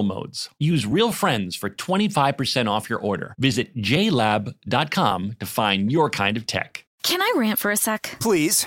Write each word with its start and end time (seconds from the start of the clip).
modes. 0.00 0.48
Use 0.58 0.86
Real 0.86 1.12
Friends 1.12 1.54
for 1.54 1.68
25% 1.68 2.70
off 2.70 2.88
your 2.88 2.98
order. 2.98 3.34
Visit 3.38 3.76
jlab.com 3.76 5.36
to 5.38 5.46
find 5.46 5.92
your 5.92 6.08
kind 6.08 6.38
of 6.38 6.46
tech. 6.46 6.86
Can 7.02 7.20
I 7.20 7.32
rant 7.36 7.58
for 7.58 7.70
a 7.70 7.76
sec? 7.76 8.16
Please. 8.20 8.66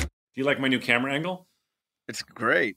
Do 0.41 0.45
you 0.45 0.49
like 0.49 0.59
my 0.59 0.69
new 0.69 0.79
camera 0.79 1.13
angle? 1.13 1.45
It's 2.07 2.23
great. 2.23 2.75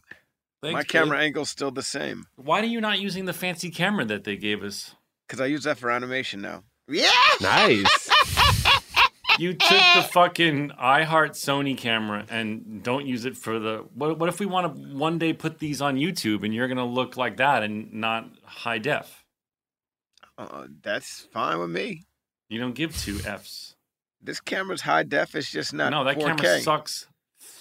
Thanks, 0.60 0.74
My 0.74 0.80
babe. 0.80 0.88
camera 0.88 1.18
angle's 1.18 1.48
still 1.48 1.70
the 1.70 1.82
same 1.82 2.26
Why 2.36 2.60
are 2.60 2.64
you 2.66 2.78
not 2.78 2.98
using 2.98 3.24
the 3.24 3.32
fancy 3.32 3.70
camera 3.70 4.04
that 4.04 4.24
they 4.24 4.36
gave 4.36 4.62
us? 4.62 4.94
because 5.26 5.40
I 5.40 5.46
use 5.46 5.64
that 5.64 5.78
for 5.78 5.90
animation 5.90 6.42
now. 6.42 6.64
Yeah. 6.88 7.08
Nice. 7.40 8.10
You 9.38 9.52
took 9.52 9.82
the 9.96 10.06
fucking 10.12 10.70
iHeart 10.80 11.30
Sony 11.30 11.76
camera 11.76 12.24
and 12.30 12.84
don't 12.84 13.04
use 13.04 13.24
it 13.24 13.36
for 13.36 13.58
the. 13.58 13.84
What, 13.92 14.16
what 14.16 14.28
if 14.28 14.38
we 14.38 14.46
want 14.46 14.76
to 14.76 14.94
one 14.94 15.18
day 15.18 15.32
put 15.32 15.58
these 15.58 15.82
on 15.82 15.96
YouTube 15.96 16.44
and 16.44 16.54
you're 16.54 16.68
gonna 16.68 16.86
look 16.86 17.16
like 17.16 17.38
that 17.38 17.64
and 17.64 17.92
not 17.94 18.28
high 18.44 18.78
def? 18.78 19.24
Uh, 20.38 20.66
that's 20.82 21.26
fine 21.32 21.58
with 21.58 21.70
me. 21.70 22.04
You 22.48 22.60
don't 22.60 22.76
give 22.76 22.96
two 22.96 23.18
f's. 23.26 23.74
This 24.22 24.40
camera's 24.40 24.82
high 24.82 25.02
def. 25.02 25.34
It's 25.34 25.50
just 25.50 25.72
not. 25.74 25.90
no, 25.90 26.04
that 26.04 26.16
4K. 26.16 26.36
camera 26.36 26.60
sucks. 26.60 27.08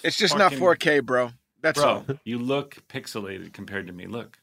It's 0.04 0.16
just 0.16 0.36
fucking- 0.36 0.58
not 0.60 0.76
4K, 0.78 1.04
bro. 1.04 1.30
That's 1.62 1.80
Bro, 1.80 1.88
all. 1.88 2.04
you 2.24 2.38
look 2.38 2.76
pixelated 2.88 3.54
compared 3.54 3.86
to 3.86 3.92
me. 3.92 4.06
Look. 4.06 4.38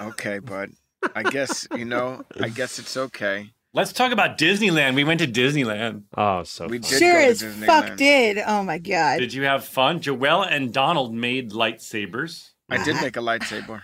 Okay, 0.00 0.38
bud. 0.38 0.70
I 1.16 1.24
guess 1.24 1.66
you 1.74 1.84
know. 1.84 2.22
I 2.40 2.48
guess 2.48 2.78
it's 2.78 2.96
okay. 2.96 3.50
Let's 3.74 3.92
talk 3.92 4.12
about 4.12 4.38
Disneyland. 4.38 4.94
We 4.94 5.02
went 5.02 5.20
to 5.20 5.26
Disneyland. 5.26 6.04
Oh, 6.16 6.44
so 6.44 6.68
We 6.68 6.78
fun. 6.78 6.90
did 6.90 6.98
Sure 6.98 7.18
as 7.18 7.42
fuck 7.42 7.96
did. 7.96 8.38
Oh 8.38 8.62
my 8.62 8.78
god. 8.78 9.18
Did 9.18 9.34
you 9.34 9.42
have 9.42 9.64
fun? 9.64 10.00
Joelle 10.00 10.46
and 10.48 10.72
Donald 10.72 11.14
made 11.14 11.50
lightsabers. 11.50 12.50
I 12.70 12.82
did 12.84 12.94
uh-huh. 12.94 13.04
make 13.04 13.16
a 13.16 13.20
lightsaber. 13.20 13.82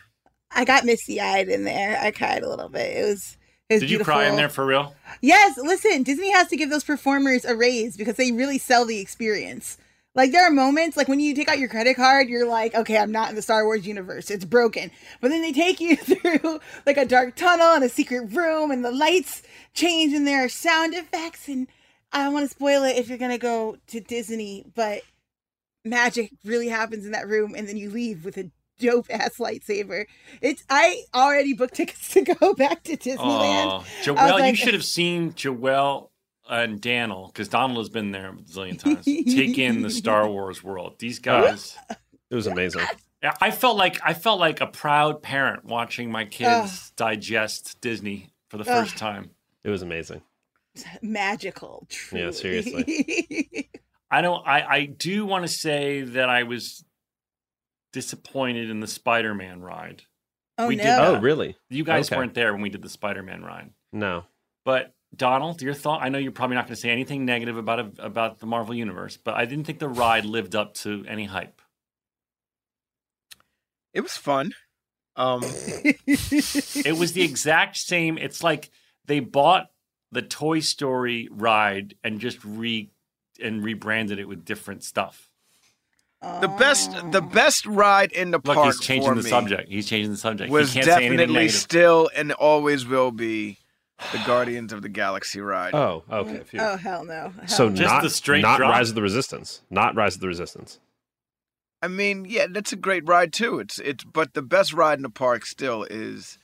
I 0.51 0.65
got 0.65 0.85
misty 0.85 1.21
eyed 1.21 1.49
in 1.49 1.65
there. 1.65 1.99
I 2.01 2.13
cried 2.13 2.45
a 2.45 2.49
little 2.49 2.69
bit. 2.69 2.97
It 2.97 3.05
was. 3.05 3.37
Was 3.71 3.81
Did 3.81 3.91
you 3.91 4.05
cry 4.05 4.27
in 4.27 4.37
there 4.37 4.51
for 4.51 4.67
real? 4.67 4.95
Yes, 5.23 5.57
listen, 5.57 6.03
Disney 6.03 6.31
has 6.33 6.49
to 6.49 6.57
give 6.57 6.69
those 6.69 6.85
performers 6.85 7.45
a 7.45 7.57
raise 7.57 7.97
because 7.97 8.17
they 8.17 8.31
really 8.31 8.59
sell 8.59 8.85
the 8.85 9.01
experience. 9.01 9.79
Like 10.15 10.33
there 10.33 10.47
are 10.47 10.51
moments 10.51 10.97
like 10.97 11.09
when 11.09 11.19
you 11.19 11.35
take 11.35 11.49
out 11.49 11.59
your 11.59 11.69
credit 11.69 11.97
card, 11.97 12.29
you're 12.29 12.47
like, 12.47 12.75
okay, 12.75 12.99
I'm 12.99 13.11
not 13.11 13.31
in 13.31 13.37
the 13.37 13.43
Star 13.43 13.65
Wars 13.65 13.87
universe. 13.87 14.31
It's 14.31 14.45
broken. 14.45 14.91
But 15.21 15.29
then 15.29 15.41
they 15.41 15.53
take 15.53 15.81
you 15.81 15.97
through 15.97 16.61
like 16.87 16.99
a 16.99 17.07
dark 17.07 17.37
tunnel 17.37 17.73
and 17.75 17.83
a 17.83 17.89
secret 17.89 18.33
room 18.33 18.71
and 18.71 18.85
the 18.85 18.93
lights 18.93 19.43
change 19.73 20.13
and 20.13 20.27
there 20.27 20.45
are 20.45 20.49
sound 20.49 20.95
effects 20.95 21.49
and 21.49 21.67
I 22.13 22.25
don't 22.25 22.33
want 22.35 22.45
to 22.45 22.55
spoil 22.55 22.85
it 22.85 22.97
if 22.97 23.09
you're 23.09 23.19
gonna 23.19 23.39
go 23.39 23.79
to 23.89 24.01
Disney, 24.01 24.65
but 24.75 25.03
magic 25.85 26.33
really 26.45 26.69
happens 26.69 27.07
in 27.07 27.13
that 27.13 27.29
room 27.29 27.55
and 27.57 27.67
then 27.67 27.77
you 27.77 27.91
leave 27.91 28.25
with 28.25 28.37
a 28.37 28.51
dope 28.79 29.07
ass 29.11 29.39
lightsaber. 29.39 30.07
It's 30.41 30.65
I 30.69 31.03
already 31.15 31.55
booked 31.55 31.75
tickets 31.75 32.09
to 32.15 32.23
go 32.23 32.55
back 32.55 32.83
to 32.85 32.97
Disneyland. 32.97 33.17
Oh, 33.19 33.71
I 33.71 33.77
was 33.77 33.87
Joelle, 34.05 34.49
you 34.51 34.57
should 34.57 34.75
have 34.75 34.85
seen 34.85 35.33
Joelle 35.33 36.11
and 36.49 36.81
Daniel 36.81 37.29
because 37.29 37.49
Donald 37.49 37.79
has 37.79 37.89
been 37.89 38.11
there 38.11 38.31
a 38.31 38.35
zillion 38.35 38.79
times. 38.79 39.05
Take 39.05 39.59
in 39.59 39.83
the 39.83 39.91
Star 39.91 40.29
Wars 40.31 40.63
world. 40.63 40.97
These 40.99 41.19
guys. 41.19 41.77
it 42.31 42.35
was 42.35 42.47
amazing. 42.47 42.83
I 43.41 43.51
felt 43.51 43.77
like 43.79 43.99
I 44.05 44.13
felt 44.13 44.39
like 44.39 44.61
a 44.61 44.67
proud 44.67 45.23
parent 45.23 45.65
watching 45.65 46.11
my 46.11 46.27
kids 46.27 46.91
digest 46.97 47.81
Disney 47.81 48.31
for 48.51 48.59
the 48.59 48.65
first 48.65 48.95
Ugh. 48.95 48.99
time. 48.99 49.31
It 49.63 49.71
was 49.71 49.81
amazing. 49.81 50.21
magical. 51.01 51.87
Truly. 51.89 52.25
Yeah, 52.25 52.31
seriously. 52.33 53.71
I 54.11 54.21
don't. 54.21 54.47
I 54.47 54.63
I 54.63 54.85
do 54.85 55.25
want 55.25 55.45
to 55.47 55.49
say 55.49 56.03
that 56.03 56.29
I 56.29 56.43
was 56.43 56.85
disappointed 57.95 58.69
in 58.69 58.81
the 58.81 58.87
Spider-Man 58.87 59.63
ride. 59.63 60.03
oh 60.59 60.69
We 60.69 60.77
no! 60.77 60.83
did 60.83 60.99
Oh, 60.99 61.21
really? 61.21 61.57
You 61.71 61.85
guys 61.85 62.09
Okay. 62.11 62.17
weren't 62.19 62.35
there 62.35 62.53
when 62.53 62.61
we 62.61 62.69
did 62.69 62.83
the 62.83 62.89
Spider-Man 62.91 63.43
ride. 63.43 63.71
No. 63.93 64.25
But 64.65 64.95
Donald, 65.17 65.63
your 65.63 65.75
thought? 65.75 66.03
I 66.03 66.09
know 66.09 66.19
you're 66.19 66.33
probably 66.33 66.57
not 66.57 66.67
going 66.67 66.75
to 66.75 66.81
say 66.81 66.91
anything 66.91 67.25
negative 67.25 67.57
about 67.57 67.79
it, 67.79 67.87
about 67.99 68.41
the 68.41 68.47
Marvel 68.47 68.75
universe, 68.75 69.17
but 69.17 69.35
I 69.35 69.45
didn't 69.47 69.65
think 69.65 69.79
the 69.79 69.89
ride 69.89 70.25
lived 70.25 70.55
up 70.57 70.75
to 70.75 71.05
any 71.09 71.25
hype. 71.27 71.63
It 73.93 74.01
was 74.01 74.17
fun. 74.17 74.53
Um, 75.17 75.43
It 76.07 76.97
was 76.99 77.13
the 77.13 77.23
exact 77.23 77.77
same. 77.77 78.19
It's 78.19 78.43
like 78.43 78.71
they 79.05 79.21
bought 79.21 79.71
the 80.11 80.23
Toy 80.23 80.61
Story 80.61 81.29
ride 81.31 81.95
and 82.03 82.21
just 82.21 82.45
re 82.45 82.91
and 83.43 83.65
rebranded 83.65 84.19
it 84.19 84.29
with 84.29 84.45
different 84.45 84.83
stuff. 84.85 85.31
The 86.41 86.49
best, 86.49 87.13
the 87.13 87.21
best 87.21 87.67
ride 87.67 88.13
in 88.13 88.31
the 88.31 88.39
Look, 88.39 88.55
park 88.57 88.67
he's 88.67 88.81
changing 88.81 89.09
for 89.09 89.15
the 89.15 89.23
me 89.23 89.31
subject. 89.31 89.69
He's 89.69 89.89
changing 89.89 90.13
the 90.13 90.17
subject. 90.17 90.51
was 90.51 90.73
he 90.73 90.81
can't 90.81 90.87
say 90.87 90.93
anything 90.93 91.17
definitely 91.17 91.35
negative. 91.35 91.61
still 91.61 92.11
and 92.15 92.33
always 92.33 92.87
will 92.87 93.11
be 93.11 93.59
the 94.13 94.23
Guardians 94.27 94.73
of 94.73 94.83
the 94.83 94.89
Galaxy 94.89 95.41
ride. 95.41 95.75
Oh, 95.75 96.05
okay. 96.11 96.43
phew. 96.45 96.61
Oh 96.61 96.77
hell 96.77 97.05
no! 97.05 97.33
Hell 97.37 97.49
so 97.49 97.69
no. 97.69 97.77
Just 97.77 97.95
not 97.95 98.03
the 98.03 98.11
straight 98.11 98.43
not 98.43 98.59
drop? 98.59 98.73
Rise 98.73 98.91
of 98.91 98.95
the 98.95 99.03
Resistance. 99.03 99.63
Not 99.71 99.95
Rise 99.95 100.17
of 100.17 100.21
the 100.21 100.29
Resistance. 100.29 100.81
I 101.83 101.89
mean, 101.89 102.25
yeah, 102.27 102.47
that's 102.49 102.73
a 102.73 102.77
great 102.77 103.07
ride 103.07 103.33
too. 103.33 103.59
It's 103.59 103.79
it's 103.79 104.05
but 104.05 104.35
the 104.35 104.43
best 104.43 104.73
ride 104.73 104.99
in 104.99 105.03
the 105.03 105.11
park 105.11 105.47
still 105.47 105.85
is 105.85 106.39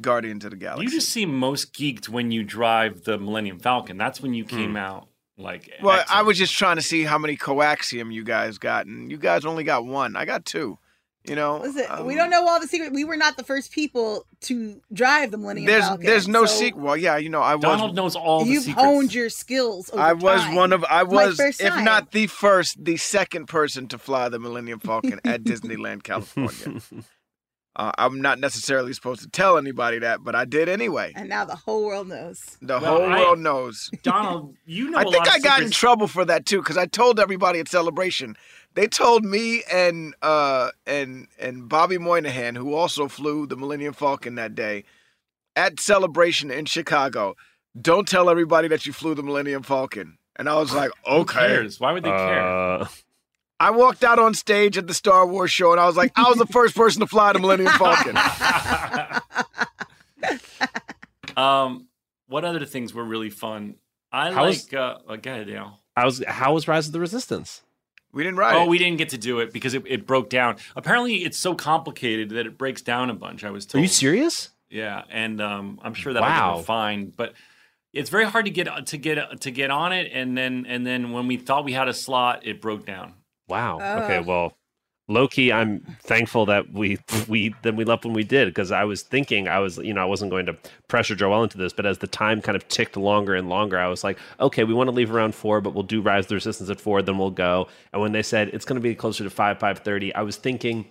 Guardians 0.00 0.44
of 0.44 0.50
the 0.50 0.56
Galaxy. 0.56 0.84
You 0.84 0.90
just 0.90 1.10
seem 1.10 1.36
most 1.38 1.74
geeked 1.74 2.08
when 2.08 2.30
you 2.30 2.42
drive 2.42 3.04
the 3.04 3.18
Millennium 3.18 3.58
Falcon. 3.58 3.96
That's 3.96 4.20
when 4.20 4.34
you 4.34 4.44
came 4.44 4.70
hmm. 4.70 4.76
out 4.76 5.08
like. 5.36 5.70
Well, 5.82 6.04
I 6.08 6.22
was 6.22 6.38
just 6.38 6.54
trying 6.56 6.76
to 6.76 6.82
see 6.82 7.02
how 7.04 7.18
many 7.18 7.36
coaxium 7.36 8.12
you 8.12 8.24
guys 8.24 8.58
got, 8.58 8.86
and 8.86 9.10
you 9.10 9.18
guys 9.18 9.44
only 9.44 9.64
got 9.64 9.84
one. 9.84 10.16
I 10.16 10.24
got 10.24 10.44
two. 10.44 10.78
You 11.26 11.34
know, 11.36 11.56
Listen, 11.62 11.86
um, 11.88 12.04
we 12.04 12.16
don't 12.16 12.28
know 12.28 12.46
all 12.46 12.60
the 12.60 12.66
secret. 12.66 12.92
We 12.92 13.02
were 13.04 13.16
not 13.16 13.38
the 13.38 13.44
first 13.44 13.72
people 13.72 14.26
to 14.42 14.78
drive 14.92 15.30
the 15.30 15.38
Millennium 15.38 15.66
There's 15.66 15.86
Falcon. 15.88 16.04
there's 16.04 16.28
no 16.28 16.44
so 16.44 16.54
secret. 16.54 16.82
Well, 16.82 16.98
yeah, 16.98 17.16
you 17.16 17.30
know, 17.30 17.40
I 17.40 17.54
was 17.54 17.62
Donald 17.62 17.96
knows 17.96 18.14
all 18.14 18.40
the 18.40 18.44
secrets 18.44 18.54
You've 18.54 18.64
secrets. 18.76 18.84
honed 18.84 19.14
your 19.14 19.30
skills. 19.30 19.88
Over 19.90 20.02
I 20.02 20.12
was 20.12 20.42
time. 20.42 20.54
one 20.54 20.72
of 20.74 20.84
I 20.84 21.02
was 21.02 21.40
if 21.40 21.56
time. 21.56 21.82
not 21.82 22.12
the 22.12 22.26
first, 22.26 22.84
the 22.84 22.98
second 22.98 23.46
person 23.46 23.88
to 23.88 23.96
fly 23.96 24.28
the 24.28 24.38
Millennium 24.38 24.80
Falcon 24.80 25.18
at 25.24 25.44
Disneyland, 25.44 26.02
California. 26.02 26.82
Uh, 27.76 27.90
I'm 27.98 28.20
not 28.20 28.38
necessarily 28.38 28.92
supposed 28.92 29.22
to 29.22 29.28
tell 29.28 29.58
anybody 29.58 29.98
that, 29.98 30.22
but 30.22 30.34
I 30.36 30.44
did 30.44 30.68
anyway. 30.68 31.12
And 31.16 31.28
now 31.28 31.44
the 31.44 31.56
whole 31.56 31.84
world 31.86 32.06
knows. 32.08 32.56
The 32.62 32.78
Well, 32.78 32.98
whole 32.98 33.02
I- 33.04 33.18
world 33.18 33.40
knows. 33.40 33.90
Donald, 34.02 34.54
you 34.64 34.90
know 34.90 34.98
I 34.98 35.02
a 35.02 35.04
think 35.06 35.16
lot 35.26 35.28
I 35.28 35.36
of 35.38 35.42
got 35.42 35.62
in 35.62 35.70
trouble 35.72 36.06
for 36.06 36.24
that 36.24 36.46
too, 36.46 36.58
because 36.58 36.76
I 36.76 36.86
told 36.86 37.18
everybody 37.18 37.58
at 37.58 37.68
Celebration. 37.68 38.36
They 38.74 38.86
told 38.86 39.24
me 39.24 39.62
and 39.72 40.14
uh 40.22 40.70
and 40.86 41.26
and 41.38 41.68
Bobby 41.68 41.98
Moynihan, 41.98 42.54
who 42.54 42.74
also 42.74 43.08
flew 43.08 43.46
the 43.46 43.56
Millennium 43.56 43.92
Falcon 43.94 44.34
that 44.36 44.54
day, 44.54 44.84
at 45.56 45.78
Celebration 45.80 46.50
in 46.50 46.64
Chicago. 46.66 47.34
Don't 47.80 48.06
tell 48.06 48.30
everybody 48.30 48.68
that 48.68 48.86
you 48.86 48.92
flew 48.92 49.14
the 49.16 49.22
Millennium 49.24 49.62
Falcon. 49.64 50.18
And 50.36 50.48
I 50.48 50.54
was 50.58 50.72
like, 50.74 50.90
Who 51.06 51.12
okay. 51.22 51.38
cares? 51.46 51.78
Why 51.80 51.92
would 51.92 52.02
they 52.04 52.08
care? 52.10 52.40
Uh, 52.40 52.86
I 53.60 53.70
walked 53.70 54.04
out 54.04 54.18
on 54.18 54.34
stage 54.34 54.76
at 54.76 54.86
the 54.86 54.94
Star 54.94 55.26
Wars 55.26 55.50
show 55.50 55.72
and 55.72 55.80
I 55.80 55.86
was 55.86 55.96
like, 55.96 56.12
I 56.16 56.28
was 56.28 56.38
the 56.38 56.46
first 56.52 56.74
person 56.76 57.00
to 57.00 57.06
fly 57.06 57.32
the 57.32 57.38
Millennium 57.38 57.72
Falcon. 57.72 58.16
um, 61.36 61.86
what 62.26 62.44
other 62.44 62.64
things 62.64 62.94
were 62.94 63.04
really 63.04 63.30
fun? 63.30 63.76
I 64.12 64.32
How 64.32 64.46
was- 64.46 64.72
like. 64.72 64.80
Uh, 64.80 64.98
oh, 65.08 65.16
go 65.16 65.30
ahead, 65.32 65.46
Dale. 65.46 65.80
how 65.96 66.04
was 66.04 66.22
how 66.26 66.54
was 66.54 66.68
Rise 66.68 66.86
of 66.86 66.92
the 66.92 67.00
Resistance? 67.00 67.62
We 68.12 68.22
didn't 68.22 68.38
ride 68.38 68.54
Oh, 68.56 68.64
it. 68.64 68.68
we 68.68 68.78
didn't 68.78 68.98
get 68.98 69.08
to 69.08 69.18
do 69.18 69.40
it 69.40 69.52
because 69.52 69.74
it, 69.74 69.82
it 69.88 70.06
broke 70.06 70.30
down. 70.30 70.56
Apparently, 70.76 71.24
it's 71.24 71.36
so 71.36 71.52
complicated 71.54 72.30
that 72.30 72.46
it 72.46 72.56
breaks 72.56 72.80
down 72.80 73.10
a 73.10 73.14
bunch. 73.14 73.42
I 73.42 73.50
was 73.50 73.66
told. 73.66 73.80
Are 73.80 73.82
you 73.82 73.88
serious? 73.88 74.50
Yeah, 74.70 75.02
and 75.10 75.40
um, 75.40 75.80
I'm 75.82 75.94
sure 75.94 76.12
that 76.12 76.22
Wow. 76.22 76.52
will 76.52 76.58
get 76.58 76.66
fine, 76.66 77.12
but 77.16 77.32
it's 77.92 78.10
very 78.10 78.24
hard 78.24 78.44
to 78.44 78.52
get 78.52 78.86
to 78.86 78.96
get 78.98 79.40
to 79.40 79.50
get 79.50 79.70
on 79.72 79.92
it. 79.92 80.12
And 80.12 80.38
then 80.38 80.64
and 80.68 80.86
then 80.86 81.10
when 81.10 81.26
we 81.26 81.38
thought 81.38 81.64
we 81.64 81.72
had 81.72 81.88
a 81.88 81.94
slot, 81.94 82.46
it 82.46 82.60
broke 82.60 82.86
down. 82.86 83.14
Wow. 83.54 83.78
Oh. 83.80 84.02
Okay. 84.04 84.20
Well, 84.20 84.56
low 85.06 85.28
key, 85.28 85.52
I'm 85.52 85.80
thankful 86.00 86.46
that 86.46 86.72
we 86.72 86.98
we 87.28 87.54
then 87.62 87.76
we 87.76 87.84
left 87.84 88.04
when 88.04 88.14
we 88.14 88.24
did 88.24 88.48
because 88.48 88.70
I 88.72 88.84
was 88.84 89.02
thinking 89.02 89.48
I 89.48 89.58
was 89.58 89.76
you 89.78 89.92
know 89.92 90.00
I 90.02 90.06
wasn't 90.06 90.30
going 90.30 90.46
to 90.46 90.56
pressure 90.88 91.14
Joel 91.14 91.42
into 91.42 91.58
this, 91.58 91.72
but 91.72 91.84
as 91.86 91.98
the 91.98 92.06
time 92.06 92.40
kind 92.40 92.56
of 92.56 92.66
ticked 92.68 92.96
longer 92.96 93.34
and 93.34 93.48
longer, 93.48 93.78
I 93.78 93.88
was 93.88 94.02
like, 94.02 94.18
okay, 94.40 94.64
we 94.64 94.72
want 94.74 94.88
to 94.88 94.92
leave 94.92 95.10
around 95.14 95.34
four, 95.34 95.60
but 95.60 95.74
we'll 95.74 95.82
do 95.82 96.00
Rise 96.00 96.24
of 96.24 96.28
the 96.28 96.34
Resistance 96.36 96.70
at 96.70 96.80
four, 96.80 97.02
then 97.02 97.18
we'll 97.18 97.30
go. 97.30 97.68
And 97.92 98.00
when 98.00 98.12
they 98.12 98.22
said 98.22 98.48
it's 98.54 98.64
going 98.64 98.76
to 98.76 98.80
be 98.80 98.94
closer 98.94 99.24
to 99.24 99.30
five 99.30 99.58
five 99.58 99.80
thirty, 99.80 100.14
I 100.14 100.22
was 100.22 100.36
thinking. 100.36 100.86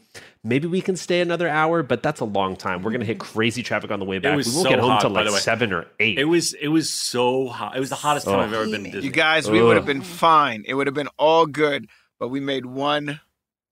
Maybe 0.45 0.67
we 0.67 0.81
can 0.81 0.97
stay 0.97 1.21
another 1.21 1.47
hour, 1.47 1.83
but 1.83 2.03
that's 2.03 2.19
a 2.19 2.25
long 2.25 2.57
time. 2.57 2.83
We're 2.83 2.91
gonna 2.91 3.05
hit 3.05 3.17
crazy 3.17 3.63
traffic 3.63 3.89
on 3.91 3.99
the 3.99 4.05
way 4.05 4.19
back. 4.19 4.31
we 4.31 4.43
won't 4.43 4.45
so 4.45 4.69
get 4.69 4.77
home 4.77 4.91
hot, 4.91 5.01
till 5.01 5.09
like 5.09 5.29
seven 5.39 5.71
or 5.71 5.87
eight. 6.01 6.19
It 6.19 6.25
was 6.25 6.53
it 6.55 6.67
was 6.67 6.89
so 6.89 7.47
hot. 7.47 7.77
It 7.77 7.79
was 7.79 7.89
the 7.89 7.95
hottest 7.95 8.25
time 8.27 8.35
Oh. 8.35 8.39
I've 8.41 8.53
ever 8.53 8.65
been 8.69 8.83
to 8.83 8.91
Disney. 8.91 9.05
You 9.07 9.11
guys, 9.11 9.49
we 9.49 9.63
would 9.63 9.77
have 9.77 9.85
been 9.85 10.01
fine. 10.01 10.65
It 10.67 10.73
would 10.73 10.85
have 10.87 10.93
been 10.93 11.07
all 11.17 11.45
good, 11.45 11.87
but 12.19 12.29
we 12.29 12.39
made 12.39 12.65
one 12.65 13.19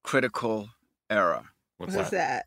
critical 0.03 0.69
error. 1.09 1.43
What's 1.77 1.95
What's 1.95 2.09
that? 2.11 2.17
that? 2.17 2.45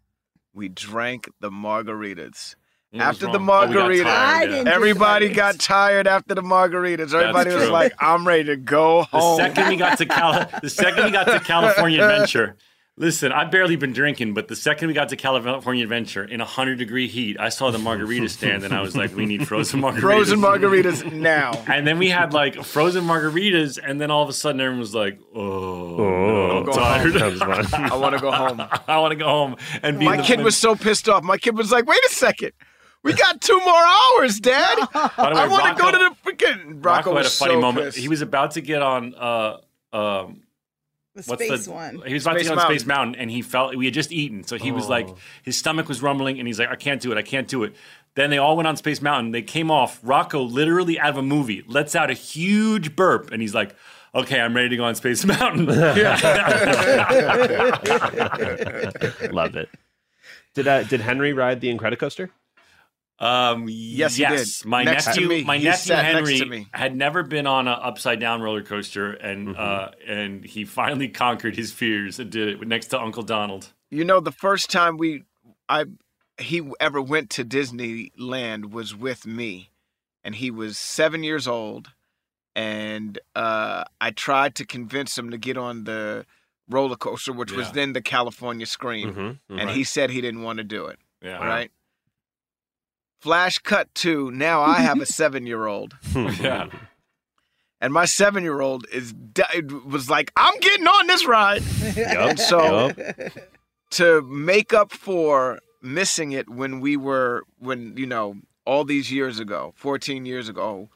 We 0.52 0.68
drank 0.68 1.28
the 1.40 1.50
margaritas. 1.50 2.54
What 2.90 3.02
After 3.02 3.26
the 3.26 3.32
oh, 3.32 3.38
margaritas, 3.38 4.00
Oh, 4.00 4.04
got 4.04 4.14
tired, 4.14 4.50
yeah. 4.50 4.72
Everybody 4.72 5.28
got 5.30 5.58
tired 5.58 6.06
after 6.06 6.34
the 6.36 6.42
margaritas. 6.42 7.12
Everybody 7.12 7.52
was 7.52 7.68
like, 7.68 7.92
"I'm 7.98 8.26
ready 8.26 8.44
to 8.44 8.56
go 8.56 9.02
home." 9.02 9.38
The 9.38 9.46
second 9.48 9.68
we 9.68 9.76
got 9.76 9.98
to 9.98 10.06
Cali- 10.06 10.46
the 10.62 10.70
second 10.70 11.04
we 11.06 11.10
got 11.10 11.24
to 11.24 11.40
California 11.44 12.02
Adventure. 12.04 12.56
Listen, 12.96 13.32
I've 13.32 13.50
barely 13.50 13.74
been 13.74 13.92
drinking, 13.92 14.34
but 14.34 14.46
the 14.46 14.54
second 14.54 14.86
we 14.86 14.94
got 14.94 15.08
to 15.08 15.16
California 15.16 15.82
Adventure 15.82 16.22
in 16.22 16.38
100 16.38 16.78
degree 16.78 17.08
heat, 17.08 17.36
I 17.40 17.48
saw 17.48 17.72
the 17.72 17.78
margarita 17.78 18.28
stand 18.28 18.62
and 18.62 18.72
I 18.72 18.82
was 18.82 18.96
like, 18.96 19.16
we 19.16 19.26
need 19.26 19.48
frozen 19.48 19.80
margaritas. 19.82 20.00
Frozen 20.00 20.38
margaritas 20.40 21.12
now. 21.12 21.52
And 21.66 21.84
then 21.84 21.98
we 21.98 22.08
had 22.08 22.32
like 22.32 22.62
frozen 22.64 23.02
margaritas, 23.04 23.80
and 23.84 24.00
then 24.00 24.12
all 24.12 24.22
of 24.22 24.28
a 24.28 24.32
sudden 24.32 24.60
everyone 24.60 24.78
was 24.78 24.94
like, 24.94 25.18
"Oh, 25.34 25.96
Oh, 25.96 26.58
I'm 26.60 26.66
tired. 26.72 27.14
Comes. 27.14 27.42
I 27.74 27.96
want 27.96 28.14
to 28.14 28.20
go 28.20 28.30
home. 28.30 28.60
I 28.86 28.98
want 28.98 29.10
to 29.10 29.16
go 29.16 29.26
home." 29.26 29.56
And 29.82 29.98
be 29.98 30.04
My 30.04 30.12
in 30.14 30.20
the- 30.20 30.24
kid 30.26 30.40
was 30.42 30.56
so 30.56 30.76
pissed 30.76 31.08
off. 31.08 31.24
My 31.24 31.36
kid 31.36 31.56
was 31.56 31.72
like, 31.72 31.86
"Wait 31.86 31.98
a 32.06 32.10
second, 32.10 32.52
we 33.02 33.12
got 33.12 33.40
two 33.40 33.58
more 33.58 33.74
hours, 33.74 34.38
Dad. 34.38 34.78
Way, 34.78 34.86
I 34.94 35.48
want 35.48 35.76
to 35.76 35.82
go 35.82 35.90
to 35.90 35.98
the 35.98 36.30
freaking." 36.30 36.84
Rocco 36.84 37.16
had 37.16 37.26
a 37.26 37.28
funny 37.28 37.54
so 37.54 37.60
moment. 37.60 37.86
pissed. 37.86 37.98
He 37.98 38.06
was 38.08 38.22
about 38.22 38.52
to 38.52 38.60
get 38.60 38.82
on. 38.82 39.14
Uh, 39.16 39.56
um, 39.92 40.42
The 41.14 41.22
what's 41.22 41.44
space 41.44 41.66
the 41.66 41.72
one. 41.72 42.02
He 42.06 42.12
was 42.12 42.24
about 42.24 42.34
Space 42.34 42.42
to 42.42 42.48
get 42.48 42.50
on 42.50 42.56
Mountain. 42.56 42.78
Space 42.78 42.86
Mountain, 42.86 43.14
and 43.16 43.30
he 43.30 43.42
felt 43.42 43.76
we 43.76 43.84
had 43.84 43.94
just 43.94 44.10
eaten, 44.10 44.42
so 44.42 44.56
he 44.56 44.72
was 44.72 44.88
like, 44.88 45.08
his 45.44 45.56
stomach 45.56 45.88
was 45.88 46.02
rumbling, 46.02 46.40
and 46.40 46.48
he's 46.48 46.58
like, 46.58 46.70
I 46.70 46.74
can't 46.74 47.00
do 47.00 47.12
it, 47.12 47.18
I 47.18 47.22
can't 47.22 47.46
do 47.46 47.62
it. 47.62 47.74
Then 48.16 48.30
they 48.30 48.38
all 48.38 48.56
went 48.56 48.66
on 48.66 48.76
Space 48.76 49.00
Mountain. 49.00 49.30
They 49.32 49.42
came 49.42 49.70
off. 49.70 50.00
Rocco, 50.02 50.42
literally 50.42 50.98
out 50.98 51.10
of 51.10 51.16
a 51.18 51.22
movie, 51.22 51.62
lets 51.68 51.94
out 51.94 52.10
a 52.10 52.14
huge 52.14 52.96
burp, 52.96 53.30
and 53.30 53.40
he's 53.40 53.54
like, 53.54 53.76
"Okay, 54.14 54.40
I'm 54.40 54.56
ready 54.56 54.70
to 54.70 54.76
go 54.76 54.84
on 54.84 54.96
Space 54.96 55.24
Mountain." 55.24 55.66
Love 59.32 59.56
it. 59.56 59.68
Did 60.54 60.68
uh, 60.68 60.84
did 60.84 61.00
Henry 61.00 61.32
ride 61.32 61.60
the 61.60 61.76
Incredicoaster? 61.76 62.30
Um, 63.20 63.66
Yes, 63.68 64.18
yes, 64.18 64.58
did. 64.60 64.68
my 64.68 64.82
Next 64.82 65.04
to 65.04 65.10
nephew, 65.10 65.28
me. 65.28 65.44
my 65.44 65.58
He 65.58 65.64
nephew 65.64 65.78
sat 65.94 66.02
next 66.02 66.14
Henry 66.14 66.38
to 66.40 66.46
me. 66.46 66.66
had 66.72 66.96
never 66.96 67.22
been 67.22 67.46
on 67.46 67.68
an 67.68 67.78
upside 67.80 68.18
down 68.20 68.42
roller 68.42 68.62
coaster, 68.62 69.12
and 69.12 69.48
Mm-hmm. 69.48 69.60
uh, 69.60 69.88
and 70.12 70.44
he 70.44 70.64
finally 70.64 71.08
conquered 71.24 71.54
his 71.56 71.72
fears 71.72 72.18
and 72.18 72.30
did 72.30 72.48
it 72.60 72.66
next 72.66 72.88
to 72.88 73.00
Uncle 73.00 73.22
Donald. 73.22 73.72
You 73.90 74.04
know, 74.04 74.18
the 74.20 74.32
first 74.32 74.70
time 74.70 74.96
we, 74.96 75.22
I, 75.68 75.84
he 76.38 76.68
ever 76.80 77.00
went 77.00 77.30
to 77.30 77.44
Disneyland 77.44 78.70
was 78.72 78.94
with 78.96 79.26
me, 79.26 79.70
and 80.24 80.34
he 80.34 80.50
was 80.50 80.76
seven 80.76 81.22
years 81.22 81.46
old, 81.46 81.92
and 82.56 83.18
uh, 83.36 83.84
I 84.00 84.10
tried 84.10 84.54
to 84.56 84.66
convince 84.66 85.16
him 85.16 85.30
to 85.30 85.38
get 85.38 85.56
on 85.56 85.84
the 85.84 86.26
roller 86.68 86.96
coaster, 86.96 87.32
which 87.32 87.52
was 87.52 87.70
then 87.72 87.92
the 87.92 88.02
California 88.02 88.66
Scream, 88.66 89.14
Mm-hmm. 89.14 89.58
and 89.60 89.70
he 89.70 89.84
said 89.84 90.10
he 90.10 90.20
didn't 90.20 90.42
want 90.42 90.58
to 90.58 90.64
do 90.64 90.86
it. 90.86 90.98
Yeah, 91.22 91.38
Right. 91.44 91.70
Flash 93.24 93.56
cut 93.58 93.92
to 93.96 94.30
now. 94.32 94.60
I 94.60 94.80
have 94.80 95.00
a 95.00 95.06
seven-year-old, 95.20 95.94
hmm. 96.12 96.28
yeah. 96.40 96.66
and 97.80 97.90
my 97.90 98.04
seven-year-old 98.04 98.86
is 98.92 99.14
was 99.86 100.10
like, 100.10 100.30
"I'm 100.36 100.58
getting 100.60 100.86
on 100.86 101.06
this 101.06 101.26
ride." 101.26 101.62
Yup. 101.96 102.38
So- 102.50 102.88
yup. 102.88 103.32
to 103.92 104.20
make 104.22 104.74
up 104.74 104.92
for 104.92 105.58
missing 105.80 106.32
it 106.32 106.50
when 106.50 106.80
we 106.80 106.98
were 106.98 107.44
when 107.58 107.96
you 107.96 108.04
know 108.06 108.36
all 108.66 108.84
these 108.84 109.10
years 109.12 109.38
ago 109.38 109.72
14 109.76 110.24
years 110.26 110.48
ago 110.48 110.88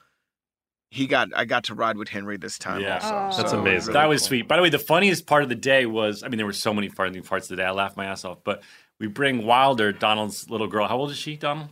he 0.90 1.06
got 1.06 1.28
i 1.36 1.44
got 1.44 1.62
to 1.64 1.74
ride 1.74 1.96
with 1.98 2.08
henry 2.08 2.36
this 2.38 2.58
time 2.58 2.80
Yeah. 2.80 2.94
also 2.94 3.36
That's 3.42 3.50
So, 3.52 3.60
amazing. 3.60 3.92
That 3.92 4.08
was 4.08 4.22
cool. 4.22 4.28
sweet. 4.28 4.48
By 4.48 4.56
the 4.56 4.62
way, 4.62 4.70
the 4.70 4.78
funniest 4.78 5.26
part 5.26 5.42
of 5.42 5.48
the 5.50 5.54
day 5.54 5.84
was 5.86 6.22
I 6.22 6.28
mean, 6.28 6.38
there 6.38 6.46
were 6.46 6.52
so 6.54 6.72
many 6.74 6.88
funny 6.88 7.20
parts 7.20 7.44
of 7.46 7.50
the 7.50 7.62
day. 7.62 7.66
I 7.66 7.70
laughed 7.72 7.96
my 7.98 8.06
ass 8.06 8.24
off. 8.24 8.38
But 8.44 8.62
we 8.98 9.06
bring 9.06 9.44
Wilder, 9.44 9.92
Donald's 9.92 10.48
little 10.50 10.66
girl. 10.66 10.88
How 10.88 10.96
old 10.96 11.10
is 11.10 11.18
she, 11.18 11.36
Donald? 11.36 11.68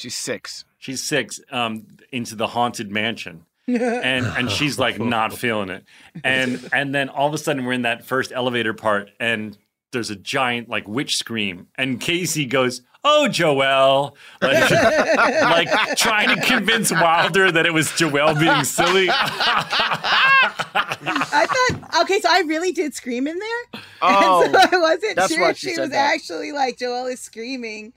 She's 0.00 0.16
six 0.16 0.64
She's 0.78 1.02
six. 1.02 1.40
Um, 1.52 1.86
into 2.10 2.34
the 2.34 2.46
haunted 2.46 2.90
mansion. 2.90 3.44
and 3.68 4.24
and 4.26 4.50
she's 4.50 4.78
like 4.78 4.98
not 4.98 5.32
feeling 5.38 5.68
it, 5.68 5.84
and 6.24 6.68
and 6.72 6.94
then 6.94 7.08
all 7.10 7.28
of 7.28 7.34
a 7.34 7.38
sudden 7.38 7.64
we're 7.66 7.74
in 7.74 7.82
that 7.82 8.04
first 8.06 8.32
elevator 8.32 8.72
part, 8.74 9.10
and 9.20 9.56
there's 9.92 10.10
a 10.10 10.16
giant 10.16 10.68
like 10.68 10.88
witch 10.88 11.16
scream, 11.16 11.68
and 11.76 12.00
CaCee 12.00 12.48
goes, 12.48 12.80
"Oh, 13.04 13.28
Joelle," 13.30 14.14
like, 14.40 14.70
like 15.70 15.96
trying 15.96 16.34
to 16.34 16.40
convince 16.46 16.90
Wilder 16.90 17.52
that 17.52 17.66
it 17.66 17.72
was 17.74 17.88
Joelle 17.88 18.40
being 18.40 18.64
silly. 18.64 19.08
I 20.72 21.46
thought 21.46 22.02
okay, 22.02 22.20
so 22.20 22.28
I 22.30 22.40
really 22.46 22.72
did 22.72 22.94
scream 22.94 23.26
in 23.26 23.38
there. 23.38 23.82
oh 24.02 24.44
and 24.44 24.54
so 24.54 24.60
I 24.60 24.80
wasn't 24.80 25.20
sure 25.32 25.50
if 25.50 25.58
she 25.58 25.74
she 25.74 25.80
was 25.80 25.90
that. 25.90 26.14
actually 26.14 26.52
like 26.52 26.78
Joelle 26.78 27.12
is 27.12 27.20
screaming. 27.20 27.92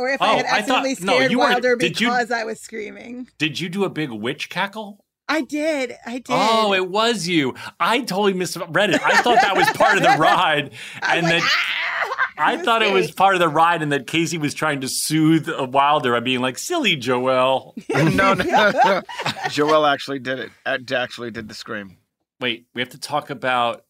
Or 0.00 0.08
if 0.08 0.20
Oh, 0.20 0.24
I 0.26 0.34
had 0.36 0.46
I 0.46 0.62
thought- 0.62 0.84
accidentally 0.86 0.96
no, 1.00 1.12
scared 1.16 1.30
you 1.30 1.38
weren't- 1.38 1.52
Wilder 1.52 1.76
did 1.76 2.00
you- 2.00 2.08
because 2.08 2.30
I 2.30 2.44
was 2.44 2.60
screaming. 2.60 3.28
Did 3.38 3.60
you 3.60 3.68
do 3.68 3.84
a 3.84 3.90
big 3.90 4.10
witch 4.10 4.48
cackle? 4.50 5.04
I 5.28 5.42
did. 5.42 5.94
I 6.04 6.14
did. 6.14 6.24
Oh, 6.30 6.72
it 6.72 6.88
was 6.90 7.28
you. 7.28 7.54
I 7.78 8.00
totally 8.00 8.32
misread 8.32 8.90
it. 8.90 9.00
I 9.04 9.22
thought 9.22 9.40
that 9.40 9.56
was 9.56 9.68
part 9.70 9.96
of 9.96 10.02
the 10.02 10.08
ride, 10.18 10.72
I 11.02 11.16
and 11.18 11.24
was 11.24 11.30
that 11.32 11.40
like, 11.40 11.44
"Ah!" 11.44 12.26
I 12.38 12.54
in 12.54 12.64
thought 12.64 12.82
it 12.82 12.92
was 12.92 13.12
part 13.12 13.34
of 13.34 13.40
the 13.40 13.48
ride, 13.48 13.80
and 13.82 13.92
that 13.92 14.06
CaCee 14.08 14.40
was 14.40 14.54
trying 14.54 14.80
to 14.80 14.88
soothe 14.88 15.48
Wilder 15.72 16.12
by 16.14 16.20
being 16.20 16.40
like, 16.40 16.58
"Silly 16.58 16.96
Joelle." 16.96 17.74
no, 18.16 18.34
no, 18.34 18.42
no. 18.44 19.02
joelle 19.50 19.92
actually 19.92 20.18
did 20.18 20.38
it 20.40 20.50
actually 20.92 21.30
did 21.30 21.48
the 21.48 21.54
scream 21.54 21.98
Wait, 22.40 22.66
we 22.74 22.80
have 22.80 22.88
to 22.90 22.98
talk 22.98 23.30
about 23.30 23.84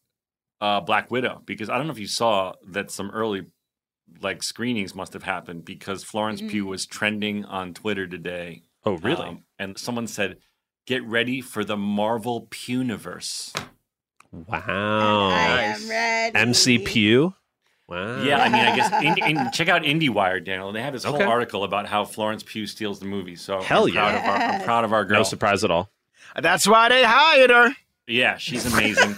uh, 0.61 0.81
Black 0.81 1.11
Widow 1.11 1.41
because 1.47 1.71
I 1.71 1.79
don't 1.79 1.87
know 1.87 1.93
if 1.93 1.99
you 2.01 2.07
saw 2.09 2.53
that 2.69 2.91
some 2.91 3.11
early 3.13 3.47
like 4.21 4.43
screenings 4.43 4.95
must 4.95 5.13
have 5.13 5.23
happened 5.23 5.65
because 5.65 6.05
Florence 6.05 6.41
Pugh 6.41 6.67
was 6.67 6.87
trending 6.87 7.45
on 7.45 7.75
Twitter 7.75 8.07
today. 8.07 8.63
Oh, 8.85 8.97
really? 8.99 9.27
Um, 9.29 9.45
and 9.59 9.79
someone 9.79 10.07
said, 10.07 10.39
"Get 10.87 11.05
ready 11.05 11.41
for 11.41 11.65
the 11.65 11.77
Marvel 11.77 12.47
Puniverse." 12.51 13.55
wow. 14.33 15.29
I 15.31 15.57
Nice. 15.57 15.83
am 15.85 15.91
ready. 15.91 16.37
MC 16.37 16.79
Pew. 16.79 17.35
Wow. 17.89 18.23
Yeah, 18.23 18.39
I 18.39 18.49
mean, 18.49 18.65
I 18.65 18.77
guess 18.77 19.03
in, 19.03 19.37
in, 19.37 19.51
check 19.51 19.69
out 19.69 19.83
IndieWire, 19.83 20.45
Daniel. 20.45 20.71
They 20.73 20.81
have 20.83 20.93
this 20.93 21.03
whole 21.05 21.17
Okay. 21.17 21.25
article 21.25 21.65
about 21.65 21.87
how 21.87 22.05
Florence 22.05 22.45
Pugh 22.45 22.67
steals 22.67 23.01
the 23.01 23.07
movie. 23.07 23.35
So 23.35 23.61
Hell 23.61 23.87
I'm 23.87 23.93
proud 23.93 24.15
yeah. 24.15 24.19
of 24.19 24.25
our, 24.29 24.37
I'm 24.55 24.61
proud 24.63 24.85
of 24.85 24.93
our 24.93 25.05
girl. 25.05 25.19
No 25.19 25.23
surprise 25.25 25.65
at 25.65 25.71
all. 25.73 25.91
That's 26.41 26.67
why 26.69 26.89
they 26.89 27.03
hired 27.03 27.51
her. 27.51 27.75
Yeah, 28.07 28.37
she's 28.37 28.65
amazing. 28.73 29.17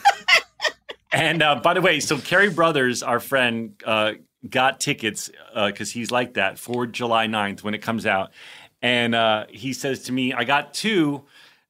and 1.13 1.43
uh, 1.43 1.57
by 1.57 1.75
the 1.75 1.83
way, 1.83 2.01
so 2.01 2.17
Carrie 2.19 2.49
Brothers, 2.51 3.03
our 3.03 3.21
friend, 3.21 3.75
uh, 3.85 4.13
got 4.49 4.81
tickets 4.81 5.31
because 5.55 5.93
he's 5.93 6.11
like 6.11 6.35
that 6.35 6.59
for 6.59 6.87
July 6.87 7.27
9th 7.27 7.63
when 7.63 7.75
it 7.75 7.79
comes 7.83 8.07
out. 8.07 8.31
And 8.81 9.15
uh, 9.15 9.47
he 9.49 9.73
says 9.73 10.03
to 10.05 10.13
me, 10.13 10.33
I 10.33 10.45
got 10.45 10.75
two. 10.75 11.23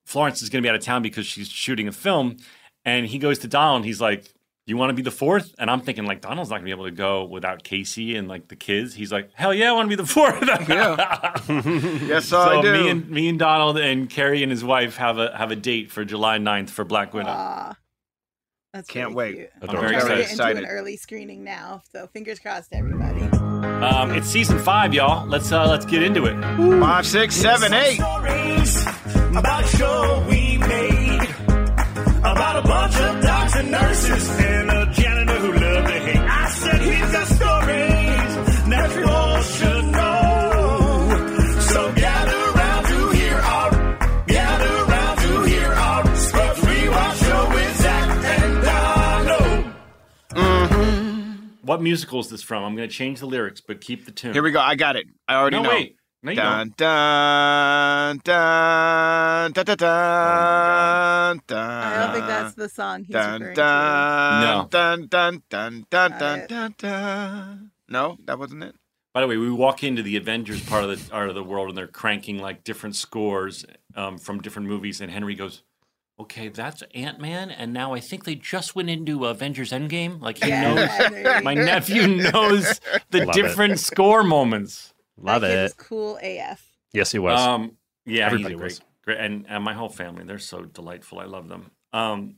Florence 0.04 0.42
is 0.42 0.48
going 0.48 0.62
to 0.62 0.66
be 0.66 0.70
out 0.70 0.74
of 0.74 0.82
town 0.82 1.02
because 1.02 1.26
she's 1.26 1.48
shooting 1.48 1.86
a 1.88 1.92
film. 1.92 2.36
And 2.84 3.06
he 3.06 3.18
goes 3.18 3.38
to 3.40 3.48
Donald 3.48 3.76
and 3.76 3.84
he's 3.84 4.00
like, 4.00 4.32
you 4.64 4.76
want 4.76 4.90
to 4.90 4.94
be 4.94 5.02
the 5.02 5.10
fourth? 5.10 5.54
And 5.58 5.70
I'm 5.70 5.80
thinking, 5.80 6.06
like, 6.06 6.20
Donald's 6.20 6.48
not 6.48 6.56
going 6.56 6.62
to 6.62 6.66
be 6.66 6.70
able 6.70 6.84
to 6.84 6.90
go 6.92 7.24
without 7.24 7.64
CaCee 7.64 8.16
and 8.16 8.28
like 8.28 8.48
the 8.48 8.56
kids. 8.56 8.94
He's 8.94 9.12
like, 9.12 9.30
hell 9.34 9.52
yeah, 9.52 9.70
I 9.70 9.72
want 9.72 9.90
to 9.90 9.96
be 9.96 10.02
the 10.02 10.06
fourth. 10.06 10.40
Yes, 12.08 12.26
so 12.26 12.40
I 12.40 12.62
do. 12.62 12.72
me 12.72 12.88
and 12.88 13.10
me 13.10 13.28
and 13.28 13.38
Donald 13.38 13.76
and 13.76 14.08
Carrie 14.08 14.42
and 14.42 14.50
his 14.50 14.62
wife 14.64 14.96
have 14.96 15.18
a 15.18 15.36
have 15.36 15.50
a 15.50 15.56
date 15.56 15.90
for 15.90 16.04
July 16.04 16.38
9th 16.38 16.70
for 16.70 16.84
Black 16.84 17.12
Widow. 17.12 17.28
Aw. 17.30 17.76
That's 18.72 18.88
Can't 18.88 19.14
very 19.14 19.34
wait. 19.34 19.36
cute. 19.36 19.50
I'm 19.68 19.76
very 19.80 19.92
to 20.00 20.18
excited. 20.20 20.38
get 20.38 20.48
into 20.56 20.58
an 20.62 20.66
early 20.66 20.96
screening 20.96 21.44
now, 21.44 21.82
so 21.92 22.06
fingers 22.06 22.38
crossed, 22.38 22.72
everybody. 22.72 23.20
Um, 23.22 24.12
it's 24.12 24.28
season 24.28 24.58
five, 24.60 24.94
y'all. 24.94 25.26
Let's 25.26 25.52
uh, 25.52 25.68
let's 25.68 25.84
get 25.84 26.02
into 26.02 26.24
it. 26.24 26.40
Five, 26.80 27.06
six, 27.06 27.34
seven, 27.34 27.74
eight. 27.74 27.96
Stories 27.96 28.82
about 29.36 29.64
a 29.64 29.66
show 29.76 30.26
we 30.28 30.56
made 30.56 31.28
about 32.20 32.64
a 32.64 32.66
bunch 32.66 32.96
of 32.96 33.20
docs 33.22 33.56
and 33.56 33.70
nurses 33.70 34.30
and 34.40 34.70
What 51.62 51.80
musical 51.80 52.18
is 52.20 52.28
this 52.28 52.42
from? 52.42 52.64
I'm 52.64 52.74
going 52.74 52.88
to 52.88 52.94
change 52.94 53.20
the 53.20 53.26
lyrics, 53.26 53.60
but 53.60 53.80
keep 53.80 54.04
the 54.04 54.10
tune. 54.10 54.32
Here 54.32 54.42
we 54.42 54.50
go. 54.50 54.60
I 54.60 54.74
got 54.74 54.96
it. 54.96 55.06
I 55.28 55.36
already 55.36 55.56
no, 55.56 55.62
know. 55.62 55.68
wait. 55.70 55.96
No, 56.24 56.30
you 56.30 56.36
Dun, 56.36 56.68
don't. 56.68 56.76
dun, 56.76 58.20
dun, 58.22 59.52
dun, 59.52 59.64
dun, 59.64 59.76
dun, 59.76 61.40
dun, 61.48 61.58
I 61.58 61.96
don't 62.04 62.14
think 62.14 62.26
that's 62.28 62.54
the 62.54 62.68
song 62.68 63.02
he's 63.02 63.12
dun, 63.12 63.40
referring 63.40 63.56
dun, 63.56 64.40
No. 64.40 64.68
dun, 64.70 65.06
dun, 65.08 65.42
dun, 65.50 65.86
dun, 65.90 66.14
dun, 66.18 66.46
dun, 66.46 66.74
dun. 66.78 67.70
No, 67.88 68.18
that 68.26 68.38
wasn't 68.38 68.62
it. 68.62 68.76
By 69.12 69.20
the 69.20 69.26
way, 69.26 69.36
we 69.36 69.50
walk 69.50 69.82
into 69.82 70.02
the 70.02 70.16
Avengers 70.16 70.64
part 70.64 70.84
of 70.84 70.90
the 70.90 71.10
part 71.10 71.28
of 71.28 71.34
the 71.34 71.42
world, 71.42 71.68
and 71.70 71.76
they're 71.76 71.88
cranking 71.88 72.38
like 72.38 72.62
different 72.62 72.94
scores 72.94 73.64
um, 73.96 74.16
from 74.16 74.40
different 74.40 74.68
movies. 74.68 75.00
And 75.00 75.10
Henry 75.10 75.34
goes, 75.34 75.62
"Okay, 76.20 76.48
that's 76.48 76.82
Ant 76.94 77.20
Man." 77.20 77.50
And 77.50 77.72
now 77.72 77.94
I 77.94 78.00
think 78.00 78.24
they 78.24 78.34
just 78.34 78.74
went 78.74 78.90
into 78.90 79.26
Avengers 79.26 79.72
Endgame. 79.72 80.20
Like 80.20 80.42
he. 80.42 80.48
Yeah, 80.50 80.74
knows. 81.08 81.42
My 81.44 81.54
nephew 81.54 82.06
knows 82.06 82.80
the 83.10 83.24
Love 83.24 83.28
it. 83.28 83.32
different 83.34 83.78
score 83.80 84.22
moments. 84.22 84.92
Love 85.16 85.42
that 85.42 85.48
kid 85.48 85.58
it. 85.58 85.64
is 85.66 85.74
cool 85.74 86.18
AF. 86.22 86.64
Yes, 86.92 87.12
he 87.12 87.18
was. 87.18 87.38
Um, 87.40 87.76
yeah, 88.04 88.26
Everybody 88.26 88.54
he's 88.54 88.56
a 88.56 88.58
great, 88.58 88.64
was. 88.72 88.80
great, 89.04 89.18
and, 89.18 89.46
and 89.48 89.62
my 89.64 89.72
whole 89.74 89.88
family. 89.88 90.24
They're 90.24 90.38
so 90.38 90.62
delightful. 90.62 91.18
I 91.20 91.24
love 91.24 91.48
them. 91.48 91.70
Um, 91.92 92.36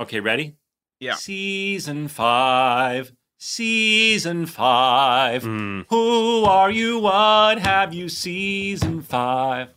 okay, 0.00 0.20
ready? 0.20 0.54
Yeah. 1.00 1.14
Season 1.14 2.08
five. 2.08 3.12
Season 3.38 4.46
five. 4.46 5.42
Mm. 5.42 5.86
Who 5.90 6.44
are 6.44 6.70
you? 6.70 7.00
What 7.00 7.58
have 7.58 7.92
you? 7.92 8.08
Season 8.08 9.02
five. 9.02 9.68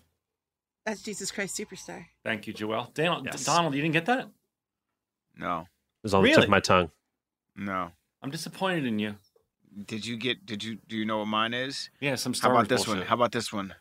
That's 0.86 1.02
Jesus 1.02 1.32
Christ 1.32 1.58
Superstar. 1.58 2.06
Thank 2.24 2.46
you, 2.48 2.54
Joel. 2.54 2.92
Daniel, 2.94 3.22
Yes. 3.26 3.44
Donald, 3.44 3.74
you 3.74 3.82
didn't 3.82 3.94
get 3.94 4.06
that? 4.06 4.30
No, 5.38 5.62
It 5.62 5.68
was 6.04 6.14
on 6.14 6.22
the 6.24 6.30
tip 6.30 6.36
Really? 6.38 6.46
of 6.46 6.52
my 6.52 6.60
tongue. 6.60 6.92
no. 7.56 7.92
I'm 8.22 8.32
disappointed 8.32 8.86
in 8.86 8.98
you. 8.98 9.18
Did 9.86 10.04
you 10.06 10.18
get? 10.18 10.46
Did 10.48 10.64
you? 10.64 10.80
Do 10.88 10.96
you 10.98 11.06
know 11.06 11.18
what 11.20 11.28
mine 11.28 11.54
is? 11.54 11.90
Yeah, 12.00 12.16
some 12.16 12.34
How 12.34 12.48
about 12.50 12.56
Wars 12.60 12.68
this 12.70 12.86
bullshit. 12.86 13.02
one? 13.02 13.08
How 13.08 13.16
about 13.16 13.32
this 13.34 13.54
one? 13.54 13.76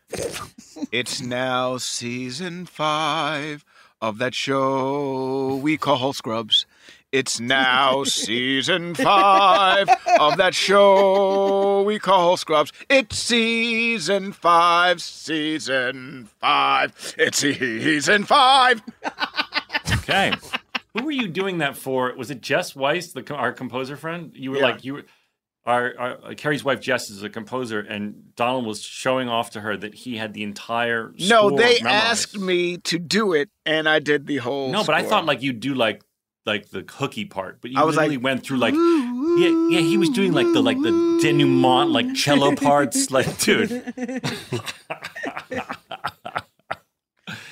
it's 0.92 1.22
now 1.22 1.78
season 1.78 2.66
five 2.66 3.64
of 4.02 4.18
that 4.18 4.34
show 4.34 5.54
we 5.62 5.76
call 5.78 6.12
Scrubs. 6.12 6.66
It's 7.14 7.38
now 7.38 8.02
season 8.02 8.92
five 8.96 9.88
of 10.18 10.36
that 10.36 10.52
show 10.52 11.82
we 11.82 12.00
call 12.00 12.36
Scrubs. 12.36 12.72
It's 12.90 13.16
season 13.16 14.32
five, 14.32 15.00
season 15.00 16.28
five. 16.40 17.14
It's 17.16 17.38
season 17.38 18.24
five. 18.24 18.82
Okay. 19.98 20.32
Who 20.98 21.04
were 21.04 21.12
you 21.12 21.28
doing 21.28 21.58
that 21.58 21.76
for? 21.76 22.12
Was 22.16 22.32
it 22.32 22.40
Jess 22.40 22.74
Weiss, 22.74 23.12
the 23.12 23.32
our 23.32 23.52
composer 23.52 23.96
friend? 23.96 24.32
You 24.34 24.50
were 24.50 24.56
Yeah. 24.56 24.62
like 24.64 24.84
you 24.84 24.94
were. 24.94 25.04
Our, 25.66 25.94
our 25.98 26.34
Carrie's 26.34 26.64
wife 26.64 26.80
Jess 26.80 27.10
is 27.10 27.22
a 27.22 27.30
composer, 27.30 27.78
and 27.78 28.34
Donald 28.34 28.66
was 28.66 28.82
showing 28.82 29.28
off 29.28 29.50
to 29.50 29.60
her 29.60 29.76
that 29.76 29.94
he 29.94 30.16
had 30.16 30.34
the 30.34 30.42
entire. 30.42 31.12
No, 31.18 31.48
they 31.48 31.80
memorized. 31.80 31.86
asked 31.86 32.38
me 32.38 32.76
to 32.78 32.98
do 32.98 33.32
it, 33.34 33.50
and 33.64 33.88
I 33.88 34.00
did 34.00 34.26
the 34.26 34.38
whole. 34.38 34.72
No, 34.72 34.82
but 34.82 34.96
I 34.96 35.04
thought 35.04 35.24
like 35.26 35.42
you'd 35.42 35.60
do 35.60 35.74
like 35.74 36.02
like 36.46 36.68
the 36.70 36.84
hooky 36.88 37.24
part, 37.24 37.60
but 37.60 37.70
you 37.70 37.78
I 37.78 37.84
was 37.84 37.96
literally 37.96 38.16
like, 38.16 38.24
went 38.24 38.44
through 38.44 38.58
like 38.58 38.74
yeah 38.74 39.50
yeah 39.70 39.80
he 39.80 39.96
was 39.96 40.08
doing 40.10 40.32
like 40.32 40.46
the 40.52 40.60
like 40.62 40.76
the 40.80 41.18
denouement 41.22 41.90
like 41.90 42.14
cello 42.14 42.54
parts 42.54 43.10
like 43.10 43.38
dude 43.44 43.70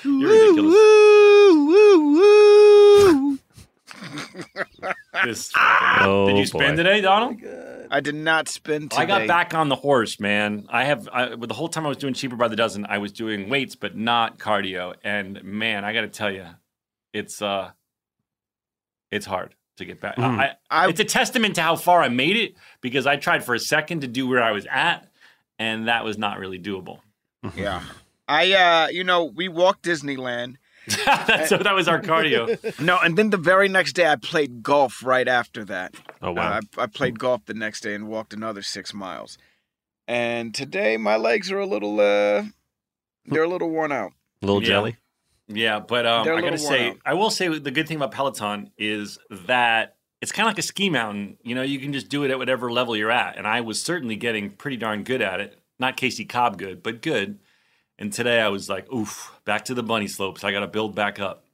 you're 0.03 0.29
ridiculous. 0.29 0.73
Woo, 0.73 1.65
woo, 1.67 2.13
woo. 2.13 3.39
This 5.25 5.51
fucking- 5.51 6.07
Oh, 6.07 6.27
did 6.27 6.37
you 6.37 6.45
spend 6.45 6.77
boy. 6.77 6.83
today, 6.83 7.01
Donald? 7.01 7.37
I 7.89 7.99
did 7.99 8.15
not 8.15 8.47
spend 8.49 8.91
today. 8.91 9.03
I 9.03 9.05
got 9.05 9.27
back 9.27 9.53
on 9.53 9.69
the 9.69 9.75
horse, 9.75 10.19
man. 10.19 10.65
I 10.69 10.85
have 10.85 11.07
I, 11.11 11.35
the 11.35 11.53
whole 11.53 11.69
time 11.69 11.85
I 11.85 11.89
was 11.89 11.97
doing 11.97 12.13
cheaper 12.13 12.35
by 12.35 12.47
the 12.47 12.55
dozen. 12.55 12.85
I 12.87 12.97
was 12.97 13.11
doing 13.11 13.49
weights, 13.49 13.75
but 13.75 13.95
not 13.95 14.39
cardio. 14.39 14.95
And 15.03 15.43
man, 15.43 15.85
I 15.85 15.93
got 15.93 16.01
to 16.01 16.07
tell 16.07 16.31
you, 16.31 16.45
it's 17.13 17.41
uh, 17.41 17.71
it's 19.13 19.25
hard 19.25 19.55
to 19.77 19.85
get 19.85 19.99
back. 20.01 20.15
Mhm. 20.17 20.39
I, 20.39 20.55
I- 20.69 20.89
it's 20.89 20.99
a 20.99 21.05
testament 21.05 21.55
to 21.55 21.61
how 21.61 21.75
far 21.75 22.01
I 22.01 22.09
made 22.09 22.35
it 22.37 22.55
because 22.81 23.05
I 23.07 23.15
tried 23.15 23.43
for 23.43 23.55
a 23.55 23.59
second 23.59 24.01
to 24.01 24.07
do 24.07 24.27
where 24.27 24.41
I 24.43 24.51
was 24.51 24.67
at, 24.69 25.07
and 25.59 25.87
that 25.87 26.03
was 26.03 26.17
not 26.17 26.39
really 26.39 26.59
doable. 26.59 26.99
Yeah. 27.55 27.81
I 28.27 28.53
uh 28.53 28.87
you 28.89 29.03
know, 29.03 29.25
we 29.25 29.47
walked 29.49 29.83
Disneyland. 29.83 30.55
so 31.47 31.57
that 31.57 31.73
was 31.73 31.87
our 31.87 32.01
cardio. 32.01 32.57
No, 32.89 32.99
and 33.01 33.17
then 33.17 33.29
the 33.29 33.37
very 33.37 33.69
next 33.69 33.93
day 33.93 34.05
I 34.07 34.15
played 34.17 34.63
golf 34.63 35.03
right 35.03 35.27
after 35.27 35.63
that. 35.65 35.95
Oh 36.21 36.31
wow. 36.33 36.57
Uh, 36.57 36.61
I, 36.77 36.83
I 36.83 36.85
played 36.87 37.19
golf 37.19 37.45
the 37.45 37.53
next 37.53 37.81
day 37.81 37.93
and 37.95 38.07
walked 38.07 38.33
another 38.33 38.61
six 38.61 38.93
miles. 38.93 39.37
And 40.07 40.53
today 40.53 40.97
my 40.97 41.15
legs 41.17 41.51
are 41.51 41.59
a 41.59 41.65
little 41.65 41.99
uh 41.99 42.43
they're 43.25 43.43
a 43.43 43.47
little 43.49 43.69
worn 43.69 43.91
out. 43.91 44.11
A 44.41 44.45
little 44.45 44.61
yeah. 44.61 44.67
jelly. 44.67 44.97
Yeah, 45.55 45.79
but 45.79 46.05
um, 46.05 46.25
They're 46.25 46.41
got 46.41 46.51
to 46.51 46.57
say, 46.57 46.91
out. 46.91 46.97
I 47.05 47.13
will 47.13 47.29
say 47.29 47.47
the 47.47 47.71
good 47.71 47.87
thing 47.87 47.97
about 47.97 48.11
Peloton 48.11 48.69
is 48.77 49.17
that 49.29 49.97
it's 50.21 50.31
kind 50.31 50.47
of 50.47 50.51
like 50.51 50.59
a 50.59 50.63
ski 50.63 50.89
mountain. 50.89 51.37
You 51.43 51.55
know, 51.55 51.63
you 51.63 51.79
can 51.79 51.91
just 51.93 52.09
do 52.09 52.23
it 52.23 52.31
at 52.31 52.37
whatever 52.37 52.71
level 52.71 52.95
you're 52.95 53.11
at. 53.11 53.37
And 53.37 53.45
I 53.45 53.61
was 53.61 53.81
certainly 53.81 54.15
getting 54.15 54.51
pretty 54.51 54.77
darn 54.77 55.03
good 55.03 55.21
at 55.21 55.39
it. 55.39 55.59
Not 55.79 55.97
CaCee 55.97 56.29
Cobb 56.29 56.57
good, 56.57 56.81
but 56.81 57.01
good. 57.01 57.39
And 57.99 58.11
today 58.11 58.39
I 58.41 58.47
was 58.47 58.69
like, 58.69 58.91
oof, 58.91 59.31
back 59.45 59.65
to 59.65 59.73
the 59.73 59.83
bunny 59.83 60.07
slopes. 60.07 60.43
I 60.43 60.51
got 60.51 60.61
to 60.61 60.67
build 60.67 60.95
back 60.95 61.19
up. 61.19 61.45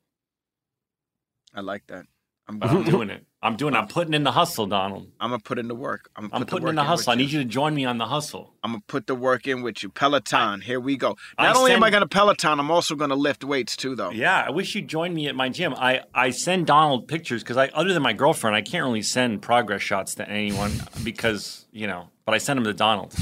I 1.54 1.62
like 1.62 1.88
that. 1.88 2.06
I'm 2.48 2.60
I'm 2.62 2.84
doing 2.84 3.10
it. 3.10 3.26
I'm 3.42 3.56
doing. 3.56 3.74
I'm 3.74 3.88
putting 3.88 4.14
in 4.14 4.24
the 4.24 4.34
hustle, 4.34 4.66
Donald. 4.66 5.08
I'm 5.20 5.30
gonna 5.30 5.40
put 5.40 5.60
in 5.60 5.70
the 5.70 5.76
work. 5.76 6.10
I'm, 6.16 6.28
gonna 6.28 6.42
I'm 6.42 6.46
putting 6.46 6.66
the 6.66 6.70
in 6.72 6.76
the 6.76 6.82
work 6.82 6.90
hustle. 6.90 7.14
I 7.14 7.16
need 7.16 7.32
you 7.32 7.40
to 7.40 7.46
join 7.46 7.74
me 7.74 7.86
on 7.86 7.98
the 7.98 8.06
hustle. 8.06 8.54
I'm 8.64 8.72
gonna 8.72 8.84
put 8.88 9.08
the 9.08 9.16
work 9.16 9.48
in 9.48 9.62
with 9.62 9.82
you. 9.82 9.90
Peloton. 9.90 10.60
Here 10.60 10.80
we 10.80 10.98
go. 10.98 11.16
I 11.38 11.46
Not 11.46 11.56
only 11.56 11.72
am 11.72 11.82
I 11.82 11.90
gonna 11.90 12.08
Peloton, 12.08 12.60
I'm 12.60 12.70
also 12.70 12.96
gonna 12.96 13.16
lift 13.16 13.46
weights 13.46 13.78
too, 13.78 13.96
though. 13.96 14.10
Yeah, 14.12 14.44
I 14.46 14.52
wish 14.52 14.76
you'd 14.76 14.90
join 14.90 15.14
me 15.14 15.28
at 15.28 15.36
my 15.36 15.48
gym. 15.48 15.74
I, 15.74 16.02
I 16.14 16.32
send 16.32 16.68
Donald 16.68 17.08
pictures 17.08 17.42
because 17.42 17.56
I, 17.56 17.68
other 17.68 17.94
than 17.94 18.04
my 18.04 18.12
girlfriend, 18.12 18.58
I 18.58 18.62
can't 18.62 18.84
really 18.84 19.02
send 19.02 19.42
progress 19.42 19.82
shots 19.82 20.16
to 20.16 20.28
anyone 20.30 20.72
because 21.04 21.66
you 21.72 21.88
know. 21.88 22.10
But 22.26 22.36
I 22.36 22.40
send 22.40 22.58
them 22.58 22.66
to 22.66 22.74
Donald. 22.74 23.16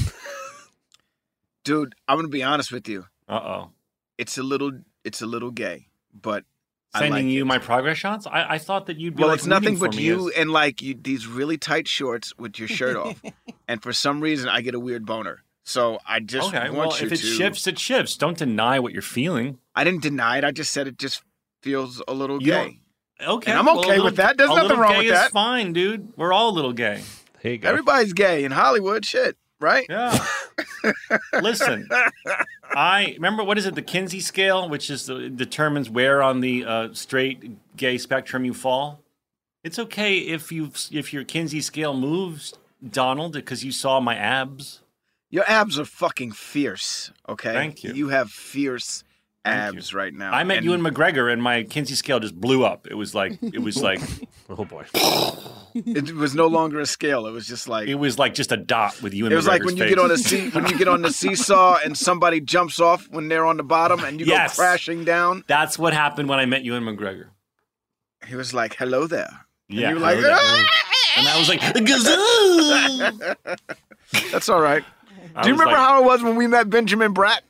Dude, 1.64 1.94
I'm 2.08 2.18
gonna 2.18 2.28
be 2.28 2.42
honest 2.42 2.72
with 2.72 2.88
you. 2.88 3.04
Uh 3.28 3.34
oh. 3.34 3.70
It's 4.16 4.36
a 4.36 4.42
little, 4.42 4.72
it's 5.04 5.22
a 5.22 5.26
little 5.26 5.52
gay, 5.52 5.86
but 6.12 6.42
I 6.42 6.44
Sending 6.96 7.12
like 7.12 7.24
you 7.26 7.42
it. 7.42 7.46
my 7.46 7.58
progress 7.58 7.98
shots? 7.98 8.26
I, 8.26 8.54
I 8.54 8.58
thought 8.58 8.86
that 8.86 8.98
you'd 8.98 9.14
be 9.14 9.22
like, 9.22 9.26
Well, 9.26 9.28
like 9.30 9.38
it's 9.38 9.46
nothing 9.46 9.76
but 9.78 9.94
you 9.94 10.28
as- 10.30 10.36
and 10.36 10.50
like 10.50 10.80
you, 10.82 10.94
these 11.00 11.26
really 11.26 11.58
tight 11.58 11.86
shorts 11.86 12.32
with 12.38 12.58
your 12.58 12.68
shirt 12.68 12.96
off, 12.96 13.20
and 13.68 13.82
for 13.82 13.92
some 13.92 14.20
reason 14.20 14.48
I 14.48 14.60
get 14.62 14.74
a 14.74 14.80
weird 14.80 15.04
boner. 15.04 15.42
So 15.64 15.98
I 16.06 16.20
just 16.20 16.48
okay, 16.48 16.70
want 16.70 16.76
well, 16.92 16.98
you 17.00 17.06
if 17.06 17.12
it 17.12 17.16
to. 17.18 17.26
shifts, 17.26 17.66
it 17.66 17.78
shifts. 17.78 18.16
Don't 18.16 18.38
deny 18.38 18.78
what 18.80 18.94
you're 18.94 19.02
feeling. 19.02 19.58
I 19.74 19.84
didn't 19.84 20.00
deny 20.02 20.38
it. 20.38 20.44
I 20.44 20.50
just 20.50 20.72
said 20.72 20.86
it 20.86 20.96
just 20.98 21.22
feels 21.62 22.02
a 22.08 22.14
little 22.14 22.40
You 22.40 22.46
gay. 22.52 22.80
Okay, 23.20 23.50
And 23.50 23.58
I'm 23.58 23.66
well, 23.66 23.80
okay 23.80 23.88
little- 23.90 24.04
with 24.06 24.16
that. 24.16 24.38
There's 24.38 24.48
nothing 24.48 24.78
wrong 24.78 24.92
gay 24.92 24.98
with 24.98 25.06
is 25.08 25.12
that. 25.12 25.30
fine, 25.32 25.72
dude. 25.74 26.12
We're 26.16 26.32
all 26.32 26.48
a 26.50 26.54
little 26.56 26.72
gay. 26.72 27.02
There 27.42 27.52
you 27.52 27.58
go. 27.58 27.68
Everybody's 27.68 28.12
gay 28.14 28.44
in 28.44 28.52
Hollywood. 28.52 29.04
Shit, 29.04 29.36
right? 29.60 29.86
Yeah. 29.88 30.24
Listen, 31.40 31.88
I 32.70 33.12
remember 33.14 33.44
what 33.44 33.58
is 33.58 33.66
it? 33.66 33.74
The 33.74 33.82
Kinsey 33.82 34.20
scale, 34.20 34.68
which 34.68 34.90
is 34.90 35.06
the, 35.06 35.28
determines 35.28 35.90
where 35.90 36.22
on 36.22 36.40
the 36.40 36.64
uh, 36.64 36.88
straight 36.92 37.76
gay 37.76 37.98
spectrum 37.98 38.44
you 38.44 38.54
fall. 38.54 39.00
It's 39.64 39.78
okay 39.78 40.18
if 40.18 40.52
you 40.52 40.70
if 40.92 41.12
your 41.12 41.24
Kinsey 41.24 41.60
scale 41.60 41.94
moves, 41.94 42.54
Donald, 42.88 43.32
because 43.32 43.64
you 43.64 43.72
saw 43.72 44.00
my 44.00 44.14
abs. 44.16 44.80
Your 45.30 45.44
abs 45.46 45.78
are 45.78 45.84
fucking 45.84 46.32
fierce. 46.32 47.12
Okay. 47.28 47.52
Thank 47.52 47.84
you. 47.84 47.92
You 47.92 48.08
have 48.08 48.30
fierce. 48.30 49.04
Abs 49.48 49.94
right 49.94 50.12
now. 50.14 50.32
I 50.32 50.44
met 50.44 50.62
you 50.62 50.72
And 50.72 50.82
Ewan 50.82 50.94
McGregor, 50.94 51.32
and 51.32 51.42
my 51.42 51.62
Kinsey 51.64 51.94
scale 51.94 52.20
just 52.20 52.38
blew 52.40 52.64
up. 52.64 52.86
It 52.90 52.94
was 52.94 53.14
like 53.14 53.38
it 53.42 53.60
was 53.60 53.82
like 53.82 54.00
Oh 54.48 54.64
boy. 54.64 54.84
It 55.74 56.14
was 56.14 56.34
no 56.34 56.46
longer 56.46 56.80
a 56.80 56.86
scale. 56.86 57.26
It 57.26 57.30
was 57.32 57.46
just 57.46 57.68
like 57.68 57.88
it 57.88 57.94
was 57.96 58.18
like 58.18 58.34
just 58.34 58.52
a 58.52 58.56
dot 58.56 59.00
with 59.02 59.14
Ewan. 59.14 59.32
It 59.32 59.36
was 59.36 59.46
like 59.46 59.64
when 59.64 59.76
you 59.76 59.82
face. 59.84 59.90
get 59.94 59.98
on 59.98 60.10
a 60.10 60.18
sea 60.18 60.50
when 60.50 60.66
you 60.66 60.76
get 60.78 60.88
on 60.88 61.02
the 61.02 61.12
seesaw 61.12 61.78
and 61.84 61.96
somebody 61.96 62.40
jumps 62.40 62.80
off 62.80 63.08
when 63.10 63.28
they're 63.28 63.46
on 63.46 63.56
the 63.56 63.62
bottom 63.64 64.02
and 64.04 64.18
you 64.20 64.26
Yes. 64.26 64.56
go 64.56 64.62
crashing 64.62 65.04
down. 65.04 65.44
That's 65.46 65.78
what 65.78 65.92
happened 65.92 66.28
when 66.28 66.38
I 66.38 66.46
met 66.46 66.64
Ewan 66.64 66.84
McGregor. 66.84 67.28
He 68.26 68.34
was 68.34 68.52
like, 68.52 68.74
"Hello 68.76 69.06
there." 69.06 69.30
And 69.70 69.78
Yeah, 69.78 69.88
you 69.90 69.94
were 69.96 70.00
like, 70.00 70.20
there. 70.20 70.30
"Ah!" 70.34 70.64
and 71.18 71.28
I 71.28 71.38
was 71.38 71.48
like, 71.48 71.60
"Gazoo!" 71.60 73.36
"That's 74.32 74.48
all 74.48 74.60
right." 74.60 74.84
I 75.36 75.42
Do 75.42 75.48
you 75.48 75.54
remember 75.54 75.72
like- 75.72 75.86
how 75.86 76.02
it 76.02 76.04
was 76.06 76.22
when 76.22 76.36
we 76.36 76.46
met 76.46 76.70
Benjamin 76.70 77.12
Bratt? 77.14 77.40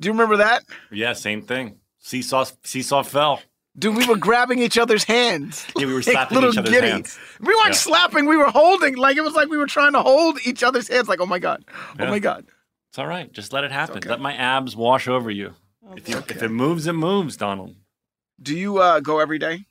Do 0.00 0.06
you 0.08 0.12
remember 0.12 0.36
that? 0.38 0.62
Yeah, 0.90 1.12
same 1.14 1.42
thing. 1.42 1.78
Seesaw, 1.98 2.44
seesaw 2.64 3.02
fell. 3.02 3.40
Dude, 3.78 3.96
we 3.96 4.06
were 4.06 4.16
grabbing 4.16 4.58
each 4.60 4.78
other's 4.78 5.04
hands. 5.04 5.66
Yeah, 5.76 5.86
we 5.86 5.94
were 5.94 6.02
slapping 6.02 6.34
little 6.36 6.50
each 6.50 6.58
other's 6.58 6.72
giddies. 6.74 6.90
hands. 6.90 7.18
We 7.40 7.48
weren't 7.54 7.68
Yeah. 7.68 7.72
slapping, 7.72 8.26
we 8.26 8.36
were 8.36 8.50
holding. 8.50 8.96
Like 8.96 9.16
it 9.16 9.22
was 9.22 9.34
like 9.34 9.48
we 9.48 9.56
were 9.58 9.66
trying 9.66 9.92
to 9.92 10.02
hold 10.02 10.38
each 10.44 10.62
other's 10.62 10.88
hands. 10.88 11.08
Like, 11.08 11.20
oh 11.20 11.26
my 11.26 11.38
god, 11.38 11.64
oh 11.68 11.94
Yeah. 12.04 12.10
my 12.10 12.18
god. 12.18 12.46
It's 12.90 12.98
all 12.98 13.06
right. 13.06 13.30
Just 13.32 13.52
let 13.52 13.64
it 13.64 13.70
happen. 13.72 13.98
okay. 13.98 14.08
Let 14.08 14.20
my 14.20 14.34
abs 14.34 14.74
wash 14.74 15.06
over 15.08 15.30
you. 15.30 15.54
If, 15.96 16.08
you 16.08 16.18
if 16.18 16.42
it 16.42 16.48
moves, 16.50 16.86
it 16.86 16.92
moves, 16.94 17.36
Donald. 17.36 17.74
Do 18.42 18.56
you 18.56 18.78
uh, 18.78 19.00
go 19.00 19.18
every 19.20 19.38
day? 19.38 19.64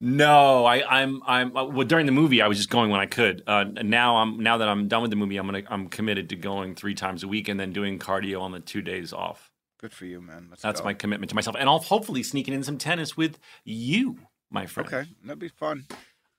No, 0.00 0.64
I, 0.64 1.00
I'm, 1.02 1.22
I'm. 1.26 1.56
uh, 1.56 1.64
Well, 1.64 1.86
during 1.86 2.06
the 2.06 2.12
movie, 2.12 2.40
I 2.40 2.46
was 2.46 2.56
just 2.56 2.70
going 2.70 2.90
when 2.90 3.00
I 3.00 3.06
could. 3.06 3.42
Uh, 3.46 3.64
now, 3.82 4.16
I'm 4.18 4.38
now 4.40 4.58
that 4.58 4.68
I'm 4.68 4.86
done 4.86 5.02
with 5.02 5.10
the 5.10 5.16
movie, 5.16 5.36
I'm 5.38 5.46
gonna, 5.46 5.62
I'm 5.68 5.88
committed 5.88 6.28
to 6.30 6.36
going 6.36 6.74
three 6.76 6.94
times 6.94 7.24
a 7.24 7.28
week 7.28 7.48
and 7.48 7.58
then 7.58 7.72
doing 7.72 7.98
cardio 7.98 8.40
on 8.40 8.52
the 8.52 8.60
two 8.60 8.80
days 8.82 9.12
off. 9.12 9.47
Good 9.78 9.92
for 9.92 10.06
you, 10.06 10.20
man. 10.20 10.48
Let's 10.50 10.62
That's 10.62 10.80
go. 10.80 10.86
my 10.86 10.94
commitment 10.94 11.30
to 11.30 11.36
myself, 11.36 11.56
and 11.58 11.68
I'll 11.68 11.78
hopefully 11.78 12.22
sneaking 12.22 12.52
in 12.52 12.64
some 12.64 12.78
tennis 12.78 13.16
with 13.16 13.38
you, 13.64 14.18
my 14.50 14.66
friend. 14.66 14.92
Okay, 14.92 15.08
that'd 15.24 15.38
be 15.38 15.48
fun. 15.48 15.86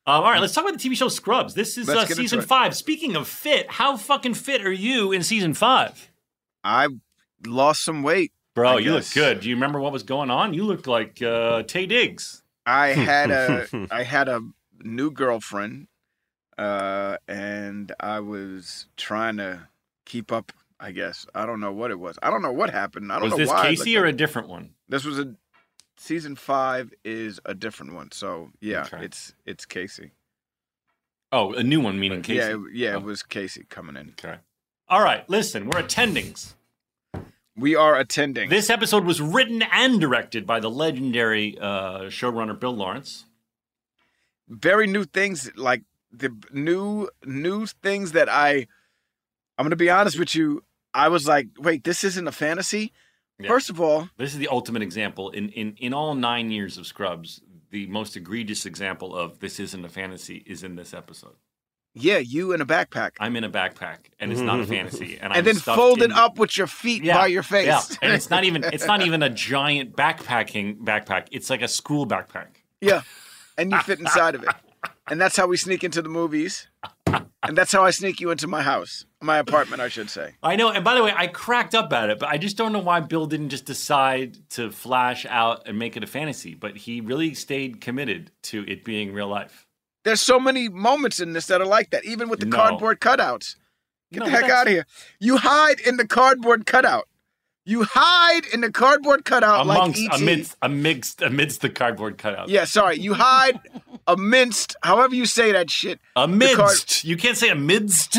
Um, 0.06 0.24
all 0.24 0.32
right, 0.32 0.42
let's 0.42 0.54
talk 0.54 0.66
about 0.68 0.80
the 0.80 0.90
TV 0.90 0.96
show 0.96 1.08
Scrubs. 1.08 1.54
This 1.54 1.78
is 1.78 1.88
uh, 1.88 2.06
season 2.06 2.42
five. 2.42 2.76
Speaking 2.76 3.16
of 3.16 3.28
fit, 3.28 3.72
how 3.72 3.96
fucking 3.96 4.34
fit 4.34 4.66
are 4.66 4.72
you 4.72 5.12
in 5.12 5.24
season 5.24 5.54
five? 5.54 6.12
I 6.64 6.88
lost 7.46 7.84
some 7.84 8.04
weight. 8.04 8.34
Bro, 8.56 8.70
I 8.70 8.80
you 8.80 8.94
look 8.94 9.06
good. 9.14 9.42
Do 9.42 9.50
you 9.50 9.56
remember 9.56 9.80
what 9.80 9.94
was 9.94 10.04
going 10.04 10.30
on? 10.32 10.54
You 10.54 10.64
looked 10.64 10.88
like 10.88 11.22
uh, 11.22 11.64
Taye 11.64 11.88
Diggs. 11.88 12.44
I 12.66 12.88
had 12.88 13.32
a 13.32 13.68
I 13.92 14.04
had 14.04 14.28
a 14.28 14.42
new 14.82 15.12
girlfriend, 15.12 15.88
uh, 16.58 17.18
and 17.28 17.94
I 18.00 18.20
was 18.20 18.88
trying 18.98 19.38
to 19.38 19.68
keep 20.06 20.32
up. 20.32 20.52
I 20.80 20.92
guess 20.92 21.26
I 21.36 21.46
don't 21.46 21.60
know 21.60 21.74
what 21.74 21.92
it 21.92 22.00
was. 22.00 22.18
I 22.24 22.30
don't 22.30 22.42
know 22.42 22.52
what 22.54 22.70
happened. 22.70 23.12
I 23.12 23.16
don't 23.16 23.24
Was 23.26 23.32
know 23.32 23.38
this 23.38 23.50
why. 23.50 23.62
I 23.68 23.74
CaCee 23.74 23.78
looked 23.96 23.98
or 23.98 24.06
a 24.06 24.14
different 24.14 24.48
one? 24.48 24.72
this 24.88 25.04
was 25.04 25.20
a 25.20 25.36
season 25.98 26.36
five 26.36 26.94
is 27.04 27.40
a 27.46 27.54
different 27.54 27.94
one. 27.94 28.12
So 28.12 28.50
yeah, 28.62 28.84
Okay. 28.84 29.04
it's 29.06 29.34
it's 29.46 29.66
CaCee. 29.66 30.12
Oh, 31.32 31.54
a 31.54 31.64
new 31.64 31.82
one, 31.82 32.00
meaning 32.00 32.22
CaCee. 32.24 32.36
Yeah, 32.36 32.56
it- 32.56 32.74
yeah, 32.74 32.94
Oh. 32.96 32.98
it 33.00 33.04
was 33.04 33.24
CaCee 33.24 33.68
coming 33.70 33.96
in. 33.98 34.10
Okay. 34.20 34.38
All 34.88 35.04
right, 35.04 35.30
listen, 35.30 35.68
we're 35.70 35.84
attendings. 35.84 36.54
We 37.56 37.76
are 37.76 37.96
attending. 37.98 38.50
This 38.50 38.70
episode 38.70 39.04
was 39.04 39.20
written 39.22 39.62
and 39.62 40.00
directed 40.00 40.48
by 40.48 40.62
the 40.62 40.70
legendary 40.70 41.58
uh, 41.60 42.04
showrunner 42.04 42.58
Bill 42.58 42.76
Lawrence. 42.76 43.26
very 44.48 44.88
new 44.88 45.04
things 45.04 45.52
like 45.58 45.84
the 46.12 46.36
new 46.52 47.08
new 47.26 47.66
things 47.68 48.14
that 48.14 48.28
I 48.30 48.66
I'm 49.58 49.66
gonna 49.66 49.76
be 49.76 49.90
honest 49.90 50.18
with 50.18 50.34
you. 50.34 50.64
I 51.06 51.08
was 51.10 51.28
like, 51.28 51.48
wait, 51.58 51.84
this 51.84 52.04
isn't 52.04 52.28
a 52.28 52.32
fantasy. 52.32 52.92
Yeah. 53.40 53.48
First 53.48 53.70
of 53.70 53.80
all, 53.80 54.10
This 54.18 54.34
is 54.34 54.40
the 54.40 54.50
ultimate 54.50 54.82
example 54.82 55.30
in, 55.30 55.50
in 55.50 55.76
in 55.78 55.94
all 55.94 56.14
nine 56.16 56.52
years 56.52 56.78
of 56.78 56.86
Scrubs. 56.86 57.42
The 57.72 57.88
most 57.88 58.16
egregious 58.18 58.66
example 58.66 59.16
of 59.16 59.40
this 59.40 59.60
isn't 59.60 59.86
a 59.86 59.90
fantasy 59.90 60.44
is 60.46 60.64
in 60.64 60.76
this 60.76 60.94
episode. 60.94 61.36
yeah, 61.94 62.18
you 62.18 62.52
in 62.54 62.62
a 62.62 62.66
backpack. 62.66 63.12
I'm 63.20 63.36
in 63.36 63.44
a 63.44 63.50
backpack 63.50 63.98
and 64.20 64.32
it's 64.32 64.42
not 64.42 64.60
a 64.60 64.66
fantasy, 64.66 65.18
and, 65.22 65.32
I'm 65.34 65.38
and 65.40 65.48
then 65.48 65.56
stuffed 65.56 65.78
fold 65.78 66.02
it 66.02 66.06
in- 66.06 66.12
up 66.12 66.38
with 66.40 66.58
your 66.58 66.68
feet 66.68 67.04
by 67.06 67.28
your 67.28 67.44
face. 67.44 67.68
Yeah, 67.68 67.82
and 68.02 68.12
it's 68.14 68.30
not 68.30 68.44
even 68.44 68.64
it's 68.76 68.86
not 68.88 69.02
even 69.08 69.22
a 69.24 69.30
giant 69.30 69.96
backpacking 69.96 70.80
backpack. 70.90 71.28
It's 71.32 71.50
like 71.50 71.62
a 71.62 71.68
school 71.68 72.06
backpack. 72.08 72.48
Yeah. 72.82 73.02
And 73.58 73.72
you 73.72 73.80
fit 73.82 74.00
inside 74.00 74.36
of 74.36 74.44
it. 74.44 74.50
And 75.10 75.20
that's 75.22 75.36
how 75.38 75.48
we 75.48 75.58
sneak 75.58 75.84
into 75.84 76.02
the 76.02 76.10
movies. 76.10 76.68
And 77.42 77.58
that's 77.58 77.72
how 77.72 77.86
I 77.86 77.92
sneak 77.92 78.20
you 78.20 78.32
into 78.32 78.48
my 78.48 78.62
house. 78.62 79.06
My 79.22 79.38
apartment, 79.38 79.82
I 79.82 79.88
should 79.88 80.10
say. 80.10 80.36
I 80.44 80.56
know, 80.58 80.72
and 80.72 80.84
by 80.84 80.96
the 80.96 81.04
way, 81.04 81.14
I 81.16 81.28
cracked 81.28 81.74
up 81.74 81.92
at 81.94 82.10
it, 82.10 82.20
but 82.20 82.28
I 82.28 82.38
just 82.38 82.58
don't 82.58 82.74
know 82.74 82.80
why 82.80 83.00
Bill 83.00 83.28
didn't 83.28 83.50
just 83.50 83.66
decide 83.66 84.38
to 84.52 84.72
flash 84.72 85.26
out 85.26 85.66
and 85.68 85.80
make 85.80 85.96
it 85.96 86.04
a 86.04 86.08
fantasy. 86.08 86.54
But 86.54 86.76
he 86.76 87.00
really 87.00 87.34
stayed 87.34 87.80
committed 87.80 88.32
to 88.44 88.66
it 88.68 88.84
being 88.84 89.14
real 89.14 89.28
life. 89.28 89.66
There's 90.04 90.22
so 90.22 90.40
many 90.40 90.68
moments 90.70 91.20
in 91.20 91.34
this 91.34 91.48
that 91.48 91.62
are 91.62 91.66
like 91.66 91.92
that, 91.92 92.04
even 92.06 92.28
with 92.30 92.40
the 92.42 92.46
No. 92.46 92.58
cardboard 92.58 93.00
cutouts. 93.00 93.56
Get 94.12 94.20
No, 94.20 94.26
the 94.26 94.32
heck 94.32 94.50
out 94.50 94.68
of 94.68 94.74
here. 94.74 94.86
You 95.20 95.38
hide 95.38 95.80
in 95.80 95.98
the 95.98 96.08
cardboard 96.08 96.66
cutout. 96.66 97.08
You 97.70 97.86
hide 97.88 98.48
in 98.52 98.62
the 98.62 98.72
cardboard 98.72 99.26
cutout 99.26 99.62
Amongst 99.62 100.02
like 100.02 100.20
amidst 100.20 100.58
amidst 100.64 101.22
amidst 101.22 101.62
the 101.62 101.70
cardboard 101.70 102.18
cutout. 102.18 102.50
Yeah, 102.50 102.66
sorry. 102.66 102.98
You 102.98 103.14
hide 103.14 103.60
amidst, 104.08 104.76
however 104.82 105.14
you 105.14 105.28
say 105.28 105.52
that 105.52 105.70
shit. 105.70 106.00
Amidst. 106.16 107.04
you 107.04 107.16
can't 107.16 107.38
say 107.38 107.50
amidst. 107.50 108.18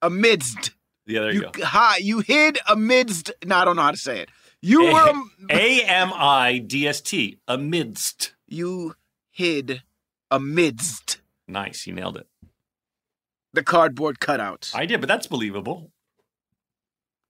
Amidst. 0.00 0.70
Yeah, 1.06 1.22
there 1.22 1.32
you, 1.32 1.40
You 1.42 1.50
go. 1.50 1.64
hi, 1.64 1.96
you 1.96 2.20
hid 2.20 2.60
amidst. 2.68 3.32
No, 3.44 3.56
I 3.56 3.64
don't 3.64 3.74
know 3.74 3.82
how 3.82 3.90
to 3.90 3.96
say 3.96 4.20
it. 4.20 4.28
You 4.60 4.84
were 4.84 5.12
A 5.50 5.82
M 5.82 6.12
I 6.14 6.58
D 6.58 6.86
S 6.86 7.00
T. 7.00 7.38
Amidst. 7.48 8.34
you 8.46 8.94
hid 9.32 9.82
amidst 10.30 11.18
Nice, 11.48 11.84
you 11.88 11.94
nailed 11.94 12.16
it. 12.16 12.28
the 13.52 13.64
cardboard 13.64 14.20
cutouts. 14.20 14.70
I 14.72 14.86
did, 14.86 15.00
but 15.00 15.08
that's 15.08 15.26
believable. 15.26 15.90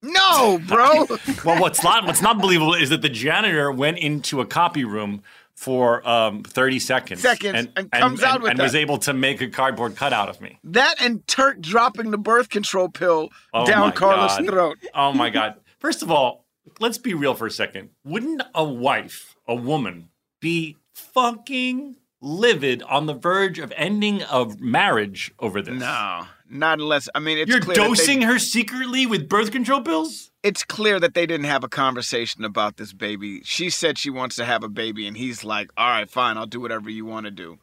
No, 0.05 0.59
bro. 0.67 1.07
Well, 1.45 1.59
what's 1.61 1.83
not 1.83 2.05
what's 2.05 2.21
not 2.21 2.39
believable 2.39 2.73
is 2.73 2.89
that 2.89 3.01
the 3.01 3.09
janitor 3.09 3.71
went 3.71 3.97
into 3.99 4.41
a 4.41 4.45
copy 4.45 4.83
room 4.83 5.21
for 5.53 6.05
um, 6.07 6.43
30 6.43 6.79
seconds, 6.79 7.21
Seconds, 7.21 7.69
and 7.77 7.91
comes 7.91 8.21
out 8.23 8.41
with 8.41 8.51
and 8.51 8.59
was 8.59 8.75
able 8.75 8.97
to 8.99 9.13
make 9.13 9.39
a 9.41 9.47
cardboard 9.47 9.95
cutout 9.95 10.27
of 10.29 10.41
me. 10.41 10.59
that 10.65 10.95
and 11.01 11.25
Turk 11.27 11.61
dropping 11.61 12.11
the 12.11 12.17
birth 12.17 12.49
control 12.49 12.89
pill 12.89 13.29
Oh 13.53 13.65
down 13.65 13.91
Carla's 13.93 14.35
God. 14.37 14.47
throat. 14.47 14.77
Oh 14.93 15.13
my 15.13 15.29
god! 15.37 15.55
First 15.79 16.01
of 16.01 16.11
all, 16.11 16.45
let's 16.79 16.97
be 16.97 17.13
real 17.13 17.33
for 17.35 17.45
a 17.47 17.51
second. 17.51 17.89
Wouldn't 18.03 18.41
a 18.53 18.63
wife, 18.65 19.35
a 19.47 19.55
woman, 19.55 20.09
be 20.41 20.75
fucking 20.93 21.95
livid 22.21 22.81
on 22.83 23.05
the 23.05 23.13
verge 23.13 23.59
of 23.59 23.71
ending 23.77 24.23
a 24.23 24.47
marriage 24.59 25.31
over 25.39 25.61
this? 25.61 25.79
No, 25.79 26.25
not 26.49 26.79
unless 26.79 27.09
I 27.15 27.19
mean 27.19 27.37
it's 27.37 27.49
You're 27.49 27.59
clear 27.59 27.75
that 27.75 27.81
they- 27.81 27.87
dosing 27.87 28.21
her 28.21 28.39
secretly 28.39 29.05
with 29.05 29.27
birth 29.29 29.51
control 29.51 29.81
pills? 29.81 30.31
it's 30.43 30.63
clear 30.63 30.99
that 30.99 31.13
they 31.15 31.25
didn't 31.25 31.47
have 31.47 31.63
a 31.63 31.67
conversation 31.67 32.43
about 32.43 32.77
this 32.77 32.93
baby. 32.93 33.41
She 33.43 33.69
said 33.71 33.97
she 33.97 34.11
wants 34.11 34.35
to 34.35 34.45
have 34.45 34.63
a 34.63 34.69
baby, 34.69 35.07
and 35.07 35.17
he's 35.17 35.43
like, 35.43 35.69
"All 35.75 35.87
right, 35.89 36.09
fine, 36.09 36.37
I'll 36.37 36.45
do 36.45 36.59
whatever 36.61 36.89
you 36.89 37.03
want 37.05 37.25
to 37.25 37.31
do." 37.31 37.57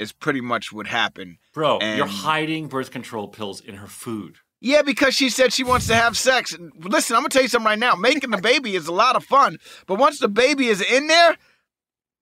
Is 0.00 0.10
pretty 0.10 0.40
much 0.40 0.72
what 0.72 0.88
happened. 0.88 1.36
Bro, 1.52 1.78
And- 1.78 1.96
you're 1.98 2.06
hiding 2.08 2.66
birth 2.66 2.90
control 2.90 3.28
pills 3.28 3.60
in 3.60 3.76
her 3.76 3.86
food. 3.86 4.38
Yeah, 4.60 4.82
because 4.82 5.14
she 5.14 5.28
said 5.28 5.52
she 5.52 5.62
wants 5.62 5.86
to 5.86 5.94
have 5.94 6.16
sex. 6.16 6.56
Listen, 6.80 7.14
I'm 7.14 7.22
gonna 7.22 7.28
tell 7.28 7.42
you 7.42 7.48
something 7.48 7.66
right 7.66 7.78
now. 7.78 7.94
Making 7.94 8.30
the 8.30 8.38
baby 8.38 8.74
is 8.74 8.88
a 8.88 8.92
lot 8.92 9.14
of 9.14 9.24
fun, 9.24 9.58
but 9.86 9.96
once 9.98 10.18
the 10.18 10.26
baby 10.28 10.66
is 10.68 10.80
in 10.80 11.06
there, 11.06 11.36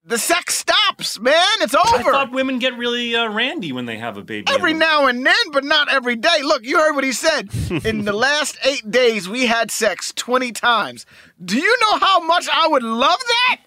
the 0.04 0.18
sex 0.18 0.56
stops, 0.56 1.20
man. 1.20 1.34
It's 1.60 1.74
over. 1.74 1.86
I 1.96 2.00
over. 2.00 2.10
thought 2.10 2.32
women 2.32 2.58
get 2.58 2.76
really 2.76 3.14
uh, 3.14 3.30
randy 3.30 3.70
when 3.72 3.86
they 3.86 3.96
have 3.98 4.16
a 4.16 4.22
baby. 4.22 4.46
Every 4.52 4.74
now 4.74 5.06
and 5.06 5.24
then, 5.24 5.34
but 5.52 5.62
not 5.64 5.88
every 5.92 6.16
day. 6.16 6.42
Look, 6.42 6.64
you 6.64 6.78
heard 6.78 6.94
what 6.94 7.04
he 7.04 7.12
said. 7.12 7.50
In 7.84 8.04
the 8.04 8.12
last 8.12 8.58
eight 8.64 8.90
days, 8.90 9.28
we 9.28 9.46
had 9.46 9.70
sex 9.70 10.12
20 10.16 10.50
times. 10.52 11.06
Do 11.44 11.56
you 11.56 11.76
know 11.82 11.98
how 11.98 12.20
much 12.20 12.48
I 12.52 12.66
would 12.68 12.82
love 12.82 13.18
that? 13.18 13.60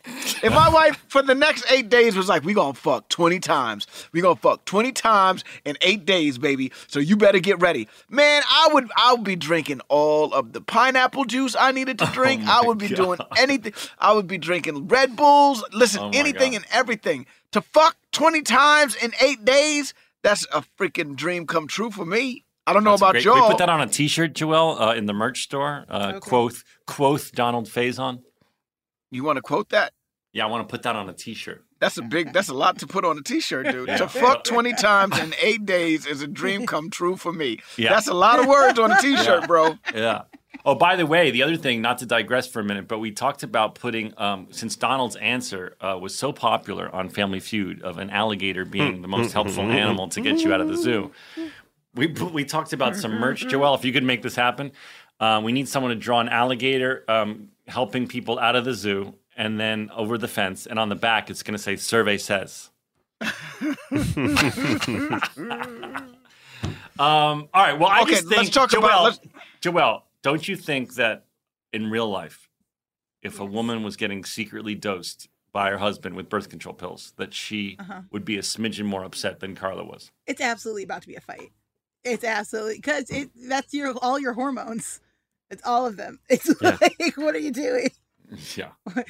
If 0.43 0.51
my 0.53 0.69
wife 0.73 1.03
for 1.07 1.21
the 1.21 1.35
next 1.35 1.69
eight 1.71 1.89
days 1.89 2.15
was 2.15 2.27
like, 2.29 2.43
we 2.43 2.53
gonna 2.53 2.73
fuck 2.73 3.07
20 3.09 3.39
times. 3.39 3.87
We 4.11 4.21
gonna 4.21 4.35
fuck 4.35 4.65
20 4.65 4.91
times 4.93 5.43
in 5.65 5.77
eight 5.81 6.05
days, 6.05 6.37
baby. 6.37 6.71
So 6.87 6.99
you 6.99 7.15
better 7.17 7.39
get 7.39 7.59
ready. 7.61 7.87
Man, 8.09 8.43
I 8.49 8.69
would 8.71 8.89
I 8.97 9.13
would 9.13 9.23
be 9.23 9.35
drinking 9.35 9.81
all 9.89 10.33
of 10.33 10.53
the 10.53 10.61
pineapple 10.61 11.25
juice 11.25 11.55
I 11.57 11.71
needed 11.71 11.99
to 11.99 12.05
drink. 12.13 12.43
I 12.45 12.61
would 12.61 12.77
be 12.77 12.87
doing 12.89 13.19
anything. 13.37 13.73
I 13.99 14.13
would 14.13 14.27
be 14.27 14.37
drinking 14.37 14.87
Red 14.87 15.15
Bulls. 15.15 15.63
Listen, 15.73 16.01
Oh 16.03 16.11
my 16.11 16.17
anything 16.29 16.51
God. 16.51 16.57
and 16.63 16.65
everything. 16.71 17.25
To 17.51 17.61
fuck 17.61 17.95
20 18.11 18.41
times 18.41 18.95
in 18.95 19.13
eight 19.21 19.45
days, 19.45 19.93
that's 20.23 20.45
a 20.53 20.63
freaking 20.79 21.15
dream 21.15 21.45
come 21.47 21.67
true 21.67 21.91
for 21.91 22.05
me. 22.05 22.43
I 22.67 22.73
don't 22.73 22.83
know 22.83 22.91
That's 22.91 23.01
about 23.01 23.11
great- 23.13 23.23
Can 23.25 23.33
we 23.33 23.39
y'all. 23.39 23.49
put 23.49 23.59
that 23.59 23.69
on 23.69 23.79
a 23.81 23.87
T-shirt, 23.87 24.33
Joel, 24.33 24.81
uh, 24.81 24.93
in 24.95 25.05
the 25.05 25.13
merch 25.13 25.43
store. 25.43 25.85
Uh, 25.87 26.13
Okay. 26.15 26.19
Quoth, 26.19 26.63
quoth 26.87 27.31
Donald 27.33 27.67
Faison. 27.67 28.21
you 29.11 29.23
want 29.23 29.37
to 29.37 29.41
quote 29.41 29.69
that? 29.69 29.93
Yeah, 30.33 30.45
I 30.45 30.47
want 30.49 30.67
to 30.67 30.71
put 30.71 30.81
that 30.83 30.95
on 30.95 31.07
a 31.07 31.13
T-shirt. 31.13 31.63
That's 31.79 31.97
a 31.97 32.01
big. 32.01 32.33
That's 32.33 32.49
a 32.49 32.53
lot 32.53 32.79
to 32.79 32.87
put 32.87 33.05
on 33.05 33.17
a 33.17 33.21
T-shirt, 33.21 33.67
dude. 33.71 33.87
Yeah. 33.87 33.97
To 33.97 34.07
fuck 34.07 34.43
twenty 34.45 34.73
times 34.73 35.17
in 35.19 35.33
eight 35.41 35.65
days 35.65 36.05
is 36.05 36.21
a 36.21 36.27
dream 36.27 36.65
come 36.65 36.89
true 36.89 37.15
for 37.15 37.31
me. 37.31 37.59
Yeah. 37.77 37.89
That's 37.93 38.07
a 38.07 38.13
lot 38.13 38.39
of 38.39 38.47
words 38.47 38.79
on 38.79 38.91
a 38.91 38.99
T-shirt, 38.99 39.41
Yeah. 39.41 39.45
bro. 39.47 39.75
Yeah. 39.93 40.21
Oh, 40.63 40.75
by 40.75 40.95
the 40.95 41.05
way, 41.05 41.31
the 41.31 41.43
other 41.43 41.57
thing, 41.57 41.81
not 41.81 41.97
to 41.99 42.05
digress 42.05 42.47
for 42.47 42.59
a 42.59 42.63
minute, 42.63 42.87
but 42.87 42.99
we 42.99 43.11
talked 43.11 43.43
about 43.43 43.75
putting, 43.75 44.13
um, 44.17 44.47
since 44.51 44.75
Donald's 44.75 45.15
answer 45.17 45.75
uh, 45.81 45.97
was 46.01 46.15
so 46.15 46.31
popular 46.31 46.93
on 46.93 47.09
Family 47.09 47.39
Feud 47.39 47.81
of 47.81 47.97
an 47.97 48.09
alligator 48.09 48.65
being 48.65 49.01
the 49.01 49.07
most 49.07 49.33
helpful 49.33 49.63
animal 49.71 50.07
to 50.09 50.21
get 50.21 50.39
you 50.41 50.53
out 50.53 50.61
of 50.61 50.67
the 50.67 50.77
zoo, 50.77 51.11
we 51.95 52.07
we 52.07 52.45
talked 52.45 52.73
about 52.73 52.95
some 52.95 53.11
merch. 53.19 53.47
Joel, 53.47 53.75
if 53.75 53.85
you 53.85 53.93
could 53.93 54.03
make 54.03 54.21
this 54.21 54.35
happen, 54.35 54.71
uh, 55.19 55.41
we 55.43 55.51
need 55.51 55.67
someone 55.67 55.91
to 55.91 55.95
draw 55.95 56.19
an 56.19 56.29
alligator 56.29 57.03
um, 57.07 57.49
helping 57.67 58.07
people 58.07 58.37
out 58.39 58.55
of 58.55 58.65
the 58.65 58.73
zoo, 58.73 59.13
and 59.37 59.59
then 59.59 59.89
over 59.95 60.17
the 60.17 60.27
fence, 60.27 60.65
and 60.67 60.77
on 60.79 60.89
the 60.89 60.95
back 60.95 61.29
it's 61.29 61.43
going 61.43 61.55
to 61.57 61.61
say 61.61 61.75
"Survey 61.75 62.17
says." 62.17 62.69
Um, 66.97 67.49
all 67.53 67.61
right. 67.61 67.77
Well, 67.77 67.89
I 67.89 68.03
Okay, 68.03 68.11
just 68.11 68.27
think 68.29 68.37
let's 68.37 68.49
talk 68.51 68.69
Joel, 68.71 68.85
about- 68.85 69.03
let's- 69.03 69.19
Joel, 69.59 70.04
don't 70.25 70.47
you 70.47 70.55
think 70.55 70.95
that 70.95 71.25
in 71.71 71.91
real 71.91 72.09
life, 72.09 72.49
if 73.21 73.39
a 73.39 73.45
woman 73.45 73.83
was 73.83 73.95
getting 73.95 74.23
secretly 74.25 74.73
dosed 74.73 75.29
by 75.51 75.69
her 75.69 75.77
husband 75.77 76.15
with 76.15 76.29
birth 76.29 76.49
control 76.49 76.73
pills, 76.73 77.13
that 77.17 77.31
she 77.31 77.77
Uh-huh. 77.79 78.01
would 78.11 78.25
be 78.25 78.35
a 78.37 78.41
smidgen 78.41 78.85
more 78.85 79.03
upset 79.03 79.39
than 79.39 79.53
Carla 79.55 79.83
was? 79.85 80.11
It's 80.25 80.41
absolutely 80.41 80.81
about 80.81 81.03
to 81.03 81.07
be 81.07 81.15
a 81.15 81.21
fight. 81.21 81.51
It's 82.03 82.23
absolutely 82.23 82.77
because 82.77 83.07
it 83.11 83.29
that's 83.47 83.71
your 83.71 83.93
all 84.01 84.17
your 84.19 84.33
hormones. 84.33 84.99
It's 85.51 85.61
all 85.63 85.85
of 85.85 85.95
them. 85.95 86.19
It's 86.27 86.49
Yeah. 86.59 86.77
like, 86.81 87.15
what 87.17 87.35
are 87.35 87.39
you 87.39 87.51
doing? 87.51 87.89
Yeah. 88.55 88.69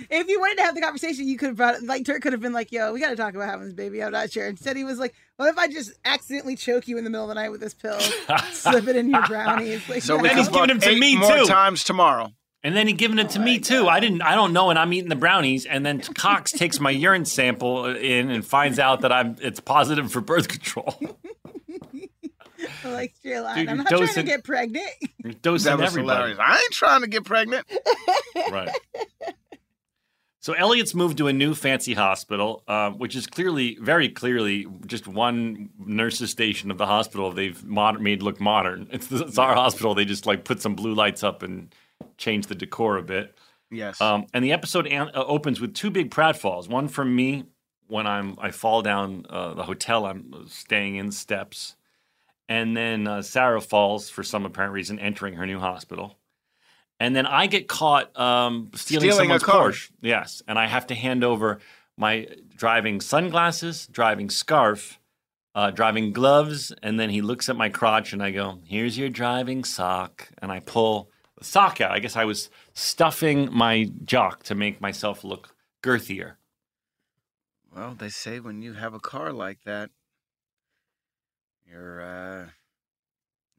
If 0.09 0.27
you 0.27 0.39
wanted 0.39 0.57
to 0.57 0.63
have 0.63 0.75
the 0.75 0.81
conversation, 0.81 1.27
you 1.27 1.37
could 1.37 1.47
have 1.49 1.55
brought 1.55 1.75
it. 1.75 1.83
Like 1.83 2.05
Turk 2.05 2.21
could 2.21 2.33
have 2.33 2.41
been 2.41 2.53
like, 2.53 2.71
"Yo, 2.71 2.93
we 2.93 2.99
got 2.99 3.09
to 3.09 3.15
talk 3.15 3.33
about 3.33 3.47
having 3.49 3.65
this 3.65 3.73
baby." 3.73 4.03
I'm 4.03 4.11
not 4.11 4.31
sure. 4.31 4.45
Instead, 4.47 4.75
he 4.77 4.83
was 4.83 4.99
like, 4.99 5.13
"What 5.37 5.49
if 5.49 5.57
I 5.57 5.67
just 5.67 5.93
accidentally 6.05 6.55
choke 6.55 6.87
you 6.87 6.97
in 6.97 7.03
the 7.03 7.09
middle 7.09 7.23
of 7.25 7.29
the 7.29 7.35
night 7.35 7.49
with 7.49 7.61
this 7.61 7.73
pill, 7.73 7.99
slip 8.51 8.87
it 8.87 8.95
in 8.95 9.09
your 9.09 9.25
brownies?" 9.27 9.87
Like, 9.89 10.01
So 10.03 10.17
no. 10.17 10.23
we 10.23 10.29
And 10.29 10.37
he's 10.37 10.47
giving 10.49 10.61
fuck 10.61 10.69
him 10.69 10.79
to 10.81 10.89
eight 10.89 10.99
me, 10.99 11.17
more 11.17 11.37
too. 11.37 11.45
times 11.45 11.83
tomorrow. 11.83 12.33
And 12.63 12.75
then 12.75 12.87
he 12.87 12.93
giving 12.93 13.19
it 13.19 13.29
to 13.31 13.39
me 13.39 13.59
too. 13.59 13.87
I 13.87 13.99
didn't. 13.99 14.21
I 14.23 14.33
don't 14.35 14.51
know, 14.53 14.69
and 14.71 14.79
I'm 14.79 14.91
eating 14.93 15.09
the 15.09 15.15
brownies. 15.15 15.65
And 15.65 15.85
then 15.85 16.01
Cox 16.01 16.51
takes 16.51 16.79
my 16.79 16.89
urine 16.89 17.25
sample 17.25 17.83
uh, 17.83 17.93
in 17.93 18.31
and 18.31 18.43
finds 18.45 18.79
out 18.79 19.01
that 19.01 19.11
I'm 19.11 19.35
it's 19.39 19.59
positive 19.59 20.11
for 20.11 20.19
birth 20.21 20.47
control. 20.47 20.95
I 22.83 22.89
like 22.91 23.13
you're. 23.21 23.37
Dude, 23.39 23.45
I'm 23.45 23.65
you're 23.65 23.75
not 23.75 23.87
trying 23.87 24.07
to 24.07 24.23
get 24.23 24.43
pregnant. 24.43 24.87
You're 25.23 25.33
dosing 25.33 25.69
That 25.71 25.79
was 25.79 25.87
everybody. 25.91 26.17
hilarious. 26.33 26.39
I 26.41 26.57
ain't 26.57 26.71
trying 26.71 27.01
to 27.01 27.07
get 27.07 27.23
pregnant. 27.25 27.67
right. 28.51 28.69
So 30.45 30.53
Elliot's 30.53 30.93
moved 30.93 31.17
to 31.17 31.27
a 31.27 31.33
new 31.33 31.55
fancy 31.55 31.95
hospital, 31.95 32.61
uh, 32.67 32.91
which 32.91 33.15
is 33.15 33.25
clearly, 33.25 33.79
very 33.81 34.09
clearly, 34.09 34.67
just 34.85 35.07
one 35.07 35.71
nurse's 35.79 36.29
station 36.29 36.69
of 36.69 36.77
the 36.77 36.85
hospital 36.85 37.31
they've 37.31 37.63
mod- 37.65 37.99
made 37.99 38.21
look 38.21 38.39
modern. 38.39 38.87
It's, 38.91 39.11
it's 39.11 39.39
our 39.39 39.55
hospital. 39.55 39.95
They 39.95 40.05
just 40.05 40.27
like 40.27 40.43
put 40.43 40.61
some 40.61 40.75
blue 40.75 40.93
lights 40.93 41.23
up 41.23 41.41
and 41.41 41.73
change 42.19 42.45
the 42.45 42.53
decor 42.53 42.97
a 42.97 43.01
bit. 43.01 43.35
Yes. 43.71 43.99
Um, 43.99 44.27
and 44.35 44.45
the 44.45 44.51
episode 44.51 44.85
an- 44.85 45.09
uh, 45.15 45.23
opens 45.25 45.59
with 45.59 45.73
two 45.73 45.89
big 45.89 46.11
pratfalls. 46.11 46.69
One 46.69 46.89
from 46.89 47.15
me 47.15 47.45
when 47.87 48.05
I'm 48.05 48.37
I 48.39 48.51
fall 48.51 48.83
down 48.83 49.25
uh, 49.27 49.55
the 49.55 49.63
hotel 49.63 50.05
I'm 50.05 50.45
staying 50.47 50.97
in 50.97 51.11
steps, 51.11 51.75
and 52.47 52.77
then 52.77 53.07
uh, 53.07 53.23
Sarah 53.23 53.61
falls 53.61 54.11
for 54.11 54.21
some 54.21 54.45
apparent 54.45 54.73
reason 54.73 54.99
entering 54.99 55.33
her 55.37 55.47
new 55.47 55.59
hospital. 55.59 56.19
And 56.99 57.15
then 57.15 57.25
I 57.25 57.47
get 57.47 57.67
caught 57.67 58.17
um, 58.17 58.71
stealing, 58.73 59.11
Stealing 59.11 59.31
a 59.31 59.39
someone's 59.39 59.43
car. 59.43 59.69
Porsche. 59.69 59.91
Yes, 60.01 60.41
and 60.47 60.57
I 60.57 60.67
have 60.67 60.87
to 60.87 60.95
hand 60.95 61.23
over 61.23 61.59
my 61.97 62.27
driving 62.55 63.01
sunglasses, 63.01 63.87
driving 63.87 64.29
scarf, 64.29 64.99
uh, 65.55 65.71
driving 65.71 66.13
gloves, 66.13 66.73
and 66.81 66.99
then 66.99 67.09
he 67.09 67.21
looks 67.21 67.49
at 67.49 67.55
my 67.55 67.69
crotch 67.69 68.13
and 68.13 68.21
I 68.23 68.31
go, 68.31 68.59
"Here's 68.65 68.97
your 68.97 69.09
driving 69.09 69.63
sock," 69.63 70.29
and 70.41 70.51
I 70.51 70.59
pull 70.59 71.09
the 71.37 71.43
sock 71.45 71.81
out. 71.81 71.91
I 71.91 71.99
guess 71.99 72.15
I 72.15 72.25
was 72.25 72.49
stuffing 72.73 73.49
my 73.51 73.91
jock 74.03 74.43
to 74.43 74.55
make 74.55 74.79
myself 74.81 75.23
look 75.23 75.55
girthier. 75.83 76.35
well, 77.73 77.93
they 77.93 78.09
say 78.09 78.39
when 78.39 78.61
you 78.61 78.73
have 78.73 78.93
a 78.93 78.99
car 78.99 79.33
like 79.33 79.63
that, 79.65 79.89
you're, 81.69 82.01
uh, 82.01 82.49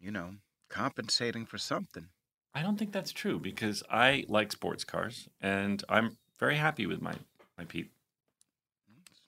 you 0.01 0.11
know, 0.11 0.37
compensating 0.71 1.45
for 1.45 1.59
something. 1.59 2.09
I 2.57 2.63
don't 2.63 2.79
think 2.79 2.91
that's 2.91 3.13
true 3.13 3.39
because 3.39 3.83
I 3.91 4.25
like 4.29 4.51
sports 4.51 4.83
cars 4.83 5.29
and 5.43 5.85
I'm 5.91 6.17
very 6.41 6.57
happy 6.57 6.87
with 6.87 7.03
my 7.03 7.13
my 7.59 7.67
Pete. 7.67 7.91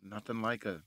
Nothing 0.02 0.40
like 0.40 0.64
a 0.64 0.80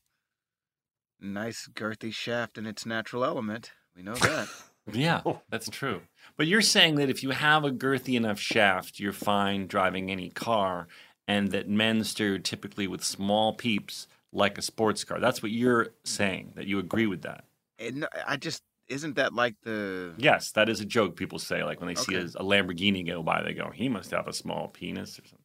nice 1.20 1.70
girthy 1.72 2.12
shaft 2.12 2.58
in 2.58 2.66
its 2.66 2.84
natural 2.84 3.24
element. 3.24 3.74
We 3.96 4.02
know 4.02 4.16
that. 4.16 4.50
Yeah, 4.92 5.22
that's 5.48 5.70
true. 5.70 6.02
But 6.38 6.48
you're 6.48 6.60
saying 6.60 6.96
that 6.96 7.08
if 7.08 7.22
you 7.22 7.30
have 7.30 7.64
a 7.64 7.70
girthy 7.70 8.16
enough 8.16 8.40
shaft, 8.40 9.00
you're 9.00 9.14
fine 9.14 9.68
driving 9.68 10.10
any 10.10 10.32
car, 10.32 10.88
and 11.28 11.52
that 11.52 11.70
men 11.70 12.00
stereotypically 12.00 12.88
with 12.88 13.04
small 13.04 13.54
peeps 13.54 14.08
like 14.34 14.58
a 14.58 14.62
sports 14.64 15.04
car. 15.04 15.20
That's 15.20 15.44
what 15.44 15.52
you're 15.52 15.90
saying. 16.04 16.54
That 16.56 16.66
you 16.66 16.80
agree 16.80 17.06
with 17.06 17.22
that. 17.22 17.44
And 17.78 18.08
I 18.28 18.38
just 18.38 18.64
isn't 18.92 19.16
that 19.16 19.34
like 19.34 19.56
the 19.64 20.14
Yes, 20.18 20.52
that 20.52 20.70
is 20.70 20.80
a 20.82 20.86
joke 20.86 21.16
people 21.16 21.40
say. 21.40 21.64
Like 21.64 21.80
when 21.80 21.88
they 21.88 21.96
see 21.96 22.16
a, 22.16 22.20
Okay. 22.20 22.32
a 22.36 22.44
Lamborghini 22.44 23.06
go 23.08 23.24
by, 23.24 23.42
they 23.42 23.54
go, 23.54 23.70
"He 23.72 23.90
must 23.90 24.12
have 24.12 24.28
a 24.28 24.34
small 24.34 24.68
penis" 24.68 25.18
or 25.20 25.24
something. 25.24 25.40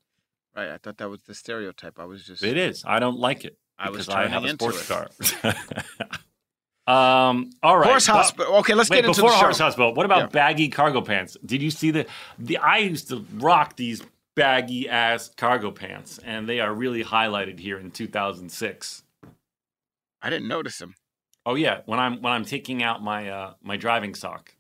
right? 0.57 0.71
I 0.71 0.79
thought 0.79 0.99
that 0.99 1.09
was 1.09 1.21
the 1.27 1.35
stereotype. 1.35 1.99
I 1.99 2.05
was 2.05 2.25
just 2.25 2.43
It 2.43 2.57
is. 2.59 2.85
I 2.87 2.99
don't 2.99 3.19
like 3.19 3.45
it 3.45 3.57
I 3.79 3.91
was 3.91 4.07
because 4.07 4.15
I 4.15 4.27
have 4.29 4.45
a 4.45 4.51
sports 4.51 4.87
car. 4.89 5.09
um. 6.87 7.51
All 7.63 7.79
right. 7.79 7.89
horse 7.91 8.07
hospital. 8.07 8.57
Okay, 8.57 8.75
let's 8.75 8.89
Wait, 8.91 8.97
get 8.99 9.05
into 9.07 9.17
before 9.21 9.31
the 9.31 9.37
show. 9.37 9.43
horse 9.45 9.59
hospital. 9.59 9.95
What 9.95 10.07
about 10.07 10.33
baggy 10.33 10.69
cargo 10.69 11.01
pants? 11.01 11.37
Did 11.45 11.63
you 11.63 11.71
see 11.71 11.91
the 11.91 12.07
the? 12.39 12.59
I 12.59 12.79
used 12.79 13.09
to 13.09 13.25
rock 13.35 13.77
these 13.77 14.03
baggy 14.37 14.89
ass 14.89 15.31
cargo 15.37 15.71
pants, 15.71 16.19
and 16.25 16.49
they 16.49 16.61
are 16.61 16.73
really 16.75 17.03
highlighted 17.03 17.59
here 17.59 17.79
in 17.79 17.91
2006. 17.91 19.03
I 20.23 20.31
didn't 20.31 20.49
notice 20.49 20.81
him. 20.81 20.95
Oh 21.47 21.55
yeah, 21.55 21.81
when 21.87 21.99
I'm 22.01 22.21
when 22.21 22.33
I'm 22.33 22.45
taking 22.45 22.83
out 22.83 23.03
my 23.03 23.31
uh 23.31 23.55
my 23.63 23.77
driving 23.79 24.15
sock. 24.15 24.53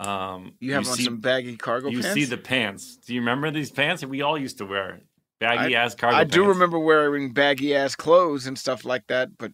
Um, 0.00 0.52
You 0.60 0.74
have 0.74 0.86
on 0.86 0.96
see, 0.96 1.04
some 1.04 1.18
baggy 1.18 1.56
cargo 1.56 1.88
You 1.88 2.00
pants. 2.00 2.14
see 2.14 2.24
the 2.24 2.36
pants. 2.36 2.96
Do 2.96 3.14
you 3.14 3.20
remember 3.20 3.50
these 3.50 3.70
pants 3.70 4.00
that 4.02 4.08
we 4.08 4.22
all 4.22 4.38
used 4.38 4.58
to 4.58 4.66
wear? 4.66 5.00
Baggy 5.40 5.74
ass 5.76 5.94
cargo 5.94 6.16
I 6.16 6.20
pants. 6.20 6.34
do 6.34 6.44
remember 6.46 6.78
wearing 6.78 7.32
baggy 7.32 7.74
ass 7.74 7.94
clothes 7.96 8.46
and 8.46 8.58
stuff 8.58 8.84
like 8.84 9.06
that, 9.08 9.38
but 9.38 9.52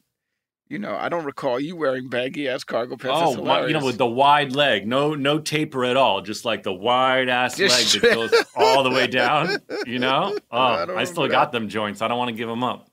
you 0.68 0.78
know, 0.78 0.94
I 0.96 1.10
don't 1.10 1.24
recall 1.24 1.60
you 1.60 1.76
wearing 1.76 2.08
baggy 2.08 2.48
ass 2.48 2.64
cargo 2.64 2.96
pants. 2.96 3.20
Oh, 3.38 3.42
my, 3.44 3.66
you 3.66 3.74
know, 3.74 3.84
with 3.84 3.98
the 3.98 4.06
wide 4.06 4.54
leg, 4.56 4.86
no, 4.86 5.14
no 5.14 5.38
taper 5.38 5.84
at 5.84 5.96
all, 5.98 6.22
just 6.22 6.46
like 6.46 6.62
the 6.62 6.72
wide 6.72 7.28
ass 7.28 7.58
leg 7.58 7.70
that 7.70 8.14
goes 8.14 8.32
all 8.56 8.82
the 8.82 8.90
way 8.90 9.06
down. 9.22 9.58
You 9.86 9.98
know, 9.98 10.36
oh, 10.50 10.58
I 10.58 10.82
I, 11.00 11.04
still 11.04 11.24
remember 11.24 11.28
got 11.28 11.52
that. 11.52 11.58
them 11.58 11.68
joints. 11.68 12.00
I 12.00 12.08
don't 12.08 12.16
want 12.18 12.30
to 12.30 12.34
give 12.36 12.48
them 12.48 12.64
up. 12.64 12.88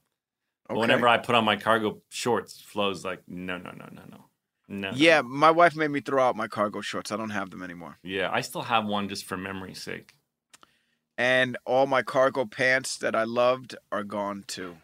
But 0.73 0.79
whenever 0.79 1.07
I 1.07 1.17
put 1.17 1.36
on 1.36 1.43
my 1.45 1.55
cargo 1.55 2.01
shorts, 2.10 2.60
Flo's 2.62 3.03
like, 3.05 3.21
no, 3.27 3.57
no, 3.57 3.71
no, 3.71 3.88
no, 3.91 4.01
no, 4.10 4.25
no. 4.67 4.91
Yeah, 4.95 5.21
my 5.21 5.51
wife 5.51 5.75
made 5.75 5.89
me 5.91 5.99
throw 6.01 6.23
out 6.23 6.36
my 6.36 6.47
cargo 6.47 6.81
shorts. 6.81 7.12
I 7.12 7.17
don't 7.17 7.29
have 7.31 7.49
them 7.51 7.62
anymore. 7.63 7.97
yeah. 8.03 8.29
I 8.31 8.41
still 8.41 8.62
have 8.63 8.86
one 8.86 9.10
just 9.10 9.25
for 9.25 9.38
memory's 9.38 9.81
sake. 9.81 10.13
And 11.17 11.57
all 11.65 11.86
my 11.88 12.01
cargo 12.01 12.45
pants 12.45 12.97
that 12.97 13.15
I 13.15 13.23
loved 13.25 13.75
are 13.91 14.03
gone 14.03 14.43
too, 14.47 14.77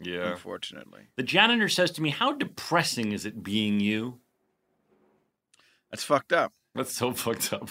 Yeah. 0.00 0.30
unfortunately. 0.32 1.08
The 1.16 1.22
janitor 1.22 1.68
says 1.68 1.90
to 1.92 2.02
me, 2.02 2.10
"How 2.10 2.32
depressing 2.32 3.12
is 3.12 3.26
it 3.26 3.42
being 3.42 3.80
you?" 3.80 4.20
That's 5.90 6.04
fucked 6.04 6.32
up. 6.32 6.52
That's 6.74 6.94
so 6.94 7.12
fucked 7.24 7.52
up. 7.52 7.68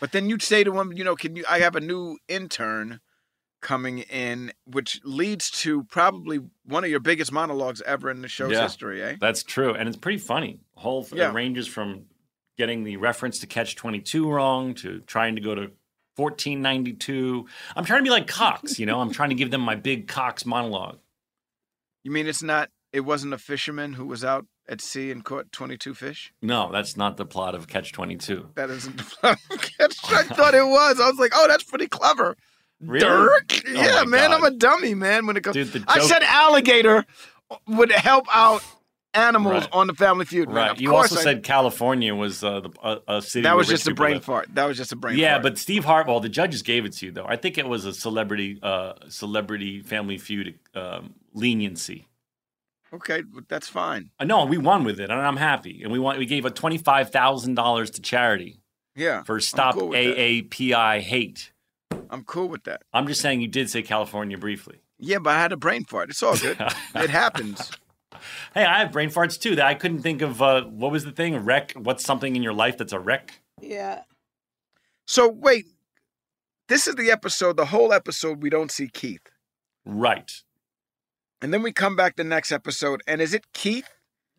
But 0.00 0.12
then 0.12 0.28
you'd 0.28 0.42
say 0.42 0.62
to 0.64 0.78
him, 0.78 0.92
you 0.92 1.04
know, 1.04 1.16
can 1.16 1.36
you? 1.36 1.44
I 1.48 1.60
have 1.60 1.74
a 1.76 1.80
new 1.80 2.18
intern 2.28 3.00
coming 3.66 3.98
in, 3.98 4.52
which 4.64 5.00
leads 5.02 5.50
to 5.50 5.82
probably 5.84 6.38
one 6.64 6.84
of 6.84 6.90
your 6.90 7.00
biggest 7.00 7.32
monologues 7.32 7.82
ever 7.82 8.08
in 8.10 8.22
the 8.22 8.28
show's 8.28 8.52
Yeah. 8.52 8.62
history, 8.62 9.02
eh? 9.02 9.16
That's 9.20 9.42
true, 9.42 9.74
and 9.74 9.88
it's 9.88 9.98
pretty 9.98 10.18
funny. 10.18 10.60
Whole 10.76 11.04
Yeah. 11.12 11.30
it 11.30 11.34
ranges 11.34 11.66
from 11.66 12.04
getting 12.56 12.84
the 12.84 12.96
reference 12.96 13.40
to 13.40 13.46
Catch 13.48 13.74
Twenty 13.74 13.98
Two 14.00 14.30
wrong 14.30 14.74
to 14.76 15.00
trying 15.00 15.34
to 15.34 15.40
go 15.42 15.56
to 15.56 15.72
fourteen 16.14 16.62
ninety 16.62 16.92
two. 16.92 17.48
I'm 17.74 17.84
trying 17.84 17.98
to 18.00 18.04
be 18.04 18.10
like 18.10 18.28
Cox, 18.28 18.78
you 18.78 18.86
know. 18.86 19.00
I'm 19.00 19.10
trying 19.10 19.30
to 19.30 19.34
give 19.34 19.50
them 19.50 19.62
my 19.62 19.74
big 19.74 20.06
Cox 20.06 20.46
monologue. 20.46 21.00
You 22.04 22.12
mean 22.12 22.28
it's 22.28 22.44
not? 22.44 22.70
It 22.92 23.00
wasn't 23.00 23.34
a 23.34 23.38
fisherman 23.38 23.94
who 23.94 24.06
was 24.06 24.24
out 24.24 24.46
at 24.68 24.80
sea 24.80 25.10
and 25.10 25.24
caught 25.24 25.50
twenty-two 25.50 25.94
fish. 25.94 26.32
No, 26.40 26.70
that's 26.70 26.96
not 26.96 27.16
the 27.16 27.26
plot 27.26 27.56
of 27.56 27.66
Catch 27.66 27.90
Twenty 27.92 28.16
Two. 28.16 28.50
That 28.54 28.70
isn't 28.70 28.96
the 28.96 29.02
plot. 29.02 29.38
I 29.50 30.22
thought 30.22 30.54
it 30.54 30.64
was. 30.66 31.00
I 31.00 31.08
was 31.10 31.18
like, 31.18 31.32
oh, 31.34 31.48
that's 31.48 31.64
pretty 31.64 31.88
clever. 31.88 32.36
Really? 32.80 33.00
Dirk. 33.06 33.52
Oh 33.68 33.70
yeah, 33.72 34.04
man, 34.04 34.30
God. 34.30 34.36
I'm 34.36 34.44
a 34.44 34.50
dummy, 34.50 34.94
man. 34.94 35.26
When 35.26 35.36
it 35.36 35.42
comes, 35.44 35.54
Dude, 35.54 35.84
I 35.88 36.00
said 36.00 36.22
alligator 36.22 37.04
would 37.66 37.90
help 37.92 38.26
out 38.34 38.62
animals 39.14 39.62
Right. 39.62 39.68
on 39.72 39.86
the 39.86 39.94
Family 39.94 40.26
Feud. 40.26 40.50
Right. 40.50 40.70
Of 40.70 40.80
You 40.80 40.90
course 40.90 41.10
also 41.10 41.20
I- 41.20 41.24
said 41.32 41.42
California 41.42 42.14
was 42.14 42.44
uh, 42.44 42.60
the, 42.60 42.70
a, 42.82 43.16
a 43.16 43.22
city. 43.22 43.44
that 43.44 43.56
was 43.56 43.66
just 43.66 43.88
a 43.88 43.94
brain 43.94 44.14
live. 44.14 44.24
fart. 44.24 44.48
That 44.54 44.66
was 44.66 44.76
just 44.76 44.92
a 44.92 44.96
brain 44.96 45.16
Yeah, 45.16 45.34
fart. 45.34 45.42
but 45.44 45.58
Steve 45.58 45.84
Harvey, 45.86 46.20
the 46.20 46.28
judges 46.28 46.60
gave 46.62 46.84
it 46.84 46.92
to 46.94 47.06
you 47.06 47.12
though. 47.12 47.24
I 47.26 47.36
think 47.36 47.56
it 47.56 47.66
was 47.66 47.86
a 47.86 47.94
celebrity, 47.94 48.58
uh, 48.62 48.92
celebrity 49.08 49.80
Family 49.80 50.18
Feud 50.18 50.58
um, 50.74 51.14
leniency. 51.32 52.06
okay, 52.92 53.22
that's 53.48 53.68
fine. 53.68 54.10
Uh, 54.20 54.24
No, 54.26 54.44
we 54.44 54.58
won 54.58 54.84
with 54.84 55.00
it, 55.00 55.10
and 55.10 55.18
I'm 55.18 55.38
happy. 55.38 55.82
And 55.82 55.90
we 55.90 55.98
want 55.98 56.18
we 56.18 56.26
gave 56.26 56.44
a 56.44 56.50
twenty 56.50 56.76
five 56.78 57.08
thousand 57.10 57.54
dollars 57.54 57.90
to 57.92 58.02
charity 58.02 58.60
Yeah, 58.94 59.22
for 59.22 59.40
Stop 59.40 59.76
cool. 59.76 59.90
AAPI 59.92 61.00
Hate. 61.00 61.52
I'm 62.10 62.24
cool 62.24 62.48
with 62.48 62.64
that. 62.64 62.82
I'm 62.92 63.06
just 63.06 63.20
saying 63.20 63.40
you 63.40 63.48
did 63.48 63.70
say 63.70 63.82
California 63.82 64.38
briefly. 64.38 64.80
Yeah, 64.98 65.18
but 65.18 65.30
I 65.30 65.40
had 65.40 65.52
a 65.52 65.56
brain 65.56 65.84
fart. 65.84 66.10
It's 66.10 66.22
all 66.22 66.36
good. 66.36 66.56
it 66.94 67.10
happens. 67.10 67.70
Hey, 68.54 68.64
I 68.64 68.78
have 68.78 68.92
brain 68.92 69.10
farts 69.10 69.38
too. 69.38 69.56
That 69.56 69.66
I 69.66 69.74
couldn't 69.74 70.00
think 70.02 70.22
of. 70.22 70.40
Uh, 70.40 70.62
what 70.64 70.90
was 70.92 71.04
the 71.04 71.12
thing? 71.12 71.34
A 71.34 71.40
wreck? 71.40 71.72
What's 71.76 72.04
something 72.04 72.34
in 72.36 72.42
your 72.42 72.54
life 72.54 72.78
that's 72.78 72.92
a 72.92 73.00
wreck? 73.00 73.40
Yeah. 73.60 74.02
So 75.06 75.28
wait, 75.28 75.66
this 76.68 76.86
is 76.86 76.94
the 76.94 77.10
episode. 77.10 77.56
The 77.56 77.66
whole 77.66 77.92
episode, 77.92 78.42
we 78.42 78.50
don't 78.50 78.70
see 78.72 78.88
Keith, 78.88 79.28
Right. 79.84 80.30
and 81.40 81.52
then 81.52 81.62
we 81.62 81.72
come 81.72 81.94
back 81.94 82.16
the 82.16 82.24
next 82.24 82.50
episode, 82.50 83.02
and 83.06 83.20
is 83.20 83.34
it 83.34 83.52
Keith, 83.52 83.88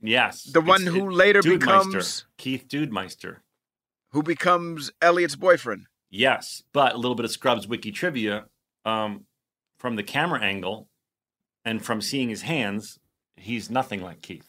Yes. 0.01 0.43
the 0.43 0.60
one 0.62 0.81
It's- 0.81 0.93
who 0.95 1.10
it- 1.10 1.13
later 1.13 1.41
Dudemeister. 1.41 1.60
becomes 1.60 2.25
Keith 2.38 2.67
Dudemeister. 2.67 3.38
who 4.12 4.23
becomes 4.23 4.91
Elliot's 5.01 5.36
boyfriend? 5.38 5.86
Yes, 6.09 6.63
but 6.73 6.93
a 6.93 6.97
little 6.97 7.15
bit 7.15 7.25
of 7.25 7.31
Scrubs 7.31 7.67
wiki 7.67 7.91
trivia 7.91 8.45
um, 8.85 9.25
from 9.77 9.95
the 9.95 10.03
camera 10.03 10.41
angle 10.41 10.87
and 11.65 11.83
from 11.83 12.01
seeing 12.01 12.29
his 12.29 12.43
hands, 12.43 12.97
he's 13.35 13.69
nothing 13.69 14.01
like 14.01 14.21
Keith. 14.21 14.47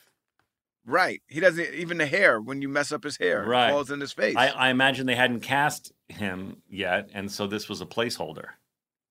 Right. 0.86 1.20
He 1.26 1.40
doesn't 1.40 1.74
even 1.74 1.98
the 1.98 2.06
hair. 2.06 2.40
When 2.40 2.62
you 2.62 2.68
mess 2.68 2.92
up 2.92 3.04
his 3.04 3.18
hair, 3.18 3.42
it 3.42 3.46
Right. 3.48 3.70
falls 3.70 3.90
in 3.90 4.00
his 4.00 4.12
face. 4.12 4.36
I, 4.36 4.48
I 4.48 4.68
imagine 4.70 5.06
they 5.06 5.14
hadn't 5.16 5.40
cast 5.40 5.92
him 6.08 6.62
yet, 6.68 7.10
and 7.12 7.30
so 7.30 7.46
this 7.46 7.68
was 7.68 7.80
a 7.80 7.86
placeholder. 7.86 8.46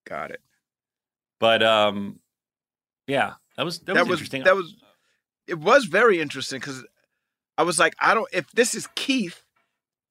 Got 0.04 0.30
it. 0.32 0.40
But 1.38 1.62
um, 1.62 2.18
yeah, 3.06 3.34
that 3.56 3.64
was 3.64 3.78
that, 3.80 3.94
that 3.94 4.00
was 4.08 4.08
was 4.08 4.20
interesting. 4.20 4.42
that 4.44 4.56
was 4.56 4.74
it 5.46 5.58
was 5.58 5.84
very 5.84 6.20
interesting 6.20 6.58
because 6.58 6.84
I 7.56 7.62
was 7.62 7.78
like, 7.78 7.94
I 8.00 8.14
don't. 8.14 8.28
If 8.32 8.50
this 8.52 8.74
is 8.74 8.88
Keith, 8.96 9.44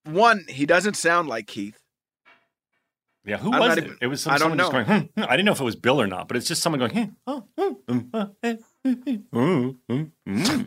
one, 0.06 0.46
he 0.48 0.66
doesn't 0.66 0.96
sound 0.96 1.28
like 1.28 1.48
Keith. 1.48 1.78
Yeah, 3.28 3.38
who 3.38 3.54
I'm 3.54 3.60
was 3.60 3.78
it? 3.78 3.84
even- 3.84 3.98
it 4.02 4.08
was 4.08 4.22
some, 4.22 4.34
I 4.34 4.38
don't 4.38 4.58
someone 4.58 4.58
just 4.60 4.72
know. 4.74 4.84
going. 4.86 5.10
Hmm. 5.16 5.24
I 5.24 5.32
didn't 5.38 5.46
know 5.46 5.52
if 5.52 5.60
it 5.62 5.64
was 5.66 5.76
Bill 5.76 6.02
or 6.02 6.08
not, 6.08 6.28
but 6.28 6.38
it's 6.38 6.48
just 6.48 6.64
someone 6.64 6.80
going. 6.80 6.92
Hmm. 6.92 7.12
Oh, 7.28 7.44
hmm, 7.58 7.74
hmm, 7.88 8.22
hmm, 8.44 8.94
hmm, 9.14 9.16
hmm, 9.34 9.70
hmm, 9.90 10.04
hmm. 10.46 10.62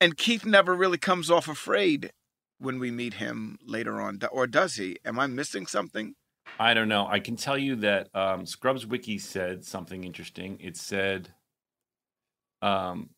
And 0.00 0.16
Keith 0.16 0.44
never 0.44 0.74
really 0.74 0.98
comes 0.98 1.30
off 1.30 1.48
afraid 1.48 2.12
when 2.58 2.78
we 2.78 2.90
meet 2.90 3.14
him 3.14 3.58
later 3.64 4.00
on, 4.00 4.20
or 4.30 4.46
does 4.46 4.76
he? 4.76 4.98
Am 5.04 5.18
I 5.18 5.26
missing 5.26 5.66
something? 5.66 6.14
I 6.60 6.74
don't 6.74 6.88
know. 6.88 7.06
I 7.06 7.18
can 7.18 7.36
tell 7.36 7.58
you 7.58 7.76
that 7.76 8.08
um, 8.14 8.46
Scrubs 8.46 8.86
Wiki 8.86 9.18
said 9.18 9.64
something 9.64 10.04
interesting. 10.04 10.58
It 10.60 10.76
said 10.76 11.30
um, 12.62 13.10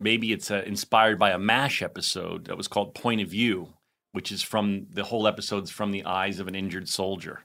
maybe 0.00 0.32
it's 0.32 0.50
uh, 0.50 0.62
inspired 0.66 1.18
by 1.18 1.30
a 1.30 1.38
MASH 1.38 1.82
episode 1.82 2.46
that 2.46 2.56
was 2.56 2.68
called 2.68 2.94
Point 2.94 3.20
of 3.20 3.28
View, 3.28 3.68
which 4.12 4.30
is 4.32 4.42
from 4.42 4.86
the 4.90 5.04
whole 5.04 5.26
episode's 5.26 5.70
from 5.70 5.90
the 5.90 6.04
eyes 6.04 6.38
of 6.38 6.48
an 6.48 6.54
injured 6.54 6.88
soldier. 6.88 7.40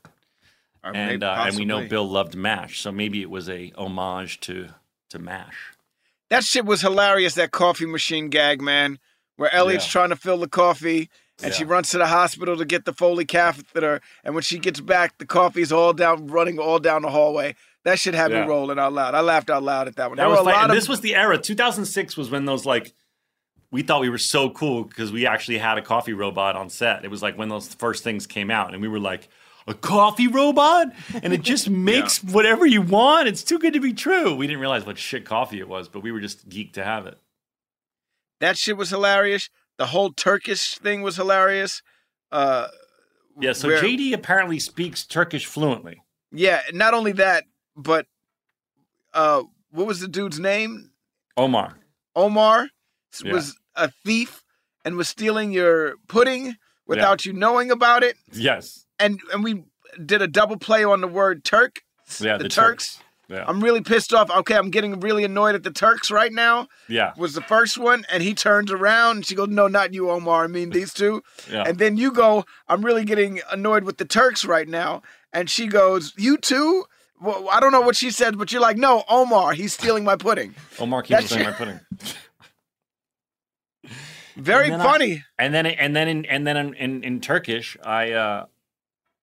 And, 0.84 1.24
uh, 1.24 1.44
and 1.48 1.56
we 1.58 1.66
know. 1.66 1.88
Bill 1.88 2.08
loved 2.08 2.36
MASH, 2.36 2.80
so 2.80 2.92
maybe 2.92 3.22
it 3.22 3.30
was 3.30 3.50
a 3.50 3.72
homage 3.78 4.40
to, 4.42 4.70
to 5.10 5.20
MASH. 5.20 5.74
That 6.30 6.44
shit 6.44 6.66
was 6.66 6.82
hilarious. 6.82 7.36
That 7.36 7.52
coffee 7.52 7.86
machine 7.86 8.30
gag, 8.30 8.62
man, 8.62 9.00
where 9.36 9.54
Elliot's 9.54 9.86
Yeah. 9.88 9.92
trying 9.92 10.10
to 10.10 10.16
fill 10.16 10.38
the 10.38 10.48
coffee. 10.48 11.10
And 11.42 11.54
she 11.54 11.64
runs 11.64 11.90
to 11.92 11.98
the 11.98 12.08
hospital 12.08 12.58
to 12.58 12.66
get 12.66 12.84
the 12.84 12.92
Foley 12.92 13.24
catheter, 13.24 14.02
and 14.26 14.34
when 14.36 14.44
she 14.44 14.60
gets 14.60 14.82
back, 14.82 15.18
the 15.20 15.26
coffee's 15.26 15.72
all 15.72 15.94
down, 15.94 16.28
running 16.28 16.60
all 16.60 16.80
down 16.80 17.02
the 17.04 17.10
hallway. 17.10 17.56
That 17.86 17.98
shit 17.98 18.14
had 18.14 18.30
Yeah. 18.32 18.42
me 18.42 18.48
rolling 18.50 18.78
out 18.78 18.92
loud. 18.92 19.16
I 19.16 19.22
laughed 19.22 19.50
out 19.50 19.64
loud 19.64 19.88
at 19.88 19.96
that 19.96 20.10
one. 20.10 20.18
That 20.18 20.24
there 20.24 20.30
was 20.30 20.46
like, 20.46 20.66
of 20.70 20.76
this 20.76 20.90
was 20.90 21.00
the 21.00 21.16
era. 21.16 21.38
2006 21.38 22.18
was 22.18 22.30
when 22.30 22.44
those 22.44 22.66
like 22.66 22.94
we 23.72 23.84
thought 23.84 24.02
we 24.02 24.10
were 24.10 24.18
so 24.18 24.50
cool 24.50 24.84
because 24.84 25.14
we 25.14 25.26
actually 25.26 25.60
had 25.60 25.78
a 25.78 25.82
coffee 25.82 26.12
robot 26.12 26.58
on 26.58 26.70
set. 26.70 27.06
It 27.06 27.08
was 27.12 27.22
like 27.22 27.38
when 27.38 27.48
those 27.48 27.74
first 27.76 28.04
things 28.04 28.28
came 28.28 28.52
out, 28.52 28.74
and 28.74 28.82
we 28.82 28.90
were 28.90 29.00
like, 29.00 29.30
a 29.70 29.74
coffee 29.74 30.28
robot, 30.28 30.88
and 31.24 31.34
it 31.34 31.42
just 31.42 31.70
makes 31.92 32.24
whatever 32.24 32.66
you 32.66 32.82
want. 32.82 33.28
It's 33.28 33.44
too 33.44 33.60
good 33.60 33.74
to 33.74 33.80
be 33.80 33.94
true. 33.94 34.36
We 34.36 34.48
didn't 34.48 34.60
realize 34.60 34.86
what 34.86 34.98
shit 34.98 35.26
coffee 35.26 35.60
it 35.60 35.68
was, 35.70 35.88
but 35.88 36.02
we 36.04 36.12
were 36.12 36.20
just 36.20 36.50
geeked 36.50 36.74
to 36.74 36.84
have 36.84 37.06
it. 37.06 37.18
that 38.40 38.58
shit 38.58 38.78
was 38.78 38.90
hilarious. 38.90 39.50
The 39.78 39.88
whole 39.88 40.12
Turkish 40.12 40.78
thing 40.78 41.02
was 41.02 41.16
hilarious. 41.16 41.82
Uh, 42.32 42.68
Yeah. 43.40 43.54
So 43.54 43.68
where- 43.70 43.82
JD 43.82 44.14
apparently 44.14 44.60
speaks 44.60 45.06
Turkish 45.06 45.46
fluently. 45.46 46.02
Yeah, 46.32 46.62
not 46.74 46.94
only 46.94 47.12
that, 47.14 47.46
but 47.76 48.06
uh, 49.14 49.44
what 49.72 49.88
was 49.88 50.00
the 50.02 50.08
dude's 50.08 50.40
name? 50.40 50.92
Omar. 51.38 51.78
Omar 52.16 52.70
Yeah. 53.24 53.34
was 53.34 53.56
a 53.76 53.90
thief 54.06 54.44
and 54.86 54.96
was 54.96 55.08
stealing 55.10 55.52
your 55.52 55.96
pudding 56.08 56.56
without 56.86 57.26
you 57.26 57.34
knowing 57.34 57.72
about 57.72 58.04
it. 58.04 58.16
Yes. 58.32 58.86
And 59.00 59.20
and 59.34 59.44
we 59.44 59.64
did 60.06 60.22
a 60.22 60.28
double 60.28 60.58
play 60.58 60.84
on 60.84 61.02
the 61.02 61.08
word 61.08 61.44
Turk. 61.44 61.82
Yeah. 62.20 62.38
the, 62.38 62.44
The, 62.44 62.50
Turks. 62.50 63.00
Yeah. 63.30 63.46
I'm 63.48 63.64
really 63.64 63.82
pissed 63.82 64.12
off. 64.14 64.32
Okay, 64.32 64.56
I'm 64.56 64.72
getting 64.72 65.00
really 65.00 65.24
annoyed 65.24 65.54
at 65.54 65.62
the 65.62 65.70
Turks 65.72 66.10
right 66.10 66.34
now. 66.34 66.68
yeah. 66.88 67.14
Was 67.16 67.34
the 67.36 67.42
first 67.42 67.78
one, 67.78 68.04
and 68.12 68.24
he 68.24 68.34
turns 68.34 68.72
around 68.72 69.18
and 69.18 69.26
she 69.26 69.36
goes, 69.36 69.50
"No, 69.50 69.68
not 69.68 69.94
you, 69.94 70.10
Omar. 70.10 70.46
I 70.46 70.48
mean 70.48 70.72
these 70.72 70.94
two." 70.94 71.22
Yeah. 71.52 71.64
And 71.68 71.78
then 71.78 71.96
you 71.98 72.12
go, 72.12 72.44
"I'm 72.68 72.84
really 72.84 73.06
getting 73.06 73.40
annoyed 73.52 73.84
with 73.84 73.98
the 73.98 74.06
Turks 74.06 74.44
right 74.46 74.68
now," 74.68 75.04
and 75.32 75.48
she 75.50 75.68
goes, 75.68 76.14
"You 76.18 76.38
too." 76.38 76.86
Well, 77.22 77.48
I 77.52 77.60
don't 77.60 77.72
know 77.72 77.82
what 77.82 77.96
she 77.98 78.10
said, 78.12 78.38
but 78.38 78.52
you're 78.52 78.62
like, 78.62 78.78
"No, 78.78 79.04
Omar, 79.08 79.54
he's 79.54 79.74
stealing 79.74 80.04
my 80.04 80.16
pudding." 80.16 80.56
Omar 80.80 81.04
keeps 81.04 81.30
That's- 81.30 81.30
stealing 81.30 81.46
my 81.46 81.54
pudding. 81.54 81.80
Very 84.36 84.66
And 84.66 84.74
then 84.76 84.82
I- 84.82 84.84
funny. 84.92 85.24
And 85.38 85.54
then 85.54 85.66
and 85.66 85.96
then 85.96 86.08
in 86.08 86.26
and 86.26 86.48
then 86.48 86.58
in, 86.58 86.74
in, 86.76 87.04
in 87.04 87.22
Turkish, 87.22 87.78
I 87.84 88.12
uh 88.14 88.46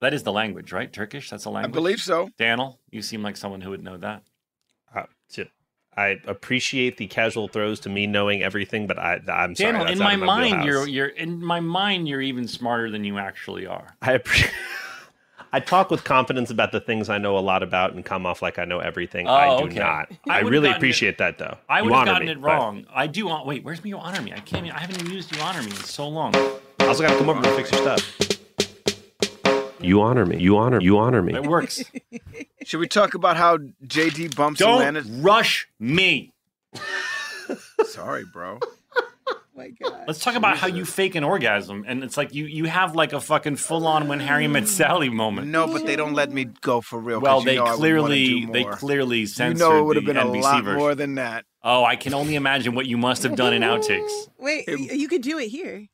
that 0.06 0.14
is 0.14 0.22
the 0.22 0.30
language, 0.30 0.72
right? 0.72 0.92
Turkish, 0.92 1.30
that's 1.30 1.46
a 1.46 1.50
language. 1.50 1.72
I 1.72 1.74
believe 1.74 1.98
so. 1.98 2.30
Daniel, 2.38 2.78
you 2.92 3.02
seem 3.02 3.24
like 3.24 3.36
someone 3.36 3.60
who 3.60 3.70
would 3.70 3.82
know 3.82 3.96
that. 3.96 4.22
Uh. 4.94 5.02
I 5.98 6.18
appreciate 6.26 6.98
the 6.98 7.06
casual 7.06 7.48
throws 7.48 7.80
to 7.80 7.88
me 7.88 8.06
knowing 8.06 8.42
everything, 8.42 8.86
but 8.86 8.98
I, 8.98 9.14
I'm 9.28 9.56
sorry. 9.56 9.72
Daniel, 9.72 9.86
in 9.86 10.00
out 10.02 10.04
my 10.04 10.16
mind, 10.16 10.62
wheelhouse. 10.62 10.66
you're 10.66 10.86
you're 10.86 11.06
in 11.08 11.42
my 11.42 11.58
mind, 11.58 12.06
you're 12.06 12.20
even 12.20 12.46
smarter 12.46 12.90
than 12.90 13.02
you 13.02 13.18
actually 13.18 13.66
are. 13.66 13.96
I 14.02 14.18
appre- 14.18 14.50
I 15.54 15.60
talk 15.60 15.90
with 15.90 16.04
confidence 16.04 16.50
about 16.50 16.70
the 16.70 16.80
things 16.80 17.08
I 17.08 17.16
know 17.16 17.38
a 17.38 17.40
lot 17.40 17.62
about 17.62 17.94
and 17.94 18.04
come 18.04 18.26
off 18.26 18.42
like 18.42 18.58
I 18.58 18.66
know 18.66 18.78
everything. 18.80 19.26
Oh, 19.26 19.32
I 19.32 19.58
do 19.58 19.64
okay. 19.64 19.78
not. 19.78 20.12
I 20.28 20.36
I, 20.36 20.40
really 20.40 20.68
gotten 20.68 20.72
it- 20.72 20.76
appreciate 20.76 21.16
that, 21.18 21.38
though. 21.38 21.56
I 21.66 21.78
You 21.80 21.86
would 21.86 21.94
have 21.94 22.06
gotten 22.06 22.26
me, 22.26 22.32
it 22.32 22.40
but 22.42 22.46
wrong. 22.46 22.86
I 22.94 23.06
do. 23.06 23.28
hon- 23.28 23.46
Wait, 23.46 23.64
where's 23.64 23.82
me? 23.82 23.88
You 23.88 23.96
honor 23.98 24.20
me. 24.20 24.32
I 24.34 24.40
can't. 24.40 24.66
even- 24.66 24.76
I 24.76 24.80
haven't 24.80 25.00
even 25.00 25.10
used 25.10 25.34
you 25.34 25.40
honor 25.40 25.62
me 25.62 25.70
in 25.70 25.76
so 25.76 26.06
long. 26.06 26.34
I 26.36 26.86
also 26.86 27.02
got 27.02 27.12
to 27.12 27.18
come 27.18 27.30
over 27.30 27.38
and 27.38 27.56
fix 27.56 27.72
your 27.72 27.80
stuff. 27.80 28.25
You 29.80 30.00
honor 30.02 30.24
me. 30.26 30.38
You 30.40 30.56
honor. 30.58 30.80
You 30.80 30.98
honor 30.98 31.22
me. 31.22 31.34
It 31.34 31.46
works. 31.46 31.82
Should 32.64 32.80
we 32.80 32.88
talk 32.88 33.14
about 33.14 33.36
how 33.36 33.58
JD 33.84 34.34
bumps 34.34 34.58
Don't 34.60 34.80
Atlantis? 34.82 35.06
rush 35.06 35.68
me. 35.78 36.32
Sorry, 37.84 38.24
bro. 38.32 38.58
my 39.56 39.68
God. 39.70 40.04
Let's 40.06 40.18
talk 40.20 40.34
about 40.34 40.56
how 40.58 40.66
you 40.66 40.84
fake 40.84 41.14
an 41.14 41.24
orgasm, 41.24 41.84
and 41.86 42.02
it's 42.04 42.16
like 42.16 42.34
you 42.34 42.44
you 42.46 42.64
have 42.64 42.94
like 42.94 43.12
a 43.12 43.20
fucking 43.20 43.56
full 43.56 43.86
on 43.86 44.08
when 44.08 44.20
Harry 44.20 44.48
met 44.48 44.68
Sally 44.68 45.08
moment. 45.08 45.48
No, 45.48 45.66
but 45.66 45.86
they 45.86 45.96
don't 45.96 46.14
let 46.14 46.30
me 46.32 46.46
go 46.60 46.80
for 46.80 46.98
real. 46.98 47.20
'cause 47.20 47.24
Well, 47.24 47.38
you 47.40 47.44
they 47.46 47.56
know 47.56 47.62
I 47.62 47.64
would 47.64 47.70
wanna 47.70 47.78
clearly 47.78 48.26
do 48.40 48.52
they 48.52 48.62
more. 48.64 48.72
clearly 48.72 49.18
You 49.20 49.26
censored 49.26 49.58
know 49.58 49.78
it 49.78 49.82
would 49.82 49.96
have 49.96 50.04
the 50.04 50.12
been 50.14 50.22
a 50.22 50.26
NBC 50.26 50.42
lot 50.42 50.64
version. 50.64 50.78
more 50.78 50.94
than 50.94 51.14
that. 51.16 51.44
Oh, 51.62 51.84
I 51.84 51.96
can 51.96 52.12
only 52.14 52.34
imagine 52.34 52.74
what 52.74 52.86
you 52.86 52.96
must 52.98 53.22
have 53.22 53.34
done 53.36 53.52
in 53.52 53.62
outtakes. 53.62 54.10
Wait, 54.38 54.64
y- 54.68 54.74
you 54.92 55.08
could 55.08 55.22
do 55.22 55.38
it 55.38 55.48
here. 55.48 55.86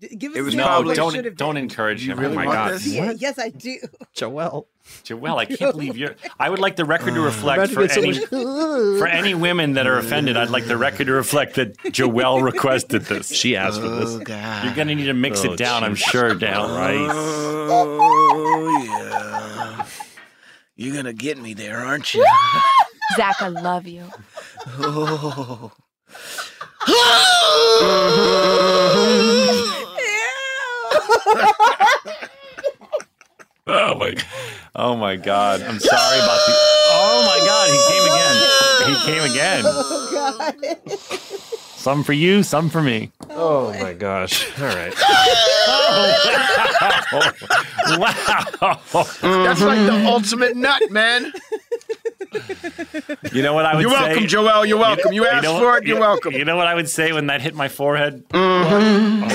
D- 0.00 0.14
Give 0.16 0.30
us 0.32 0.38
It 0.38 0.42
was 0.42 0.54
an 0.54 0.58
No, 0.58 0.64
example 0.64 0.94
probably- 0.94 0.98
of 0.98 1.04
what 1.04 1.14
it 1.14 1.16
should 1.16 1.24
don't 1.24 1.36
don't 1.36 1.54
been. 1.56 1.64
encourage 1.64 2.04
You 2.06 2.12
him. 2.12 2.20
really 2.20 2.32
oh 2.36 2.36
my 2.36 2.44
god, 2.44 2.72
this? 2.74 2.86
Yeah, 2.86 3.10
yes, 3.16 3.38
I 3.38 3.48
do. 3.48 3.78
Joelle. 4.14 4.66
Joelle, 5.04 5.38
I 5.38 5.44
can't 5.56 5.72
believe 5.72 5.96
you're. 5.96 6.14
I 6.38 6.48
would 6.48 6.60
like 6.60 6.76
the 6.76 6.84
record 6.84 7.14
to 7.14 7.20
reflect 7.20 7.58
About 7.72 7.74
for 7.74 7.82
get 7.86 7.90
so 7.92 8.02
any 8.02 8.18
for 8.98 9.06
any 9.08 9.34
women 9.34 9.72
that 9.74 9.86
are 9.88 9.98
offended. 9.98 10.36
I'd 10.36 10.50
like 10.50 10.66
the 10.66 10.76
record 10.76 11.08
to 11.08 11.12
reflect 11.14 11.56
that 11.56 11.76
Joelle 11.78 12.42
requested 12.52 13.02
this. 13.06 13.28
She 13.34 13.56
asked 13.56 13.80
for 13.80 13.88
this. 13.88 14.10
Oh, 14.10 14.20
god. 14.20 14.64
You're 14.64 14.74
gonna 14.74 14.94
need 14.94 15.06
to 15.06 15.14
mix 15.14 15.44
Oh, 15.44 15.52
it 15.52 15.56
down, 15.58 15.82
I'm 15.82 15.96
sure, 15.96 16.34
Dale. 16.34 16.68
Right. 16.68 17.08
Oh 17.10 18.84
yeah. 18.84 19.84
You're 20.76 20.94
gonna 20.94 21.12
get 21.12 21.38
me 21.38 21.54
there, 21.54 21.78
aren't 21.78 22.14
you? 22.14 22.24
Zach, 23.16 23.42
I 23.42 23.48
love 23.48 23.88
you. 23.88 24.04
oh. 24.78 25.72
Oh 33.70 33.94
my, 33.98 34.14
oh 34.74 34.96
my 34.96 35.16
God! 35.16 35.60
I'm 35.60 35.78
sorry 35.78 36.18
about 36.18 36.40
the. 36.46 36.52
Oh 36.90 37.22
my 37.26 37.38
God! 37.46 37.68
He 37.70 37.80
came 37.92 38.04
again. 38.10 38.36
He 38.88 38.94
came 39.04 39.24
again. 39.30 39.62
Oh 39.66 40.08
God. 40.10 40.54
Some 41.76 42.02
for 42.02 42.14
you, 42.14 42.42
some 42.42 42.70
for 42.70 42.82
me. 42.82 43.12
Oh 43.30 43.70
my 43.78 43.92
gosh! 43.92 44.48
All 44.58 44.66
right. 44.66 44.94
Oh, 47.90 47.96
wow. 47.98 48.78
That's 48.90 49.62
like 49.62 49.86
the 49.86 50.04
ultimate 50.06 50.56
nut, 50.56 50.90
man. 50.90 51.32
You 53.32 53.42
know 53.42 53.52
what 53.54 53.64
I 53.66 53.74
would 53.76 53.84
say? 53.84 53.88
You're 53.88 53.90
say? 53.90 54.00
welcome, 54.08 54.24
Joelle. 54.24 54.66
You're 54.66 54.78
welcome. 54.78 55.12
You 55.12 55.26
asked 55.26 55.44
know 55.44 55.58
for 55.58 55.78
it. 55.78 55.84
You're 55.86 55.96
you- 55.96 56.00
welcome. 56.02 56.32
You 56.32 56.44
know 56.44 56.56
what 56.56 56.66
I 56.66 56.74
would 56.74 56.88
say 56.88 57.12
when 57.12 57.26
that 57.28 57.40
hit 57.42 57.54
my 57.54 57.68
forehead? 57.68 58.24
Oh 58.34 59.28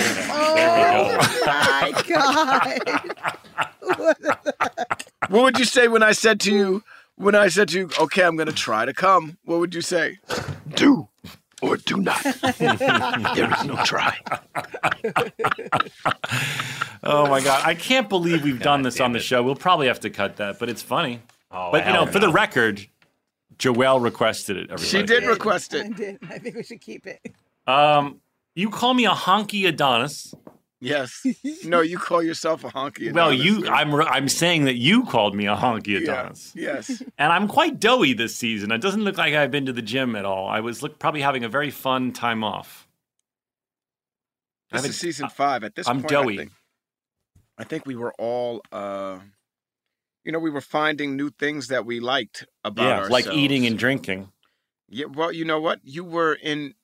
There 0.56 1.06
we 1.06 1.12
go. 1.12 1.18
my 1.46 1.92
god. 2.08 2.80
What 5.30 5.44
would 5.44 5.58
you 5.60 5.66
say 5.66 5.88
when 5.88 6.04
I 6.04 6.12
said 6.12 6.40
to 6.42 6.52
you, 6.54 6.84
when 7.16 7.34
I 7.36 7.48
said 7.48 7.70
to 7.70 7.80
you, 7.80 7.90
okay, 8.00 8.24
I'm 8.24 8.36
going 8.36 8.48
to 8.50 8.54
try 8.54 8.84
to 8.86 8.94
come? 8.94 9.38
What 9.46 9.60
would 9.60 9.74
you 9.74 9.82
say? 9.82 10.20
Do 10.76 11.08
or 11.62 11.78
do 11.78 11.96
not. 11.98 12.22
there 12.24 13.54
is 13.54 13.64
no 13.66 13.76
try. 13.86 14.18
Oh 17.06 17.28
my 17.28 17.42
god, 17.42 17.64
I 17.66 17.76
can't 17.76 18.08
believe 18.08 18.46
we've 18.46 18.62
done 18.62 18.82
this 18.82 19.02
on 19.02 19.12
the 19.12 19.20
show. 19.20 19.44
We'll 19.44 19.58
probably 19.58 19.88
have 19.88 20.00
to 20.02 20.10
cut 20.10 20.38
that, 20.38 20.58
but 20.58 20.70
it's 20.70 20.82
funny. 20.82 21.20
Oh, 21.54 21.72
but 21.72 21.86
you 21.86 21.94
know, 21.94 22.06
hell 22.06 22.08
for 22.08 22.20
the 22.20 22.30
record, 22.30 22.86
Joelle 23.58 24.02
requested 24.02 24.58
it. 24.58 24.72
Everybody. 24.72 24.88
She 24.88 25.04
did 25.04 25.24
request 25.26 25.74
it. 25.74 25.84
I 25.84 25.86
it. 25.86 25.96
did. 25.96 26.20
I 26.30 26.40
think 26.40 26.56
we 26.56 26.64
should 26.64 26.82
keep 26.82 27.06
it. 27.06 27.22
Um, 27.68 28.20
you 28.56 28.70
call 28.70 28.94
me 28.94 29.06
a 29.06 29.12
honky 29.12 29.68
Adonis. 29.68 30.34
Yes. 30.80 31.26
No, 31.64 31.80
you 31.80 31.98
call 31.98 32.22
yourself 32.22 32.66
a 32.66 32.70
honky. 32.70 33.14
Well, 33.14 33.32
you. 33.32 33.66
I'm, 33.70 33.94
I'm 33.96 34.28
saying 34.28 34.66
that 34.66 34.76
you 34.76 35.06
called 35.06 35.34
me 35.34 35.48
a 35.48 35.56
honky 35.56 36.00
Yeah, 36.00 36.00
Adonis, 36.00 36.52
Yes. 36.56 37.02
and 37.18 37.32
I'm 37.32 37.48
quite 37.48 37.80
doughy 37.80 38.12
this 38.14 38.36
season. 38.36 38.70
It 38.72 38.80
doesn't 38.80 39.02
look 39.02 39.18
like 39.18 39.34
I've 39.34 39.50
been 39.50 39.66
to 39.68 39.74
the 39.74 39.82
gym 39.82 40.16
at 40.18 40.26
all. 40.26 40.50
I 40.50 40.60
was 40.60 40.84
look, 40.84 41.00
probably 41.00 41.22
having 41.22 41.46
a 41.46 41.50
very 41.50 41.70
fun 41.70 42.12
time 42.12 42.44
off. 42.44 42.88
This 44.72 44.86
is 44.86 45.00
season 45.00 45.30
five. 45.30 45.64
At 45.64 45.76
this, 45.76 45.88
I'm 45.88 46.02
point, 46.02 46.10
doughy. 46.10 46.34
I 46.34 46.38
think, 46.38 46.52
I 47.60 47.64
think 47.64 47.86
we 47.86 47.96
were 47.96 48.14
all, 48.20 48.62
uh, 48.72 49.20
you 50.24 50.32
know, 50.32 50.40
we 50.40 50.50
were 50.50 50.62
finding 50.62 51.16
new 51.16 51.30
things 51.30 51.68
that 51.68 51.86
we 51.86 52.00
liked 52.00 52.46
about 52.64 52.84
yeah, 52.84 52.92
ourselves. 53.00 53.12
like 53.12 53.28
eating 53.36 53.66
and 53.66 53.78
drinking. 53.78 54.30
Yeah, 54.90 55.06
well, 55.06 55.32
you 55.32 55.46
know 55.46 55.60
what? 55.60 55.80
You 55.84 56.04
were 56.04 56.34
in, 56.34 56.76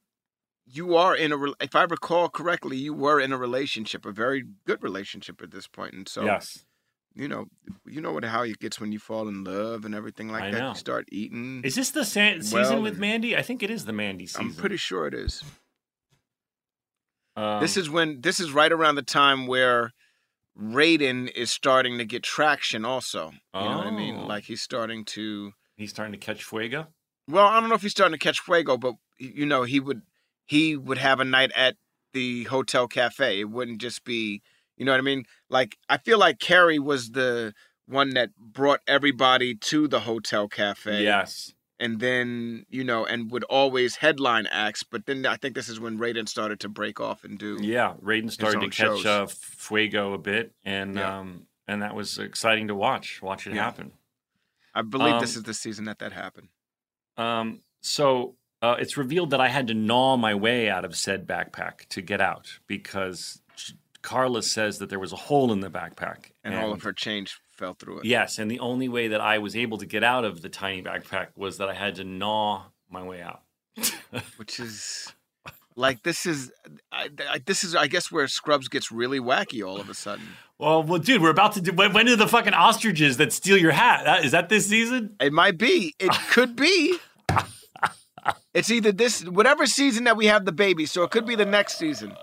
you 0.65 0.95
are 0.95 1.15
in 1.15 1.31
a. 1.31 1.37
If 1.61 1.75
I 1.75 1.83
recall 1.83 2.29
correctly, 2.29 2.77
you 2.77 2.93
were 2.93 3.19
in 3.19 3.31
a 3.31 3.37
relationship, 3.37 4.05
a 4.05 4.11
very 4.11 4.43
good 4.65 4.83
relationship 4.83 5.41
at 5.41 5.51
this 5.51 5.67
point, 5.67 5.93
and 5.93 6.07
so 6.07 6.25
yes, 6.25 6.65
you 7.13 7.27
know, 7.27 7.45
you 7.85 8.01
know 8.01 8.13
what 8.13 8.23
how 8.25 8.43
it 8.43 8.59
gets 8.59 8.79
when 8.79 8.91
you 8.91 8.99
fall 8.99 9.27
in 9.27 9.43
love 9.43 9.85
and 9.85 9.93
everything 9.93 10.29
like 10.29 10.43
I 10.43 10.51
that. 10.51 10.59
know. 10.59 10.69
You 10.69 10.75
start 10.75 11.07
eating. 11.11 11.61
is 11.63 11.75
this 11.75 11.91
the 11.91 12.05
sa- 12.05 12.39
season 12.39 12.59
Well, 12.59 12.81
with 12.81 12.97
Mandy? 12.97 13.37
I 13.37 13.41
think 13.41 13.63
it 13.63 13.69
is 13.69 13.85
the 13.85 13.93
Mandy 13.93 14.25
season. 14.25 14.47
I'm 14.47 14.53
pretty 14.53 14.77
sure 14.77 15.05
it 15.07 15.13
is. 15.13 15.43
Um, 17.35 17.61
this 17.61 17.77
is 17.77 17.89
when 17.89 18.21
this 18.21 18.39
is 18.39 18.51
right 18.51 18.71
around 18.71 18.95
the 18.95 19.01
time 19.01 19.47
where 19.47 19.93
Radin 20.59 21.31
is 21.31 21.51
starting 21.51 21.97
to 21.99 22.05
get 22.05 22.23
traction. 22.23 22.83
Also, 22.85 23.31
you 23.53 23.61
know 23.61 23.77
what 23.77 23.87
I 23.87 23.91
mean? 23.91 24.17
Oh. 24.17 24.25
Like 24.25 24.43
he's 24.45 24.61
starting 24.61 25.05
to. 25.05 25.53
he's 25.77 25.91
starting 25.91 26.11
to 26.11 26.17
catch 26.17 26.43
fuego. 26.43 26.87
Well, 27.27 27.45
I 27.45 27.59
don't 27.59 27.69
know 27.69 27.75
if 27.75 27.81
he's 27.81 27.91
starting 27.91 28.17
to 28.17 28.23
catch 28.23 28.39
fuego, 28.41 28.77
but 28.77 28.95
you 29.17 29.45
know 29.45 29.63
he 29.63 29.79
would 29.79 30.01
he 30.45 30.75
would 30.75 30.97
have 30.97 31.19
a 31.19 31.25
night 31.25 31.51
at 31.55 31.75
the 32.13 32.45
hotel 32.45 32.87
cafe. 32.87 33.39
It 33.39 33.49
wouldn't 33.49 33.79
just 33.79 34.03
be, 34.03 34.41
you 34.77 34.85
know 34.85 34.91
what 34.91 34.97
I 34.97 35.03
mean? 35.03 35.25
Like 35.49 35.77
I 35.87 35.97
feel 35.97 36.17
like 36.17 36.39
Cary 36.39 36.79
was 36.79 37.11
the 37.11 37.53
one 37.85 38.11
that 38.11 38.29
brought 38.37 38.81
everybody 38.87 39.55
to 39.55 39.87
the 39.87 40.01
hotel 40.01 40.47
cafe. 40.47 41.03
Yes. 41.03 41.53
And 41.81 41.99
then, 42.01 42.65
you 42.69 42.83
know, 42.83 43.05
and 43.05 43.31
would 43.31 43.45
always 43.45 43.95
headline 43.95 44.47
acts, 44.47 44.83
but 44.83 45.05
then 45.05 45.25
I 45.25 45.37
think 45.37 45.55
this 45.55 45.69
is 45.69 45.79
when 45.79 45.97
Radin 45.97 46.27
started 46.27 46.59
to 46.59 46.69
break 46.69 46.99
off 46.99 47.23
and 47.23 47.39
do 47.39 47.57
Yeah, 47.61 47.93
Radin 48.03 48.29
started 48.29 48.59
to 48.59 48.69
catch 48.69 49.05
uh, 49.05 49.27
Fuego 49.27 50.11
a 50.13 50.17
bit, 50.17 50.53
and 50.65 50.95
Yeah. 50.97 51.19
um, 51.19 51.47
and 51.67 51.81
that 51.81 51.95
was 51.95 52.17
exciting 52.19 52.67
to 52.67 52.75
watch. 52.75 53.21
Watch 53.21 53.47
it 53.47 53.53
Yeah. 53.53 53.63
happen. 53.63 53.93
I 54.75 54.81
believe 54.81 55.19
this 55.21 55.35
Um, 55.35 55.39
is 55.39 55.43
the 55.43 55.53
season 55.53 55.85
that 55.85 55.99
that 55.99 56.11
happened. 56.11 56.49
Um, 57.15 57.61
so 57.81 58.35
uh, 58.61 58.75
it's 58.77 58.97
revealed 58.97 59.29
that 59.29 59.39
I 59.39 59.47
had 59.47 59.67
to 59.67 59.73
gnaw 59.73 60.17
my 60.17 60.35
way 60.35 60.69
out 60.69 60.83
of 60.83 60.97
said 60.97 61.25
backpack 61.25 61.87
to 61.89 62.01
get 62.01 62.19
out 62.19 62.59
because 62.67 63.41
Carla 64.01 64.43
says 64.43 64.79
that 64.79 64.89
there 64.89 64.99
was 64.99 65.11
a 65.11 65.17
hole 65.17 65.51
in 65.51 65.59
the 65.59 65.69
backpack, 65.69 66.31
And 66.43 66.55
all 66.55 66.71
of 66.71 66.83
her 66.83 66.93
change 66.93 67.39
fell 67.51 67.73
through 67.73 67.99
it. 67.99 68.05
Yes, 68.05 68.39
and 68.39 68.49
the 68.49 68.59
only 68.59 68.87
way 68.87 69.09
that 69.09 69.21
I 69.21 69.37
was 69.37 69.55
able 69.55 69.77
to 69.79 69.85
get 69.85 70.03
out 70.03 70.25
of 70.25 70.41
the 70.41 70.49
tiny 70.49 70.81
backpack 70.81 71.27
was 71.35 71.57
that 71.57 71.69
I 71.69 71.73
had 71.73 71.95
to 71.95 72.03
gnaw 72.03 72.65
my 72.89 73.03
way 73.03 73.21
out. 73.21 73.41
which 74.37 74.59
is 74.59 75.13
like 75.75 76.03
this 76.03 76.25
is 76.25 76.51
I, 76.91 77.09
I, 77.29 77.39
this 77.45 77.63
is 77.63 77.75
I 77.75 77.87
guess 77.87 78.11
where 78.11 78.27
Scrubs 78.27 78.67
gets 78.67 78.91
really 78.91 79.19
wacky 79.19 79.65
all 79.65 79.79
of 79.79 79.89
a 79.89 79.93
sudden. 79.93 80.27
Well, 80.57 80.83
well, 80.83 80.99
dude, 80.99 81.21
we're 81.21 81.29
about 81.29 81.53
to 81.53 81.61
do. 81.61 81.71
When, 81.71 81.93
when 81.93 82.05
do 82.05 82.17
the 82.17 82.27
fucking 82.27 82.53
ostriches 82.53 83.17
that 83.17 83.31
steal 83.31 83.57
your 83.57 83.71
hat? 83.71 84.25
Is 84.25 84.33
that 84.33 84.49
this 84.49 84.67
season? 84.67 85.15
It 85.21 85.31
might 85.31 85.57
be. 85.57 85.95
It 85.99 86.11
could 86.29 86.55
be. 86.55 86.97
It's 88.53 88.69
either 88.69 88.91
this 88.91 89.23
whatever 89.23 89.65
season 89.65 90.03
that 90.03 90.17
we 90.17 90.25
have 90.25 90.43
the 90.43 90.51
baby, 90.51 90.85
so 90.85 91.03
it 91.03 91.11
could 91.11 91.25
be 91.25 91.35
the 91.35 91.45
next 91.45 91.77
season 91.77 92.15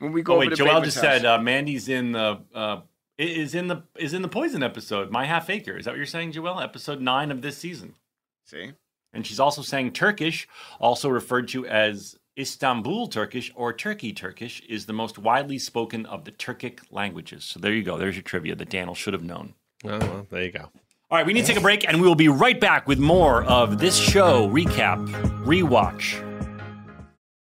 when 0.00 0.12
we 0.12 0.22
go 0.22 0.32
Oh 0.32 0.36
over 0.36 0.46
wait, 0.46 0.56
to 0.56 0.62
Joelle 0.64 0.80
Baby's 0.80 0.94
just 0.94 1.04
house. 1.04 1.16
said 1.20 1.24
uh, 1.24 1.38
Mandy's 1.40 1.88
in 1.88 2.12
the 2.12 2.40
uh, 2.54 2.80
is 3.16 3.54
in 3.54 3.68
the 3.68 3.84
is 3.98 4.12
in 4.14 4.22
the 4.22 4.28
poison 4.28 4.62
episode, 4.62 5.10
My 5.10 5.24
Half 5.26 5.48
Acre. 5.48 5.76
Is 5.76 5.84
that 5.84 5.92
what 5.92 5.96
you're 5.98 6.06
saying, 6.06 6.32
Joelle? 6.32 6.62
Episode 6.62 7.00
nine 7.00 7.30
of 7.30 7.42
this 7.42 7.56
season. 7.56 7.94
See, 8.46 8.72
And 9.12 9.24
she's 9.26 9.38
also 9.38 9.62
saying 9.62 9.92
Turkish, 9.92 10.48
also 10.80 11.08
referred 11.08 11.46
to 11.48 11.66
as 11.66 12.16
Istanbul 12.38 13.06
Turkish 13.08 13.52
or 13.54 13.72
Turkey 13.72 14.12
Turkish, 14.12 14.60
is 14.68 14.86
the 14.86 14.92
most 14.92 15.18
widely 15.18 15.58
spoken 15.58 16.06
of 16.06 16.24
the 16.24 16.32
Turkic 16.32 16.80
languages. 16.90 17.44
So 17.44 17.60
there 17.60 17.72
you 17.72 17.82
go. 17.84 17.96
There's 17.98 18.16
your 18.16 18.22
trivia 18.22 18.54
that 18.56 18.70
Daniel 18.70 18.94
should 18.94 19.12
have 19.12 19.22
known. 19.22 19.54
Oh, 19.84 19.98
well, 19.98 20.26
there 20.30 20.42
you 20.44 20.52
go. 20.52 20.70
All 21.10 21.18
right, 21.18 21.26
we 21.26 21.32
need 21.32 21.42
to 21.42 21.46
take 21.48 21.56
a 21.56 21.60
break, 21.60 21.86
and 21.88 22.00
we 22.00 22.06
will 22.06 22.14
be 22.14 22.28
right 22.28 22.58
back 22.60 22.86
with 22.88 22.98
more 23.00 23.42
of 23.44 23.78
this 23.78 23.96
show 23.98 24.48
recap, 24.48 25.04
rewatch. 25.44 26.26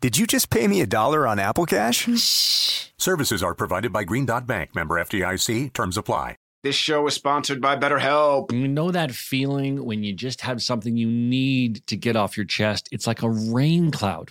Did 0.00 0.16
you 0.16 0.28
just 0.28 0.48
pay 0.50 0.68
me 0.68 0.80
a 0.80 0.86
dollar 0.86 1.26
on 1.26 1.40
Apple 1.40 1.66
Cash? 1.66 2.06
Shh. 2.16 2.86
Services 2.98 3.42
are 3.42 3.52
provided 3.54 3.92
by 3.92 4.04
Green 4.04 4.26
Dot 4.26 4.46
Bank, 4.46 4.72
member 4.72 4.94
FDIC. 4.94 5.72
Terms 5.72 5.96
apply. 5.96 6.36
This 6.64 6.76
show 6.76 7.06
is 7.06 7.14
sponsored 7.14 7.60
by 7.60 7.76
BetterHelp. 7.76 8.52
You 8.52 8.68
know 8.68 8.90
that 8.90 9.12
feeling 9.12 9.84
when 9.84 10.02
you 10.02 10.12
just 10.12 10.40
have 10.42 10.60
something 10.62 10.96
you 10.96 11.08
need 11.08 11.84
to 11.86 11.96
get 11.96 12.14
off 12.14 12.36
your 12.36 12.46
chest? 12.46 12.88
It's 12.92 13.06
like 13.06 13.22
a 13.22 13.30
rain 13.30 13.90
cloud 13.90 14.30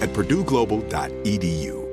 at 0.00 0.10
purdueglobal.edu. 0.10 1.86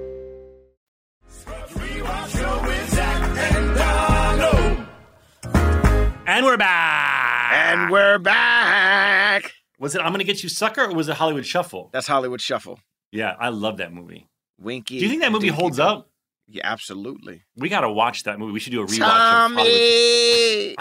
And 6.26 6.46
we're 6.46 6.58
back. 6.58 7.54
And 7.54 7.92
we're 7.92 8.18
back. 8.18 9.52
Was 9.78 9.94
it 9.94 10.02
I'm 10.02 10.12
Gonna 10.12 10.24
Get 10.24 10.42
You 10.42 10.50
Sucker 10.50 10.86
or 10.86 10.94
was 10.94 11.08
it 11.10 11.16
Hollywood 11.16 11.46
Shuffle? 11.46 11.90
That's 11.92 12.08
Hollywood 12.08 12.42
Shuffle. 12.42 12.80
Yeah, 13.12 13.36
I 13.40 13.50
love 13.50 13.78
that 13.78 13.94
movie. 13.94 14.30
Winky. 14.60 14.98
Do 14.98 15.04
you 15.04 15.10
think 15.10 15.22
that 15.22 15.32
movie 15.32 15.48
Dinky 15.48 15.62
holds 15.62 15.78
Doo. 15.78 15.84
up? 15.84 16.10
Yeah, 16.48 16.62
absolutely. 16.64 17.44
We 17.56 17.70
gotta 17.70 17.92
watch 17.92 18.24
that 18.24 18.40
movie. 18.40 18.52
We 18.54 18.60
should 18.60 18.72
do 18.72 18.82
a 18.82 18.86
rewatch 18.86 19.02
of 19.02 20.78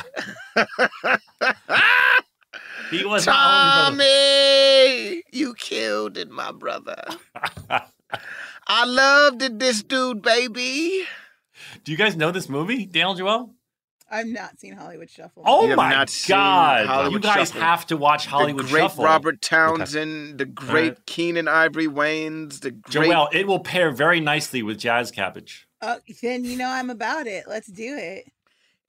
Hollywood. 0.56 1.20
Tommy, 2.92 2.98
He 2.98 3.04
was 3.04 3.26
my 3.26 3.86
only 3.88 3.96
brother. 3.96 5.16
Tommy, 5.16 5.22
you 5.32 5.54
killed 5.54 6.18
it, 6.18 6.30
my 6.30 6.52
brother. 6.52 7.02
I 8.66 8.84
loved 8.84 9.42
it, 9.42 9.58
this 9.58 9.82
dude, 9.82 10.22
baby. 10.22 11.04
Do 11.84 11.92
you 11.92 11.98
guys 11.98 12.16
know 12.16 12.30
this 12.30 12.48
movie, 12.48 12.86
Daniel 12.86 13.14
Joelle? 13.16 13.50
I've 14.10 14.26
not 14.26 14.60
seen 14.60 14.74
Hollywood 14.74 15.08
Shuffle. 15.08 15.42
Oh 15.46 15.66
You 15.66 15.74
my 15.74 16.06
god! 16.28 17.10
You 17.12 17.18
guys 17.18 17.48
Shuffle. 17.48 17.62
have 17.62 17.86
to 17.86 17.96
watch 17.96 18.26
Hollywood 18.26 18.66
the 18.66 18.68
great 18.70 18.82
Shuffle. 18.82 19.04
Robert 19.04 19.40
Townsend, 19.40 20.36
the 20.36 20.44
great 20.44 20.82
Alright. 20.90 21.06
Keenen 21.06 21.48
Ivory 21.48 21.86
Wayans, 21.86 22.60
the 22.60 22.72
great. 22.72 23.08
Joelle, 23.10 23.32
it 23.32 23.46
will 23.46 23.60
pair 23.60 23.90
very 23.90 24.20
nicely 24.20 24.62
with 24.62 24.78
Jazz 24.78 25.10
Cabbage. 25.10 25.66
Uh, 25.80 25.96
then 26.22 26.44
you 26.44 26.58
know 26.58 26.68
I'm 26.68 26.90
about 26.90 27.26
it. 27.26 27.44
Let's 27.48 27.68
do 27.68 27.96
it. 27.96 28.30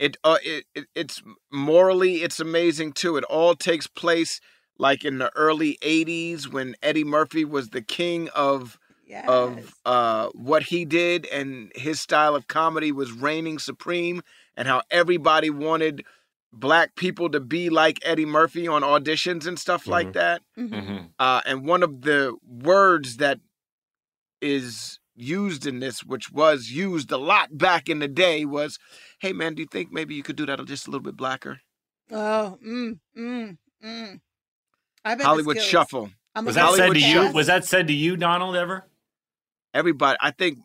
It, 0.03 0.17
uh, 0.23 0.37
it, 0.43 0.65
it 0.75 0.85
it's 0.95 1.23
morally 1.51 2.15
it's 2.23 2.39
amazing 2.39 2.93
too. 2.93 3.17
It 3.17 3.23
all 3.25 3.55
takes 3.55 3.87
place 3.87 4.39
like 4.77 5.05
in 5.05 5.17
the 5.17 5.31
early 5.35 5.77
'80s 5.81 6.47
when 6.47 6.75
Eddie 6.83 7.03
Murphy 7.03 7.45
was 7.45 7.69
the 7.69 7.81
king 7.81 8.29
of 8.35 8.77
Yes. 9.05 9.27
of 9.27 9.75
uh, 9.85 10.29
what 10.29 10.63
he 10.63 10.85
did, 10.85 11.27
and 11.27 11.71
his 11.75 12.01
style 12.01 12.35
of 12.35 12.47
comedy 12.47 12.91
was 12.91 13.11
reigning 13.11 13.59
supreme, 13.59 14.23
and 14.57 14.67
how 14.67 14.81
everybody 14.89 15.51
wanted 15.51 16.03
black 16.51 16.95
people 16.95 17.29
to 17.29 17.39
be 17.39 17.69
like 17.69 17.99
Eddie 18.03 18.25
Murphy 18.25 18.67
on 18.67 18.81
auditions 18.81 19.45
and 19.45 19.59
stuff 19.59 19.87
like 19.87 20.13
that. 20.13 20.41
Mm-hmm. 20.57 21.07
Uh, 21.19 21.41
and 21.45 21.67
one 21.67 21.83
of 21.83 22.01
the 22.01 22.35
words 22.47 23.17
that 23.17 23.39
is 24.41 24.99
used 25.15 25.65
in 25.65 25.79
this, 25.79 26.03
which 26.03 26.31
was 26.31 26.71
used 26.71 27.11
a 27.11 27.17
lot 27.17 27.57
back 27.57 27.89
in 27.89 27.99
the 27.99 28.07
day, 28.07 28.45
was, 28.45 28.79
"Hey 29.23 29.33
man, 29.33 29.55
do 29.55 29.61
you 29.61 29.67
think 29.67 29.91
maybe 29.91 30.15
you 30.15 30.23
could 30.23 30.35
do 30.35 30.45
that 30.45 30.63
just 30.65 30.87
a 30.87 30.91
little 30.91 31.03
bit 31.03 31.17
blacker?" 31.17 31.61
Oh, 32.11 32.57
mm, 32.65 32.99
mm, 33.17 33.57
mm. 33.83 34.19
I 35.03 35.15
bet 35.15 35.25
Hollywood. 35.25 35.59
Shuffle. 35.59 36.11
I'm 36.35 36.45
Was 36.45 36.55
a 36.55 36.59
that 36.59 36.71
said 36.71 36.79
Hollywood 36.79 36.97
to 36.97 37.07
you? 37.07 37.13
Shuffle. 37.13 37.33
Was 37.33 37.47
that 37.47 37.65
said 37.65 37.87
to 37.87 37.93
you, 37.93 38.17
Donald? 38.17 38.55
Ever? 38.55 38.85
everybody 39.73 40.17
i 40.21 40.31
think 40.31 40.59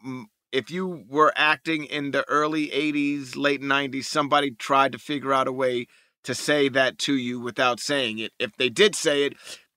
if 0.52 0.70
you 0.70 1.04
were 1.08 1.32
acting 1.36 1.84
in 1.84 2.10
the 2.10 2.24
early 2.28 2.68
80s 2.68 3.36
late 3.36 3.62
90s 3.62 4.04
somebody 4.04 4.50
tried 4.50 4.92
to 4.92 4.98
figure 4.98 5.32
out 5.32 5.48
a 5.48 5.52
way 5.52 5.86
to 6.24 6.34
say 6.34 6.68
that 6.68 6.98
to 6.98 7.14
you 7.14 7.40
without 7.40 7.80
saying 7.80 8.18
it 8.18 8.32
if 8.38 8.56
they 8.56 8.68
did 8.68 8.94
say 8.94 9.24
it 9.24 9.34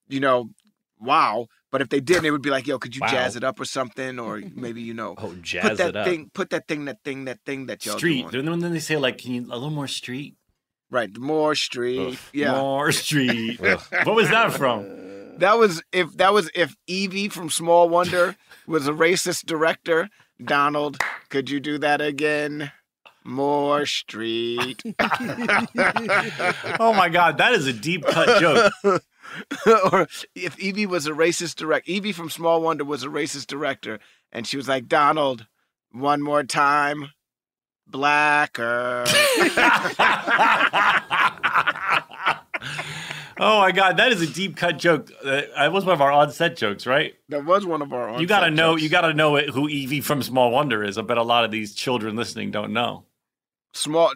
you 0.08 0.20
know 0.20 0.50
wow 1.00 1.48
but 1.72 1.82
if 1.82 1.90
they 1.90 2.00
didn't 2.00 2.26
it 2.26 2.32
would 2.32 2.42
be 2.42 2.50
like 2.50 2.68
yo 2.68 2.78
could 2.78 2.96
you 2.96 3.02
Wow. 3.02 3.08
jazz 3.08 3.36
it 3.36 3.44
up 3.44 3.60
or 3.60 3.66
something 3.66 4.20
or 4.20 4.42
maybe 4.56 4.82
you 4.82 4.94
know 4.94 5.16
Oh, 5.24 5.34
jazz 5.42 5.64
put 5.70 5.78
that 5.78 5.90
it 5.90 5.96
up. 5.96 6.06
thing 6.08 6.30
put 6.34 6.50
that 6.52 6.68
thing 6.68 6.86
that 6.86 6.98
thing 7.04 7.26
that 7.26 7.40
thing 7.46 7.66
that 7.68 7.86
y'all 7.86 7.98
Street. 7.98 8.30
doing. 8.32 8.46
Then 8.46 8.60
then 8.60 8.74
they 8.74 8.80
say 8.80 8.98
like, 8.98 9.18
can 9.18 9.34
you 9.34 9.42
a 9.50 9.56
little 9.56 9.70
more 9.72 9.88
street? 9.88 10.36
right 10.90 11.18
more 11.18 11.56
street 11.56 12.20
yeah 12.34 12.52
More 12.52 12.92
street. 12.92 13.60
what 14.04 14.14
was 14.16 14.30
that 14.30 14.52
from? 14.54 14.84
that 15.38 15.58
was 15.58 15.82
if 15.94 16.12
that 16.18 16.34
was 16.34 16.50
if 16.54 16.76
evie 16.88 17.30
from 17.30 17.50
small 17.50 17.88
wonder 17.88 18.36
was 18.68 18.88
a 18.88 18.92
racist 18.92 19.46
director 19.46 20.10
donald 20.44 20.98
could 21.30 21.50
you 21.50 21.60
do 21.62 21.78
that 21.78 22.02
again 22.02 22.72
more 23.24 23.86
street 23.86 24.82
Oh 26.80 26.94
my 26.94 27.10
god, 27.10 27.38
that 27.38 27.54
is 27.54 27.68
a 27.68 27.74
deep 27.74 28.06
cut 28.06 28.40
joke. 28.42 28.74
or 29.92 30.08
if 30.36 30.60
Evie 30.60 30.86
was 30.86 31.08
a 31.08 31.12
racist 31.12 31.56
director, 31.56 31.90
Evie 31.92 32.12
from 32.12 32.30
Small 32.30 32.62
Wonder 32.62 32.84
was 32.84 33.04
a 33.04 33.08
racist 33.08 33.48
director, 33.48 34.00
and 34.32 34.46
she 34.48 34.58
was 34.58 34.68
like, 34.68 34.88
Donald, 34.88 35.48
one 35.92 36.22
more 36.22 36.44
time, 36.44 37.12
blacker. 37.88 39.06
oh 43.40 43.60
my 43.60 43.72
god, 43.72 43.98
that 43.98 44.12
is 44.12 44.22
a 44.22 44.28
deep 44.28 44.56
cut 44.56 44.78
joke. 44.78 45.12
Uh, 45.24 45.42
That 45.56 45.72
was 45.74 45.86
one 45.86 45.94
of 45.94 46.02
our 46.02 46.12
on 46.12 46.32
set 46.32 46.56
jokes, 46.58 46.86
right? 46.86 47.14
that 47.30 47.46
was 47.46 47.66
one 47.66 47.82
of 47.82 47.94
our. 47.94 48.20
you 48.20 48.28
gotta 48.28 48.52
know. 48.52 48.74
jokes. 48.74 48.84
You 48.84 48.90
gotta 48.90 49.14
know 49.14 49.36
it, 49.36 49.50
who 49.50 49.68
Evie 49.70 50.02
from 50.02 50.22
Small 50.24 50.52
Wonder 50.52 50.84
is. 50.84 50.98
I 50.98 51.02
bet 51.02 51.18
a 51.18 51.24
lot 51.24 51.44
of 51.46 51.52
these 51.52 51.74
children 51.74 52.16
listening 52.16 52.52
don't 52.52 52.74
know. 52.74 53.06
small. 53.74 54.12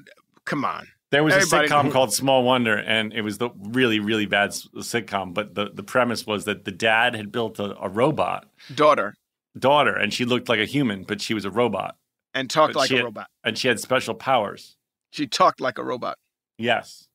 Come 0.46 0.64
on, 0.64 0.88
There 1.12 1.24
was 1.24 1.34
Everybody 1.34 1.68
a 1.68 1.70
sitcom 1.70 1.92
called 1.92 2.14
Small 2.14 2.44
Wonder, 2.44 2.78
and 2.78 3.14
it 3.14 3.22
was 3.22 3.38
the 3.38 3.50
really, 3.58 4.00
really 4.00 4.26
bad 4.26 4.50
sitcom. 4.52 5.34
But 5.34 5.56
the, 5.56 5.70
the 5.74 5.84
premise 5.84 6.26
was 6.26 6.46
that 6.46 6.66
the 6.66 6.72
dad 6.72 7.16
had 7.16 7.32
built 7.32 7.60
a, 7.60 7.78
a 7.80 7.88
robot 7.88 8.48
daughter, 8.74 9.14
daughter, 9.58 9.96
and 9.96 10.14
she 10.14 10.26
looked 10.26 10.50
like 10.50 10.60
a 10.60 10.66
human, 10.66 11.04
but 11.04 11.22
she 11.22 11.34
was 11.34 11.46
a 11.46 11.52
robot, 11.52 11.96
and 12.34 12.50
talked 12.50 12.74
But 12.74 12.80
like 12.80 12.92
a 12.92 12.96
had- 12.96 13.04
robot. 13.06 13.28
and 13.44 13.58
she 13.58 13.68
had 13.68 13.80
special 13.80 14.16
powers. 14.16 14.76
She 15.12 15.28
talked 15.28 15.62
like 15.62 15.78
a 15.78 15.84
robot. 15.84 16.18
Yes, 16.58 17.08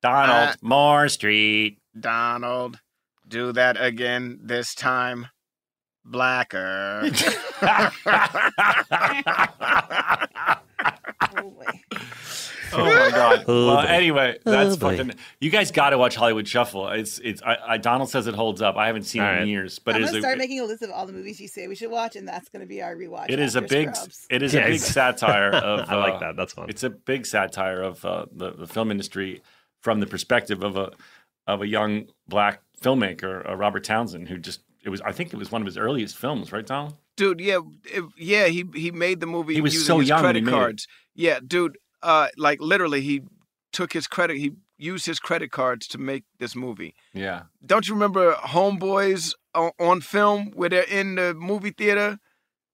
Donald 0.00 0.50
Uh, 0.50 0.54
More 0.62 1.08
Street. 1.08 1.78
Donald, 1.98 2.78
do 3.26 3.52
that 3.52 3.76
again. 3.82 4.38
This 4.42 4.74
time, 4.74 5.26
blacker. 6.04 7.10
Oh, 11.36 11.50
boy. 11.50 11.66
Oh 12.72 12.84
my 12.84 13.10
god. 13.10 13.44
Oh, 13.48 13.66
well, 13.66 13.76
boy. 13.82 13.88
anyway, 13.88 14.38
that's 14.44 14.74
Oh, 14.74 14.76
boy. 14.78 14.96
fucking. 14.96 15.14
You 15.40 15.50
guys 15.50 15.70
got 15.70 15.90
to 15.90 15.98
watch 15.98 16.14
Hollywood 16.16 16.46
Shuffle. 16.46 16.88
It's 16.88 17.18
it's. 17.18 17.42
I, 17.42 17.56
I 17.66 17.78
Donald 17.78 18.10
says 18.10 18.26
it 18.26 18.34
holds 18.34 18.60
up. 18.62 18.76
I 18.76 18.86
haven't 18.86 19.04
seen 19.04 19.22
All 19.22 19.32
it 19.34 19.42
in 19.42 19.48
years, 19.48 19.78
but 19.78 19.94
I'm 19.94 20.02
it 20.02 20.04
is 20.04 20.10
gonna 20.10 20.18
a. 20.18 20.22
start 20.22 20.38
making 20.38 20.60
a 20.60 20.64
list 20.64 20.82
of 20.82 20.90
all 20.90 21.06
the 21.06 21.12
movies 21.12 21.40
you 21.40 21.48
say 21.48 21.66
we 21.68 21.74
should 21.74 21.90
watch, 21.90 22.16
and 22.16 22.26
that's 22.28 22.48
gonna 22.48 22.66
be 22.66 22.82
our 22.82 22.94
rewatch. 22.94 23.26
it 23.30 23.38
is 23.40 23.56
a 23.56 23.62
big. 23.62 23.94
Scrubs. 23.94 24.26
It 24.30 24.42
is 24.42 24.54
a 24.54 24.60
big 24.62 24.80
satire 24.80 25.50
of. 25.54 25.88
I 25.88 25.94
like 25.96 26.14
uh, 26.14 26.18
that. 26.20 26.36
That's 26.36 26.52
fun. 26.52 26.68
It's 26.68 26.82
a 26.82 26.90
big 26.90 27.26
satire 27.26 27.82
of 27.82 28.04
uh, 28.04 28.26
the 28.32 28.52
the 28.52 28.66
film 28.66 28.90
industry 28.90 29.42
from 29.80 30.00
the 30.00 30.06
perspective 30.06 30.62
of 30.62 30.76
a 30.76 30.90
of 31.46 31.62
a 31.62 31.66
young 31.66 32.06
black 32.28 32.60
filmmaker, 32.82 33.48
uh, 33.48 33.56
Robert 33.56 33.84
Townsend, 33.84 34.28
who 34.28 34.38
just 34.38 34.60
it 34.84 34.90
was. 34.90 35.00
I 35.00 35.12
think 35.12 35.32
it 35.32 35.36
was 35.36 35.50
one 35.50 35.62
of 35.62 35.66
his 35.66 35.78
earliest 35.78 36.16
films, 36.16 36.52
right, 36.52 36.66
Donald? 36.66 36.94
dude. 37.16 37.40
Yeah, 37.40 37.58
it- 37.84 38.04
yeah. 38.16 38.46
He 38.46 38.64
he 38.74 38.90
made 38.90 39.20
the 39.20 39.26
movie. 39.26 39.54
He 39.54 39.60
was 39.60 39.72
using 39.74 39.86
so 39.86 39.98
his 40.00 40.08
young 40.08 40.22
when 40.22 40.34
Credit 40.34 40.48
it. 40.48 40.50
cards. 40.50 40.86
Yeah, 41.14 41.40
dude. 41.44 41.78
Uh, 42.02 42.28
like 42.36 42.60
literally, 42.60 43.00
he 43.00 43.22
took 43.72 43.92
his 43.92 44.06
credit. 44.06 44.36
He 44.38 44.52
used 44.78 45.06
his 45.06 45.18
credit 45.18 45.50
cards 45.50 45.86
to 45.88 45.98
make 45.98 46.24
this 46.38 46.54
movie. 46.54 46.94
Yeah. 47.12 47.42
Don't 47.64 47.88
you 47.88 47.94
remember 47.94 48.34
Homeboys 48.34 49.34
on, 49.54 49.72
on 49.78 50.00
film 50.00 50.52
where 50.54 50.68
they're 50.68 50.82
in 50.82 51.16
the 51.16 51.34
movie 51.34 51.72
theater? 51.76 52.18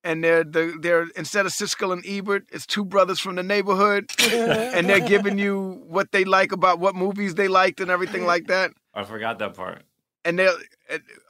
And 0.07 0.23
they're, 0.23 0.45
they're, 0.45 0.75
they're 0.79 1.07
instead 1.17 1.47
of 1.47 1.53
Siskel 1.53 1.91
and 1.91 2.05
Ebert, 2.07 2.45
it's 2.53 2.67
two 2.67 2.85
brothers 2.85 3.21
from 3.21 3.37
the 3.37 3.43
neighborhood, 3.43 4.11
and 4.21 4.87
they're 4.87 5.01
giving 5.01 5.39
you 5.39 5.83
what 5.87 6.13
they 6.13 6.25
like 6.25 6.53
about 6.53 6.79
what 6.79 6.95
movies 6.95 7.37
they 7.37 7.49
liked 7.49 7.81
and 7.81 7.91
everything 7.91 8.27
like 8.27 8.49
that. 8.49 8.73
I 8.93 9.05
forgot 9.05 9.39
that 9.39 9.55
part. 9.55 9.83
And 10.23 10.39
they're, 10.39 10.53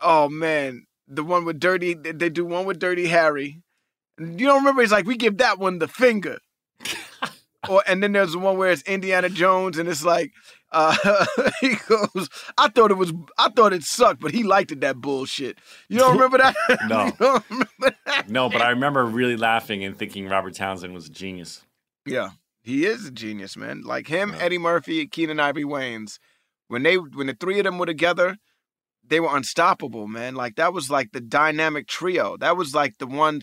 oh 0.03 0.29
man, 0.29 0.87
the 1.07 1.23
one 1.23 1.45
with 1.45 1.61
Dirty, 1.61 1.95
they 1.95 2.11
they 2.11 2.29
do 2.29 2.45
one 2.45 2.67
with 2.67 2.81
Dirty 2.81 3.07
Harry. 3.07 3.63
You 4.19 4.47
don't 4.47 4.59
remember? 4.59 4.83
He's 4.83 4.93
like, 4.93 5.07
we 5.07 5.17
give 5.17 5.39
that 5.39 5.61
one 5.61 5.79
the 5.79 5.89
finger. 5.89 6.39
Or 7.69 7.83
and 7.87 8.03
then 8.03 8.13
there's 8.13 8.33
the 8.33 8.39
one 8.39 8.57
where 8.59 8.71
it's 8.71 8.83
Indiana 8.83 9.29
Jones, 9.29 9.79
and 9.79 9.89
it's 9.89 10.05
like, 10.05 10.33
uh, 10.75 11.25
he 11.61 11.77
goes, 11.89 12.29
I 12.59 12.69
thought 12.69 12.91
it 12.91 12.97
was, 12.97 13.13
I 13.39 13.49
thought 13.51 13.73
it 13.73 13.85
sucked, 13.85 14.21
but 14.21 14.33
he 14.33 14.43
liked 14.43 14.73
it 14.73 14.81
that 14.81 14.97
bullshit. 14.97 15.59
You 15.89 15.99
don't 15.99 16.15
remember 16.15 16.39
that? 16.39 16.55
No. 16.89 17.13
Don't 17.19 17.45
remember 17.49 17.97
that? 18.07 18.29
No, 18.29 18.49
but 18.49 18.61
I 18.61 18.71
remember 18.71 19.07
really 19.07 19.37
laughing 19.37 19.85
and 19.85 19.97
thinking 19.97 20.29
Robert 20.29 20.55
Townsend 20.55 20.93
was 20.93 21.07
a 21.07 21.11
genius. 21.11 21.65
Yeah, 22.05 22.31
he 22.63 22.85
is 22.85 23.07
a 23.07 23.11
genius, 23.11 23.57
man. 23.57 23.83
Like 23.83 24.09
him, 24.09 24.35
Eddie 24.39 24.59
Murphy, 24.59 25.07
Keenen 25.07 25.41
Ivory 25.41 25.65
Wayans. 25.65 26.19
When 26.69 26.83
they, 26.83 26.97
when 26.97 27.29
the 27.29 27.37
three 27.39 27.59
of 27.59 27.65
them 27.65 27.79
were 27.79 27.87
together, 27.87 28.37
they 29.07 29.21
were 29.21 29.35
unstoppable, 29.35 30.09
man. 30.09 30.35
Like 30.35 30.57
that 30.57 30.73
was 30.73 30.91
like 30.91 31.13
the 31.13 31.21
dynamic 31.21 31.87
trio. 31.87 32.37
That 32.37 32.57
was 32.57 32.75
like 32.75 32.99
the 32.99 33.07
one, 33.07 33.43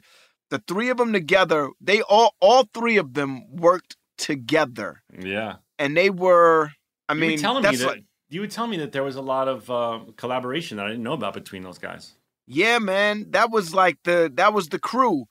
the 0.49 0.61
three 0.67 0.89
of 0.89 0.97
them 0.97 1.13
together. 1.13 1.69
They 1.80 2.01
all, 2.01 2.36
all 2.41 2.67
three 2.74 2.97
of 2.97 3.13
them 3.13 3.55
worked 3.55 3.95
together, 4.22 5.01
Yeah. 5.19 5.55
and 5.80 5.97
they 5.97 6.09
were. 6.09 6.72
I 7.09 7.13
you 7.13 7.19
mean, 7.19 7.39
telling 7.39 7.63
me 7.63 7.69
that's 7.69 7.80
that 7.82 7.88
like, 7.88 8.03
you 8.30 8.39
would 8.41 8.51
tell 8.51 8.67
me 8.67 8.78
that 8.78 8.93
there 8.93 9.03
was 9.03 9.17
a 9.17 9.22
lot 9.22 9.47
of 9.49 9.69
uh, 9.69 9.99
collaboration 10.15 10.78
that 10.78 10.86
I 10.86 10.89
didn't 10.89 11.03
know 11.03 11.13
about 11.13 11.34
between 11.34 11.63
those 11.63 11.78
guys. 11.78 12.13
yeah, 12.47 12.80
man. 12.80 13.26
That 13.32 13.51
was 13.51 13.74
like 13.74 13.97
the, 14.03 14.32
that 14.36 14.53
was 14.53 14.69
the 14.69 14.80
crew, 14.80 15.26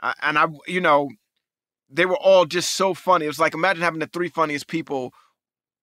I, 0.00 0.14
and 0.22 0.38
I, 0.38 0.46
you 0.66 0.80
know, 0.80 1.10
they 1.90 2.06
were 2.06 2.16
all 2.16 2.46
just 2.46 2.72
so 2.72 2.94
funny. 2.94 3.26
It 3.26 3.28
was 3.28 3.38
like 3.38 3.52
imagine 3.54 3.82
having 3.82 4.00
the 4.00 4.06
three 4.06 4.28
funniest 4.30 4.66
people 4.68 5.12